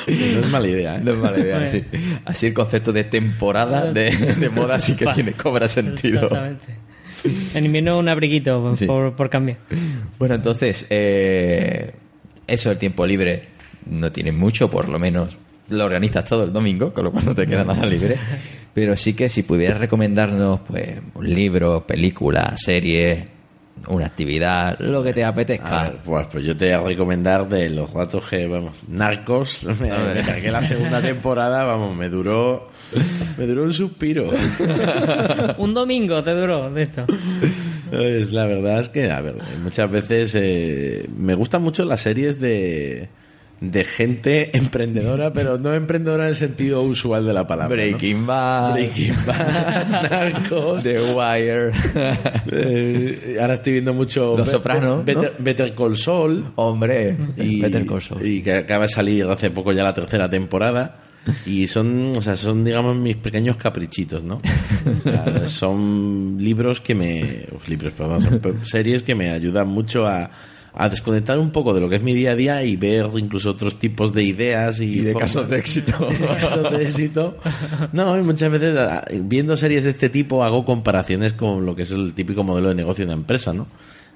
No 0.08 0.40
es 0.40 0.48
mala 0.48 0.68
idea, 0.68 0.96
¿eh? 0.98 1.02
No 1.04 1.12
es 1.14 1.18
mala 1.18 1.40
idea, 1.40 1.68
sí. 1.68 1.84
Así 2.26 2.48
el 2.48 2.54
concepto 2.54 2.92
de 2.92 3.06
temporada 3.06 3.92
de, 3.92 4.12
de 4.12 4.50
moda 4.50 4.80
sí 4.80 4.96
que 4.96 5.06
tiene, 5.16 5.34
cobra 5.34 5.68
sentido. 5.68 6.24
Exactamente. 6.24 6.76
En 7.54 7.66
invierno 7.66 7.98
un 8.00 8.10
abriguito 8.10 8.62
por, 8.62 8.76
Sí. 8.78 8.86
por, 8.86 9.16
por 9.16 9.30
cambio. 9.30 9.58
Bueno, 10.18 10.36
entonces, 10.36 10.88
eh, 10.90 11.92
eso, 12.48 12.72
el 12.72 12.78
tiempo 12.78 13.06
libre 13.06 13.44
no 13.86 14.12
tiene 14.12 14.32
mucho, 14.32 14.70
por 14.70 14.90
lo 14.90 14.98
menos 15.00 15.38
lo 15.70 15.86
organizas 15.86 16.26
todo 16.26 16.44
el 16.44 16.52
domingo, 16.52 16.94
con 16.94 17.06
lo 17.06 17.12
cual 17.12 17.26
no 17.26 17.36
te 17.36 17.48
queda 17.48 17.64
nada 17.64 17.86
libre. 17.86 18.18
Pero 18.74 18.96
sí 18.96 19.14
que 19.14 19.30
si 19.30 19.44
pudieras 19.44 19.80
recomendarnos, 19.80 20.62
pues, 20.62 21.00
un 21.14 21.30
libro, 21.30 21.86
película, 21.86 22.56
serie, 22.58 23.28
una 23.88 24.06
actividad, 24.06 24.80
lo 24.80 25.04
que 25.04 25.14
te 25.14 25.24
apetezca. 25.24 25.84
ver, 25.84 25.98
pues, 26.04 26.28
pues 26.28 26.44
yo 26.44 26.56
te 26.56 26.76
voy 26.76 26.86
a 26.86 26.88
recomendar 26.88 27.48
de 27.48 27.70
los 27.70 27.92
ratos 27.92 28.30
que, 28.30 28.48
vamos, 28.48 28.78
Narcos, 28.88 29.64
me, 29.82 29.90
me 29.90 30.24
saqué 30.24 30.52
la 30.52 30.64
segunda 30.64 31.02
temporada, 31.02 31.64
vamos, 31.64 31.96
me 31.96 32.10
duró, 32.10 32.70
me 33.38 33.46
duró 33.46 33.64
un 33.64 33.74
suspiro. 33.74 34.30
un 35.58 35.74
domingo 35.74 36.24
te 36.24 36.32
duró 36.32 36.72
de 36.72 36.84
esto. 36.84 37.06
Pues 37.90 38.32
la 38.32 38.46
verdad 38.46 38.80
es 38.80 38.90
que, 38.90 39.12
a 39.12 39.20
ver, 39.22 39.36
muchas 39.62 39.92
veces 39.92 40.34
eh, 40.36 41.06
me 41.16 41.36
gustan 41.36 41.62
mucho 41.62 41.84
las 41.84 42.02
series 42.02 42.40
de, 42.40 43.10
de 43.62 43.84
gente 43.86 44.58
emprendedora, 44.58 45.32
pero 45.32 45.58
no 45.58 45.74
emprendedora 45.74 46.24
en 46.24 46.30
el 46.32 46.36
sentido 46.36 46.82
usual 46.82 47.26
de 47.26 47.34
la 47.34 47.48
palabra. 47.48 47.70
¿no? 47.70 47.82
Breaking 47.90 48.26
Bad, 48.26 48.74
Breaking 48.74 49.16
Bad, 49.26 50.10
Narcos. 50.10 50.84
The 50.84 51.00
Wire. 51.14 51.72
eh, 52.52 53.38
ahora 53.40 53.54
estoy 53.56 53.74
viendo 53.74 53.94
mucho 53.94 54.36
Los 54.38 54.48
Be- 54.48 54.52
Soprano, 54.52 55.04
Better, 55.04 55.36
Better 55.40 55.74
Call 55.76 55.96
Saul. 55.98 56.46
Hombre, 56.56 57.16
Y, 57.38 57.62
Better 57.62 57.86
Call 57.86 58.02
Saul. 58.02 58.26
y 58.26 58.42
que 58.42 58.54
acaba 58.56 58.84
de 58.86 58.90
salir 58.92 59.26
hace 59.26 59.50
poco 59.52 59.72
ya 59.72 59.84
la 59.84 59.94
tercera 59.94 60.30
temporada. 60.30 60.98
Y 61.46 61.68
son, 61.68 62.14
o 62.18 62.22
sea, 62.24 62.36
son, 62.36 62.64
digamos, 62.64 62.96
mis 62.98 63.16
pequeños 63.16 63.56
caprichitos, 63.56 64.24
¿no? 64.24 64.42
O 64.42 65.02
sea, 65.04 65.46
son 65.46 66.36
libros 66.40 66.82
que 66.82 66.96
me. 66.96 67.46
uf, 67.56 67.70
libros, 67.70 67.94
perdón, 67.94 68.24
son 68.42 68.66
series 68.66 69.04
que 69.04 69.14
me 69.14 69.30
ayudan 69.30 69.68
mucho 69.68 70.08
a, 70.08 70.32
a 70.74 70.88
desconectar 70.90 71.38
un 71.38 71.52
poco 71.52 71.74
de 71.74 71.82
lo 71.82 71.90
que 71.90 71.98
es 71.98 72.02
mi 72.04 72.14
día 72.14 72.32
a 72.32 72.36
día 72.36 72.64
y 72.64 72.76
ver 72.78 73.08
incluso 73.18 73.50
otros 73.52 73.78
tipos 73.78 74.14
de 74.14 74.24
ideas 74.24 74.80
y, 74.80 74.86
Y 74.86 75.00
de 75.00 75.14
formas- 75.14 75.34
casos 75.34 75.50
de 75.50 75.58
éxito. 75.58 76.08
de 76.10 76.28
casos 76.28 76.72
de 76.72 76.84
éxito. 76.84 77.38
No, 77.92 78.18
y 78.18 78.22
muchas 78.22 78.52
veces 78.52 78.78
ah, 78.78 79.04
viendo 79.22 79.58
series 79.58 79.84
de 79.84 79.90
este 79.90 80.10
tipo 80.10 80.44
hago 80.44 80.64
comparaciones 80.66 81.34
con 81.34 81.66
lo 81.66 81.76
que 81.76 81.82
es 81.84 81.92
el 81.92 82.14
típico 82.14 82.44
modelo 82.44 82.70
de 82.70 82.76
negocio 82.76 83.06
de 83.06 83.12
una 83.14 83.20
empresa, 83.22 83.54
¿no? 83.54 83.68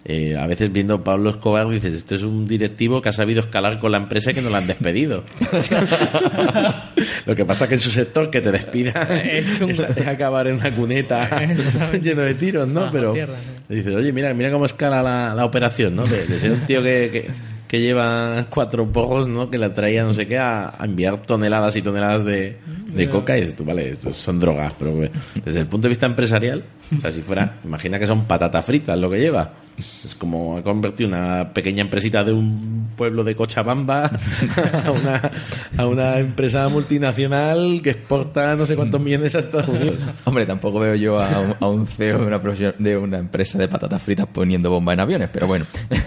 Eh, 0.07 0.37
a 0.37 0.45
veces 0.45 0.71
viendo 0.71 1.03
Pablo 1.03 1.31
Escobar 1.31 1.67
dices, 1.67 1.95
esto 1.95 2.13
es 2.13 2.21
un 2.21 2.45
directivo 2.45 3.01
que 3.01 3.09
ha 3.09 3.11
sabido 3.11 3.39
escalar 3.39 3.79
con 3.79 3.91
la 3.91 3.97
empresa 3.97 4.29
y 4.29 4.33
que 4.35 4.41
no 4.43 4.51
lo 4.51 4.57
han 4.57 4.67
despedido. 4.67 5.23
lo 7.25 7.35
que 7.35 7.45
pasa 7.45 7.67
que 7.67 7.73
en 7.75 7.79
su 7.79 7.89
sector 7.91 8.29
que 8.29 8.41
te 8.41 8.51
despida 8.51 8.91
Es 9.23 9.61
un- 9.61 9.71
es, 9.71 9.79
es 9.79 10.07
acabar 10.07 10.47
en 10.47 10.55
una 10.57 10.73
cuneta 10.75 11.27
lleno 12.01 12.21
de 12.21 12.35
tiros, 12.35 12.67
¿no? 12.67 12.81
Bajo 12.81 12.93
Pero 12.93 13.13
tierra, 13.13 13.33
dices, 13.67 13.95
oye, 13.95 14.11
mira, 14.13 14.33
mira 14.33 14.51
cómo 14.51 14.65
escala 14.65 15.01
la, 15.01 15.33
la 15.33 15.45
operación, 15.45 15.95
¿no? 15.95 16.03
De, 16.03 16.25
de 16.25 16.39
ser 16.39 16.51
un 16.51 16.65
tío 16.65 16.83
que, 16.83 17.09
que, 17.11 17.27
que 17.67 17.79
lleva 17.79 18.45
cuatro 18.49 18.91
porros, 18.91 19.27
¿no? 19.27 19.49
Que 19.49 19.57
la 19.57 19.73
traía 19.73 20.03
no 20.03 20.13
sé 20.13 20.27
qué 20.27 20.37
a, 20.37 20.73
a 20.77 20.85
enviar 20.85 21.21
toneladas 21.23 21.75
y 21.75 21.81
toneladas 21.81 22.23
de, 22.23 22.57
de 22.87 23.09
coca 23.09 23.37
y 23.37 23.41
dices 23.41 23.55
tú, 23.55 23.65
vale, 23.65 23.89
estos 23.89 24.15
son 24.15 24.39
drogas, 24.39 24.73
pero 24.77 24.91
bueno, 24.91 25.11
desde 25.43 25.61
el 25.61 25.67
punto 25.67 25.83
de 25.83 25.89
vista 25.89 26.05
empresarial, 26.05 26.63
o 26.95 27.01
sea, 27.01 27.11
si 27.11 27.21
fuera, 27.21 27.57
imagina 27.63 27.99
que 27.99 28.07
son 28.07 28.25
patatas 28.25 28.65
fritas 28.65 28.97
lo 28.97 29.09
que 29.09 29.19
lleva. 29.19 29.53
Es 29.77 30.15
como 30.15 30.57
ha 30.57 30.63
convertido 30.63 31.09
una 31.09 31.51
pequeña 31.51 31.81
empresita 31.81 32.23
de 32.23 32.31
un 32.31 32.91
pueblo 32.95 33.25
de 33.25 33.35
Cochabamba 33.35 34.05
a 34.85 34.91
una, 34.91 35.31
a 35.75 35.85
una 35.85 36.19
empresa 36.19 36.69
multinacional 36.69 37.81
que 37.83 37.89
exporta 37.89 38.55
no 38.55 38.65
sé 38.65 38.77
cuántos 38.77 39.01
millones 39.01 39.35
a 39.35 39.39
Estados 39.39 39.67
Unidos. 39.67 39.97
Hombre, 40.23 40.45
tampoco 40.45 40.79
veo 40.79 40.95
yo 40.95 41.19
a 41.19 41.41
un, 41.41 41.53
a 41.59 41.67
un 41.67 41.87
CEO 41.87 42.19
de 42.19 42.25
una, 42.25 42.73
de 42.79 42.97
una 42.97 43.17
empresa 43.17 43.57
de 43.57 43.67
patatas 43.67 44.01
fritas 44.01 44.27
poniendo 44.31 44.69
bomba 44.69 44.93
en 44.93 45.01
aviones, 45.01 45.29
pero 45.31 45.47
bueno. 45.47 45.65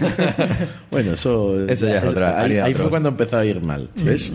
Bueno, 0.89 1.13
eso, 1.13 1.48
Eso 1.67 1.87
ya 1.87 1.97
es 1.97 2.03
otra- 2.05 2.39
Ahí, 2.41 2.73
fue 2.73 2.89
cuando 2.89 3.09
empezó 3.09 3.37
a 3.37 3.45
ir 3.45 3.61
mal, 3.61 3.89
¿ves? 4.03 4.31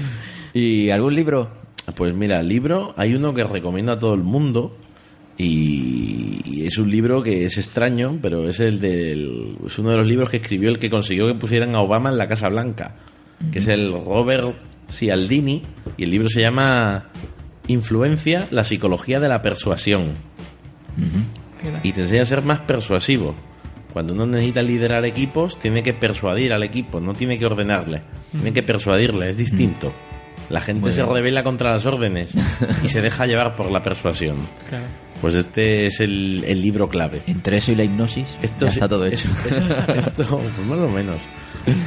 ¿Y 0.54 0.90
algún 0.90 1.14
libro? 1.14 1.50
Pues 1.94 2.14
mira, 2.14 2.40
el 2.40 2.48
libro, 2.48 2.94
hay 2.96 3.14
uno 3.14 3.32
que 3.34 3.44
recomiendo 3.44 3.92
a 3.92 3.98
todo 3.98 4.14
el 4.14 4.22
mundo 4.22 4.76
y, 5.38 6.40
y 6.44 6.66
es 6.66 6.78
un 6.78 6.90
libro 6.90 7.22
que 7.22 7.44
es 7.44 7.58
extraño, 7.58 8.18
pero 8.20 8.48
es 8.48 8.58
el 8.60 8.80
del, 8.80 9.56
es 9.66 9.78
uno 9.78 9.90
de 9.90 9.96
los 9.96 10.06
libros 10.06 10.30
que 10.30 10.38
escribió 10.38 10.68
el 10.70 10.78
que 10.78 10.90
consiguió 10.90 11.26
que 11.28 11.34
pusieran 11.34 11.74
a 11.74 11.80
Obama 11.80 12.10
en 12.10 12.18
la 12.18 12.26
Casa 12.26 12.48
Blanca, 12.48 12.96
que 13.52 13.58
es 13.58 13.68
el 13.68 13.92
Robert 13.92 14.54
Cialdini 14.88 15.62
y 15.96 16.04
el 16.04 16.10
libro 16.10 16.28
se 16.28 16.40
llama 16.40 17.08
Influencia, 17.68 18.46
la 18.50 18.64
psicología 18.64 19.20
de 19.20 19.28
la 19.28 19.42
persuasión 19.42 20.14
y 21.82 21.92
te 21.92 22.00
enseña 22.02 22.22
a 22.22 22.24
ser 22.24 22.42
más 22.42 22.60
persuasivo. 22.60 23.34
Cuando 23.96 24.12
uno 24.12 24.26
necesita 24.26 24.60
liderar 24.60 25.06
equipos, 25.06 25.58
tiene 25.58 25.82
que 25.82 25.94
persuadir 25.94 26.52
al 26.52 26.62
equipo, 26.62 27.00
no 27.00 27.14
tiene 27.14 27.38
que 27.38 27.46
ordenarle, 27.46 28.02
tiene 28.30 28.52
que 28.52 28.62
persuadirle, 28.62 29.30
es 29.30 29.38
distinto. 29.38 29.90
La 30.50 30.60
gente 30.60 30.92
se 30.92 31.02
revela 31.02 31.42
contra 31.42 31.72
las 31.72 31.86
órdenes 31.86 32.34
y 32.84 32.88
se 32.90 33.00
deja 33.00 33.24
llevar 33.24 33.56
por 33.56 33.72
la 33.72 33.82
persuasión. 33.82 34.36
Claro. 34.68 34.84
Pues 35.22 35.32
este 35.32 35.86
es 35.86 36.00
el, 36.00 36.44
el 36.46 36.60
libro 36.60 36.90
clave. 36.90 37.22
Entre 37.26 37.56
eso 37.56 37.72
y 37.72 37.74
la 37.74 37.84
hipnosis, 37.84 38.36
Esto 38.42 38.66
ya 38.66 38.70
está 38.70 38.86
todo 38.86 39.06
hecho. 39.06 39.30
Esto, 39.96 40.26
pues 40.26 40.66
más 40.66 40.78
o 40.78 40.88
menos. 40.88 41.16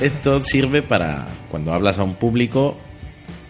Esto 0.02 0.40
sirve 0.40 0.82
para 0.82 1.28
cuando 1.52 1.74
hablas 1.74 2.00
a 2.00 2.04
un 2.04 2.16
público 2.16 2.76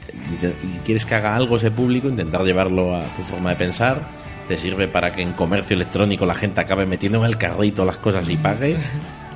y 0.04 0.80
quieres 0.80 1.06
que 1.06 1.16
haga 1.16 1.34
algo 1.34 1.56
ese 1.56 1.72
público, 1.72 2.10
intentar 2.10 2.42
llevarlo 2.42 2.94
a 2.94 3.06
tu 3.14 3.22
forma 3.22 3.52
de 3.52 3.56
pensar. 3.56 4.10
Te 4.50 4.58
sirve 4.58 4.88
para 4.90 5.12
que 5.14 5.22
en 5.22 5.34
comercio 5.34 5.76
electrónico 5.76 6.26
la 6.26 6.34
gente 6.34 6.60
acabe 6.60 6.86
metiendo 6.86 7.20
en 7.20 7.26
el 7.26 7.38
carrito 7.38 7.86
las 7.86 7.98
cosas 7.98 8.28
y 8.28 8.36
pague. 8.36 8.78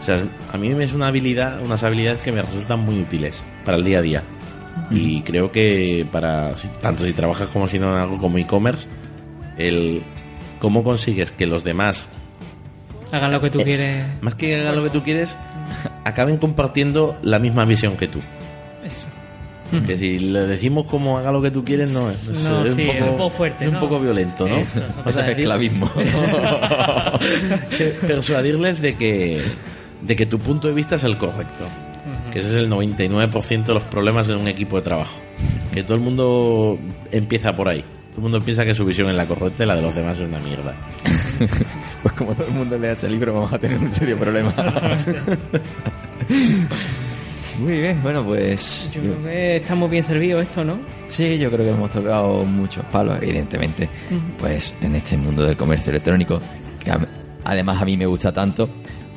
O 0.02 0.03
sea, 0.03 0.22
a 0.52 0.57
mí 0.57 0.69
es 0.84 0.91
una 0.94 1.07
habilidad, 1.07 1.61
unas 1.61 1.84
habilidades 1.84 2.19
que 2.22 2.31
me 2.34 2.41
resultan 2.41 2.80
muy 2.81 2.99
útiles 2.99 3.41
para 3.64 3.77
el 3.77 3.84
día 3.85 3.99
a 3.99 4.02
día. 4.02 4.23
Y 4.90 5.22
creo 5.22 5.52
que 5.52 6.06
para 6.11 6.56
tanto 6.81 7.06
si 7.06 7.14
trabajas 7.14 7.48
como 7.49 7.68
si 7.68 7.77
no 7.80 7.94
en 7.94 7.99
algo 7.99 8.18
como 8.18 8.38
e-commerce, 8.40 8.88
el 9.57 10.02
cómo 10.60 10.84
consigues 10.84 11.30
que 11.31 11.45
los 11.45 11.64
demás 11.64 12.07
Hagan 13.11 13.31
lo 13.31 13.40
que 13.40 13.52
tú 13.52 13.60
Eh, 13.60 13.64
quieres. 13.65 14.06
más 14.22 14.34
que 14.34 14.60
hagan 14.60 14.76
lo 14.76 14.84
que 14.84 14.90
tú 14.90 15.03
quieres, 15.03 15.38
acaben 16.03 16.38
compartiendo 16.38 17.15
la 17.22 17.38
misma 17.38 17.64
visión 17.65 17.95
que 17.95 18.07
tú. 18.07 18.19
Eso. 18.84 19.06
Que 19.86 19.98
si 19.98 20.20
le 20.20 20.45
decimos 20.45 20.86
como 20.88 21.18
haga 21.18 21.32
lo 21.32 21.41
que 21.41 21.52
tú 21.52 21.64
quieres, 21.66 21.90
no 21.90 22.10
es, 22.10 22.28
es- 22.28 22.44
No, 22.44 22.66
es 22.66 22.74
sí, 22.76 22.84
un, 22.84 22.90
es 22.90 22.95
poco, 22.98 23.12
un 23.12 23.18
poco 23.18 23.30
fuerte, 23.32 23.64
es 23.66 23.70
un 23.70 23.74
¿no? 23.76 23.80
poco 23.80 24.00
violento, 24.00 24.48
¿no? 24.48 24.58
Eso, 24.58 24.82
O 25.06 25.12
sea, 25.12 25.28
es 25.30 25.38
esclavismo. 25.38 25.90
persuadirles 28.08 28.82
de 28.82 28.95
que, 28.95 29.44
de 30.02 30.16
que 30.16 30.26
tu 30.26 30.40
punto 30.40 30.68
de 30.68 30.74
vista 30.74 30.95
es 30.95 31.04
el 31.04 31.18
correcto. 31.18 31.66
Que 32.32 32.40
ese 32.40 32.50
es 32.50 32.56
el 32.56 32.70
99% 32.70 33.66
de 33.66 33.74
los 33.76 33.84
problemas 33.84 34.28
en 34.30 34.36
un 34.38 34.48
equipo 34.48 34.78
de 34.78 34.82
trabajo. 34.82 35.20
Que 35.74 35.84
todo 35.84 35.94
el 35.95 36.02
mundo 36.02 36.80
empieza 37.12 37.54
por 37.56 37.70
ahí. 37.70 37.82
Todo 38.10 38.18
el 38.18 38.24
mundo 38.24 38.41
piensa 38.41 38.66
que 38.66 38.74
su 38.74 38.84
visión 38.86 39.10
es 39.10 39.16
la 39.16 39.26
correcta 39.26 39.64
y 39.64 39.68
la 39.68 39.76
de 39.76 39.82
los 39.84 39.95
demás 39.95 40.18
es 40.20 40.28
una 40.28 40.40
mierda. 40.40 40.74
Pues 42.04 42.16
como 42.16 42.36
todo 42.36 42.48
el 42.48 42.54
mundo 42.54 42.78
lea 42.78 42.91
ese 42.91 43.08
libro, 43.10 43.34
vamos 43.34 43.54
a 43.54 43.58
tener 43.58 43.78
un 43.78 43.90
serio 43.95 44.18
problema. 44.20 44.54
Muy 47.59 47.80
bien, 47.80 48.01
bueno, 48.01 48.23
pues. 48.25 48.89
Yo 48.93 49.01
creo 49.01 49.23
que 49.23 49.55
está 49.57 49.75
muy 49.75 49.89
bien 49.89 50.03
servido 50.03 50.39
esto, 50.39 50.63
¿no? 50.63 50.80
Sí, 51.09 51.38
yo 51.38 51.49
creo 51.51 51.65
que 51.65 51.71
hemos 51.71 51.91
tocado 51.91 52.43
muchos 52.45 52.84
palos, 52.85 53.17
evidentemente. 53.21 53.89
Pues 54.39 54.73
en 54.81 54.95
este 54.95 55.17
mundo 55.17 55.45
del 55.45 55.55
comercio 55.57 55.91
electrónico, 55.91 56.39
que 56.84 56.91
a- 56.91 56.99
además 57.43 57.81
a 57.81 57.85
mí 57.85 57.95
me 57.97 58.05
gusta 58.05 58.31
tanto, 58.31 58.67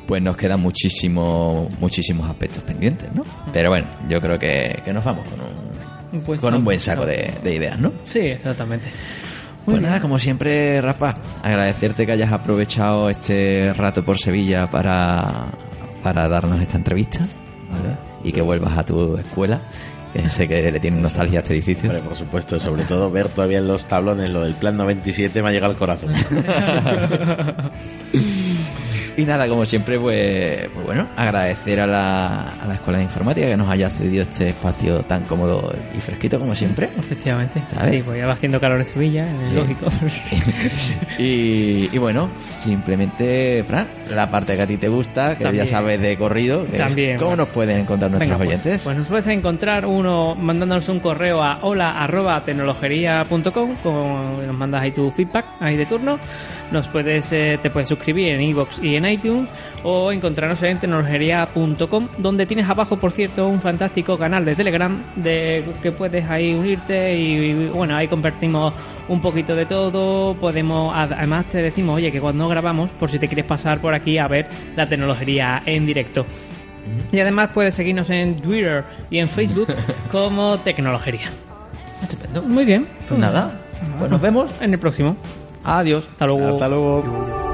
pues 0.05 0.21
nos 0.21 0.37
quedan 0.37 0.61
muchísimo, 0.61 1.69
muchísimos 1.79 2.29
aspectos 2.29 2.63
pendientes, 2.63 3.13
¿no? 3.13 3.23
Pero 3.51 3.69
bueno, 3.69 3.87
yo 4.07 4.21
creo 4.21 4.37
que, 4.39 4.81
que 4.85 4.93
nos 4.93 5.03
vamos 5.03 5.25
con 5.27 5.39
un, 5.41 6.21
Pues 6.21 6.39
con 6.39 6.51
sí, 6.53 6.57
un 6.59 6.63
buen 6.65 6.79
saco 6.79 7.05
de, 7.05 7.33
de 7.43 7.55
ideas, 7.55 7.79
¿no? 7.79 7.91
Sí, 8.03 8.19
exactamente. 8.19 8.87
Pues 9.65 9.81
nada, 9.81 9.99
como 9.99 10.17
siempre, 10.17 10.79
Rafa, 10.79 11.17
agradecerte 11.43 12.05
que 12.05 12.13
hayas 12.13 12.31
aprovechado 12.31 13.09
este 13.09 13.73
rato 13.73 14.05
por 14.05 14.17
Sevilla 14.17 14.67
para, 14.71 15.47
para 16.01 16.29
darnos 16.29 16.61
esta 16.61 16.77
entrevista, 16.77 17.27
¿vale? 17.69 17.97
Y 18.27 18.31
que 18.33 18.41
vuelvas 18.41 18.77
a 18.77 18.83
tu 18.83 19.17
escuela, 19.17 19.61
que 20.13 20.27
sé 20.29 20.47
que 20.47 20.71
le 20.71 20.79
tienes 20.79 21.01
nostalgia 21.01 21.39
a 21.39 21.41
este 21.41 21.53
edificio. 21.53 21.89
Hombre, 21.89 22.03
por 22.03 22.17
supuesto, 22.17 22.59
sobre 22.59 22.83
todo 22.83 23.09
ver 23.09 23.29
todavía 23.29 23.59
en 23.59 23.67
los 23.67 23.85
tablones 23.85 24.29
lo 24.29 24.41
del 24.41 24.53
plan 24.53 24.75
97 24.75 25.41
me 25.41 25.49
ha 25.49 25.51
llegado 25.53 25.71
al 25.71 25.79
corazón. 25.79 26.11
Y 29.17 29.25
nada, 29.25 29.47
como 29.49 29.65
siempre, 29.65 29.99
pues, 29.99 30.69
pues 30.71 30.85
bueno, 30.85 31.07
agradecer 31.17 31.79
a 31.81 31.87
la, 31.87 32.53
a 32.61 32.67
la 32.67 32.75
Escuela 32.75 32.99
de 32.99 33.05
Informática 33.05 33.47
que 33.47 33.57
nos 33.57 33.67
haya 33.69 33.89
cedido 33.89 34.21
este 34.23 34.49
espacio 34.49 35.01
tan 35.03 35.25
cómodo 35.25 35.73
y 35.95 35.99
fresquito 35.99 36.39
como 36.39 36.53
siempre. 36.53 36.87
Efectivamente. 36.97 37.59
¿Sabes? 37.73 37.89
Sí, 37.89 38.01
pues 38.05 38.19
ya 38.19 38.27
va 38.27 38.33
haciendo 38.33 38.59
calor 38.59 38.79
en 38.79 38.85
Sevilla, 38.85 39.25
es 39.27 39.49
Sí. 39.49 39.55
lógico. 39.55 39.87
Y, 41.17 41.89
y 41.91 41.97
bueno, 41.97 42.29
simplemente, 42.59 43.63
Fran, 43.63 43.87
la 44.11 44.29
parte 44.29 44.55
que 44.55 44.61
a 44.61 44.67
ti 44.67 44.77
te 44.77 44.87
gusta, 44.87 45.35
que 45.37 45.43
También. 45.45 45.65
ya 45.65 45.71
sabes 45.71 45.99
de 45.99 46.15
corrido, 46.15 46.65
que 46.67 46.73
es 46.73 46.85
También, 46.85 47.17
cómo 47.17 47.29
bueno. 47.31 47.43
nos 47.45 47.53
pueden 47.53 47.79
encontrar 47.79 48.11
nuestros 48.11 48.37
Venga, 48.39 48.45
pues, 48.45 48.49
oyentes. 48.61 48.83
Pues 48.83 48.97
nos 48.97 49.07
puedes 49.07 49.27
encontrar 49.27 49.85
uno 49.87 50.35
mandándonos 50.35 50.87
un 50.89 50.99
correo 50.99 51.41
a 51.41 51.59
hola 51.63 52.01
arroba 52.03 52.41
tecnologería.com, 52.43 53.75
con- 53.81 54.45
nos 54.47 54.55
mandas 54.55 54.83
ahí 54.83 54.91
tu 54.91 55.09
feedback 55.11 55.45
ahí 55.59 55.75
de 55.75 55.85
turno. 55.87 56.19
Nos 56.71 56.87
puedes, 56.89 57.31
eh, 57.31 57.57
te 57.61 57.69
puedes 57.69 57.87
suscribir 57.87 58.27
en 58.27 58.41
iVoox 58.41 58.79
y 58.83 58.95
en 58.95 59.05
iTunes 59.07 59.49
o 59.83 60.11
encontrarnos 60.11 60.61
en 60.63 60.77
tecnologería.com, 60.79 62.07
donde 62.17 62.45
tienes 62.45 62.69
abajo, 62.69 62.97
por 62.97 63.11
cierto, 63.13 63.47
un 63.47 63.61
fantástico 63.61 64.17
canal 64.17 64.43
de 64.43 64.53
Telegram 64.55 65.01
de 65.15 65.63
que 65.81 65.91
puedes 65.93 66.29
ahí 66.29 66.53
unirte 66.53 67.15
y, 67.17 67.33
y, 67.33 67.65
bueno, 67.67 67.95
ahí 67.95 68.07
compartimos 68.09 68.73
un 69.07 69.21
poquito 69.21 69.55
de 69.55 69.65
todo. 69.65 70.35
Podemos, 70.35 70.93
ad- 70.95 71.13
además 71.13 71.45
te 71.49 71.61
decimos, 71.61 71.95
oye, 71.95 72.11
que 72.11 72.19
cuando 72.19 72.47
grabamos, 72.49 72.89
por 72.99 73.09
si 73.09 73.17
te 73.17 73.27
quieres 73.27 73.45
pasar 73.45 73.79
por 73.79 73.93
aquí 73.93 74.17
a 74.17 74.27
ver 74.27 74.47
la 74.75 74.89
tecnología 74.89 75.63
en 75.65 75.85
directo. 75.85 76.25
Y 77.11 77.19
además 77.19 77.49
puedes 77.53 77.75
seguirnos 77.75 78.09
en 78.09 78.35
Twitter 78.37 78.83
y 79.09 79.19
en 79.19 79.29
Facebook 79.29 79.67
como 80.11 80.57
Tecnologería. 80.59 81.29
Estupendo. 82.03 82.41
Muy 82.43 82.65
bien. 82.65 82.87
Pues 83.07 83.19
nada, 83.19 83.57
pues 83.99 84.11
nos 84.11 84.21
vemos. 84.21 84.51
En 84.61 84.73
el 84.73 84.79
próximo. 84.79 85.15
Adiós. 85.63 86.07
Hasta 86.07 86.27
luego. 86.27 86.47
Hasta 86.53 86.67
luego. 86.67 87.46